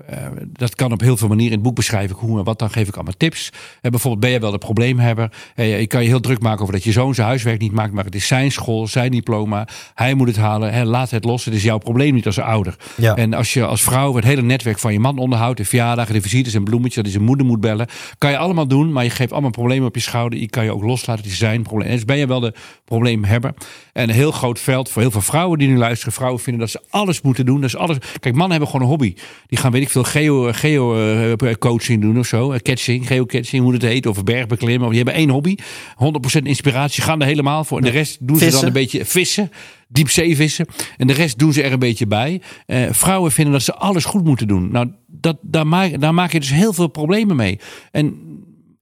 eh, 0.06 0.32
dat 0.52 0.76
kan 0.76 0.92
op 0.92 1.02
heel 1.02 1.18
veel 1.18 1.28
manieren. 1.28 1.52
In 1.52 1.58
het 1.58 1.68
boek 1.68 1.76
beschrijf 1.76 2.12
ik 2.12 2.18
hoe 2.18 2.38
en 2.38 2.44
wat. 2.44 2.60
Dan 2.60 2.70
geef 2.70 2.88
ik 2.88 2.96
allemaal 2.96 3.14
tips. 3.18 3.50
En 3.82 3.92
bijvoorbeeld 3.92 4.22
ben 4.22 4.32
je 4.32 4.40
wel 4.40 4.52
de 4.52 4.58
probleemhebber. 4.58 5.32
Eh, 5.56 5.80
je 5.80 5.88
kan 5.88 6.02
je 6.02 6.08
heel 6.08 6.20
druk 6.20 6.42
maken 6.42 6.62
over 6.62 6.74
dat 6.74 6.84
je 6.84 6.92
zoon 6.92 7.16
zijn 7.16 7.28
huiswerk 7.28 7.60
niet 7.60 7.72
maakt. 7.72 7.94
Maar 7.94 8.04
het 8.04 8.16
is 8.16 8.28
zijn 8.28 8.52
school, 8.52 8.88
zijn 8.88 9.12
diploma. 9.12 9.68
Hij 9.94 10.14
moet 10.14 10.28
het 10.28 10.38
halen. 10.38 10.74
Hè, 10.74 10.84
laat 10.84 11.10
het 11.10 11.24
los. 11.24 11.46
Het 11.46 11.54
is 11.54 11.64
jouw 11.64 11.78
probleem 11.78 12.14
niet 12.14 12.26
als 12.26 12.40
ouder. 12.40 12.76
Ja. 12.98 13.16
En 13.16 13.34
als 13.34 13.54
je 13.54 13.66
als 13.66 13.82
vrouw 13.82 14.16
het 14.16 14.24
hele 14.24 14.42
netwerk 14.42 14.80
van 14.80 14.94
je 14.94 15.00
man 15.00 15.18
onderhoudt. 15.18 15.58
De 15.58 15.66
verjaardagen, 15.66 16.14
de 16.14 16.22
visites 16.22 16.54
en 16.54 16.64
bloemetjes. 16.64 16.96
Dat 16.96 17.04
hij 17.04 17.14
zijn 17.14 17.26
moeder 17.26 17.46
moet 17.46 17.60
bellen. 17.60 17.88
Kan 18.18 18.32
je 18.32 18.38
allemaal 18.38 18.68
doen. 18.68 18.92
Maar 18.92 19.04
je 19.04 19.10
geeft 19.10 19.32
allemaal 19.32 19.52
problemen 19.52 19.88
op 19.88 19.96
je 19.96 20.02
schouder. 20.02 20.40
Je 20.40 20.50
kan 20.50 20.64
je 20.64 20.74
ook 20.74 20.84
loslaten. 20.84 21.24
Het 21.24 21.32
is 21.32 21.38
zijn 21.38 21.62
probleem. 21.62 21.88
En 21.88 21.96
dus 21.96 22.06
ben 22.06 22.18
je 22.18 22.28
wel 22.28 22.40
de 22.40 22.54
probleemhebber. 22.86 23.54
En 23.94 24.10
een 24.10 24.16
heel 24.16 24.32
groot 24.32 24.60
veld 24.60 24.90
voor 24.90 25.02
heel 25.02 25.12
veel 25.12 25.22
vrouwen 25.22 25.60
die 25.60 25.68
nu 25.68 25.78
luisteren. 25.78 26.14
Vrouwen 26.14 26.42
vinden 26.42 26.62
dat 26.62 26.70
ze 26.70 26.82
alles 26.90 27.22
moeten 27.22 27.46
doen. 27.46 27.62
Dat 27.62 27.70
is 27.70 27.76
alles. 27.76 27.98
Kijk, 28.20 28.35
mannen 28.36 28.58
hebben 28.58 28.68
gewoon 28.70 28.82
een 28.82 28.92
hobby. 28.92 29.16
Die 29.48 29.58
gaan, 29.58 29.72
weet 29.72 29.82
ik 29.82 29.90
veel, 29.90 30.04
geo, 30.04 30.52
geo 30.52 30.96
eh, 31.36 31.54
coaching 31.60 32.02
doen 32.02 32.20
of 32.20 32.28
zo. 32.28 32.52
Eh, 32.52 32.60
Catching, 32.60 33.08
geocaching, 33.08 33.64
hoe 33.64 33.74
het 33.74 33.82
heet. 33.82 34.06
Of 34.06 34.24
bergbeklimmen. 34.24 34.88
Die 34.88 34.98
hebben 34.98 35.14
één 35.14 35.30
hobby. 35.30 35.56
100% 35.96 36.42
inspiratie. 36.44 37.04
Gaan 37.04 37.22
er 37.22 37.28
helemaal 37.28 37.64
voor. 37.64 37.78
En 37.78 37.84
de 37.84 37.90
rest 37.90 38.18
doen 38.28 38.38
ze 38.38 38.50
dan 38.50 38.66
een 38.66 38.74
beetje 38.74 39.06
vissen. 39.06 39.52
Diepzeevissen. 39.88 40.66
En 40.98 41.08
de 41.08 41.14
rest 41.14 41.40
doen 41.40 41.54
ze 41.54 41.64
er 41.64 41.72
een 41.72 41.80
beetje 41.80 42.08
bij. 42.08 42.42
Eh, 42.66 42.84
vrouwen 42.92 43.32
vinden 43.32 43.54
dat 43.54 43.64
ze 43.64 43.76
alles 43.76 44.06
goed 44.06 44.24
moeten 44.24 44.48
doen. 44.48 44.72
Nou, 44.72 44.92
dat, 45.08 45.38
daar, 45.42 45.68
maak, 45.68 46.02
daar 46.02 46.14
maak 46.14 46.32
je 46.32 46.40
dus 46.40 46.52
heel 46.52 46.74
veel 46.74 46.88
problemen 46.88 47.36
mee. 47.36 47.60
En 47.92 48.20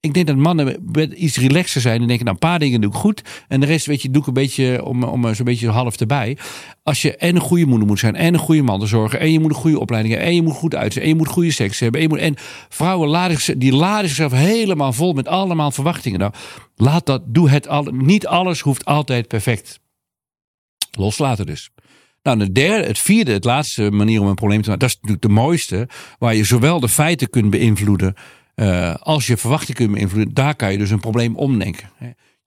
ik 0.03 0.13
denk 0.13 0.27
dat 0.27 0.35
mannen 0.35 1.23
iets 1.23 1.37
relaxer 1.37 1.81
zijn 1.81 2.01
en 2.01 2.07
denken, 2.07 2.25
nou, 2.25 2.37
een 2.41 2.49
paar 2.49 2.59
dingen 2.59 2.81
doe 2.81 2.91
ik 2.91 2.97
goed. 2.97 3.21
En 3.47 3.59
de 3.59 3.65
rest, 3.65 3.85
weet 3.85 4.01
je, 4.01 4.09
doe 4.09 4.21
ik 4.21 4.27
een 4.27 4.33
beetje 4.33 4.85
om, 4.85 5.03
om 5.03 5.35
zo'n 5.35 5.45
beetje 5.45 5.69
half 5.69 5.99
erbij. 5.99 6.37
Als 6.83 7.01
je 7.01 7.15
en 7.15 7.35
een 7.35 7.41
goede 7.41 7.65
moeder 7.65 7.87
moet 7.87 7.99
zijn, 7.99 8.15
en 8.15 8.33
een 8.33 8.39
goede 8.39 8.61
man 8.61 8.79
te 8.79 8.85
zorgen, 8.85 9.19
en 9.19 9.31
je 9.31 9.39
moet 9.39 9.49
een 9.49 9.57
goede 9.57 9.79
opleiding 9.79 10.13
hebben, 10.13 10.31
en 10.31 10.37
je 10.37 10.43
moet 10.43 10.53
goed 10.53 10.75
uitzien, 10.75 11.01
en 11.03 11.07
je 11.07 11.15
moet 11.15 11.27
goede 11.27 11.51
seks 11.51 11.79
hebben. 11.79 12.01
En, 12.01 12.07
je 12.07 12.13
moet, 12.13 12.23
en 12.23 12.35
vrouwen 12.69 13.09
laden, 13.09 13.59
die 13.59 13.73
laden 13.73 14.07
zichzelf 14.07 14.31
helemaal 14.31 14.93
vol 14.93 15.13
met 15.13 15.27
allemaal 15.27 15.71
verwachtingen. 15.71 16.19
Nou, 16.19 16.33
laat 16.75 17.05
dat, 17.05 17.21
doe 17.25 17.49
het 17.49 17.67
al. 17.67 17.83
Niet 17.83 18.27
alles 18.27 18.59
hoeft 18.59 18.85
altijd 18.85 19.27
perfect. 19.27 19.79
Loslaten 20.91 21.45
dus. 21.45 21.69
Nou, 22.23 22.37
de 22.37 22.51
derde, 22.51 22.87
het 22.87 22.99
vierde, 22.99 23.31
het 23.31 23.43
laatste 23.43 23.91
manier 23.91 24.21
om 24.21 24.27
een 24.27 24.35
probleem 24.35 24.61
te 24.61 24.69
maken, 24.69 24.87
dat 24.87 24.89
is 24.89 25.01
natuurlijk 25.01 25.21
de 25.27 25.41
mooiste, 25.41 25.87
waar 26.19 26.35
je 26.35 26.43
zowel 26.43 26.79
de 26.79 26.89
feiten 26.89 27.29
kunt 27.29 27.49
beïnvloeden 27.49 28.15
eh, 28.55 28.95
als 28.95 29.27
je 29.27 29.37
verwachting 29.37 29.77
kunt 29.77 29.91
beïnvloeden. 29.91 30.33
Daar 30.33 30.55
kan 30.55 30.71
je 30.71 30.77
dus 30.77 30.89
een 30.89 30.99
probleem 30.99 31.35
omdenken. 31.35 31.89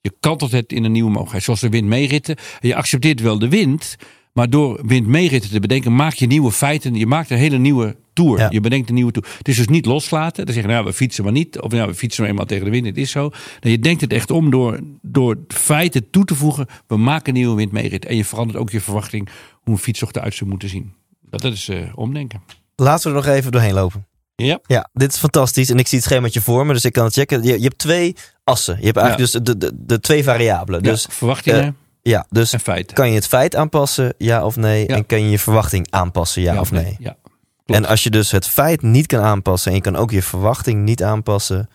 Je 0.01 0.13
kantelt 0.21 0.53
het 0.53 0.73
in 0.73 0.85
een 0.85 0.93
nieuwe 0.93 1.09
mogelijkheid, 1.09 1.45
zoals 1.45 1.61
de 1.61 1.69
wind 1.69 1.89
meeritten. 1.89 2.37
Je 2.61 2.75
accepteert 2.75 3.21
wel 3.21 3.39
de 3.39 3.49
wind, 3.49 3.97
maar 4.33 4.51
door 4.51 4.81
wind 4.87 5.07
meeritten 5.07 5.51
te 5.51 5.61
bedenken, 5.61 5.95
maak 5.95 6.13
je 6.13 6.27
nieuwe 6.27 6.53
feiten. 6.53 6.95
Je 6.95 7.07
maakt 7.07 7.31
een 7.31 7.37
hele 7.37 7.59
nieuwe 7.59 7.97
tour. 8.13 8.39
Ja. 8.39 8.49
Je 8.51 8.61
bedenkt 8.61 8.89
een 8.89 8.95
nieuwe 8.95 9.13
tour. 9.13 9.29
Het 9.39 9.49
is 9.49 9.57
dus 9.57 9.69
niet 9.69 9.87
loslaten. 9.87 10.45
Dan 10.45 10.55
zeggen, 10.55 10.73
nou, 10.73 10.85
we 10.85 10.93
fietsen 10.93 11.25
maar 11.25 11.33
niet. 11.33 11.61
Of 11.61 11.73
nou, 11.73 11.89
we 11.89 11.95
fietsen 11.95 12.23
maar 12.23 12.31
eenmaal 12.31 12.47
tegen 12.47 12.65
de 12.65 12.71
wind. 12.71 12.87
Het 12.87 12.97
is 12.97 13.11
zo. 13.11 13.31
Je 13.61 13.79
denkt 13.79 14.01
het 14.01 14.13
echt 14.13 14.31
om 14.31 14.51
door, 14.51 14.81
door 15.03 15.39
feiten 15.49 16.11
toe 16.11 16.25
te 16.25 16.35
voegen. 16.35 16.67
We 16.87 16.97
maken 16.97 17.29
een 17.29 17.41
nieuwe 17.41 17.57
wind 17.57 17.73
meerit. 17.73 18.05
En 18.05 18.17
je 18.17 18.25
verandert 18.25 18.59
ook 18.59 18.71
je 18.71 18.81
verwachting 18.81 19.29
hoe 19.53 19.75
een 19.75 19.81
fietstocht 19.81 20.17
eruit 20.17 20.35
zou 20.35 20.51
moeten 20.51 20.69
zien. 20.69 20.93
Dat, 21.31 21.41
dat 21.41 21.53
is 21.53 21.69
eh, 21.69 21.79
omdenken. 21.95 22.43
Laten 22.77 23.11
we 23.11 23.19
er 23.19 23.25
nog 23.25 23.35
even 23.35 23.53
doorheen 23.53 23.75
lopen. 23.75 24.07
Ja. 24.37 24.59
Ja, 24.67 24.89
dit 24.93 25.13
is 25.13 25.19
fantastisch. 25.19 25.71
En 25.71 25.79
ik 25.79 25.87
zie 25.89 25.99
het 25.99 26.07
schemaatje 26.07 26.41
voor 26.41 26.67
me, 26.67 26.73
dus 26.73 26.85
ik 26.85 26.93
kan 26.93 27.05
het 27.05 27.15
checken. 27.15 27.43
Je, 27.43 27.57
je 27.59 27.65
hebt 27.65 27.79
twee 27.79 28.17
assen. 28.45 28.77
Je 28.81 28.85
hebt 28.87 28.97
eigenlijk 28.97 29.33
dus 29.33 29.43
de, 29.43 29.59
de, 29.59 29.73
de 29.75 30.01
twee 30.01 30.25
variabelen. 30.25 30.83
Dus, 30.83 31.05
Dus 31.05 31.15
verwachtingen 31.15 31.77
ja, 32.03 32.27
dus 32.31 32.53
en 32.53 32.61
feiten. 32.61 32.97
kan 32.97 33.09
je 33.09 33.15
het 33.15 33.27
feit 33.27 33.57
aanpassen, 33.57 34.15
ja 34.19 34.45
of 34.45 34.57
nee? 34.57 34.89
Ja. 34.89 34.95
En 34.97 35.07
kan 35.07 35.23
je 35.23 35.31
je 35.31 35.39
verwachting 35.39 35.87
aanpassen, 35.91 36.43
ja, 36.43 36.61
of 36.61 36.71
nee? 36.71 36.97
Ja. 36.99 37.17
klopt. 37.65 37.81
En 37.81 37.85
als 37.87 38.03
je 38.03 38.11
dus 38.11 38.31
het 38.31 38.47
feit 38.49 38.83
niet 38.83 39.07
kan 39.07 39.21
aanpassen 39.23 39.71
en 39.71 39.77
je 39.77 39.83
kan 39.83 39.97
ook 39.97 40.11
je 40.11 40.23
verwachting 40.23 40.85
niet 40.85 41.03
aanpassen. 41.03 41.69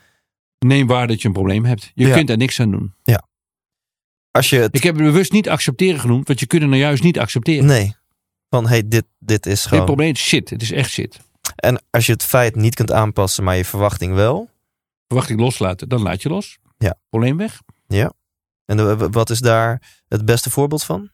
Neem 0.59 0.87
waar 0.87 1.07
dat 1.07 1.21
je 1.21 1.27
een 1.27 1.33
probleem 1.33 1.65
hebt. 1.65 1.91
Je 1.95 2.07
Ja. 2.07 2.15
kunt 2.15 2.27
daar 2.27 2.37
niks 2.37 2.59
aan 2.59 2.71
doen. 2.71 2.93
Als 4.31 4.49
je 4.49 4.57
het. 4.57 4.75
Ik 4.75 4.83
heb 4.83 4.95
het 4.95 5.03
bewust 5.03 5.31
niet 5.31 5.49
accepteren 5.49 5.99
genoemd, 5.99 6.27
want 6.27 6.39
je 6.39 6.45
kunt 6.45 6.61
het 6.61 6.71
nou 6.71 6.81
juist 6.83 7.03
niet 7.03 7.19
accepteren. 7.19 7.65
Nee. 7.65 7.95
Van 8.49 8.67
hey, 8.67 8.87
dit, 8.87 9.03
dit 9.19 9.45
is 9.45 9.59
Dit 9.61 9.69
gewoon. 9.69 9.85
probleem 9.85 10.11
is 10.11 10.19
shit. 10.27 10.49
Het 10.49 10.61
is 10.61 10.71
echt 10.71 10.89
shit. 10.89 11.19
En 11.61 11.83
als 11.89 12.05
je 12.05 12.11
het 12.11 12.23
feit 12.23 12.55
niet 12.55 12.75
kunt 12.75 12.91
aanpassen, 12.91 13.43
maar 13.43 13.55
je 13.55 13.65
verwachting 13.65 14.13
wel. 14.13 14.49
Verwachting 15.07 15.39
loslaten, 15.39 15.89
dan 15.89 16.01
laat 16.01 16.21
je 16.21 16.29
los. 16.29 16.57
Ja. 16.77 16.95
Probleem 17.09 17.37
weg. 17.37 17.61
En 18.65 18.77
de- 18.77 19.07
wat 19.11 19.29
is 19.29 19.39
daar 19.39 19.81
het 20.07 20.25
beste 20.25 20.49
voorbeeld 20.49 20.83
van? 20.83 21.09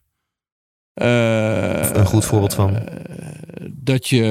Eh, 0.94 1.90
Een 1.92 2.06
goed 2.06 2.26
voorbeeld 2.26 2.54
van? 2.54 2.76
eh, 2.76 3.06
dat 3.72 4.08
je, 4.08 4.22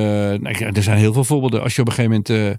nou, 0.41 0.65
er 0.65 0.83
zijn 0.83 0.99
heel 0.99 1.13
veel 1.13 1.25
voorbeelden. 1.25 1.63
Als 1.63 1.75
je 1.75 1.81
op 1.81 1.87
een 1.89 1.95
gegeven 1.95 2.23
moment, 2.27 2.59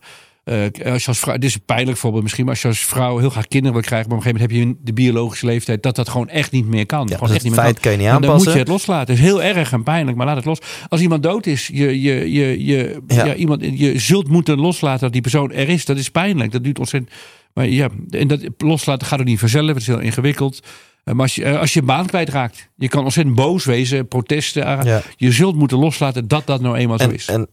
uh, 0.50 0.64
uh, 0.64 0.92
als 0.92 1.02
je 1.02 1.08
als 1.08 1.20
vrouw, 1.20 1.34
dit 1.34 1.44
is 1.44 1.54
een 1.56 1.66
pijnlijk 1.66 1.98
voorbeeld 1.98 2.24
misschien, 2.24 2.46
maar 2.46 2.54
als 2.54 2.62
je 2.62 2.68
als 2.68 2.80
vrouw 2.80 3.18
heel 3.18 3.30
graag 3.30 3.48
kinderen 3.48 3.74
wil 3.74 3.86
krijgen, 3.86 4.10
maar 4.10 4.18
op 4.18 4.26
een 4.26 4.32
gegeven 4.32 4.56
moment 4.56 4.70
heb 4.70 4.82
je 4.86 4.86
de 4.86 5.02
biologische 5.02 5.46
leeftijd, 5.46 5.84
dat 5.84 5.96
dat 5.96 6.10
gewoon 6.10 6.30
echt 6.30 6.52
niet 6.52 6.66
meer 6.68 6.86
kan. 6.86 7.08
Ja, 7.08 7.14
gewoon 7.14 7.22
echt 7.24 7.34
het 7.34 7.44
niet 7.44 7.52
meer 7.52 7.62
feit 7.64 7.80
kan 7.80 7.92
je 7.92 7.98
niet 7.98 8.08
En 8.08 8.14
dan 8.14 8.24
aanpassen. 8.24 8.44
moet 8.48 8.54
je 8.54 8.60
het 8.64 8.68
loslaten. 8.68 9.14
Het 9.16 9.24
is 9.24 9.30
heel 9.30 9.44
erg 9.44 9.72
en 9.72 9.84
pijnlijk, 9.84 10.18
maar 10.18 10.26
laat 10.26 10.36
het 10.36 10.46
los. 10.46 10.60
Als 10.90 11.02
iemand 11.02 11.24
dood 11.24 11.46
is, 11.46 11.68
je, 11.74 12.02
je, 12.02 12.32
je, 12.32 12.66
je, 12.66 13.02
Ja. 13.08 13.26
ja. 13.26 13.34
iemand, 13.36 13.62
je 13.80 14.00
zult 14.00 14.28
moeten 14.28 14.60
loslaten 14.60 15.00
dat 15.00 15.12
die 15.14 15.22
persoon 15.22 15.52
er 15.52 15.70
is. 15.70 15.86
Dat 15.86 15.98
is 15.98 16.10
pijnlijk. 16.10 16.52
Dat 16.52 16.64
duurt 16.64 16.80
ontzettend. 16.80 17.14
Maar 17.54 17.68
ja, 17.68 17.90
en 18.10 18.28
dat 18.28 18.42
loslaten 18.58 19.08
gaat 19.08 19.20
ook 19.20 19.26
niet 19.26 19.40
vanzelf. 19.40 19.68
Het 19.68 19.78
is 19.78 19.88
heel 19.88 20.00
ingewikkeld. 20.00 20.60
Eh, 21.04 21.14
Maar 21.14 21.24
als 21.24 21.36
je, 21.36 21.44
eh, 21.44 21.60
als 21.60 21.74
je 21.74 21.82
baan 21.82 22.06
kwijtraakt, 22.06 22.70
je 22.76 22.88
kan 22.88 23.04
ontzettend 23.04 23.36
boos 23.36 23.66
wezen, 23.66 24.08
protesten. 24.08 24.64
Ja. 24.64 25.02
Je 25.16 25.32
zult 25.32 25.56
moeten 25.56 25.78
loslaten 25.78 26.28
dat 26.28 26.46
dat 26.48 26.62
nou 26.62 26.76
eenmaal 26.78 27.00
zo 27.00 27.10
is. 27.10 27.28
en 27.28 27.48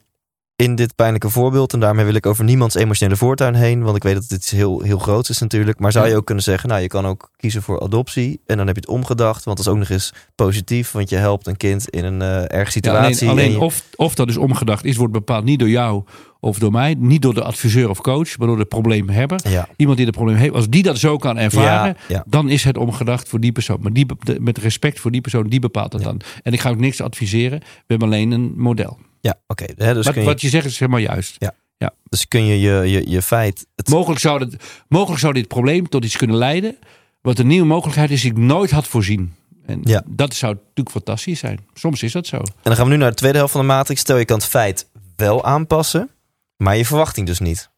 in 0.56 0.74
dit 0.74 0.94
pijnlijke 0.94 1.28
voorbeeld, 1.30 1.72
en 1.72 1.80
daarmee 1.80 2.04
wil 2.04 2.14
ik 2.14 2.26
over 2.26 2.44
niemands 2.44 2.74
emotionele 2.74 3.16
voortuin 3.16 3.54
heen, 3.54 3.82
want 3.82 3.96
ik 3.96 4.02
weet 4.02 4.14
dat 4.14 4.28
dit 4.28 4.50
heel, 4.50 4.80
heel 4.80 4.98
groots 4.98 5.30
is 5.30 5.38
natuurlijk. 5.38 5.78
Maar 5.78 5.92
zou 5.92 6.08
je 6.08 6.16
ook 6.16 6.24
kunnen 6.26 6.44
zeggen, 6.44 6.68
nou, 6.68 6.80
je 6.80 6.86
kan 6.88 7.06
ook 7.06 7.30
kiezen 7.36 7.62
voor 7.62 7.80
adoptie 7.80 8.40
en 8.46 8.56
dan 8.56 8.66
heb 8.66 8.74
je 8.76 8.80
het 8.80 8.90
omgedacht, 8.90 9.44
want 9.44 9.56
dat 9.56 9.66
is 9.66 9.72
ook 9.72 9.78
nog 9.78 9.88
eens 9.88 10.12
positief, 10.34 10.90
want 10.92 11.08
je 11.10 11.16
helpt 11.16 11.46
een 11.46 11.56
kind 11.56 11.88
in 11.88 12.04
een 12.04 12.22
eh 12.22 12.36
erge 12.42 12.56
Ja, 12.64 12.70
situatie. 12.70 13.28
alleen 13.28 13.38
en 13.38 13.44
alleen 13.44 13.50
je- 13.58 13.64
of, 13.64 13.82
of 13.96 14.14
dat 14.14 14.26
dus 14.26 14.36
omgedacht 14.36 14.84
is, 14.84 14.96
wordt 14.96 15.12
bepaald 15.12 15.44
niet 15.44 15.58
door 15.58 15.68
jou 15.68 16.02
of 16.40 16.58
door 16.58 16.70
mij. 16.72 16.94
Niet 16.98 17.22
door 17.22 17.34
de 17.34 17.42
adviseur 17.42 17.88
of 17.90 18.00
coach, 18.00 18.38
maar 18.38 18.46
door 18.48 18.56
de 18.58 18.64
probleemhebber. 18.64 19.40
ja, 19.48 19.68
Iemand 19.76 19.96
die 19.96 20.06
het 20.06 20.14
probleem 20.16 20.36
heeft, 20.36 20.54
als 20.54 20.68
die 20.68 20.82
dat 20.82 20.98
zo 20.98 21.16
kan 21.16 21.38
ervaren, 21.38 21.96
ja, 22.08 22.14
ja. 22.14 22.24
dan 22.26 22.48
is 22.48 22.64
het 22.64 22.76
omgedacht 22.76 23.28
voor 23.28 23.40
die 23.40 23.52
persoon. 23.52 23.78
Maar 23.80 23.92
die, 23.92 24.06
met 24.40 24.58
respect 24.58 25.00
voor 25.00 25.10
die 25.10 25.20
persoon, 25.20 25.46
die 25.48 25.60
bepaalt 25.60 25.92
dat 25.92 26.02
dan. 26.02 26.20
En 26.42 26.52
ik 26.52 26.60
ga 26.60 26.70
ook 26.70 26.78
niks 26.78 27.00
adviseren. 27.00 27.58
We 27.60 27.66
hebben 27.86 28.08
alleen 28.08 28.30
een 28.30 28.52
model. 28.56 28.98
Ja 29.24 29.34
oké. 29.46 29.66
Dus, 29.74 30.06
wat, 30.06 30.14
je, 30.14 30.22
wat 30.22 30.40
je 30.40 30.48
zegt 30.48 30.66
is 30.66 30.78
helemaal 30.78 31.00
juist. 31.00 31.36
dus 32.08 32.28
kun 32.28 32.44
je 32.44 32.60
je, 32.60 32.90
je, 32.90 33.10
je 33.10 33.22
feit... 33.22 33.66
Het, 33.74 33.88
Mogelijk 33.88 34.20
zou, 34.20 34.38
dat, 34.38 34.54
mogelijk 34.88 35.20
zou 35.20 35.32
dit 35.32 35.48
probleem 35.48 35.88
tot 35.88 36.04
iets 36.04 36.16
kunnen 36.16 36.36
leiden. 36.36 36.76
Wat 37.20 37.38
een 37.38 37.46
nieuwe 37.46 37.66
mogelijkheid 37.66 38.10
is 38.10 38.20
die 38.20 38.30
ik 38.30 38.36
nooit 38.36 38.70
had 38.70 38.86
voorzien. 38.86 39.34
En 39.66 39.80
Ja. 39.82 40.02
dat 40.06 40.34
zou 40.34 40.54
natuurlijk 40.54 40.90
fantastisch 40.90 41.38
zijn. 41.38 41.66
Soms 41.74 42.02
is 42.02 42.12
dat 42.12 42.26
zo. 42.26 42.36
En 42.36 42.44
dan 42.62 42.76
gaan 42.76 42.84
we 42.84 42.90
nu 42.90 42.96
naar 42.96 43.10
de 43.10 43.16
tweede 43.16 43.38
helft 43.38 43.52
van 43.52 43.60
de 43.60 43.66
matrix. 43.66 44.00
Stel 44.00 44.16
je 44.16 44.24
kan 44.24 44.36
het 44.36 44.46
feit 44.46 44.88
wel 45.16 45.44
aanpassen, 45.44 46.10
maar 46.56 46.76
je 46.76 46.86
verwachting 46.86 47.26
dus 47.26 47.38
niet. 47.38 47.70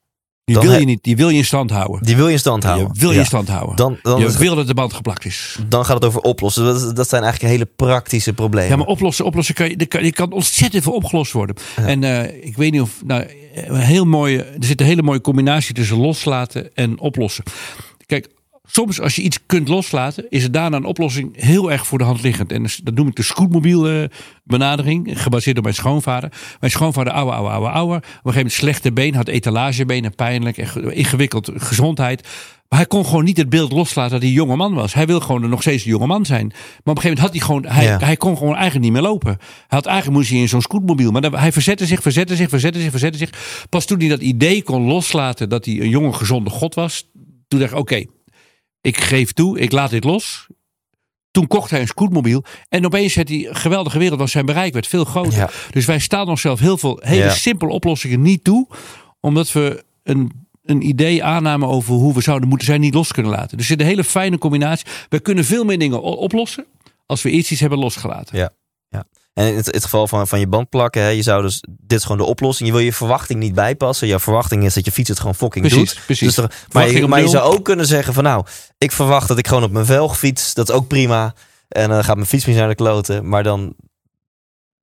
Die 0.46 0.58
wil 0.58 0.78
je 0.78 0.84
niet. 0.84 1.02
Die 1.02 1.16
wil 1.16 1.28
je 1.28 1.36
in 1.38 1.44
stand 1.44 1.70
houden. 1.70 2.02
Die 2.02 2.16
wil 2.16 2.26
je 2.26 2.32
in 2.32 2.38
stand 2.38 2.64
houden. 2.64 2.90
Je 2.92 3.00
wil 3.00 3.08
je 3.08 3.14
Ja. 3.14 3.20
in 3.20 3.26
stand 3.26 3.48
houden. 3.48 3.76
Dan, 3.76 3.98
dan, 4.02 4.20
je 4.20 4.38
wil 4.38 4.54
dat 4.54 4.66
de 4.66 4.74
band 4.74 4.92
geplakt 4.92 5.24
is. 5.24 5.58
dan 5.68 5.84
gaat 5.84 5.94
het 5.94 6.04
over 6.04 6.20
oplossen. 6.20 6.64
Dat, 6.64 6.96
dat 6.96 7.08
zijn 7.08 7.22
eigenlijk 7.22 7.52
hele 7.52 7.68
praktische 7.76 8.32
problemen. 8.32 8.70
Ja, 8.70 8.76
maar 8.76 8.86
oplossen, 8.86 9.24
oplossen 9.24 9.54
kan 9.54 9.68
je, 9.68 9.86
kan, 9.86 10.04
je 10.04 10.12
kan 10.12 10.32
ontzettend 10.32 10.82
veel 10.82 10.92
opgelost 10.92 11.32
worden. 11.32 11.56
Ja. 11.76 11.86
En 11.86 12.04
eh, 12.04 12.44
ik 12.46 12.56
weet 12.56 12.72
niet 12.72 12.80
of, 12.80 12.90
nou, 13.04 13.24
een 13.54 13.76
heel 13.76 14.04
mooie, 14.04 14.42
er 14.42 14.64
zit 14.64 14.80
een 14.80 14.86
hele 14.86 15.02
mooie 15.02 15.20
combinatie 15.20 15.74
tussen 15.74 15.96
loslaten 15.96 16.70
en 16.74 16.98
oplossen. 16.98 17.44
Kijk, 18.06 18.28
soms 18.66 19.00
als 19.00 19.16
je 19.16 19.22
iets 19.22 19.38
kunt 19.46 19.68
loslaten, 19.68 20.26
is 20.28 20.42
het 20.42 20.52
daarna 20.52 20.76
een 20.76 20.84
oplossing 20.84 21.42
heel 21.42 21.72
erg 21.72 21.86
voor 21.86 21.98
de 21.98 22.04
hand 22.04 22.22
liggend. 22.22 22.52
En 22.52 22.66
dat 22.82 22.94
noem 22.94 23.08
ik 23.08 23.14
de 23.16 23.22
scootmobiel 23.22 23.88
eh, 23.88 24.04
benadering, 24.44 25.22
gebaseerd 25.22 25.56
op 25.56 25.62
mijn 25.62 25.74
schoonvader. 25.74 26.32
Mijn 26.60 26.72
schoonvader, 26.72 27.12
ouwe, 27.12 27.32
ouwe, 27.32 27.48
ouwe, 27.50 27.68
ouwe. 27.68 27.96
Op 27.96 28.02
een 28.02 28.08
gegeven 28.10 28.34
moment 28.34 28.52
slechte 28.52 28.92
been, 28.92 29.14
had 29.14 29.28
etalagebenen, 29.28 30.14
pijnlijk, 30.14 30.56
ingewikkeld 30.90 31.50
gezondheid. 31.56 32.28
Maar 32.68 32.78
hij 32.78 32.88
kon 32.88 33.04
gewoon 33.06 33.24
niet 33.24 33.36
het 33.36 33.48
beeld 33.48 33.72
loslaten 33.72 34.10
dat 34.10 34.20
hij 34.20 34.28
een 34.28 34.34
jonge 34.36 34.56
man 34.56 34.74
was. 34.74 34.94
Hij 34.94 35.06
wil 35.06 35.20
gewoon 35.20 35.48
nog 35.48 35.60
steeds 35.60 35.84
een 35.84 35.90
jonge 35.90 36.06
man 36.06 36.24
zijn. 36.26 36.46
Maar 36.46 36.56
op 36.94 36.96
een 36.96 37.02
gegeven 37.02 37.08
moment 37.08 37.18
had 37.18 37.30
hij 37.30 37.40
gewoon, 37.40 37.64
hij, 37.76 37.84
Ja. 37.84 37.98
hij 38.06 38.16
kon 38.16 38.36
gewoon 38.36 38.54
eigenlijk 38.54 38.84
niet 38.84 38.92
meer 38.92 39.02
lopen. 39.02 39.30
Hij 39.38 39.38
had 39.68 39.86
eigenlijk 39.86 40.16
moest 40.18 40.30
hij 40.30 40.38
in 40.38 40.48
zo'n 40.48 40.60
scootmobiel. 40.62 41.10
Maar 41.10 41.20
dan- 41.20 41.34
hij 41.34 41.52
verzette 41.52 41.86
zich, 41.86 42.02
verzette 42.02 42.36
zich, 42.36 42.48
verzette 42.48 42.80
zich, 42.80 42.90
verzette 42.90 43.18
zich. 43.18 43.30
Pas 43.68 43.84
toen 43.86 43.98
hij 43.98 44.08
dat 44.08 44.20
idee 44.20 44.62
kon 44.62 44.82
loslaten 44.82 45.48
dat 45.48 45.64
hij 45.64 45.80
een 45.80 45.88
jonge, 45.88 46.12
gezonde 46.12 46.50
god 46.50 46.74
was. 46.74 47.10
Toen 47.48 47.60
dacht 47.60 47.72
ik, 47.72 47.78
oké, 47.78 48.04
ik 48.86 49.00
geef 49.00 49.32
toe, 49.32 49.58
ik 49.58 49.72
laat 49.72 49.90
dit 49.90 50.04
los. 50.04 50.46
Toen 51.30 51.46
kocht 51.46 51.70
hij 51.70 51.80
een 51.80 51.86
scootmobiel. 51.86 52.44
En 52.68 52.84
opeens 52.86 53.16
had 53.16 53.30
een 53.30 53.48
geweldige 53.50 53.98
wereld, 53.98 54.18
was 54.18 54.30
zijn 54.30 54.46
bereik 54.46 54.72
werd 54.72 54.86
veel 54.86 55.04
groter. 55.04 55.38
Ja. 55.38 55.50
Dus 55.70 55.84
wij 55.84 55.98
staan 55.98 56.28
onszelf 56.28 56.60
heel 56.60 56.78
veel 56.78 57.00
hele 57.04 57.24
Ja. 57.24 57.30
simpele 57.30 57.72
oplossingen 57.72 58.22
niet 58.22 58.44
toe. 58.44 58.66
Omdat 59.20 59.52
we 59.52 59.84
een, 60.02 60.48
een 60.64 60.82
idee 60.88 61.24
aannamen 61.24 61.68
over 61.68 61.94
hoe 61.94 62.14
we 62.14 62.20
zouden 62.20 62.48
moeten 62.48 62.66
zijn, 62.66 62.80
niet 62.80 62.94
los 62.94 63.12
kunnen 63.12 63.32
laten. 63.32 63.48
Dus 63.56 63.66
er 63.66 63.72
zit 63.72 63.80
een 63.80 63.86
hele 63.86 64.04
fijne 64.04 64.38
combinatie. 64.38 64.86
We 65.08 65.20
kunnen 65.20 65.44
veel 65.44 65.64
meer 65.64 65.78
dingen 65.78 66.02
oplossen 66.02 66.66
als 67.06 67.22
we 67.22 67.30
eerst 67.30 67.50
iets 67.50 67.60
hebben 67.60 67.78
losgelaten. 67.78 68.38
Ja. 68.38 68.50
En 69.36 69.46
in 69.46 69.56
het, 69.56 69.66
het 69.66 69.82
geval 69.82 70.08
van, 70.08 70.28
van 70.28 70.38
je 70.40 70.46
band 70.46 70.68
plakken, 70.68 71.02
hè, 71.02 71.08
je 71.08 71.22
zou 71.22 71.42
dus, 71.42 71.62
dit 71.70 71.98
is 71.98 72.02
gewoon 72.02 72.18
de 72.18 72.24
oplossing. 72.24 72.68
Je 72.68 72.74
wil 72.74 72.84
je 72.84 72.92
verwachting 72.92 73.38
niet 73.40 73.54
bijpassen. 73.54 74.08
Jouw 74.08 74.18
verwachting 74.18 74.64
is 74.64 74.74
dat 74.74 74.84
je 74.84 74.92
fiets 74.92 75.08
het 75.08 75.18
gewoon 75.18 75.34
fucking 75.34 75.66
Precies, 75.68 75.94
doet. 75.94 76.04
precies. 76.04 76.34
Dus 76.34 76.44
er- 76.44 76.52
maar 76.72 76.90
je, 76.90 77.06
maar 77.06 77.28
zou 77.28 77.54
ook 77.54 77.64
kunnen 77.64 77.86
zeggen 77.86 78.14
van 78.14 78.22
nou, 78.24 78.44
ik 78.78 78.92
verwacht 78.92 79.28
dat 79.28 79.38
ik 79.38 79.46
gewoon 79.48 79.62
op 79.62 79.70
mijn 79.70 79.86
velg 79.86 80.18
fiets. 80.18 80.54
Dat 80.54 80.68
is 80.68 80.74
ook 80.74 80.86
prima. 80.88 81.34
En 81.68 81.88
dan 81.88 82.04
gaat 82.04 82.16
mijn 82.16 82.28
fiets 82.28 82.44
niet 82.44 82.56
naar 82.56 82.68
de 82.68 82.74
kloten. 82.74 83.28
Maar 83.28 83.42
dan, 83.42 83.74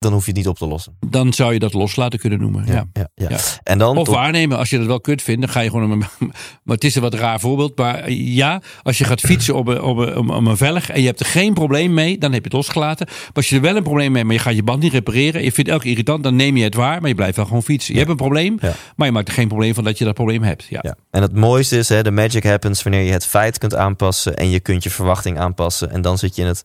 dan 0.04 0.14
hoef 0.14 0.22
je 0.26 0.28
het 0.28 0.38
niet 0.39 0.47
op 0.47 0.58
te 0.58 0.68
lossen. 0.68 0.97
Dan 1.08 1.34
zou 1.34 1.54
je 1.54 1.60
dat 1.60 1.74
loslaten 1.74 2.20
kunnen 2.20 2.39
noemen. 2.39 2.66
Ja. 2.66 2.74
ja, 2.93 3.08
ja. 3.16 3.30
Ja. 3.30 3.38
En 3.64 3.78
dan 3.78 3.97
Of 3.97 4.06
tot- 4.06 4.16
waarnemen, 4.16 4.58
als 4.58 4.70
je 4.70 4.78
dat 4.78 4.86
wel 4.88 5.01
kut 5.01 5.22
vindt, 5.22 5.41
dan 5.41 5.49
ga 5.49 5.60
je 5.60 5.70
gewoon. 5.70 5.91
Een, 5.91 5.97
maar 6.64 6.76
het 6.76 6.84
is 6.84 6.95
een 6.95 7.01
wat 7.01 7.14
raar 7.14 7.39
voorbeeld. 7.39 7.78
Maar 7.78 8.12
ja, 8.12 8.62
als 8.84 8.97
je 8.97 9.04
gaat 9.04 9.20
fietsen 9.22 9.56
op 9.56 9.68
een, 9.68 9.82
op 9.82 9.97
een, 9.97 10.30
op 10.30 10.45
een 10.45 10.58
velg 10.58 10.89
en 10.89 10.99
je 11.01 11.08
hebt 11.08 11.20
er 11.20 11.26
geen 11.26 11.54
probleem 11.54 11.93
mee, 11.93 12.18
dan 12.18 12.32
heb 12.32 12.39
je 12.39 12.47
het 12.47 12.54
losgelaten. 12.58 13.06
Maar 13.08 13.30
als 13.34 13.49
je 13.49 13.56
er 13.56 13.62
wel 13.62 13.76
een 13.76 13.84
probleem 13.84 14.08
mee 14.12 14.16
hebt, 14.16 14.26
maar 14.28 14.36
je 14.36 14.41
gaat 14.41 14.56
je 14.56 14.64
band 14.64 14.82
niet 14.82 14.91
repareren, 14.93 15.43
je 15.43 15.51
vindt 15.51 15.70
elke 15.70 15.88
irritant, 15.89 16.24
dan 16.24 16.36
neem 16.36 16.58
je 16.58 16.64
het 16.64 16.76
waar, 16.76 16.99
maar 16.99 17.10
je 17.10 17.16
blijft 17.16 17.36
wel 17.36 17.45
gewoon 17.45 17.64
fietsen. 17.64 17.93
Je 17.93 17.99
hebt 17.99 18.12
een 18.12 18.18
probleem, 18.18 18.58
maar 18.95 19.08
je 19.08 19.14
maakt 19.14 19.28
er 19.28 19.34
geen 19.34 19.47
probleem 19.47 19.74
van 19.74 19.84
dat 19.84 19.97
je 19.97 20.06
dat 20.06 20.14
probleem 20.14 20.43
hebt. 20.43 20.64
Ja. 20.70 20.80
Ja. 20.82 20.95
En 21.12 21.22
het 21.22 21.36
mooiste 21.36 21.78
is, 21.78 21.89
hè, 21.89 22.04
de 22.04 22.12
magic 22.12 22.43
happens 22.43 22.84
wanneer 22.84 23.01
je 23.01 23.12
het 23.12 23.26
feit 23.26 23.58
kunt 23.58 23.76
aanpassen 23.76 24.36
en 24.38 24.49
je 24.49 24.60
kunt 24.60 24.84
je 24.84 24.89
verwachting 24.89 25.39
aanpassen. 25.39 25.91
En 25.91 26.01
dan 26.01 26.18
zit 26.18 26.36
je 26.36 26.41
in 26.41 26.47
het 26.47 26.64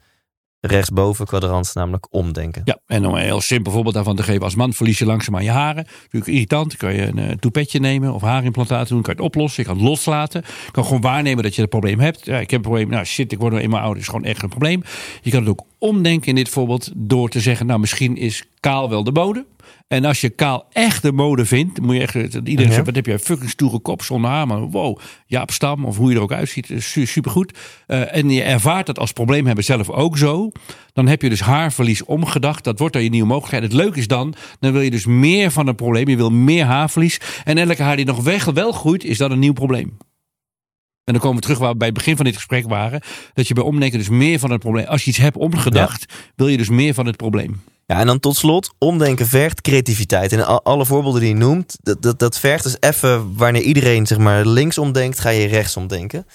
rechtsboven 0.61 1.27
kwadrant, 1.27 1.71
namelijk 1.75 2.07
omdenken. 2.11 2.63
Ja, 2.65 2.78
en 2.89 3.07
om 3.07 3.15
een 3.15 3.21
heel 3.23 3.41
simpel 3.41 3.73
voorbeeld 3.73 3.95
daarvan 3.95 4.17
te 4.17 4.23
geven. 4.23 4.43
Als 4.43 4.55
man 4.55 4.73
verlies 4.73 4.99
je 4.99 5.05
langzaamaan 5.07 5.45
je 5.45 5.51
haren. 5.51 5.87
Natuurlijk 6.03 6.27
irritant. 6.33 6.69
Dan 6.69 6.79
kan 6.91 6.95
je 7.01 7.07
een 7.07 7.19
eh, 7.19 7.31
toepetje 7.37 7.81
nemen 7.81 8.15
of 8.15 8.23
haarimplantaten 8.23 8.89
doen. 8.95 9.03
Kan 9.03 9.15
je 9.17 9.23
het 9.23 9.29
oplossen. 9.31 9.63
Je 9.63 9.69
kan 9.69 9.79
het 9.79 9.87
loslaten. 9.89 10.43
Je 10.65 10.71
kan 10.71 10.85
gewoon 10.85 11.01
waarnemen 11.01 11.43
dat 11.43 11.55
je 11.55 11.61
het 11.61 11.71
probleem 11.71 12.01
hebt. 12.01 12.25
Ja, 12.25 12.39
ik 12.39 12.51
heb 12.51 12.59
een 12.65 12.71
probleem. 12.71 12.89
Nou 12.89 13.05
shit, 13.05 13.33
ik 13.33 13.39
word 13.39 13.53
nou 13.53 13.65
eenmaal 13.65 13.81
ouder. 13.81 14.03
is 14.03 14.09
gewoon 14.09 14.25
echt 14.25 14.43
een 14.43 14.49
probleem. 14.49 14.83
Je 15.23 15.31
kan 15.31 15.41
het 15.41 15.49
ook 15.49 15.63
omdenken 15.79 16.29
in 16.29 16.35
dit 16.35 16.49
voorbeeld. 16.49 16.91
Door 16.97 17.29
te 17.29 17.41
zeggen, 17.41 17.67
nou 17.67 17.81
misschien 17.81 18.17
is 18.17 18.45
kaal 18.61 18.89
wel 18.91 19.05
de 19.05 19.13
mode. 19.13 19.47
En 19.89 20.05
als 20.05 20.21
je 20.21 20.29
kaal 20.31 20.67
echt 20.73 21.03
de 21.03 21.13
mode 21.13 21.45
vindt, 21.47 21.81
moet 21.81 21.95
je 21.95 22.01
echt. 22.03 22.15
Iedereen 22.15 22.67
Ja. 22.67 22.73
zegt: 22.73 22.87
wat 22.87 22.95
heb 22.95 23.07
je 23.07 23.13
een 23.13 23.19
fucking 23.19 23.51
stoere 23.51 23.79
kop 23.79 24.03
zonder 24.03 24.31
haar. 24.31 24.47
Maar 24.47 24.61
wow, 24.61 24.99
Jaap 25.27 25.51
Stam 25.51 25.85
of 25.85 25.97
hoe 25.97 26.11
je 26.11 26.17
er 26.17 26.23
ook 26.23 26.33
uitziet, 26.33 26.71
is 26.71 26.91
su- 26.91 27.07
supergoed. 27.07 27.59
Eh, 27.87 28.15
en 28.17 28.31
je 28.31 28.43
ervaart 28.43 28.87
dat 28.87 28.99
als 28.99 29.13
probleem 29.13 29.47
hebben 29.47 29.65
zelf 29.65 29.91
ook 29.91 30.19
zo. 30.19 30.53
Dan 30.93 31.07
heb 31.07 31.23
je 31.23 31.29
dus 31.29 31.41
haarverlies 31.41 32.05
omgedacht. 32.05 32.65
Dat 32.65 32.78
wordt 32.79 32.95
dan 32.95 33.03
je 33.03 33.11
nieuwe 33.11 33.27
mogelijkheid. 33.29 33.63
Het 33.63 33.73
leuke 33.73 33.99
is 33.99 34.07
dan, 34.07 34.35
dan 34.61 34.73
wil 34.73 34.81
je 34.81 34.91
dus 34.91 35.07
meer 35.07 35.51
van 35.51 35.67
een 35.67 35.75
probleem. 35.75 36.09
Je 36.09 36.17
wil 36.17 36.31
meer 36.31 36.65
haarverlies. 36.65 37.21
En 37.45 37.59
elke 37.59 37.83
haar 37.83 37.97
die 37.97 38.05
nog 38.05 38.23
weg 38.23 38.45
wel 38.45 38.73
groeit, 38.73 39.05
is 39.05 39.19
dan 39.19 39.31
een 39.31 39.39
nieuw 39.39 39.53
probleem. 39.53 39.97
En 41.05 41.15
dan 41.15 41.23
komen 41.23 41.37
we 41.37 41.43
terug 41.43 41.59
waar 41.59 41.71
we 41.73 41.77
bij 41.77 41.87
het 41.87 41.97
begin 41.97 42.17
van 42.17 42.25
dit 42.25 42.35
gesprek 42.35 42.69
waren. 42.69 43.01
Dat 43.35 43.49
je 43.49 43.55
bij 43.55 43.63
omdenken 43.63 43.99
dus 43.99 44.09
meer 44.09 44.39
van 44.39 44.51
het 44.51 44.61
probleem. 44.61 44.87
Als 44.87 45.05
je 45.05 45.11
iets 45.11 45.19
hebt 45.19 45.37
omgedacht, 45.37 46.13
wil 46.37 46.49
je 46.49 46.57
dus 46.57 46.69
meer 46.69 46.95
van 46.95 47.07
het 47.07 47.17
probleem. 47.17 47.61
Ja, 47.87 48.01
en 48.01 48.07
dan 48.07 48.21
tot 48.21 48.37
slot, 48.37 48.75
omdenken 48.79 49.27
vergt 49.27 49.61
creativiteit. 49.61 50.33
En 50.33 50.47
al- 50.47 50.65
alle 50.65 50.87
voorbeelden 50.87 51.21
die 51.21 51.29
je 51.31 51.37
noemt, 51.37 51.79
dat, 51.83 52.03
dat, 52.03 52.19
dat 52.19 52.39
vergt 52.39 52.65
dus 52.65 52.77
even, 52.81 53.37
wanneer 53.37 53.63
iedereen 53.63 54.07
zeg 54.07 54.19
maar 54.19 54.47
links 54.47 54.79
omdenkt, 54.79 55.19
ga 55.21 55.29
je 55.29 55.47
rechts 55.47 55.77
omdenken. 55.77 56.27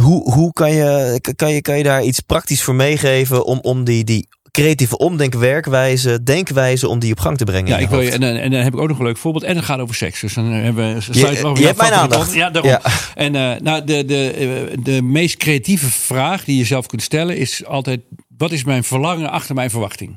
Hoe, 0.00 0.32
hoe 0.32 0.52
kan, 0.52 0.72
je, 0.72 1.20
kan, 1.36 1.52
je, 1.52 1.62
kan 1.62 1.76
je 1.76 1.82
daar 1.82 2.02
iets 2.02 2.20
praktisch 2.20 2.62
voor 2.62 2.74
meegeven 2.74 3.44
om, 3.44 3.58
om 3.62 3.84
die, 3.84 4.04
die 4.04 4.28
creatieve 4.54 4.98
omdenkwerkwijze, 4.98 6.22
denkwijze, 6.22 6.88
om 6.88 6.98
die 6.98 7.12
op 7.12 7.20
gang 7.20 7.36
te 7.36 7.44
brengen? 7.44 7.68
Ja, 7.68 7.78
ik 7.78 7.88
wil 7.88 8.00
je, 8.00 8.10
en, 8.10 8.20
dan- 8.20 8.34
en 8.36 8.50
dan 8.50 8.60
heb 8.60 8.74
ik 8.74 8.80
ook 8.80 8.88
nog 8.88 8.98
een 8.98 9.04
leuk 9.04 9.16
voorbeeld. 9.16 9.44
En 9.44 9.56
het 9.56 9.64
gaat 9.64 9.78
over 9.80 9.94
seks. 9.94 10.20
Dus 10.20 10.34
dan 10.34 10.44
hebben 10.44 10.94
we. 10.94 11.12
je 11.60 11.66
hebt 11.66 11.78
mijn 11.78 11.92
aandacht. 11.92 12.34
Ja, 12.34 12.50
daarom. 12.50 12.70
Ja. 12.70 12.80
En 13.14 13.34
eh, 13.34 13.60
nou, 13.60 13.84
de, 13.84 14.04
de, 14.04 14.30
eh, 14.30 14.78
de 14.84 15.02
meest 15.02 15.36
creatieve 15.36 15.90
vraag 15.90 16.44
die 16.44 16.56
je 16.56 16.64
zelf 16.64 16.86
kunt 16.86 17.02
stellen 17.02 17.36
is 17.36 17.64
altijd: 17.64 18.00
wat 18.36 18.52
is 18.52 18.64
mijn 18.64 18.84
verlangen 18.84 19.30
achter 19.30 19.54
mijn 19.54 19.70
verwachting? 19.70 20.16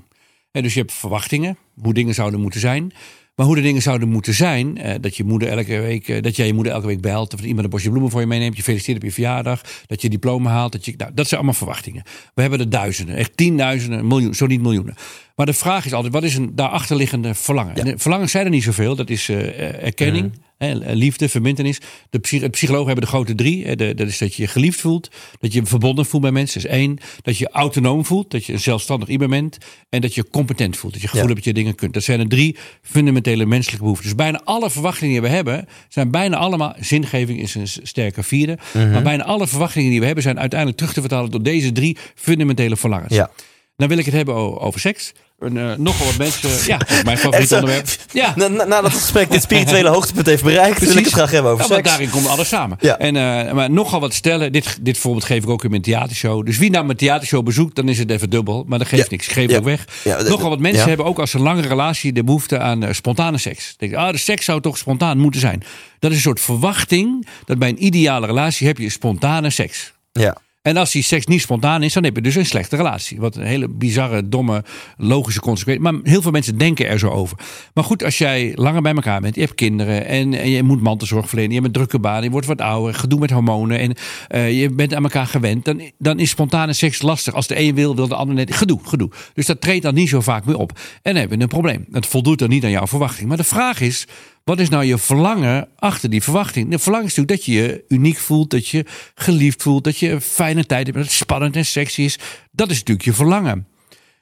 En 0.51 0.63
dus 0.63 0.73
je 0.73 0.79
hebt 0.79 0.93
verwachtingen, 0.93 1.57
hoe 1.81 1.93
dingen 1.93 2.13
zouden 2.13 2.39
moeten 2.39 2.59
zijn. 2.59 2.91
Maar 3.37 3.45
hoe 3.45 3.55
de 3.55 3.61
dingen 3.61 3.81
zouden 3.81 4.09
moeten 4.09 4.33
zijn, 4.33 4.77
eh, 4.77 4.95
dat 5.01 5.17
je 5.17 5.23
moeder 5.23 5.49
elke 5.49 5.79
week, 5.79 6.07
eh, 6.07 6.21
dat 6.21 6.35
jij 6.35 6.45
je 6.47 6.53
moeder 6.53 6.73
elke 6.73 6.87
week 6.87 7.01
belt, 7.01 7.33
of 7.33 7.41
iemand 7.41 7.63
een 7.63 7.69
bosje 7.69 7.89
bloemen 7.89 8.11
voor 8.11 8.19
je 8.19 8.27
meeneemt, 8.27 8.57
je 8.57 8.63
feliciteert 8.63 8.97
op 8.97 9.03
je 9.03 9.11
verjaardag, 9.11 9.61
dat 9.87 10.01
je 10.01 10.09
diploma 10.09 10.49
haalt, 10.49 10.71
dat 10.71 10.85
je, 10.85 10.93
nou, 10.97 11.11
dat 11.13 11.27
zijn 11.27 11.39
allemaal 11.39 11.59
verwachtingen. 11.59 12.03
We 12.33 12.41
hebben 12.41 12.59
er 12.59 12.69
duizenden, 12.69 13.15
echt 13.15 13.37
tienduizenden, 13.37 14.07
miljoen, 14.07 14.33
zo 14.33 14.45
niet 14.45 14.61
miljoenen. 14.61 14.95
Maar 15.35 15.45
de 15.45 15.53
vraag 15.53 15.85
is 15.85 15.93
altijd, 15.93 16.13
wat 16.13 16.23
is 16.23 16.35
een 16.35 16.55
daarachterliggende 16.55 17.33
verlangen? 17.33 17.75
En 17.75 17.85
de 17.85 17.97
verlangens 17.97 18.31
zijn 18.31 18.45
er 18.45 18.51
niet 18.51 18.63
zoveel, 18.63 18.95
dat 18.95 19.09
is 19.09 19.29
eh, 19.29 19.83
erkenning, 19.83 20.31
Hè, 20.31 20.46
liefde, 20.93 21.29
verbindenis. 21.29 21.79
De, 22.09 22.19
psych 22.19 22.41
de 22.41 22.49
psychologen 22.49 22.85
hebben 22.85 23.03
de 23.03 23.09
grote 23.09 23.35
drie. 23.35 23.75
Dat 23.75 24.07
is 24.07 24.17
dat 24.17 24.35
je 24.35 24.41
je 24.41 24.47
geliefd 24.47 24.79
voelt. 24.79 25.09
Dat 25.39 25.53
je 25.53 25.59
je 25.59 25.65
verbonden 25.65 26.05
voelt 26.05 26.21
bij 26.21 26.31
mensen. 26.31 26.61
Dat 26.61 26.71
is 26.71 26.77
één. 26.77 26.97
Dat 27.21 27.37
je 27.37 27.49
autonoom 27.49 28.05
voelt. 28.05 28.31
Dat 28.31 28.45
je 28.45 28.53
een 28.53 28.59
zelfstandig 28.59 29.07
iemand 29.09 29.29
bent. 29.29 29.57
En 29.89 30.01
dat 30.01 30.15
je 30.15 30.29
competent 30.29 30.77
voelt. 30.77 30.93
Dat 30.93 31.01
je 31.01 31.07
gevoel 31.07 31.27
Ja. 31.27 31.33
hebt 31.33 31.45
dat 31.45 31.55
je 31.55 31.61
dingen 31.61 31.75
kunt. 31.75 31.93
Dat 31.93 32.03
zijn 32.03 32.19
de 32.19 32.27
drie 32.27 32.55
fundamentele 32.81 33.45
menselijke 33.45 33.81
behoeften. 33.83 34.07
Dus 34.07 34.15
bijna 34.15 34.41
alle 34.43 34.69
verwachtingen 34.69 35.11
die 35.11 35.21
we 35.21 35.35
hebben... 35.35 35.67
zijn 35.89 36.11
bijna 36.11 36.37
allemaal... 36.37 36.75
Zingeving 36.79 37.39
is 37.39 37.55
een 37.55 37.67
sterke 37.67 38.23
vierde. 38.23 38.57
Mhm. 38.73 38.91
Maar 38.91 39.03
bijna 39.03 39.23
alle 39.23 39.47
verwachtingen 39.47 39.89
die 39.89 39.99
we 39.99 40.05
hebben... 40.05 40.23
zijn 40.23 40.39
uiteindelijk 40.39 40.79
terug 40.79 40.93
te 40.93 41.01
vertalen... 41.01 41.31
door 41.31 41.43
deze 41.43 41.71
drie 41.71 41.97
fundamentele 42.15 42.77
verlangens. 42.77 43.13
Ja. 43.13 43.31
Dan 43.77 43.87
wil 43.87 43.97
ik 43.97 44.05
het 44.05 44.13
hebben 44.13 44.35
over 44.61 44.79
seks. 44.79 45.11
En, 45.39 45.57
eh, 45.57 45.77
nogal 45.77 46.05
wat 46.05 46.17
mensen... 46.17 46.49
Ja, 46.73 46.77
dat 46.77 47.03
mijn 47.03 47.17
favoriet 47.17 47.51
onderwerp. 47.53 47.87
Ja, 48.11 48.33
Na, 48.35 48.47
na- 48.47 48.63
nadat 48.63 48.91
het 48.91 49.01
gesprek 49.01 49.31
dit 49.31 49.41
spirituele 49.41 49.89
hoogtepunt 49.95 50.25
heeft 50.25 50.43
bereikt, 50.43 50.79
wil 50.79 50.97
ik 50.97 51.03
het 51.03 51.13
graag 51.13 51.31
hebben 51.31 51.51
over 51.51 51.63
ja, 51.63 51.69
want 51.69 51.79
seks. 51.85 51.89
daarin 51.97 52.09
komt 52.13 52.27
alles 52.27 52.47
samen. 52.47 52.77
Ja. 52.81 52.97
En, 52.97 53.15
eh, 53.15 53.53
maar 53.53 53.71
nogal 53.71 53.99
wat 53.99 54.13
stellen. 54.13 54.51
Dit, 54.51 54.77
dit 54.81 54.97
voorbeeld 54.97 55.23
geef 55.25 55.43
ik 55.43 55.49
ook 55.49 55.63
in 55.63 55.69
mijn 55.69 55.81
theatershow. 55.81 56.45
Dus 56.45 56.57
wie 56.57 56.69
nou 56.69 56.85
mijn 56.85 56.97
theatershow 56.97 57.45
bezoekt, 57.45 57.75
dan 57.75 57.89
is 57.89 57.97
het 57.99 58.11
even 58.11 58.29
dubbel. 58.29 58.63
Maar 58.67 58.79
dat 58.79 58.87
geeft 58.87 59.01
Ja. 59.03 59.07
niks. 59.11 59.27
Ik 59.27 59.33
geef 59.33 59.47
het 59.47 59.57
ook 59.57 59.63
weg. 59.63 59.85
Nogal 60.27 60.49
wat 60.49 60.59
mensen 60.59 60.87
hebben 60.87 61.05
ook 61.05 61.19
als 61.19 61.33
een 61.33 61.41
lange 61.41 61.61
relatie 61.61 62.13
de 62.13 62.23
behoefte 62.23 62.59
aan 62.59 62.83
eh, 62.83 62.93
spontane 62.93 63.37
seks. 63.37 63.73
Denk, 63.77 63.93
ah, 63.93 64.11
de 64.11 64.17
seks 64.17 64.45
zou 64.45 64.61
toch 64.61 64.77
spontaan 64.77 65.17
moeten 65.17 65.39
zijn. 65.41 65.63
Dat 65.99 66.09
is 66.11 66.17
een 66.17 66.23
soort 66.23 66.39
verwachting 66.41 67.27
dat 67.45 67.57
bij 67.59 67.69
een 67.69 67.85
ideale 67.85 68.25
relatie 68.25 68.67
heb 68.67 68.77
je 68.77 68.89
spontane 68.89 69.49
seks. 69.49 69.93
Ja. 70.11 70.37
En 70.67 70.77
als 70.77 70.91
die 70.91 71.03
seks 71.03 71.25
niet 71.25 71.41
spontaan 71.41 71.83
is, 71.83 71.93
dan 71.93 72.03
heb 72.03 72.15
je 72.15 72.21
dus 72.21 72.35
een 72.35 72.45
slechte 72.45 72.75
relatie. 72.75 73.19
Wat 73.19 73.35
een 73.35 73.45
hele 73.45 73.69
bizarre, 73.69 74.29
domme, 74.29 74.63
logische 74.97 75.39
consequentie. 75.39 75.83
Maar 75.83 75.93
heel 76.03 76.21
veel 76.21 76.31
mensen 76.31 76.57
denken 76.57 76.87
er 76.87 76.99
zo 76.99 77.09
over. 77.09 77.37
Maar 77.73 77.83
goed, 77.83 78.03
als 78.03 78.17
jij 78.17 78.51
langer 78.55 78.81
bij 78.81 78.93
elkaar 78.93 79.21
bent, 79.21 79.35
je 79.35 79.41
hebt 79.41 79.55
kinderen 79.55 80.05
en, 80.05 80.31
je 80.31 80.63
moet 80.63 80.81
mantelzorg 80.81 81.27
verlenen, 81.27 81.51
je 81.51 81.55
hebt 81.55 81.67
een 81.67 81.73
drukke 81.73 81.99
baan, 81.99 82.23
je 82.23 82.29
wordt 82.29 82.47
wat 82.47 82.61
ouder, 82.61 82.93
gedoe 82.93 83.19
met 83.19 83.31
hormonen 83.31 83.79
en 83.79 83.93
eh, 84.27 84.59
je 84.61 84.69
bent 84.69 84.93
aan 84.93 85.03
elkaar 85.03 85.27
gewend, 85.27 85.65
dan, 85.65 85.81
dan 85.97 86.19
is 86.19 86.29
spontane 86.29 86.73
seks 86.73 87.01
lastig. 87.01 87.33
Als 87.33 87.47
de 87.47 87.59
een 87.59 87.75
wil, 87.75 87.95
wil 87.95 88.07
de 88.07 88.15
ander 88.15 88.35
net. 88.35 88.55
Gedoe, 88.55 88.79
gedoe. 88.83 89.09
Dus 89.33 89.45
dat 89.45 89.61
treedt 89.61 89.83
dan 89.83 89.93
niet 89.93 90.09
zo 90.09 90.21
vaak 90.21 90.45
meer 90.45 90.57
op. 90.57 90.71
En 90.77 90.79
dan 91.01 91.15
hebben 91.15 91.37
we 91.37 91.43
een 91.43 91.49
probleem. 91.49 91.85
Dat 91.89 92.05
voldoet 92.05 92.39
dan 92.39 92.49
niet 92.49 92.63
aan 92.63 92.69
jouw 92.69 92.87
verwachting. 92.87 93.27
Maar 93.27 93.37
de 93.37 93.43
vraag 93.43 93.81
is. 93.81 94.07
Wat 94.47 94.59
is 94.59 94.69
nou 94.69 94.83
je 94.83 94.97
verlangen 94.97 95.67
achter 95.75 96.09
die 96.09 96.23
verwachting? 96.23 96.71
De 96.71 96.79
verlangen 96.79 97.07
is 97.07 97.15
natuurlijk 97.15 97.45
dat 97.45 97.55
je 97.55 97.61
je 97.61 97.83
uniek 97.87 98.17
voelt, 98.17 98.49
dat 98.49 98.67
je 98.67 98.85
geliefd 99.15 99.61
voelt, 99.61 99.83
dat 99.83 99.97
je 99.97 100.09
een 100.09 100.21
fijne 100.21 100.65
tijd 100.65 100.85
hebt, 100.85 100.97
dat 100.97 101.05
het 101.05 101.15
spannend 101.15 101.55
en 101.55 101.65
sexy 101.65 102.01
is. 102.01 102.19
Dat 102.51 102.69
is 102.69 102.77
natuurlijk 102.77 103.05
je 103.05 103.13
verlangen. 103.13 103.67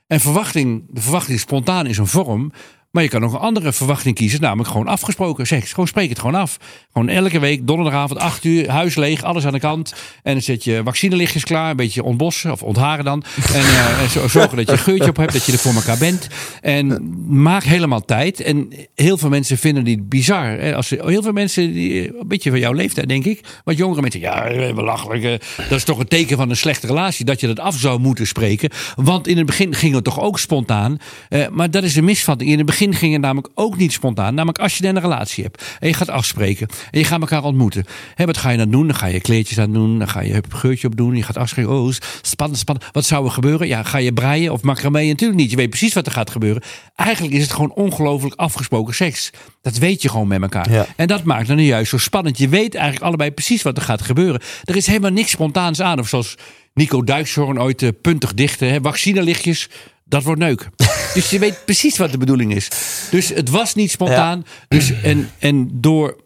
En 0.07 0.19
verwachting, 0.19 0.83
de 0.89 1.01
verwachting 1.01 1.39
spontaan 1.39 1.87
is 1.87 1.97
een 1.97 2.07
vorm. 2.07 2.51
Maar 2.95 3.03
je 3.03 3.09
kan 3.09 3.21
nog 3.21 3.33
een 3.33 3.39
andere 3.39 3.73
verwachting 3.73 4.15
kiezen, 4.15 4.41
namelijk 4.41 4.69
gewoon 4.69 4.87
afgesproken 4.87 5.47
seks. 5.47 5.69
Gewoon 5.69 5.87
spreek 5.87 6.09
het 6.09 6.19
gewoon 6.19 6.35
af. 6.35 6.57
Gewoon 6.93 7.09
elke 7.09 7.39
week, 7.39 7.67
donderdagavond, 7.67 8.19
8 8.19 8.43
uur, 8.43 8.69
huis 8.69 8.95
leeg, 8.95 9.23
alles 9.23 9.45
aan 9.45 9.53
de 9.53 9.59
kant. 9.59 9.93
En 10.23 10.33
dan 10.33 10.41
zet 10.41 10.63
je 10.63 10.81
vaccinelichtjes 10.83 11.43
klaar, 11.43 11.69
een 11.69 11.75
beetje 11.75 12.03
ontbossen 12.03 12.51
of 12.51 12.63
ontharen 12.63 13.05
dan. 13.05 13.23
En, 13.53 13.59
eh, 13.61 14.01
en 14.01 14.09
zo- 14.09 14.27
zorgen 14.37 14.57
dat 14.57 14.65
je 14.65 14.71
een 14.71 14.77
geurtje 14.77 15.09
op 15.09 15.17
hebt, 15.17 15.33
dat 15.33 15.45
je 15.45 15.51
er 15.51 15.57
voor 15.57 15.73
elkaar 15.73 15.97
bent. 15.97 16.27
En 16.61 17.13
maak 17.41 17.63
helemaal 17.63 18.05
tijd. 18.05 18.39
En 18.39 18.69
heel 18.95 19.17
veel 19.17 19.29
mensen 19.29 19.57
vinden 19.57 19.83
die 19.83 20.01
bizar. 20.01 20.45
Hè? 20.45 20.75
Als, 20.75 20.89
heel 20.89 21.21
veel 21.23 21.31
mensen, 21.31 21.73
die, 21.73 22.07
een 22.19 22.27
beetje 22.27 22.49
van 22.49 22.59
jouw 22.59 22.73
leeftijd 22.73 23.07
denk 23.07 23.25
ik. 23.25 23.39
Wat 23.63 23.77
jongere 23.77 24.01
mensen, 24.01 24.19
ja, 24.19 24.45
eh, 24.45 24.73
belachelijk. 24.75 25.23
eh, 25.23 25.31
Dat 25.69 25.77
is 25.77 25.83
toch 25.83 25.99
een 25.99 26.07
teken 26.07 26.37
van 26.37 26.49
een 26.49 26.57
slechte 26.57 26.87
relatie. 26.87 27.25
Dat 27.25 27.39
je 27.39 27.47
dat 27.47 27.59
af 27.59 27.75
zou 27.77 27.99
moeten 27.99 28.27
spreken. 28.27 28.69
Want 28.95 29.27
in 29.27 29.37
het 29.37 29.45
begin 29.45 29.73
ging 29.75 29.93
het 29.95 30.03
toch 30.03 30.19
ook 30.21 30.39
spontaan. 30.39 30.97
Eh, 31.29 31.47
maar 31.51 31.71
dat 31.71 31.83
is 31.83 31.95
een 31.95 32.03
misvatting. 32.03 32.49
In 32.51 32.57
het 32.57 32.65
begin 32.65 32.83
ging 32.93 33.13
het 33.13 33.21
namelijk 33.21 33.49
ook 33.53 33.77
niet 33.77 33.91
spontaan. 33.91 34.33
Namelijk 34.33 34.59
als 34.59 34.77
je 34.77 34.83
dan 34.83 34.95
een 34.95 35.01
relatie 35.01 35.43
hebt. 35.43 35.63
En 35.79 35.87
je 35.87 35.93
gaat 35.93 36.09
afspreken. 36.09 36.67
En 36.91 36.99
je 36.99 37.05
gaat 37.05 37.21
elkaar 37.21 37.43
ontmoeten. 37.43 37.85
Hè, 38.15 38.25
wat 38.25 38.37
ga 38.37 38.49
je 38.49 38.57
dan 38.57 38.69
doen? 38.69 38.87
Dan 38.87 38.95
ga 38.95 39.05
je 39.05 39.21
kleedjes 39.21 39.59
aan 39.59 39.73
doen. 39.73 39.99
Dan 39.99 40.07
ga 40.07 40.21
je 40.21 40.33
een 40.33 40.43
geurtje 40.49 40.87
op 40.87 40.95
doen. 40.95 41.15
Je 41.15 41.23
gaat 41.23 41.37
afspreken. 41.37 41.71
Oh, 41.71 41.91
spannend, 42.21 42.59
spannend. 42.59 42.89
Wat 42.91 43.05
zou 43.05 43.25
er 43.25 43.31
gebeuren? 43.31 43.67
Ja, 43.67 43.83
ga 43.83 43.97
je 43.97 44.13
breien 44.13 44.51
of 44.51 44.61
macramee? 44.61 45.07
Natuurlijk 45.07 45.39
niet. 45.39 45.51
Je 45.51 45.57
weet 45.57 45.69
precies 45.69 45.93
wat 45.93 46.05
er 46.05 46.11
gaat 46.11 46.29
gebeuren. 46.29 46.63
Eigenlijk 46.95 47.33
is 47.33 47.41
het 47.41 47.51
gewoon 47.51 47.73
ongelooflijk 47.73 48.35
afgesproken 48.35 48.95
seks. 48.95 49.29
Dat 49.61 49.77
weet 49.77 50.01
je 50.01 50.09
gewoon 50.09 50.27
met 50.27 50.41
elkaar. 50.41 50.71
Ja. 50.71 50.85
En 50.95 51.07
dat 51.07 51.23
maakt 51.23 51.47
dan 51.47 51.63
juist 51.63 51.89
zo 51.89 51.97
spannend. 51.97 52.37
Je 52.37 52.49
weet 52.49 52.75
eigenlijk 52.75 53.05
allebei 53.05 53.31
precies 53.31 53.61
wat 53.61 53.77
er 53.77 53.83
gaat 53.83 54.01
gebeuren. 54.01 54.41
Er 54.63 54.75
is 54.75 54.87
helemaal 54.87 55.11
niks 55.11 55.31
spontaans 55.31 55.81
aan. 55.81 55.99
Of 55.99 56.07
zoals 56.07 56.35
Nico 56.73 57.03
Dijkshoorn 57.03 57.61
ooit 57.61 57.81
eh, 57.81 57.89
puntig 58.01 58.33
dichten. 58.33 58.69
Hè, 58.69 58.81
vaccinelichtjes, 58.81 59.69
dat 60.05 60.23
wordt 60.23 60.41
neuk. 60.41 60.69
dus 61.13 61.29
je 61.29 61.39
weet 61.39 61.65
precies 61.65 61.97
wat 61.97 62.11
de 62.11 62.17
bedoeling 62.17 62.55
is. 62.55 62.67
Dus 63.11 63.29
het 63.29 63.49
was 63.49 63.75
niet 63.75 63.91
spontaan. 63.91 64.45
Dus, 64.67 65.01
en, 65.01 65.29
en 65.39 65.69
door... 65.71 66.23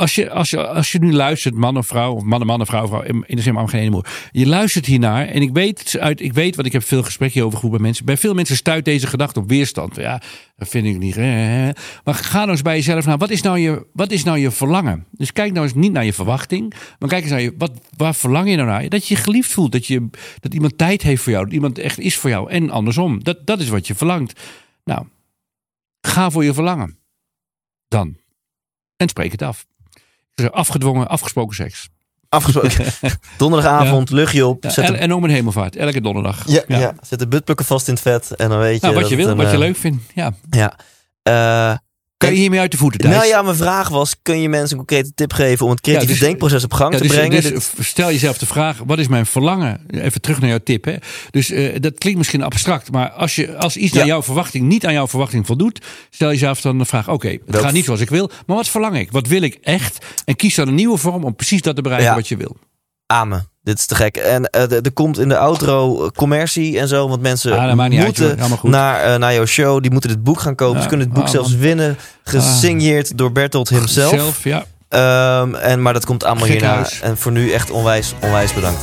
Als 0.00 0.14
je, 0.14 0.30
als, 0.30 0.50
je, 0.50 0.66
als 0.66 0.92
je 0.92 0.98
nu 0.98 1.12
luistert, 1.12 1.54
man 1.54 1.76
of 1.76 1.86
vrouw, 1.86 2.14
of 2.14 2.22
man 2.22 2.40
en 2.40 2.46
man 2.46 2.60
en 2.60 2.66
vrouw, 2.66 2.86
vrouw 2.86 3.02
in 3.02 3.36
de 3.36 3.42
zin 3.42 3.54
maar 3.54 3.68
geen 3.68 3.90
moer. 3.90 4.06
Je 4.30 4.46
luistert 4.46 4.86
hiernaar 4.86 5.26
en 5.26 5.42
ik 5.42 5.52
weet, 5.52 5.96
uit, 5.98 6.20
ik 6.20 6.32
weet, 6.32 6.54
want 6.54 6.66
ik 6.66 6.72
heb 6.72 6.82
veel 6.82 7.02
gesprekken 7.02 7.44
over 7.44 7.58
groepen 7.58 7.80
mensen. 7.80 8.04
Bij 8.04 8.16
veel 8.16 8.34
mensen 8.34 8.56
stuit 8.56 8.84
deze 8.84 9.06
gedachte 9.06 9.40
op 9.40 9.48
weerstand. 9.48 9.96
Ja, 9.96 10.22
dat 10.56 10.68
vind 10.68 10.86
ik 10.86 10.98
niet. 10.98 11.16
Maar 11.16 12.14
ga 12.14 12.38
nou 12.38 12.50
eens 12.50 12.62
bij 12.62 12.76
jezelf 12.76 13.06
naar, 13.06 13.18
wat 13.18 13.30
is 13.30 13.42
nou 13.42 13.58
je, 13.58 13.86
wat 13.92 14.10
is 14.10 14.24
nou 14.24 14.38
je 14.38 14.50
verlangen? 14.50 15.06
Dus 15.10 15.32
kijk 15.32 15.52
nou 15.52 15.64
eens 15.64 15.74
niet 15.74 15.92
naar 15.92 16.04
je 16.04 16.12
verwachting, 16.12 16.74
maar 16.98 17.08
kijk 17.08 17.22
eens 17.22 17.30
naar 17.30 17.40
je, 17.40 17.54
wat, 17.58 17.72
waar 17.96 18.14
verlang 18.14 18.50
je 18.50 18.56
nou 18.56 18.68
naar? 18.68 18.88
Dat 18.88 19.06
je 19.06 19.14
je 19.14 19.20
geliefd 19.20 19.52
voelt, 19.52 19.72
dat, 19.72 19.86
je, 19.86 20.08
dat 20.40 20.54
iemand 20.54 20.78
tijd 20.78 21.02
heeft 21.02 21.22
voor 21.22 21.32
jou, 21.32 21.44
dat 21.44 21.54
iemand 21.54 21.78
echt 21.78 21.98
is 21.98 22.16
voor 22.16 22.30
jou 22.30 22.50
en 22.50 22.70
andersom. 22.70 23.24
Dat, 23.24 23.46
dat 23.46 23.60
is 23.60 23.68
wat 23.68 23.86
je 23.86 23.94
verlangt. 23.94 24.40
Nou, 24.84 25.06
ga 26.00 26.30
voor 26.30 26.44
je 26.44 26.54
verlangen. 26.54 26.98
Dan. 27.88 28.16
En 28.96 29.08
spreek 29.08 29.32
het 29.32 29.42
af. 29.42 29.68
Afgedwongen, 30.50 31.08
afgesproken 31.08 31.54
seks. 31.54 31.88
Afgesproken. 32.28 32.84
Donderdagavond, 33.38 34.10
luchtje 34.10 34.46
op. 34.46 34.64
Ja, 34.64 34.76
en, 34.76 34.92
de, 34.92 34.98
en 34.98 35.12
om 35.12 35.24
een 35.24 35.30
hemelvaart, 35.30 35.76
elke 35.76 36.00
donderdag. 36.00 36.42
ja, 36.46 36.62
ja. 36.66 36.94
zet 37.00 37.18
de 37.18 37.28
buttplukken 37.28 37.66
vast 37.66 37.88
in 37.88 37.94
het 37.94 38.02
vet. 38.02 38.34
En 38.36 38.48
dan 38.48 38.58
weet 38.58 38.74
je 38.74 38.80
Nou, 38.80 38.92
wat 38.92 39.02
dat 39.02 39.10
je 39.10 39.16
wil, 39.16 39.28
een, 39.28 39.36
wat 39.36 39.46
je 39.46 39.52
eh, 39.52 39.58
leuk 39.58 39.76
vindt. 39.76 40.04
Ja. 40.14 40.32
Ja. 40.50 41.80
Kan 42.20 42.32
je 42.32 42.38
hiermee 42.38 42.60
uit 42.60 42.70
de 42.70 42.76
voeten, 42.76 43.00
Thijs? 43.00 43.14
nou 43.14 43.26
ja, 43.26 43.42
mijn 43.42 43.56
vraag 43.56 43.88
was, 43.88 44.14
kun 44.22 44.40
je 44.40 44.48
mensen 44.48 44.78
een 44.78 44.84
concrete 44.86 45.12
tip 45.14 45.32
geven 45.32 45.64
om 45.66 45.70
het 45.70 45.80
creatieve 45.80 46.12
Ja, 46.12 46.18
dus- 46.18 46.28
denkproces 46.28 46.64
op 46.64 46.72
gang 46.72 46.92
Ja, 46.92 46.98
te 46.98 47.06
dus, 47.06 47.12
brengen? 47.16 47.42
dus 47.42 47.70
stel 47.78 48.08
jezelf 48.10 48.38
de 48.38 48.46
vraag, 48.46 48.78
wat 48.86 48.98
is 48.98 49.08
mijn 49.08 49.26
verlangen? 49.26 49.80
Even 49.90 50.20
terug 50.20 50.40
naar 50.40 50.48
jouw 50.48 50.58
tip. 50.64 50.84
Hè? 50.84 50.94
Dus 51.30 51.50
eh, 51.50 51.80
dat 51.80 51.98
klinkt 51.98 52.18
misschien 52.18 52.42
abstract, 52.42 52.92
maar 52.92 53.10
als, 53.10 53.34
je, 53.34 53.56
als 53.56 53.76
iets 53.76 53.92
naar 53.92 54.02
Ja. 54.02 54.08
jouw 54.08 54.22
verwachting 54.22 54.66
niet 54.68 54.86
aan 54.86 54.92
jouw 54.92 55.08
verwachting 55.08 55.46
voldoet, 55.46 55.84
stel 56.10 56.28
jezelf 56.28 56.60
dan 56.60 56.78
de 56.78 56.84
vraag, 56.84 57.08
oké, 57.08 57.28
het 57.46 57.56
gaat 57.56 57.72
niet 57.72 57.84
zoals 57.84 58.00
ik 58.00 58.10
wil, 58.10 58.30
maar 58.46 58.56
wat 58.56 58.68
verlang 58.68 58.98
ik? 58.98 59.12
Wat 59.12 59.26
wil 59.26 59.42
ik 59.42 59.58
echt? 59.62 60.06
En 60.24 60.36
kies 60.36 60.54
dan 60.54 60.68
een 60.68 60.74
nieuwe 60.74 60.98
vorm 60.98 61.24
om 61.24 61.34
precies 61.36 61.62
dat 61.62 61.76
te 61.76 61.82
bereiken 61.82 62.14
wat 62.14 62.28
je 62.28 62.36
wil. 62.36 62.56
Amen. 63.10 63.48
Dit 63.62 63.78
is 63.78 63.86
te 63.86 63.94
gek. 63.94 64.16
En 64.16 64.44
eh, 64.50 64.72
er 64.72 64.92
komt 64.92 65.18
in 65.18 65.28
de 65.28 65.36
outro 65.38 66.10
commercie 66.16 66.78
en 66.78 66.88
zo. 66.88 67.08
Want 67.08 67.22
mensen 67.22 67.52
Ah, 67.52 67.58
uit, 67.78 67.98
moeten 68.04 68.38
naar, 68.62 69.00
eh, 69.02 69.18
naar 69.18 69.34
jouw 69.34 69.44
show. 69.46 69.82
Die 69.82 69.90
moeten 69.90 70.10
dit 70.10 70.22
boek 70.22 70.40
gaan 70.40 70.54
kopen. 70.54 70.76
Ja, 70.76 70.82
Ze 70.82 70.88
kunnen 70.88 71.06
het 71.06 71.14
boek 71.14 71.24
ah, 71.24 71.30
zelfs 71.30 71.50
man. 71.50 71.58
winnen. 71.58 71.96
Gesigneerd 72.24 73.18
door 73.18 73.32
Bertolt 73.32 73.68
himself. 73.68 74.10
Zelf, 74.10 74.44
ja. 74.44 74.64
Ehm, 74.88 75.54
en, 75.54 75.82
maar 75.82 75.92
dat 75.92 76.04
komt 76.04 76.24
allemaal 76.24 76.46
hierna. 76.46 76.86
En 77.02 77.16
voor 77.18 77.32
nu 77.32 77.50
echt 77.52 77.70
onwijs, 77.70 78.14
onwijs 78.20 78.54
bedankt. 78.54 78.82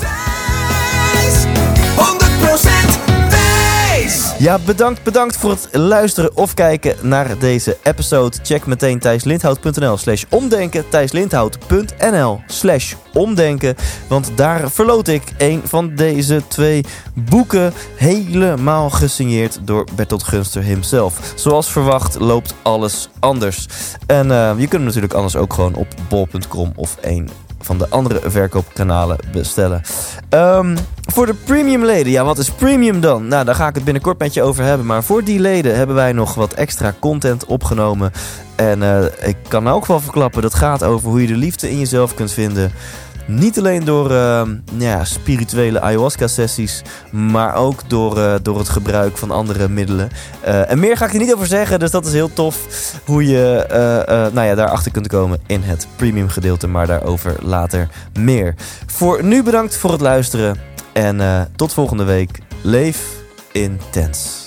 100% 4.37 4.39
wijs! 4.39 4.45
Ja, 4.45 4.59
bedankt, 4.65 5.03
bedankt 5.03 5.37
voor 5.37 5.49
het 5.49 5.67
luisteren 5.71 6.37
of 6.37 6.53
kijken 6.53 6.95
naar 7.01 7.37
deze 7.39 7.77
episode. 7.83 8.37
Check 8.43 8.65
meteen 8.65 8.99
thijslindhout.nl 8.99 9.97
slash 9.97 10.23
omdenken. 10.29 10.89
thijslindhout.nl 10.89 12.41
slash 12.47 12.93
omdenken. 13.13 13.75
Want 14.07 14.31
daar 14.35 14.71
verloot 14.71 15.07
ik 15.07 15.23
een 15.37 15.61
van 15.63 15.95
deze 15.95 16.41
twee 16.47 16.85
boeken. 17.13 17.73
Helemaal 17.95 18.89
gesigneerd 18.89 19.59
door 19.63 19.87
Bertolt 19.95 20.23
Gunster 20.23 20.63
himself. 20.63 21.33
Zoals 21.35 21.71
verwacht 21.71 22.19
loopt 22.19 22.53
alles 22.61 23.09
anders. 23.19 23.67
En 24.05 24.31
eh, 24.31 24.49
je 24.49 24.67
kunt 24.67 24.71
hem 24.71 24.83
natuurlijk 24.83 25.13
anders 25.13 25.35
ook 25.35 25.53
gewoon 25.53 25.75
op 25.75 25.87
bol.com 26.09 26.71
of 26.75 26.97
een 27.01 27.29
van 27.59 27.77
de 27.77 27.89
andere 27.89 28.29
verkoopkanalen 28.29 29.17
bestellen. 29.31 29.81
Ehm, 30.29 30.77
voor 31.01 31.25
de 31.25 31.33
premium 31.33 31.85
leden, 31.85 32.11
ja, 32.11 32.23
wat 32.23 32.37
is 32.37 32.49
premium 32.51 33.01
dan? 33.01 33.27
Nou, 33.27 33.45
daar 33.45 33.55
ga 33.55 33.67
ik 33.67 33.75
het 33.75 33.83
binnenkort 33.83 34.19
met 34.19 34.33
je 34.33 34.41
over 34.41 34.63
hebben. 34.63 34.85
Maar 34.85 35.03
voor 35.03 35.23
die 35.23 35.39
leden 35.39 35.75
hebben 35.75 35.95
wij 35.95 36.11
nog 36.11 36.33
wat 36.33 36.53
extra 36.53 36.93
content 36.99 37.45
opgenomen. 37.45 38.11
En 38.55 38.83
eh, 38.83 39.27
ik 39.29 39.37
kan 39.47 39.69
ook 39.69 39.85
wel 39.85 39.99
verklappen, 39.99 40.41
dat 40.41 40.53
gaat 40.53 40.83
over 40.83 41.09
hoe 41.09 41.21
je 41.21 41.27
de 41.27 41.35
liefde 41.35 41.69
in 41.69 41.79
jezelf 41.79 42.13
kunt 42.13 42.31
vinden. 42.31 42.71
Niet 43.27 43.57
alleen 43.57 43.85
door 43.85 44.11
ehm, 44.11 44.55
ja, 44.77 45.03
spirituele 45.03 45.81
ayahuasca-sessies, 45.81 46.81
maar 47.11 47.55
ook 47.55 47.89
door, 47.89 48.17
eh, 48.17 48.35
door 48.41 48.57
het 48.57 48.69
gebruik 48.69 49.17
van 49.17 49.31
andere 49.31 49.69
middelen. 49.69 50.09
Eh, 50.41 50.71
en 50.71 50.79
meer 50.79 50.97
ga 50.97 51.05
ik 51.05 51.13
er 51.13 51.19
niet 51.19 51.33
over 51.33 51.47
zeggen, 51.47 51.79
dus 51.79 51.91
dat 51.91 52.05
is 52.05 52.13
heel 52.13 52.33
tof 52.33 52.67
hoe 53.05 53.27
je 53.27 53.65
eh, 53.69 54.33
nou 54.33 54.47
ja, 54.47 54.55
daarachter 54.55 54.91
kunt 54.91 55.07
komen 55.07 55.39
in 55.47 55.61
het 55.61 55.87
premium 55.95 56.29
gedeelte, 56.29 56.67
maar 56.67 56.87
daarover 56.87 57.35
later 57.41 57.89
meer. 58.19 58.55
Voor 58.85 59.23
nu 59.23 59.43
bedankt 59.43 59.77
voor 59.77 59.91
het 59.91 60.01
luisteren 60.01 60.57
en 60.93 61.49
tot 61.55 61.73
volgende 61.73 62.03
week. 62.03 62.39
Leef 62.61 63.07
intens. 63.51 64.46